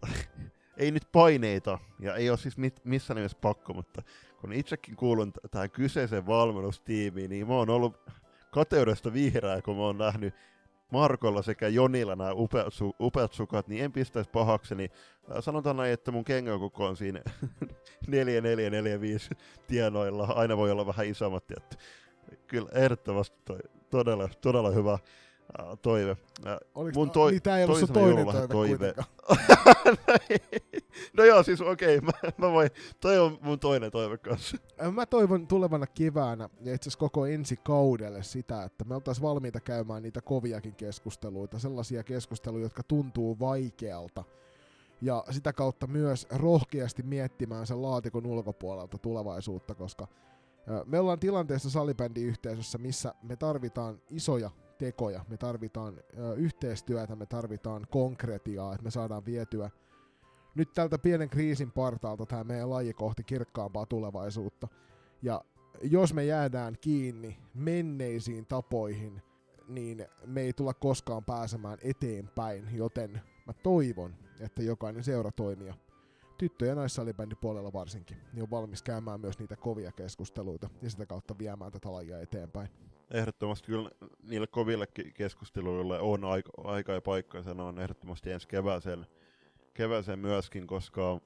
ei 0.78 0.92
nyt 0.92 1.08
paineita, 1.12 1.80
ja 2.00 2.16
ei 2.16 2.30
ole 2.30 2.38
siis 2.38 2.58
mit, 2.58 2.86
missään 2.86 3.16
nimessä 3.16 3.38
pakko, 3.42 3.74
mutta 3.74 4.04
kun 4.42 4.54
itsekin 4.54 4.96
kuulun 4.96 5.34
t- 5.34 5.52
tähän 5.52 5.72
kyseiseen 5.72 6.28
valmennustiimiin, 6.28 7.30
niin 7.30 7.48
mä 7.48 7.54
oon 7.54 7.70
ollut 7.70 7.98
kateudesta 8.52 9.14
vihreä, 9.14 9.62
kun 9.62 9.76
mä 9.76 9.82
oon 9.82 9.98
nähnyt 9.98 10.34
Markolla 10.92 11.42
sekä 11.42 11.68
Jonilla 11.68 12.16
nämä 12.16 12.32
upeat, 12.32 12.74
su- 12.74 12.96
upeat 13.00 13.34
sukat, 13.34 13.68
niin 13.68 13.84
en 13.84 13.92
pistäisi 13.92 14.30
pahaksi, 14.30 14.76
niin 14.76 14.90
sanotaan 15.40 15.78
näin, 15.78 15.94
että 15.94 16.12
mun 16.12 16.24
kengäkoko 16.24 16.86
on 16.86 16.98
siinä 16.98 17.22
4445 18.08 19.30
tienoilla, 19.68 20.24
aina 20.24 20.58
voi 20.58 20.72
olla 20.72 20.86
vähän 20.86 21.08
isommat, 21.08 21.44
että 21.58 21.76
kyllä 22.48 22.70
ehdottomasti 22.74 23.38
toi, 23.46 23.60
todella, 23.90 24.30
todella 24.42 24.72
hyvä 24.72 25.00
uh, 25.60 25.78
toive. 25.82 26.12
Uh, 26.12 26.18
Oliko, 26.76 27.00
Mun 27.00 27.12
toi- 27.12 27.32
niin 27.32 27.42
tää 27.42 27.58
ei 27.58 27.64
ollut 27.64 27.80
sun 27.80 27.90
toinen 27.90 28.26
toive, 28.26 28.48
kuitenkaan. 28.48 29.08
no 31.18 31.24
joo, 31.24 31.44
siis 31.44 31.62
okei, 31.62 31.98
okay, 31.98 32.10
mä, 32.24 32.32
mä 32.48 32.52
voin, 32.52 32.70
toi 33.02 33.20
on 33.20 33.38
mun 33.42 33.60
toinen 33.60 33.92
toive 33.92 34.18
kanssa. 34.18 34.58
Mä 34.92 35.06
toivon 35.06 35.48
tulevana 35.48 35.88
keväänä 35.88 36.50
ja 36.62 36.74
itse 36.74 36.90
asiassa 36.90 37.00
koko 37.00 37.26
ensi 37.26 37.58
kaudelle 37.64 38.24
sitä, 38.24 38.64
että 38.64 38.86
me 38.86 38.96
oltaisiin 38.96 39.24
valmiita 39.24 39.60
käymään 39.60 40.04
niitä 40.04 40.22
koviakin 40.22 40.76
keskusteluita, 40.76 41.60
sellaisia 41.60 42.04
keskusteluja, 42.04 42.66
jotka 42.66 42.84
tuntuu 42.84 43.40
vaikealta. 43.40 44.24
Ja 45.02 45.24
sitä 45.32 45.54
kautta 45.54 45.88
myös 45.88 46.28
rohkeasti 46.30 47.04
miettimään 47.04 47.68
sen 47.68 47.82
laatikon 47.82 48.26
ulkopuolelta 48.26 48.98
tulevaisuutta, 48.98 49.76
koska 49.76 50.08
me 50.86 51.00
ollaan 51.00 51.20
tilanteessa 51.20 51.70
salibändiyhteisössä, 51.70 52.78
missä 52.78 53.14
me 53.24 53.36
tarvitaan 53.36 54.02
isoja 54.10 54.50
tekoja, 54.86 55.26
me 55.28 55.38
tarvitaan 55.38 56.00
ö, 56.20 56.34
yhteistyötä, 56.34 57.16
me 57.16 57.26
tarvitaan 57.26 57.88
konkretiaa, 57.90 58.74
että 58.74 58.84
me 58.84 58.92
saadaan 58.92 59.26
vietyä 59.26 59.70
nyt 60.56 60.74
tältä 60.74 60.98
pienen 60.98 61.30
kriisin 61.30 61.72
partaalta 61.72 62.26
tämä 62.26 62.44
meidän 62.44 62.70
laji 62.70 62.94
kohti 62.94 63.24
kirkkaampaa 63.24 63.86
tulevaisuutta. 63.86 64.68
Ja 65.22 65.42
jos 65.84 66.14
me 66.14 66.26
jäädään 66.26 66.76
kiinni 66.82 67.38
menneisiin 67.54 68.46
tapoihin, 68.46 69.22
niin 69.68 70.06
me 70.26 70.42
ei 70.42 70.54
tulla 70.54 70.74
koskaan 70.74 71.26
pääsemään 71.26 71.78
eteenpäin, 71.82 72.68
joten 72.74 73.22
mä 73.48 73.54
toivon, 73.54 74.16
että 74.40 74.64
jokainen 74.64 75.04
seuratoimija, 75.04 75.74
tyttö- 76.38 76.66
ja 76.66 76.76
naissalibändipuolella 76.76 77.74
varsinkin, 77.74 78.18
niin 78.34 78.44
on 78.44 78.52
valmis 78.52 78.84
käymään 78.84 79.22
myös 79.22 79.40
niitä 79.40 79.56
kovia 79.56 79.92
keskusteluita 79.92 80.70
ja 80.82 80.90
sitä 80.90 81.06
kautta 81.06 81.38
viemään 81.38 81.72
tätä 81.72 81.92
lajia 81.92 82.20
eteenpäin. 82.20 82.70
Ehdottomasti 83.12 83.68
kyllä 83.68 83.90
niille 84.24 84.48
koville 84.48 84.88
ke- 85.00 85.12
keskusteluille 85.14 86.00
on 86.00 86.26
aika, 86.26 86.52
aika 86.64 86.92
ja 86.92 87.02
paikka, 87.02 87.44
se 87.44 87.50
on 87.50 87.80
ehdottomasti 87.80 88.32
ensi 88.32 88.48
kevääseen, 88.48 89.06
kevääseen 89.74 90.20
myöskin, 90.20 90.68
koska 90.68 91.22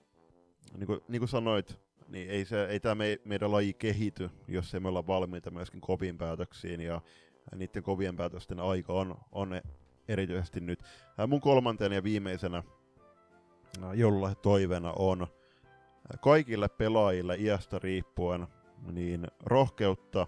niin 0.77 0.87
kuin, 0.87 0.99
niin 1.07 1.19
kuin 1.19 1.29
sanoit, 1.29 1.79
niin 2.07 2.29
ei, 2.29 2.45
se, 2.45 2.65
ei 2.65 2.79
tämä 2.79 2.95
me, 2.95 3.19
meidän 3.25 3.51
laji 3.51 3.73
kehity, 3.73 4.29
jos 4.47 4.73
ei 4.73 4.79
me 4.79 4.87
olla 4.87 5.07
valmiita 5.07 5.51
myöskin 5.51 5.81
koviin 5.81 6.17
päätöksiin, 6.17 6.81
ja 6.81 7.01
niiden 7.55 7.83
kovien 7.83 8.15
päätösten 8.15 8.59
aika 8.59 8.93
on, 8.93 9.15
on 9.31 9.61
erityisesti 10.07 10.59
nyt. 10.59 10.79
Mun 11.27 11.41
kolmantena 11.41 11.95
ja 11.95 12.03
viimeisenä 12.03 12.63
joululahja 13.93 14.35
toiveena 14.35 14.93
on 14.95 15.27
kaikille 16.21 16.69
pelaajille 16.69 17.35
iästä 17.35 17.79
riippuen 17.79 18.47
niin 18.91 19.27
rohkeutta 19.43 20.27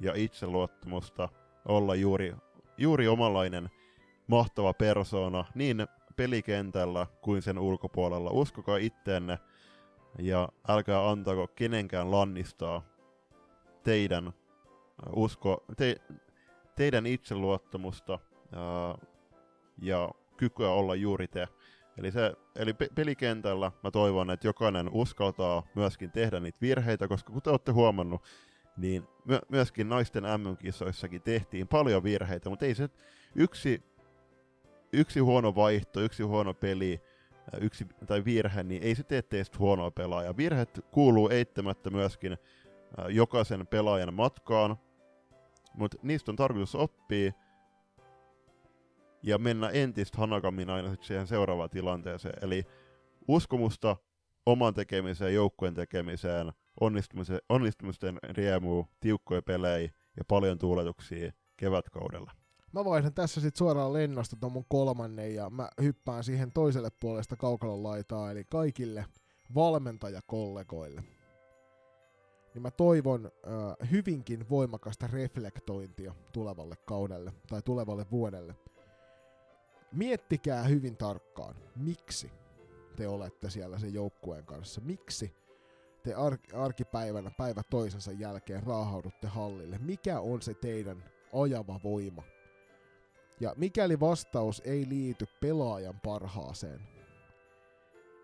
ja 0.00 0.12
itseluottamusta 0.14 1.28
olla 1.68 1.94
juuri, 1.94 2.34
juuri 2.78 3.08
omanlainen 3.08 3.70
mahtava 4.26 4.74
persona 4.74 5.44
niin 5.54 5.86
pelikentällä 6.16 7.06
kuin 7.20 7.42
sen 7.42 7.58
ulkopuolella. 7.58 8.30
Uskokaa 8.30 8.76
itteenne 8.76 9.38
ja 10.18 10.48
älkää 10.68 11.10
antako 11.10 11.46
kenenkään 11.46 12.10
lannistaa 12.10 12.82
teidän, 13.82 14.26
äh, 14.26 14.32
usko, 15.16 15.64
te, 15.76 15.96
teidän 16.76 17.06
itseluottamusta 17.06 18.18
ää, 18.52 19.08
ja 19.82 20.10
kykyä 20.36 20.70
olla 20.70 20.94
juuri 20.94 21.28
te. 21.28 21.48
Eli, 21.98 22.12
se, 22.12 22.32
eli 22.56 22.72
pe- 22.74 22.88
pelikentällä 22.94 23.72
mä 23.82 23.90
toivon, 23.90 24.30
että 24.30 24.46
jokainen 24.46 24.88
uskaltaa 24.92 25.62
myöskin 25.74 26.10
tehdä 26.10 26.40
niitä 26.40 26.58
virheitä, 26.60 27.08
koska 27.08 27.32
kuten 27.32 27.50
olette 27.50 27.72
huomannut, 27.72 28.22
niin 28.76 29.08
my- 29.24 29.40
myöskin 29.48 29.88
naisten 29.88 30.24
MM-kisoissakin 30.24 31.22
tehtiin 31.22 31.68
paljon 31.68 32.02
virheitä, 32.02 32.50
mutta 32.50 32.66
ei 32.66 32.74
se 32.74 32.88
yksi, 33.34 33.82
yksi 34.92 35.20
huono 35.20 35.54
vaihto, 35.54 36.00
yksi 36.00 36.22
huono 36.22 36.54
peli, 36.54 37.00
ää, 37.52 37.60
yksi, 37.60 37.86
tai 38.06 38.24
virhe, 38.24 38.62
niin 38.62 38.82
ei 38.82 38.94
se 38.94 39.02
tee 39.02 39.22
teistä 39.22 39.58
huonoa 39.58 39.90
pelaajaa. 39.90 40.36
Virheet 40.36 40.84
kuuluu 40.90 41.28
eittämättä 41.28 41.90
myöskin 41.90 42.38
ää, 42.98 43.08
jokaisen 43.08 43.66
pelaajan 43.66 44.14
matkaan, 44.14 44.76
mutta 45.74 45.96
niistä 46.02 46.30
on 46.30 46.36
tarkoitus 46.36 46.74
oppia 46.74 47.32
ja 49.22 49.38
mennä 49.38 49.68
entistä 49.68 50.18
hanakammin 50.18 50.70
aina 50.70 50.96
siihen 51.00 51.26
seuraavaan 51.26 51.70
tilanteeseen. 51.70 52.34
Eli 52.42 52.64
uskomusta 53.28 53.96
oman 54.46 54.74
tekemiseen, 54.74 55.34
joukkueen 55.34 55.74
tekemiseen, 55.74 56.52
onnistumisen, 56.80 57.38
onnistumisten 57.48 58.18
riemu, 58.22 58.84
tiukkoja 59.00 59.42
pelejä 59.42 59.90
ja 60.16 60.24
paljon 60.28 60.58
tuuletuksia 60.58 61.32
kevätkaudella. 61.56 62.32
Mä 62.72 62.84
vaihdan 62.84 63.14
tässä 63.14 63.40
sitten 63.40 63.58
suoraan 63.58 63.92
lennosta 63.92 64.36
ton 64.40 64.52
mun 64.52 64.64
kolmannen 64.68 65.34
ja 65.34 65.50
mä 65.50 65.68
hyppään 65.82 66.24
siihen 66.24 66.52
toiselle 66.52 66.90
puolesta 67.00 67.36
kaukalon 67.36 67.82
laitaa, 67.82 68.30
eli 68.30 68.44
kaikille 68.44 69.06
valmentajakollegoille. 69.54 71.04
Niin 72.54 72.62
mä 72.62 72.70
toivon 72.70 73.26
äh, 73.26 73.90
hyvinkin 73.90 74.48
voimakasta 74.50 75.06
reflektointia 75.06 76.14
tulevalle 76.32 76.76
kaudelle 76.76 77.32
tai 77.48 77.62
tulevalle 77.62 78.06
vuodelle. 78.10 78.54
Miettikää 79.92 80.62
hyvin 80.62 80.96
tarkkaan, 80.96 81.54
miksi 81.76 82.30
te 82.96 83.08
olette 83.08 83.50
siellä 83.50 83.78
sen 83.78 83.94
joukkueen 83.94 84.44
kanssa. 84.44 84.80
Miksi 84.80 85.34
te 86.06 86.14
ar- 86.14 86.38
arkipäivänä 86.54 87.30
päivä 87.30 87.62
toisensa 87.70 88.12
jälkeen 88.12 88.62
raahaudutte 88.62 89.26
hallille? 89.26 89.78
Mikä 89.78 90.20
on 90.20 90.42
se 90.42 90.54
teidän 90.54 91.04
ajava 91.32 91.80
voima? 91.84 92.22
Ja 93.40 93.54
mikäli 93.56 94.00
vastaus 94.00 94.62
ei 94.64 94.88
liity 94.88 95.26
pelaajan 95.40 96.00
parhaaseen, 96.00 96.80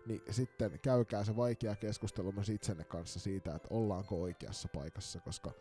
niin 0.05 0.21
sitten 0.29 0.79
käykää 0.79 1.23
se 1.23 1.35
vaikea 1.35 1.75
keskustelu 1.75 2.31
myös 2.31 2.49
itsenne 2.49 2.83
kanssa 2.83 3.19
siitä, 3.19 3.55
että 3.55 3.67
ollaanko 3.71 4.21
oikeassa 4.21 4.67
paikassa, 4.73 5.19
koska 5.19 5.51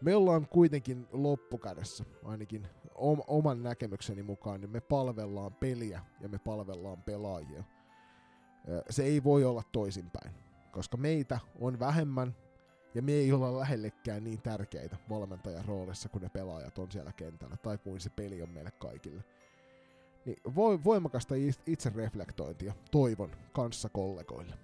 me 0.00 0.14
ollaan 0.14 0.48
kuitenkin 0.48 1.06
loppukädessä, 1.12 2.04
ainakin 2.24 2.66
om- 2.94 3.24
oman 3.26 3.62
näkemykseni 3.62 4.22
mukaan, 4.22 4.60
niin 4.60 4.70
me 4.70 4.80
palvellaan 4.80 5.54
peliä 5.54 6.00
ja 6.20 6.28
me 6.28 6.38
palvellaan 6.38 7.02
pelaajia. 7.02 7.64
Se 8.90 9.02
ei 9.02 9.24
voi 9.24 9.44
olla 9.44 9.62
toisinpäin, 9.72 10.34
koska 10.70 10.96
meitä 10.96 11.40
on 11.60 11.78
vähemmän 11.78 12.34
ja 12.94 13.02
me 13.02 13.12
ei 13.12 13.32
olla 13.32 13.58
lähellekään 13.58 14.24
niin 14.24 14.42
tärkeitä 14.42 14.96
valmentajan 15.10 15.64
roolissa, 15.64 16.08
kun 16.08 16.22
ne 16.22 16.28
pelaajat 16.28 16.78
on 16.78 16.92
siellä 16.92 17.12
kentällä, 17.12 17.56
tai 17.56 17.78
kuin 17.78 18.00
se 18.00 18.10
peli 18.10 18.42
on 18.42 18.50
meille 18.50 18.70
kaikille. 18.70 19.24
Niin 20.24 20.38
vo- 20.48 20.84
voimakasta 20.84 21.34
itsereflektointia 21.66 22.72
toivon 22.90 23.30
kanssa 23.52 23.88
kollegoille. 23.88 24.54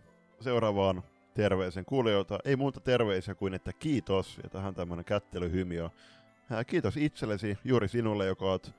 Seuraavaan 0.40 1.02
terveisen 1.34 1.84
kuulijoilta. 1.84 2.38
Ei 2.44 2.56
muuta 2.56 2.80
terveisiä 2.80 3.34
kuin, 3.34 3.54
että 3.54 3.72
kiitos, 3.72 4.40
ja 4.42 4.50
tähän 4.50 4.74
tämmönen 4.74 5.04
kättelyhymio. 5.04 5.90
Ää, 6.50 6.64
Kiitos 6.64 6.96
itsellesi, 6.96 7.58
juuri 7.64 7.88
sinulle, 7.88 8.26
joka 8.26 8.44
oot, 8.44 8.74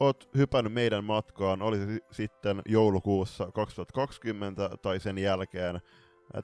oot 0.00 0.28
hypännyt 0.36 0.72
meidän 0.72 1.04
matkaan, 1.04 1.62
oli 1.62 1.76
se 1.78 1.86
si- 1.86 2.04
sitten 2.10 2.62
joulukuussa 2.66 3.50
2020 3.54 4.70
tai 4.82 5.00
sen 5.00 5.18
jälkeen. 5.18 5.80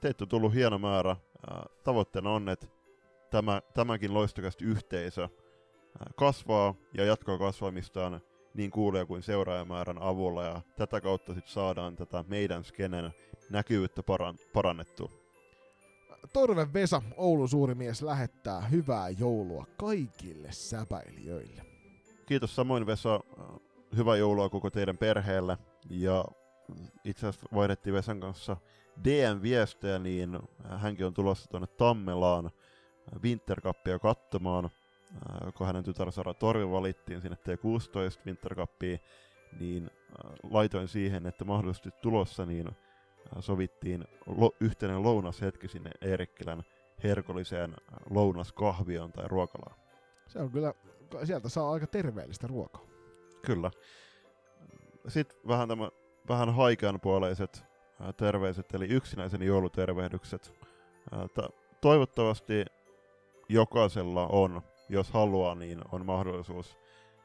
Teitä 0.01 0.23
on 0.23 0.27
tullut 0.27 0.53
hieno 0.53 0.79
määrä. 0.79 1.15
Ää, 1.49 1.65
Tavoitteena 1.83 2.29
on, 2.29 2.49
että 2.49 2.67
tämä, 3.31 3.61
tämäkin 3.73 4.13
loistokas 4.13 4.57
yhteisö 4.61 5.29
kasvaa 6.15 6.73
ja 6.93 7.05
jatkaa 7.05 7.37
kasvamistaan 7.37 8.21
niin 8.53 8.71
kuulija 8.71 9.05
kuin 9.05 9.23
seuraajamäärän 9.23 10.01
avulla, 10.01 10.43
ja 10.43 10.61
tätä 10.77 11.01
kautta 11.01 11.33
sitten 11.33 11.53
saadaan 11.53 11.95
tätä 11.95 12.23
meidän 12.27 12.63
skenen 12.63 13.11
näkyvyyttä 13.49 14.03
paran, 14.03 14.35
parannettua. 14.53 15.09
Torven 16.33 16.73
Vesa, 16.73 17.01
Oulun 17.17 17.49
suuri 17.49 17.75
mies, 17.75 18.01
lähettää 18.01 18.61
hyvää 18.61 19.09
joulua 19.09 19.65
kaikille 19.77 20.51
säpäilijöille. 20.51 21.61
Kiitos 22.25 22.55
samoin 22.55 22.85
Vesa, 22.85 23.19
hyvää 23.95 24.15
joulua 24.15 24.49
koko 24.49 24.69
teidän 24.69 24.97
perheelle 24.97 25.57
ja 25.89 26.25
itse 27.03 27.27
asiassa 27.27 27.47
vaihdettiin 27.53 27.93
Vesan 27.93 28.19
kanssa 28.19 28.57
DM-viestejä, 29.03 29.99
niin 29.99 30.39
hänkin 30.77 31.05
on 31.05 31.13
tulossa 31.13 31.49
tuonne 31.49 31.67
Tammelaan 31.67 32.51
Winter 33.23 33.61
Cupia 33.61 33.99
katsomaan, 33.99 34.69
kun 35.57 35.67
hänen 35.67 35.83
tytärsara 35.83 36.33
Torvi 36.33 36.71
valittiin 36.71 37.21
sinne 37.21 37.37
T16 37.37 38.25
Winter 38.25 38.55
Cupiin, 38.55 38.99
niin 39.59 39.89
laitoin 40.43 40.87
siihen, 40.87 41.25
että 41.25 41.45
mahdollisesti 41.45 41.89
tulossa, 42.01 42.45
niin 42.45 42.69
sovittiin 43.39 44.05
lo- 44.25 44.55
yhteinen 44.59 45.03
lounashetki 45.03 45.67
sinne 45.67 45.91
Eerikkilän 46.01 46.63
herkolliseen 47.03 47.75
lounaskahvioon 48.09 49.11
tai 49.11 49.27
ruokalaan. 49.27 49.75
Se 50.27 50.39
on 50.39 50.51
kyllä, 50.51 50.73
sieltä 51.23 51.49
saa 51.49 51.71
aika 51.71 51.87
terveellistä 51.87 52.47
ruokaa. 52.47 52.81
Kyllä. 53.45 53.71
Sitten 55.07 55.37
vähän, 55.47 55.67
tämä, 55.67 55.89
vähän 56.29 56.55
haikeanpuoleiset 56.55 57.63
terveiset, 58.17 58.73
eli 58.73 58.85
yksinäisen 58.85 59.41
joulutervehdykset. 59.41 60.53
toivottavasti 61.81 62.65
jokaisella 63.49 64.27
on, 64.27 64.61
jos 64.89 65.11
haluaa, 65.11 65.55
niin 65.55 65.81
on 65.91 66.05
mahdollisuus 66.05 66.77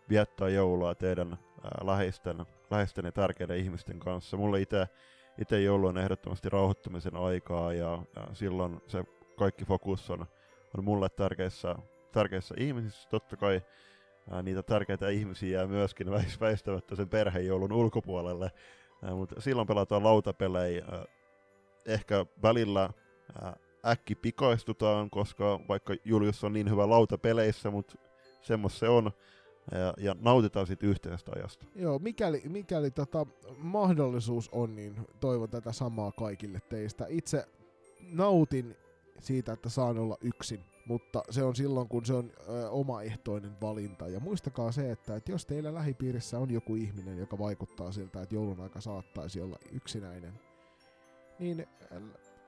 viettää 0.08 0.48
joulua 0.48 0.94
teidän 0.94 1.38
läheisten, 1.82 2.46
läheisten 2.70 3.04
ja 3.04 3.12
tärkeiden 3.12 3.56
ihmisten 3.56 3.98
kanssa. 3.98 4.36
Mulle 4.36 4.60
itse 4.60 4.88
itse 5.40 5.62
joulu 5.62 5.86
on 5.86 5.98
ehdottomasti 5.98 6.48
rauhoittumisen 6.48 7.16
aikaa 7.16 7.72
ja, 7.72 8.02
ja 8.16 8.26
silloin 8.32 8.80
se 8.88 9.04
kaikki 9.38 9.64
fokus 9.64 10.10
on, 10.10 10.26
on 10.78 10.84
mulle 10.84 11.08
tärkeissä, 11.08 11.76
tärkeissä 12.12 12.54
ihmisissä. 12.58 13.08
Totta 13.08 13.36
kai 13.36 13.62
ää, 14.30 14.42
niitä 14.42 14.62
tärkeitä 14.62 15.08
ihmisiä 15.08 15.58
jää 15.58 15.66
myöskin 15.66 16.10
väistämättä 16.40 16.96
sen 16.96 17.08
perhejoulun 17.08 17.72
ulkopuolelle, 17.72 18.50
mutta 19.16 19.40
silloin 19.40 19.68
pelataan 19.68 20.04
lautapelejä. 20.04 20.84
Ää, 20.92 21.04
ehkä 21.86 22.26
välillä 22.42 22.90
ää, 23.42 23.56
äkki 23.86 24.14
pikaistutaan, 24.14 25.10
koska 25.10 25.60
vaikka 25.68 25.94
Julius 26.04 26.44
on 26.44 26.52
niin 26.52 26.70
hyvä 26.70 26.88
lautapeleissä, 26.90 27.70
mutta 27.70 27.94
semmos 28.42 28.78
se 28.78 28.88
on 28.88 29.10
ja, 29.72 29.94
ja 29.98 30.16
nautitaan 30.20 30.66
siitä 30.66 30.86
yhteisestä 30.86 31.32
ajasta. 31.36 31.66
Joo, 31.74 31.98
mikäli, 31.98 32.42
mikäli 32.48 32.90
tota 32.90 33.26
mahdollisuus 33.58 34.48
on, 34.52 34.76
niin 34.76 34.94
toivon 35.20 35.50
tätä 35.50 35.72
samaa 35.72 36.12
kaikille 36.12 36.60
teistä. 36.68 37.06
Itse 37.08 37.46
nautin 38.00 38.76
siitä, 39.20 39.52
että 39.52 39.68
saan 39.68 39.98
olla 39.98 40.16
yksin, 40.20 40.64
mutta 40.90 41.22
se 41.30 41.42
on 41.42 41.56
silloin, 41.56 41.88
kun 41.88 42.06
se 42.06 42.14
on 42.14 42.32
ö, 42.48 42.70
omaehtoinen 42.70 43.60
valinta. 43.60 44.08
Ja 44.08 44.20
muistakaa 44.20 44.72
se, 44.72 44.90
että, 44.90 45.16
että 45.16 45.32
jos 45.32 45.46
teillä 45.46 45.74
lähipiirissä 45.74 46.38
on 46.38 46.50
joku 46.50 46.74
ihminen, 46.74 47.18
joka 47.18 47.38
vaikuttaa 47.38 47.92
siltä, 47.92 48.22
että 48.22 48.34
joulun 48.34 48.60
aika 48.60 48.80
saattaisi 48.80 49.40
olla 49.40 49.58
yksinäinen, 49.72 50.32
niin 51.38 51.66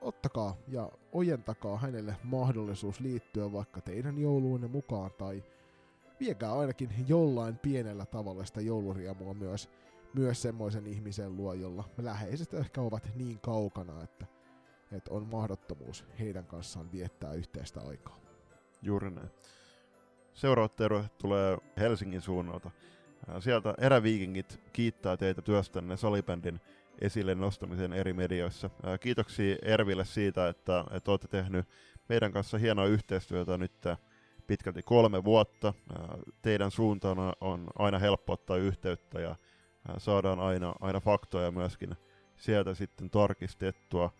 ottakaa 0.01 0.55
ja 0.67 0.91
ojentakaa 1.11 1.77
hänelle 1.77 2.15
mahdollisuus 2.23 2.99
liittyä 2.99 3.51
vaikka 3.51 3.81
teidän 3.81 4.17
jouluunne 4.17 4.67
mukaan 4.67 5.11
tai 5.17 5.43
viekää 6.19 6.53
ainakin 6.53 6.89
jollain 7.07 7.57
pienellä 7.57 8.05
tavalla 8.05 8.45
sitä 8.45 8.61
jouluriemua 8.61 9.33
myös, 9.33 9.69
myös 10.13 10.41
semmoisen 10.41 10.87
ihmisen 10.87 11.37
luo, 11.37 11.53
jolla 11.53 11.83
läheiset 11.97 12.53
ehkä 12.53 12.81
ovat 12.81 13.09
niin 13.15 13.39
kaukana, 13.39 14.03
että, 14.03 14.25
että 14.91 15.13
on 15.13 15.27
mahdottomuus 15.31 16.05
heidän 16.19 16.45
kanssaan 16.45 16.91
viettää 16.91 17.33
yhteistä 17.33 17.81
aikaa. 17.81 18.22
Juuri 18.83 19.11
näin. 19.11 19.29
Terveiset 20.75 21.17
tulee 21.17 21.57
Helsingin 21.77 22.21
suunnalta. 22.21 22.71
Sieltä 23.39 23.73
eräviikingit 23.77 24.59
kiittää 24.73 25.17
teitä 25.17 25.41
työstänne 25.41 25.97
salibändin 25.97 26.59
esille 27.01 27.35
nostamisen 27.35 27.93
eri 27.93 28.13
medioissa. 28.13 28.69
Kiitoksia 28.99 29.55
Erville 29.61 30.05
siitä, 30.05 30.49
että, 30.49 30.85
että 30.91 31.11
olette 31.11 31.27
tehnyt 31.27 31.67
meidän 32.09 32.31
kanssa 32.31 32.57
hienoa 32.57 32.85
yhteistyötä 32.85 33.57
nyt 33.57 33.71
pitkälti 34.47 34.83
kolme 34.83 35.23
vuotta. 35.23 35.73
Teidän 36.41 36.71
suuntaan 36.71 37.17
on 37.41 37.67
aina 37.79 37.99
helppo 37.99 38.33
ottaa 38.33 38.57
yhteyttä 38.57 39.19
ja 39.19 39.35
saadaan 39.97 40.39
aina, 40.39 40.75
aina 40.79 40.99
faktoja 40.99 41.51
myöskin 41.51 41.95
sieltä 42.35 42.73
sitten 42.73 43.09
tarkistettua. 43.09 44.13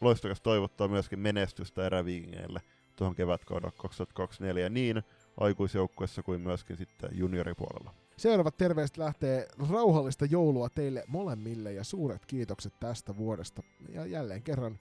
Loistokas 0.00 0.40
toivottaa 0.40 0.88
myöskin 0.88 1.18
menestystä 1.18 1.86
eräviingeille 1.86 2.60
tuohon 2.96 3.14
kevätkaudella 3.14 3.70
2024 3.70 4.68
niin 4.68 5.02
aikuisjoukkuessa 5.40 6.22
kuin 6.22 6.40
myöskin 6.40 6.76
sitten 6.76 7.10
junioripuolella. 7.12 7.94
Seuraavat 8.16 8.56
terveiset 8.56 8.96
lähtee 8.96 9.48
rauhallista 9.70 10.24
joulua 10.24 10.68
teille 10.68 11.04
molemmille 11.06 11.72
ja 11.72 11.84
suuret 11.84 12.26
kiitokset 12.26 12.72
tästä 12.80 13.16
vuodesta. 13.16 13.62
Ja 13.88 14.06
jälleen 14.06 14.42
kerran 14.42 14.78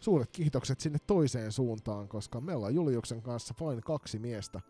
suuret 0.00 0.30
kiitokset 0.32 0.80
sinne 0.80 0.98
toiseen 1.06 1.52
suuntaan, 1.52 2.08
koska 2.08 2.40
me 2.40 2.54
ollaan 2.54 2.74
Juliuksen 2.74 3.22
kanssa 3.22 3.54
vain 3.60 3.80
kaksi 3.80 4.18
miestä, 4.18 4.60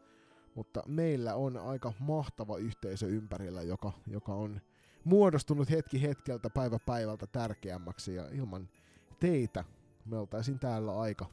mutta 0.55 0.83
meillä 0.87 1.35
on 1.35 1.57
aika 1.57 1.93
mahtava 1.99 2.57
yhteisö 2.57 3.07
ympärillä, 3.07 3.63
joka, 3.63 3.93
joka 4.07 4.35
on 4.35 4.61
muodostunut 5.05 5.71
hetki 5.71 6.03
hetkeltä 6.03 6.51
päivä 6.51 6.79
päivältä 6.87 7.27
tärkeämmäksi 7.27 8.15
ja 8.15 8.29
ilman 8.33 8.69
teitä 9.21 9.65
me 10.05 10.19
oltaisiin 10.19 10.59
täällä 10.59 11.01
aika 11.01 11.27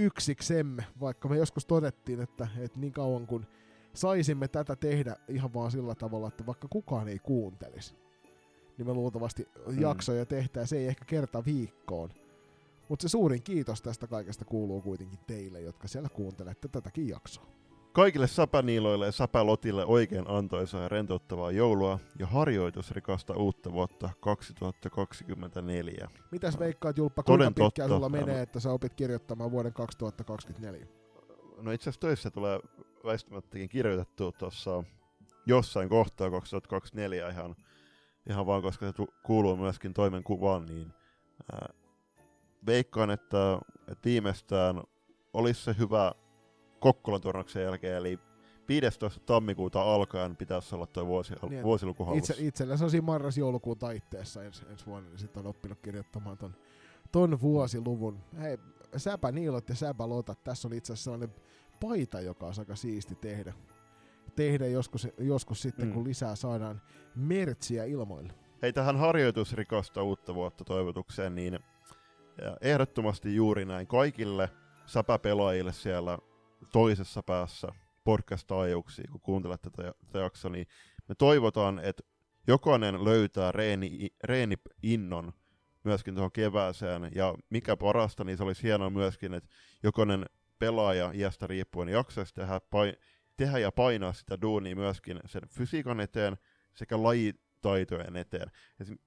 yksiksemme, 0.00 0.84
vaikka 1.00 1.28
me 1.28 1.36
joskus 1.36 1.66
todettiin, 1.66 2.20
että, 2.20 2.48
että 2.58 2.78
niin 2.78 2.92
kauan 2.92 3.26
kun 3.26 3.46
saisimme 3.94 4.48
tätä 4.48 4.76
tehdä 4.76 5.16
ihan 5.28 5.54
vaan 5.54 5.70
sillä 5.70 5.94
tavalla, 5.94 6.28
että 6.28 6.46
vaikka 6.46 6.68
kukaan 6.68 7.08
ei 7.08 7.18
kuuntelisi, 7.18 7.94
niin 8.78 8.86
me 8.86 8.94
luultavasti 8.94 9.48
mm. 9.66 9.80
jaksoja 9.80 10.26
tehtäisiin, 10.26 10.68
se 10.68 10.82
ei 10.82 10.86
ehkä 10.86 11.04
kerta 11.04 11.44
viikkoon, 11.44 12.10
mutta 12.88 13.02
se 13.02 13.08
suurin 13.08 13.42
kiitos 13.42 13.82
tästä 13.82 14.06
kaikesta 14.06 14.44
kuuluu 14.44 14.82
kuitenkin 14.82 15.18
teille, 15.26 15.60
jotka 15.60 15.88
siellä 15.88 16.08
kuuntelette 16.08 16.68
tätäkin 16.68 17.08
jaksoa. 17.08 17.59
Kaikille 17.92 18.26
säpäniiloille 18.26 19.06
ja 19.06 19.12
säpälotille 19.12 19.84
oikein 19.84 20.24
antoisaa 20.28 20.82
ja 20.82 20.88
rentouttavaa 20.88 21.50
joulua 21.50 21.98
ja 22.18 22.26
harjoitusrikasta 22.26 23.34
uutta 23.34 23.72
vuotta 23.72 24.10
2024. 24.20 26.08
Mitäs 26.30 26.58
veikkaat 26.58 26.98
Julppa, 26.98 27.22
kuinka 27.22 27.50
pitkään 27.50 27.88
sulla 27.88 28.08
menee, 28.08 28.42
että 28.42 28.60
sä 28.60 28.72
opit 28.72 28.94
kirjoittamaan 28.94 29.50
vuoden 29.50 29.72
2024? 29.72 30.86
No 31.62 31.72
itse 31.72 31.90
asiassa 31.90 32.00
töissä 32.00 32.30
tulee 32.30 32.60
väistämättäkin 33.04 33.68
kirjoitettu 33.68 34.32
tuossa 34.32 34.84
jossain 35.46 35.88
kohtaa 35.88 36.30
2024 36.30 37.28
ihan, 37.28 37.56
ihan 38.28 38.46
vaan, 38.46 38.62
koska 38.62 38.86
se 38.86 39.06
kuuluu 39.22 39.56
myöskin 39.56 39.94
toimenkuvaan, 39.94 40.66
niin 40.66 40.92
ää, 41.52 41.68
veikkaan, 42.66 43.10
että, 43.10 43.58
että 43.88 44.04
viimeistään 44.04 44.82
olisi 45.32 45.64
se 45.64 45.74
hyvä 45.78 46.12
Kokkolan 46.80 47.20
turnuksen 47.20 47.62
jälkeen, 47.62 47.96
eli 47.96 48.18
15. 48.68 49.20
tammikuuta 49.26 49.82
alkaen 49.82 50.36
pitäisi 50.36 50.74
olla 50.74 50.86
tuo 50.86 51.06
vuosi, 51.06 51.34
niin, 51.48 51.62
vuosiluku 51.62 52.14
Itse, 52.14 52.34
itsellä 52.38 52.76
se 52.76 52.84
on 52.84 52.90
siinä 52.90 53.06
marras-joulukuun 53.06 53.78
taitteessa 53.78 54.44
ensi, 54.44 54.64
ensi 54.70 54.86
vuonna, 54.86 55.10
niin 55.10 55.18
sitten 55.18 55.40
on 55.40 55.46
oppinut 55.46 55.78
kirjoittamaan 55.82 56.38
ton, 56.38 56.56
ton 57.12 57.40
vuosiluvun. 57.40 58.18
Hei, 58.40 58.58
säpä 58.96 59.32
niilot 59.32 59.68
ja 59.68 59.74
säpä 59.74 60.08
lotat. 60.08 60.44
Tässä 60.44 60.68
on 60.68 60.74
itse 60.74 60.92
asiassa 60.92 61.04
sellainen 61.04 61.34
paita, 61.80 62.20
joka 62.20 62.46
on 62.46 62.52
aika 62.58 62.76
siisti 62.76 63.14
tehdä. 63.14 63.52
Tehdä 64.36 64.66
joskus, 64.66 65.08
joskus 65.18 65.62
sitten, 65.62 65.86
mm. 65.86 65.94
kun 65.94 66.04
lisää 66.04 66.36
saadaan 66.36 66.82
mertsiä 67.14 67.84
ilmoille. 67.84 68.32
Hei, 68.62 68.72
tähän 68.72 68.96
harjoitusrikosta 68.96 70.02
uutta 70.02 70.34
vuotta 70.34 70.64
toivotukseen, 70.64 71.34
niin 71.34 71.58
ehdottomasti 72.60 73.36
juuri 73.36 73.64
näin 73.64 73.86
kaikille 73.86 74.50
säpäpelaajille 74.86 75.72
siellä 75.72 76.18
toisessa 76.72 77.22
päässä 77.22 77.68
podcast-taajuuksia, 78.04 79.08
kun 79.12 79.20
kuuntelet 79.20 79.62
tätä, 79.62 79.94
tätä 80.06 80.18
jaksoa, 80.18 80.50
niin 80.50 80.66
me 81.08 81.14
toivotaan, 81.14 81.78
että 81.78 82.02
jokainen 82.46 83.04
löytää 83.04 83.52
reeni, 83.52 84.08
reeni 84.24 84.56
innon 84.82 85.32
myöskin 85.84 86.14
tuohon 86.14 86.32
kevääseen, 86.32 87.10
ja 87.14 87.34
mikä 87.50 87.76
parasta, 87.76 88.24
niin 88.24 88.36
se 88.36 88.42
olisi 88.42 88.62
hienoa 88.62 88.90
myöskin, 88.90 89.34
että 89.34 89.50
jokainen 89.82 90.26
pelaaja 90.58 91.10
iästä 91.14 91.46
riippuen 91.46 91.88
jaksaisi 91.88 92.34
tehdä, 92.34 92.60
pain, 92.70 92.94
tehdä 93.36 93.58
ja 93.58 93.72
painaa 93.72 94.12
sitä 94.12 94.40
duunia 94.42 94.76
myöskin 94.76 95.20
sen 95.26 95.42
fysiikan 95.48 96.00
eteen 96.00 96.36
sekä 96.74 97.02
lajitaitojen 97.02 98.16
eteen. 98.16 98.50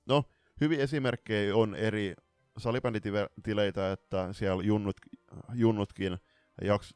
No, 0.06 0.24
hyvin 0.62 0.80
esimerkkejä 0.80 1.56
on 1.56 1.76
eri 1.76 2.14
salibänditileitä, 2.58 3.92
että 3.92 4.34
siellä 4.34 4.64
junnut, 4.64 4.98
junnutkin 5.54 6.18
jaks, 6.62 6.96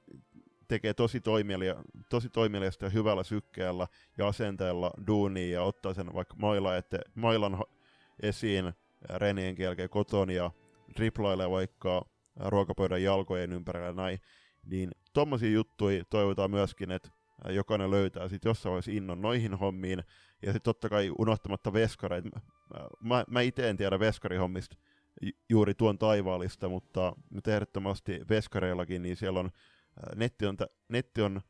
tekee 0.67 0.93
tosi, 0.93 1.21
toimialia, 1.21 1.75
tosi 2.09 2.29
toimeliasta 2.29 2.85
ja 2.85 2.89
hyvällä 2.89 3.23
sykkeellä 3.23 3.87
ja 4.17 4.27
asenteella 4.27 4.91
duunia 5.07 5.53
ja 5.53 5.63
ottaa 5.63 5.93
sen 5.93 6.13
vaikka 6.13 6.35
maila 6.37 6.77
ette, 6.77 6.99
mailan 7.15 7.63
esiin 8.23 8.73
renien 9.15 9.55
jälkeen 9.59 9.89
koton 9.89 10.29
ja 10.29 10.51
triplailee 10.95 11.49
vaikka 11.49 12.05
ruokapöydän 12.45 13.03
jalkojen 13.03 13.53
ympärillä 13.53 13.93
näin, 13.93 14.19
niin 14.65 14.91
tommosia 15.13 15.51
juttuja 15.51 16.03
toivotaan 16.09 16.51
myöskin, 16.51 16.91
että 16.91 17.09
jokainen 17.49 17.91
löytää 17.91 18.29
sitten 18.29 18.49
jossain 18.49 18.71
vaiheessa 18.71 18.91
innon 18.91 19.21
noihin 19.21 19.53
hommiin, 19.53 20.03
ja 20.41 20.53
sitten 20.53 20.61
totta 20.61 20.89
kai 20.89 21.11
unohtamatta 21.17 21.73
veskareita. 21.73 22.39
Mä, 22.99 23.23
mä, 23.27 23.41
itse 23.41 23.69
en 23.69 23.77
tiedä 23.77 23.99
veskarihommista 23.99 24.77
juuri 25.49 25.73
tuon 25.73 25.97
taivaallista, 25.97 26.69
mutta 26.69 27.15
nyt 27.29 27.47
ehdottomasti 27.47 28.21
veskareillakin, 28.29 29.01
niin 29.01 29.15
siellä 29.15 29.39
on, 29.39 29.49
netti 30.15 30.45
on, 30.45 30.57
netti 30.89 31.21
on 31.21 31.41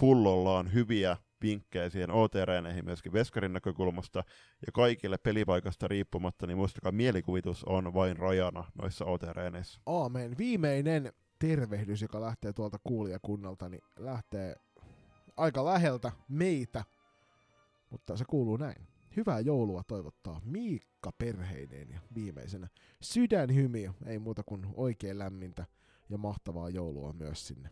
pullollaan 0.00 0.72
hyviä 0.72 1.16
vinkkejä 1.42 1.90
siihen 1.90 2.10
OT-reeneihin 2.10 2.84
myöskin 2.84 3.12
veskarin 3.12 3.52
näkökulmasta, 3.52 4.24
ja 4.66 4.72
kaikille 4.72 5.18
pelipaikasta 5.18 5.88
riippumatta, 5.88 6.46
niin 6.46 6.56
muistakaa, 6.58 6.92
mielikuvitus 6.92 7.64
on 7.64 7.94
vain 7.94 8.16
rajana 8.16 8.64
noissa 8.82 9.04
OT-reeneissä. 9.04 9.80
Aamen. 9.86 10.38
Viimeinen 10.38 11.12
tervehdys, 11.38 12.02
joka 12.02 12.20
lähtee 12.20 12.52
tuolta 12.52 12.78
kuulijakunnalta, 12.84 13.68
niin 13.68 13.82
lähtee 13.98 14.56
aika 15.36 15.64
läheltä 15.64 16.12
meitä, 16.28 16.84
mutta 17.90 18.16
se 18.16 18.24
kuuluu 18.24 18.56
näin. 18.56 18.86
Hyvää 19.16 19.40
joulua 19.40 19.82
toivottaa 19.86 20.40
Miikka 20.44 21.12
perheineen 21.18 21.90
ja 21.90 22.00
viimeisenä 22.14 22.68
sydänhymiö, 23.00 23.92
ei 24.06 24.18
muuta 24.18 24.42
kuin 24.42 24.66
oikein 24.74 25.18
lämmintä 25.18 25.66
ja 26.08 26.18
mahtavaa 26.18 26.70
joulua 26.70 27.12
myös 27.12 27.46
sinne 27.46 27.70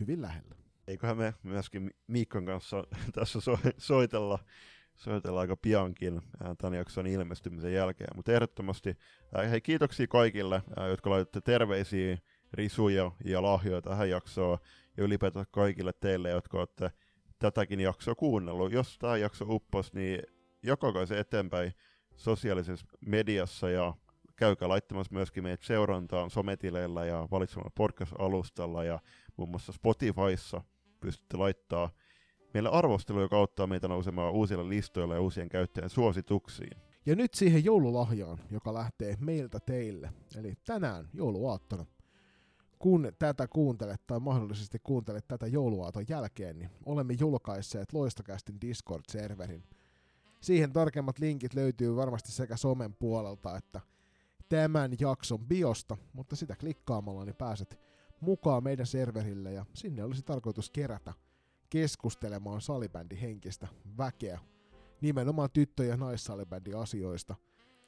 hyvin 0.00 0.22
lähellä. 0.22 0.54
Eiköhän 0.86 1.16
me 1.16 1.34
myöskin 1.42 1.90
Miikon 2.06 2.46
kanssa 2.46 2.84
tässä 3.14 3.40
so- 3.40 3.58
soitella, 3.78 4.38
soitella 4.96 5.40
aika 5.40 5.56
piankin 5.56 6.20
tämän 6.58 6.74
jakson 6.74 7.06
ilmestymisen 7.06 7.72
jälkeen. 7.72 8.10
Mutta 8.16 8.32
ehdottomasti 8.32 8.96
hei, 9.50 9.60
kiitoksia 9.60 10.06
kaikille, 10.06 10.62
jotka 10.90 11.10
laitatte 11.10 11.40
terveisiä, 11.40 12.18
risuja 12.52 13.12
ja 13.24 13.42
lahjoja 13.42 13.82
tähän 13.82 14.10
jaksoon. 14.10 14.58
Ja 14.96 15.04
ylipäätään 15.04 15.46
kaikille 15.50 15.92
teille, 15.92 16.30
jotka 16.30 16.58
olette 16.58 16.90
tätäkin 17.38 17.80
jaksoa 17.80 18.14
kuunnellut. 18.14 18.72
Jos 18.72 18.98
tämä 18.98 19.16
jakso 19.16 19.44
uppos, 19.48 19.92
niin 19.92 20.22
jakakaa 20.62 21.06
se 21.06 21.18
eteenpäin 21.18 21.72
sosiaalisessa 22.16 22.86
mediassa 23.00 23.70
ja 23.70 23.94
käykää 24.36 24.68
laittamassa 24.68 25.14
myöskin 25.14 25.42
meitä 25.42 25.66
seurantaan 25.66 26.30
sometileillä 26.30 27.04
ja 27.04 27.28
valitsemalla 27.30 27.70
podcast-alustalla 27.74 28.84
ja 28.84 29.00
muun 29.40 29.50
muassa 29.50 29.72
Spotifyssa 29.72 30.62
pystytte 31.00 31.36
laittaa 31.36 31.90
meille 32.54 32.68
arvosteluja, 32.68 33.24
joka 33.24 33.36
auttaa 33.36 33.66
meitä 33.66 33.88
nousemaan 33.88 34.32
uusilla 34.32 34.68
listoilla 34.68 35.14
ja 35.14 35.20
uusien 35.20 35.48
käyttäjien 35.48 35.90
suosituksiin. 35.90 36.76
Ja 37.06 37.16
nyt 37.16 37.34
siihen 37.34 37.64
joululahjaan, 37.64 38.38
joka 38.50 38.74
lähtee 38.74 39.16
meiltä 39.20 39.60
teille. 39.60 40.12
Eli 40.36 40.54
tänään 40.66 41.08
jouluaattona 41.12 41.86
kun 42.80 43.12
tätä 43.18 43.48
kuuntelet 43.48 44.06
tai 44.06 44.20
mahdollisesti 44.20 44.78
kuuntelet 44.82 45.28
tätä 45.28 45.46
jouluaaton 45.46 46.04
jälkeen, 46.08 46.58
niin 46.58 46.70
olemme 46.86 47.14
julkaisseet 47.20 47.92
Loistokästin 47.92 48.58
Discord-serverin. 48.60 49.62
Siihen 50.40 50.72
tarkemmat 50.72 51.18
linkit 51.18 51.54
löytyy 51.54 51.96
varmasti 51.96 52.32
sekä 52.32 52.56
somen 52.56 52.94
puolelta 52.94 53.56
että 53.56 53.80
tämän 54.48 54.92
jakson 55.00 55.46
biosta, 55.46 55.96
mutta 56.12 56.36
sitä 56.36 56.56
klikkaamalla 56.56 57.24
niin 57.24 57.36
pääset 57.36 57.78
mukaan 58.20 58.64
meidän 58.64 58.86
serverille 58.86 59.52
ja 59.52 59.64
sinne 59.74 60.04
olisi 60.04 60.22
tarkoitus 60.22 60.70
kerätä 60.70 61.12
keskustelemaan 61.70 62.60
salibändi 62.60 63.20
henkistä 63.20 63.68
väkeä, 63.98 64.40
nimenomaan 65.00 65.50
tyttö- 65.52 65.84
ja 65.84 65.96
naissalibändi 65.96 66.74
asioista– 66.74 67.34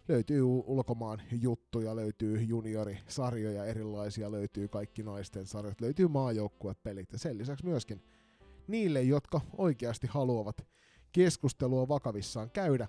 löytyy 0.08 0.42
ulkomaan 0.44 1.22
juttuja, 1.32 1.96
löytyy 1.96 2.42
juniorisarjoja 2.42 3.64
erilaisia, 3.64 4.30
löytyy 4.30 4.68
kaikki 4.68 5.02
naisten 5.02 5.46
sarjat, 5.46 5.80
löytyy 5.80 6.08
maajoukkuepelit 6.08 7.12
ja 7.12 7.18
sen 7.18 7.38
lisäksi 7.38 7.66
myöskin 7.66 8.02
niille, 8.68 9.02
jotka 9.02 9.40
oikeasti 9.56 10.06
haluavat 10.06 10.66
keskustelua 11.12 11.88
vakavissaan 11.88 12.50
käydä, 12.50 12.88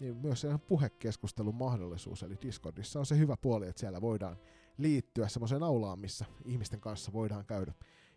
niin 0.00 0.16
myös 0.16 0.40
se 0.40 0.48
puhekeskustelun 0.68 1.54
mahdollisuus, 1.54 2.22
eli 2.22 2.38
Discordissa 2.42 2.98
on 2.98 3.06
se 3.06 3.18
hyvä 3.18 3.36
puoli, 3.36 3.66
että 3.68 3.80
siellä 3.80 4.00
voidaan 4.00 4.36
liittyä 4.78 5.28
semmoiseen 5.28 5.62
aulaan, 5.62 5.98
missä 5.98 6.24
ihmisten 6.44 6.80
kanssa 6.80 7.12
voidaan 7.12 7.46
käydä 7.46 7.72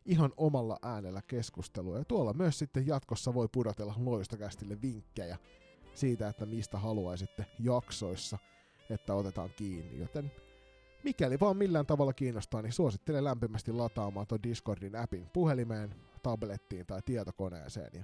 ihan 0.06 0.34
omalla 0.38 0.80
äänellä 0.82 1.22
keskustelua. 1.28 1.98
Ja 1.98 2.06
tuolla 2.06 2.34
myös 2.34 2.60
sitten 2.60 2.88
jatkossa 2.88 3.34
voi 3.34 3.48
pudotella 3.52 3.96
loistokästille 3.98 4.82
vinkkejä 4.82 5.38
siitä, 5.94 6.28
että 6.28 6.46
mistä 6.46 6.78
haluaisitte 6.78 7.46
jaksoissa, 7.60 8.38
että 8.90 9.14
otetaan 9.14 9.50
kiinni. 9.56 10.00
Joten 10.00 10.32
mikäli 11.04 11.40
vaan 11.40 11.58
millään 11.58 11.86
tavalla 11.86 12.14
kiinnostaa, 12.14 12.62
niin 12.62 12.74
suosittelen 12.74 13.24
lämpimästi 13.24 13.72
lataamaan 13.72 14.28
tuon 14.28 14.44
Discordin 14.44 14.96
appin 14.96 15.30
puhelimeen, 15.34 15.96
tablettiin 16.24 16.86
tai 16.86 17.02
tietokoneeseen 17.06 17.90
ja 17.94 18.04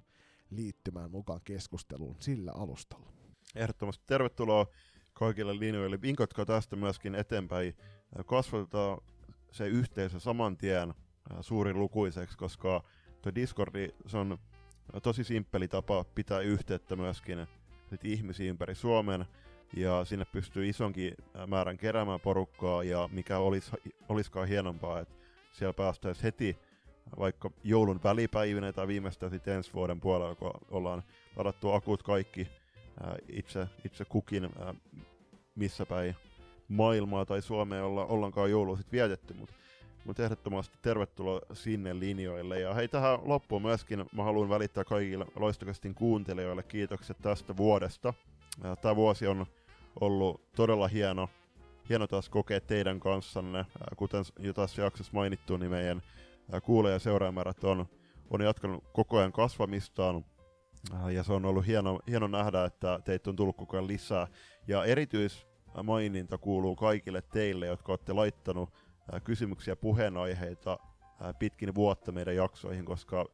liittymään 0.50 1.12
mukaan 1.12 1.42
keskusteluun 1.44 2.16
sillä 2.20 2.52
alustalla. 2.52 3.14
Ehdottomasti 3.56 4.04
tervetuloa 4.08 4.68
kaikille 5.14 5.60
linjoille. 5.60 6.02
Vinkotkaa 6.02 6.46
tästä 6.46 6.76
myöskin 6.76 7.16
eteenpäin. 7.16 7.76
Kasvatetaan 8.26 8.98
se 9.52 9.68
yhteisö 9.68 10.20
saman 10.20 10.58
tien 10.58 10.90
äh, 10.90 11.38
suurin 11.42 11.80
lukuiseksi, 11.80 12.38
koska 12.38 12.84
tuo 13.22 13.36
Discordi 13.36 13.90
se 14.08 14.18
on 14.18 14.38
tosi 15.04 15.24
simppeli 15.24 15.68
tapa 15.68 16.04
pitää 16.16 16.40
yhteyttä 16.40 16.96
myöskin 16.96 17.48
sit 17.90 18.06
ihmisiä 18.06 18.50
ympäri 18.50 18.76
Suomen, 18.76 19.26
ja 19.76 20.06
sinne 20.06 20.26
pystyy 20.26 20.70
isonkin 20.70 21.14
määrän 21.48 21.78
keräämään 21.78 22.20
porukkaa, 22.20 22.84
ja 22.84 23.10
mikä 23.12 23.38
olis, 23.38 23.72
oliskaan 24.10 24.48
hienompaa, 24.48 25.00
että 25.00 25.16
siellä 25.52 25.74
päästäisiin 25.74 26.24
heti 26.24 26.58
vaikka 27.20 27.52
joulun 27.64 28.00
välipäivinä 28.04 28.74
tai 28.74 28.88
viimeistään 28.88 29.32
sitten 29.32 29.54
ensi 29.54 29.74
vuoden 29.74 30.00
puolella, 30.00 30.36
kun 30.36 30.52
ollaan 30.72 31.04
ladattu 31.36 31.72
akut 31.72 32.04
kaikki 32.04 32.48
ää, 33.04 33.16
itse, 33.30 33.68
itse 33.86 34.06
kukin 34.06 34.50
missä 35.56 35.86
päin 35.86 36.16
maailmaa 36.68 37.26
tai 37.26 37.42
Suomea 37.42 37.86
olla, 37.86 38.06
ollaankaan 38.06 38.52
joulua 38.52 38.78
sitten 38.78 38.98
vietetty, 38.98 39.34
mutta 39.34 39.56
mut 40.06 40.20
ehdottomasti 40.20 40.78
tervetuloa 40.82 41.42
sinne 41.54 42.00
linjoille. 42.00 42.60
Ja 42.60 42.74
hei, 42.74 42.88
tähän 42.88 43.20
loppuun 43.24 43.62
myöskin 43.62 44.06
mä 44.12 44.24
haluan 44.24 44.50
välittää 44.50 44.84
kaikille 44.84 45.26
loistokastin 45.36 45.96
kuuntelijoille 45.96 46.64
kiitokset 46.64 47.18
tästä 47.22 47.58
vuodesta. 47.58 48.14
Tämä 48.82 48.96
vuosi 48.96 49.28
on 49.28 49.46
ollut 50.02 50.42
todella 50.56 50.88
hieno, 50.88 51.30
hieno 51.90 52.08
taas 52.08 52.30
kokea 52.30 52.62
teidän 52.62 53.00
kanssanne. 53.00 53.66
Kuten 53.96 54.24
jo 54.40 54.54
tässä 54.54 54.82
jaksossa 54.82 55.14
mainittu, 55.14 55.58
niin 55.58 55.72
meidän 55.72 56.02
kuule- 56.64 56.92
ja 56.92 57.00
seuraajamäärät 57.00 57.64
on, 57.64 57.86
on 58.30 58.42
jatkanut 58.42 58.84
koko 58.94 59.18
ajan 59.18 59.32
kasvamistaan. 59.32 60.26
Ja 61.12 61.24
se 61.24 61.34
on 61.34 61.46
ollut 61.46 61.68
hieno, 61.68 62.00
hieno 62.10 62.28
nähdä, 62.28 62.66
että 62.66 63.00
teitä 63.06 63.30
on 63.30 63.36
tullut 63.36 63.58
koko 63.58 63.78
ajan 63.78 63.88
lisää. 63.88 64.28
Ja 64.68 64.86
erityismaininta 65.76 66.38
kuuluu 66.38 66.76
kaikille 66.76 67.22
teille, 67.22 67.66
jotka 67.66 67.92
olette 67.92 68.14
laittanut 68.14 68.70
kysymyksiä 69.24 69.76
puheenaiheita 69.76 70.80
pitkin 71.40 71.76
vuotta 71.76 72.12
meidän 72.12 72.36
jaksoihin, 72.36 72.86
koska 72.86 73.26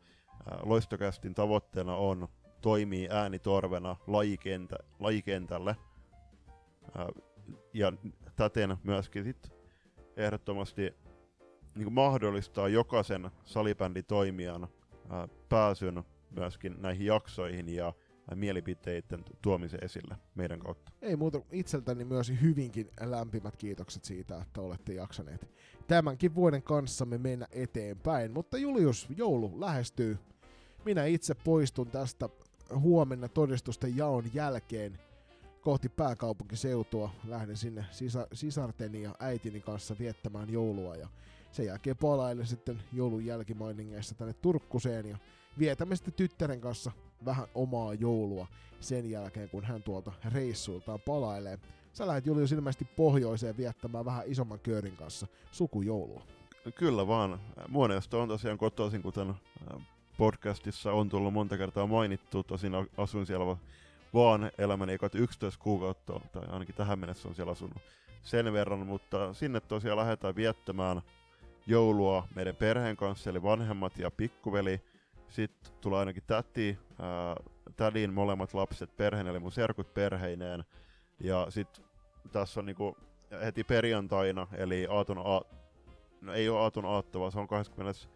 Loistokästin 0.64 1.34
tavoitteena 1.34 1.96
on 1.96 2.28
toimii 2.62 3.08
äänitorvena 3.12 3.96
lajikentä, 4.08 4.76
lajikentälle. 5.00 5.76
Ja 7.74 7.94
täten 8.36 8.78
myöskin 8.84 9.24
sit 9.24 9.52
ehdottomasti 10.18 10.94
niin 11.76 11.94
mahdollistaa 11.94 12.68
jokaisen 12.68 13.32
salibänditoimijan 13.46 14.68
pääsyn 15.50 16.04
myöskin 16.32 16.76
näihin 16.82 17.06
jaksoihin 17.06 17.70
ja 17.70 17.94
mielipiteiden 18.36 19.26
tuomisen 19.42 19.84
esille 19.84 20.16
meidän 20.36 20.60
kautta. 20.60 20.92
Ei 21.02 21.16
muuta 21.16 21.42
itseltäni 21.52 22.06
myös 22.06 22.34
hyvinkin 22.42 22.92
lämpimät 23.02 23.58
kiitokset 23.58 24.06
siitä, 24.06 24.42
että 24.42 24.62
olette 24.62 24.94
jaksaneet 24.94 25.50
tämänkin 25.90 26.36
vuoden 26.36 26.64
kanssamme 26.64 27.18
mennä 27.18 27.48
eteenpäin. 27.52 28.32
Mutta 28.32 28.58
Julius, 28.58 29.08
joulu 29.18 29.60
lähestyy. 29.62 30.18
Minä 30.86 31.06
itse 31.06 31.36
poistun 31.36 31.88
tästä 31.88 32.30
huomenna 32.76 33.28
todistusten 33.28 33.98
jaon 33.98 34.24
jälkeen 34.34 35.00
kohti 35.62 35.90
pääkaupunkiseutua. 35.90 37.10
Lähden 37.28 37.58
sinne 37.58 37.86
sisa- 37.92 38.28
sisarteni 38.34 39.02
ja 39.02 39.16
äitini 39.20 39.62
kanssa 39.62 39.96
viettämään 40.00 40.50
joulua 40.50 40.96
ja 40.96 41.08
sen 41.52 41.66
jälkeen 41.66 41.98
palailen 41.98 42.48
sitten 42.48 42.82
joulun 42.94 43.26
jälkimainingeissa 43.26 44.16
tänne 44.16 44.34
Turkkuseen 44.34 45.06
ja 45.06 45.18
vietämme 45.60 45.96
sitten 45.96 46.14
tyttären 46.14 46.62
kanssa 46.62 46.92
vähän 47.26 47.48
omaa 47.56 47.94
joulua 47.94 48.48
sen 48.80 49.10
jälkeen, 49.10 49.50
kun 49.50 49.64
hän 49.64 49.84
tuolta 49.84 50.12
reissuiltaan 50.34 51.00
palailee. 51.00 51.60
Sä 51.94 52.08
lähdet 52.08 52.26
Julius 52.26 52.52
ilmeisesti 52.52 52.86
pohjoiseen 52.86 53.58
viettämään 53.58 54.06
vähän 54.06 54.24
isomman 54.28 54.60
köörin 54.60 54.96
kanssa 54.96 55.28
sukujoulua. 55.52 56.24
Kyllä 56.76 57.08
vaan. 57.08 57.40
Muoniosta 57.68 58.18
on 58.18 58.28
tosiaan 58.28 58.58
kotoisin, 58.58 59.02
kuten 59.02 59.34
podcastissa 60.18 60.92
on 60.92 61.10
tullut 61.10 61.34
monta 61.34 61.58
kertaa 61.58 61.88
mainittu. 61.88 62.44
Tosin 62.44 62.74
asuin 62.98 63.26
siellä 63.26 63.58
vaan 64.14 64.52
elämäni 64.58 64.94
ekat 64.94 65.16
11 65.16 65.64
kuukautta, 65.64 66.20
tai 66.32 66.44
ainakin 66.50 66.76
tähän 66.76 67.00
mennessä 67.00 67.30
on 67.30 67.36
siellä 67.36 67.52
asunut 67.52 67.78
sen 68.22 68.54
verran, 68.54 68.80
mutta 68.80 69.34
sinne 69.34 69.60
tosiaan 69.60 69.98
lähdetään 69.98 70.36
viettämään 70.36 71.02
joulua 71.68 72.28
meidän 72.36 72.56
perheen 72.56 72.98
kanssa, 72.98 73.30
eli 73.30 73.44
vanhemmat 73.44 73.98
ja 73.98 74.12
pikkuveli, 74.12 74.82
Sitten 75.30 75.74
tulee 75.82 76.00
ainakin 76.00 76.24
täti, 76.28 76.78
ää, 77.00 77.36
tädin 77.76 78.14
molemmat 78.14 78.54
lapset 78.54 78.98
perheen, 78.98 79.28
eli 79.28 79.40
mun 79.40 79.52
serkut 79.52 79.94
perheineen. 79.94 80.64
Ja 81.20 81.46
sitten 81.50 81.86
tässä 82.32 82.60
on 82.60 82.66
niinku 82.66 82.98
heti 83.46 83.64
perjantaina, 83.64 84.48
eli 84.58 84.88
aatun 84.90 85.18
a- 85.18 85.56
no 86.22 86.34
ei 86.34 86.50
ole 86.50 86.60
aatun 86.60 86.86
aatto, 86.86 87.20
vaan 87.20 87.32
se 87.32 87.40
on 87.40 87.48
22. 87.48 88.10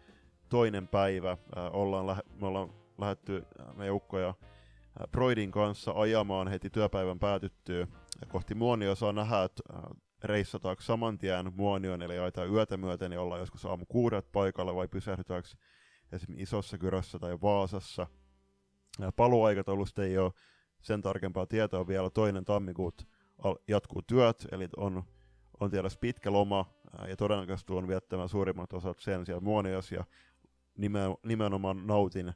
päivä. 0.90 1.36
Ää, 1.56 1.70
ollaan 1.70 2.06
lähe- 2.06 2.22
me 2.40 2.46
ollaan 2.46 2.70
lähetty 2.98 3.46
meidän 3.74 3.94
ukkoja 3.94 4.34
Broidin 5.10 5.50
kanssa 5.50 5.92
ajamaan 5.96 6.48
heti 6.48 6.70
työpäivän 6.70 7.18
päätyttyä 7.18 7.86
kohti 8.28 8.54
Muonio. 8.54 8.94
Saa 8.94 9.12
nähdä, 9.12 9.42
että 9.42 9.62
reissataanko 10.24 10.82
saman 10.82 11.18
tien 11.18 11.52
Muonioon, 11.56 12.02
eli 12.02 12.18
ajetaan 12.18 12.50
yötä 12.50 12.76
myöten, 12.76 13.10
niin 13.10 13.18
ollaan 13.18 13.40
joskus 13.40 13.64
aamu 13.66 13.84
kuudet 13.88 14.32
paikalla, 14.32 14.74
vai 14.74 14.88
pysähdytäänkö 14.88 15.48
esimerkiksi 16.14 16.42
Isossa 16.42 16.78
Kyrössä 16.78 17.18
tai 17.18 17.38
Vaasassa. 17.42 18.06
Paluaikataulusta 19.16 20.04
ei 20.04 20.18
ole 20.18 20.32
sen 20.82 21.02
tarkempaa 21.02 21.46
tietoa 21.46 21.86
vielä. 21.86 22.10
Toinen 22.10 22.44
tammikuut 22.44 23.08
jatkuu 23.68 24.02
työt, 24.02 24.46
eli 24.52 24.68
on, 24.76 25.02
on 25.60 25.70
tiedossa 25.70 25.98
pitkä 25.98 26.32
loma, 26.32 26.66
ja 27.08 27.16
todennäköisesti 27.16 27.66
tuon 27.66 27.88
viettämään 27.88 28.28
suurimmat 28.28 28.72
osat 28.72 28.98
sen 28.98 29.26
siellä 29.26 29.40
Muonios, 29.40 29.92
ja 29.92 30.04
nimenomaan 31.22 31.86
nautin 31.86 32.32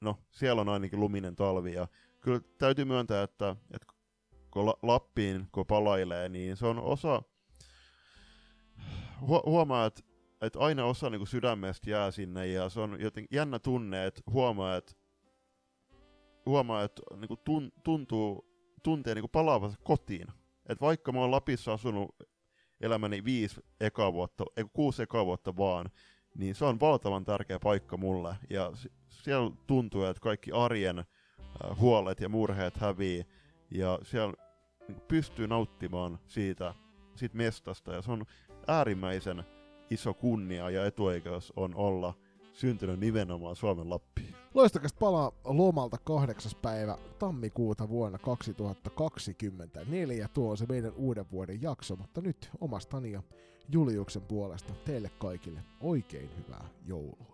no 0.00 0.18
siellä 0.30 0.60
on 0.60 0.68
ainakin 0.68 1.00
luminen 1.00 1.36
talvi 1.36 1.72
ja 1.72 1.88
kyllä 2.20 2.40
täytyy 2.58 2.84
myöntää, 2.84 3.22
että, 3.22 3.56
että 3.74 3.86
kun 4.50 4.74
Lappiin 4.82 5.48
kun 5.52 5.66
palailee, 5.66 6.28
niin 6.28 6.56
se 6.56 6.66
on 6.66 6.78
osa, 6.78 7.22
hu- 9.20 9.46
huomaa, 9.46 9.86
että, 9.86 10.02
että 10.44 10.58
aina 10.58 10.84
osa 10.84 11.10
niin 11.10 11.18
kuin 11.18 11.28
sydämestä 11.28 11.90
jää 11.90 12.10
sinne 12.10 12.46
ja 12.46 12.68
se 12.68 12.80
on 12.80 13.00
joten 13.00 13.26
jännä 13.30 13.58
tunne, 13.58 14.06
että 14.06 14.22
huomaa, 14.30 14.76
että, 14.76 14.92
huomaa, 16.46 16.82
että 16.82 17.02
niin 17.16 17.28
kuin 17.28 17.40
tun, 17.44 17.72
tuntuu, 17.84 18.44
tuntee 18.82 19.14
niin 19.14 19.30
palaavansa 19.32 19.78
kotiin. 19.82 20.26
Että 20.68 20.84
vaikka 20.84 21.12
mä 21.12 21.20
oon 21.20 21.30
Lapissa 21.30 21.72
asunut 21.72 22.16
elämäni 22.80 23.24
viisi 23.24 23.60
eka 23.80 24.12
vuotta, 24.12 24.44
ei 24.56 24.64
kuusi 24.72 25.02
eka 25.02 25.26
vuotta 25.26 25.56
vaan, 25.56 25.90
niin 26.38 26.54
se 26.54 26.64
on 26.64 26.80
valtavan 26.80 27.24
tärkeä 27.24 27.58
paikka 27.58 27.96
mulle. 27.96 28.36
Ja 28.50 28.72
siellä 29.08 29.50
tuntuu, 29.66 30.04
että 30.04 30.20
kaikki 30.20 30.52
arjen 30.52 30.98
äh, 30.98 31.06
huolet 31.78 32.20
ja 32.20 32.28
murheet 32.28 32.76
hävii, 32.76 33.26
ja 33.70 33.98
siellä 34.02 34.34
niin 34.88 35.00
pystyy 35.08 35.48
nauttimaan 35.48 36.18
siitä, 36.26 36.74
siitä 37.14 37.36
mestasta, 37.36 37.92
ja 37.92 38.02
se 38.02 38.10
on 38.10 38.24
äärimmäisen 38.66 39.44
iso 39.90 40.14
kunnia 40.14 40.70
ja 40.70 40.86
etuoikeus 40.86 41.52
on 41.56 41.74
olla 41.74 42.14
syntynyt 42.52 43.00
nimenomaan 43.00 43.56
Suomen 43.56 43.90
Lappiin. 43.90 44.34
Loistakasta 44.54 44.98
palaa 44.98 45.32
lomalta 45.44 45.98
kahdeksas 45.98 46.54
päivä 46.54 46.98
tammikuuta 47.18 47.88
vuonna 47.88 48.18
2024. 48.18 50.28
Tuo 50.28 50.50
on 50.50 50.56
se 50.56 50.66
meidän 50.66 50.92
uuden 50.96 51.24
vuoden 51.32 51.62
jakso, 51.62 51.96
mutta 51.96 52.20
nyt 52.20 52.50
omastani 52.60 53.12
ja 53.12 53.22
Juliuksen 53.72 54.22
puolesta 54.22 54.74
teille 54.84 55.10
kaikille 55.18 55.64
oikein 55.80 56.30
hyvää 56.36 56.68
joulua. 56.86 57.33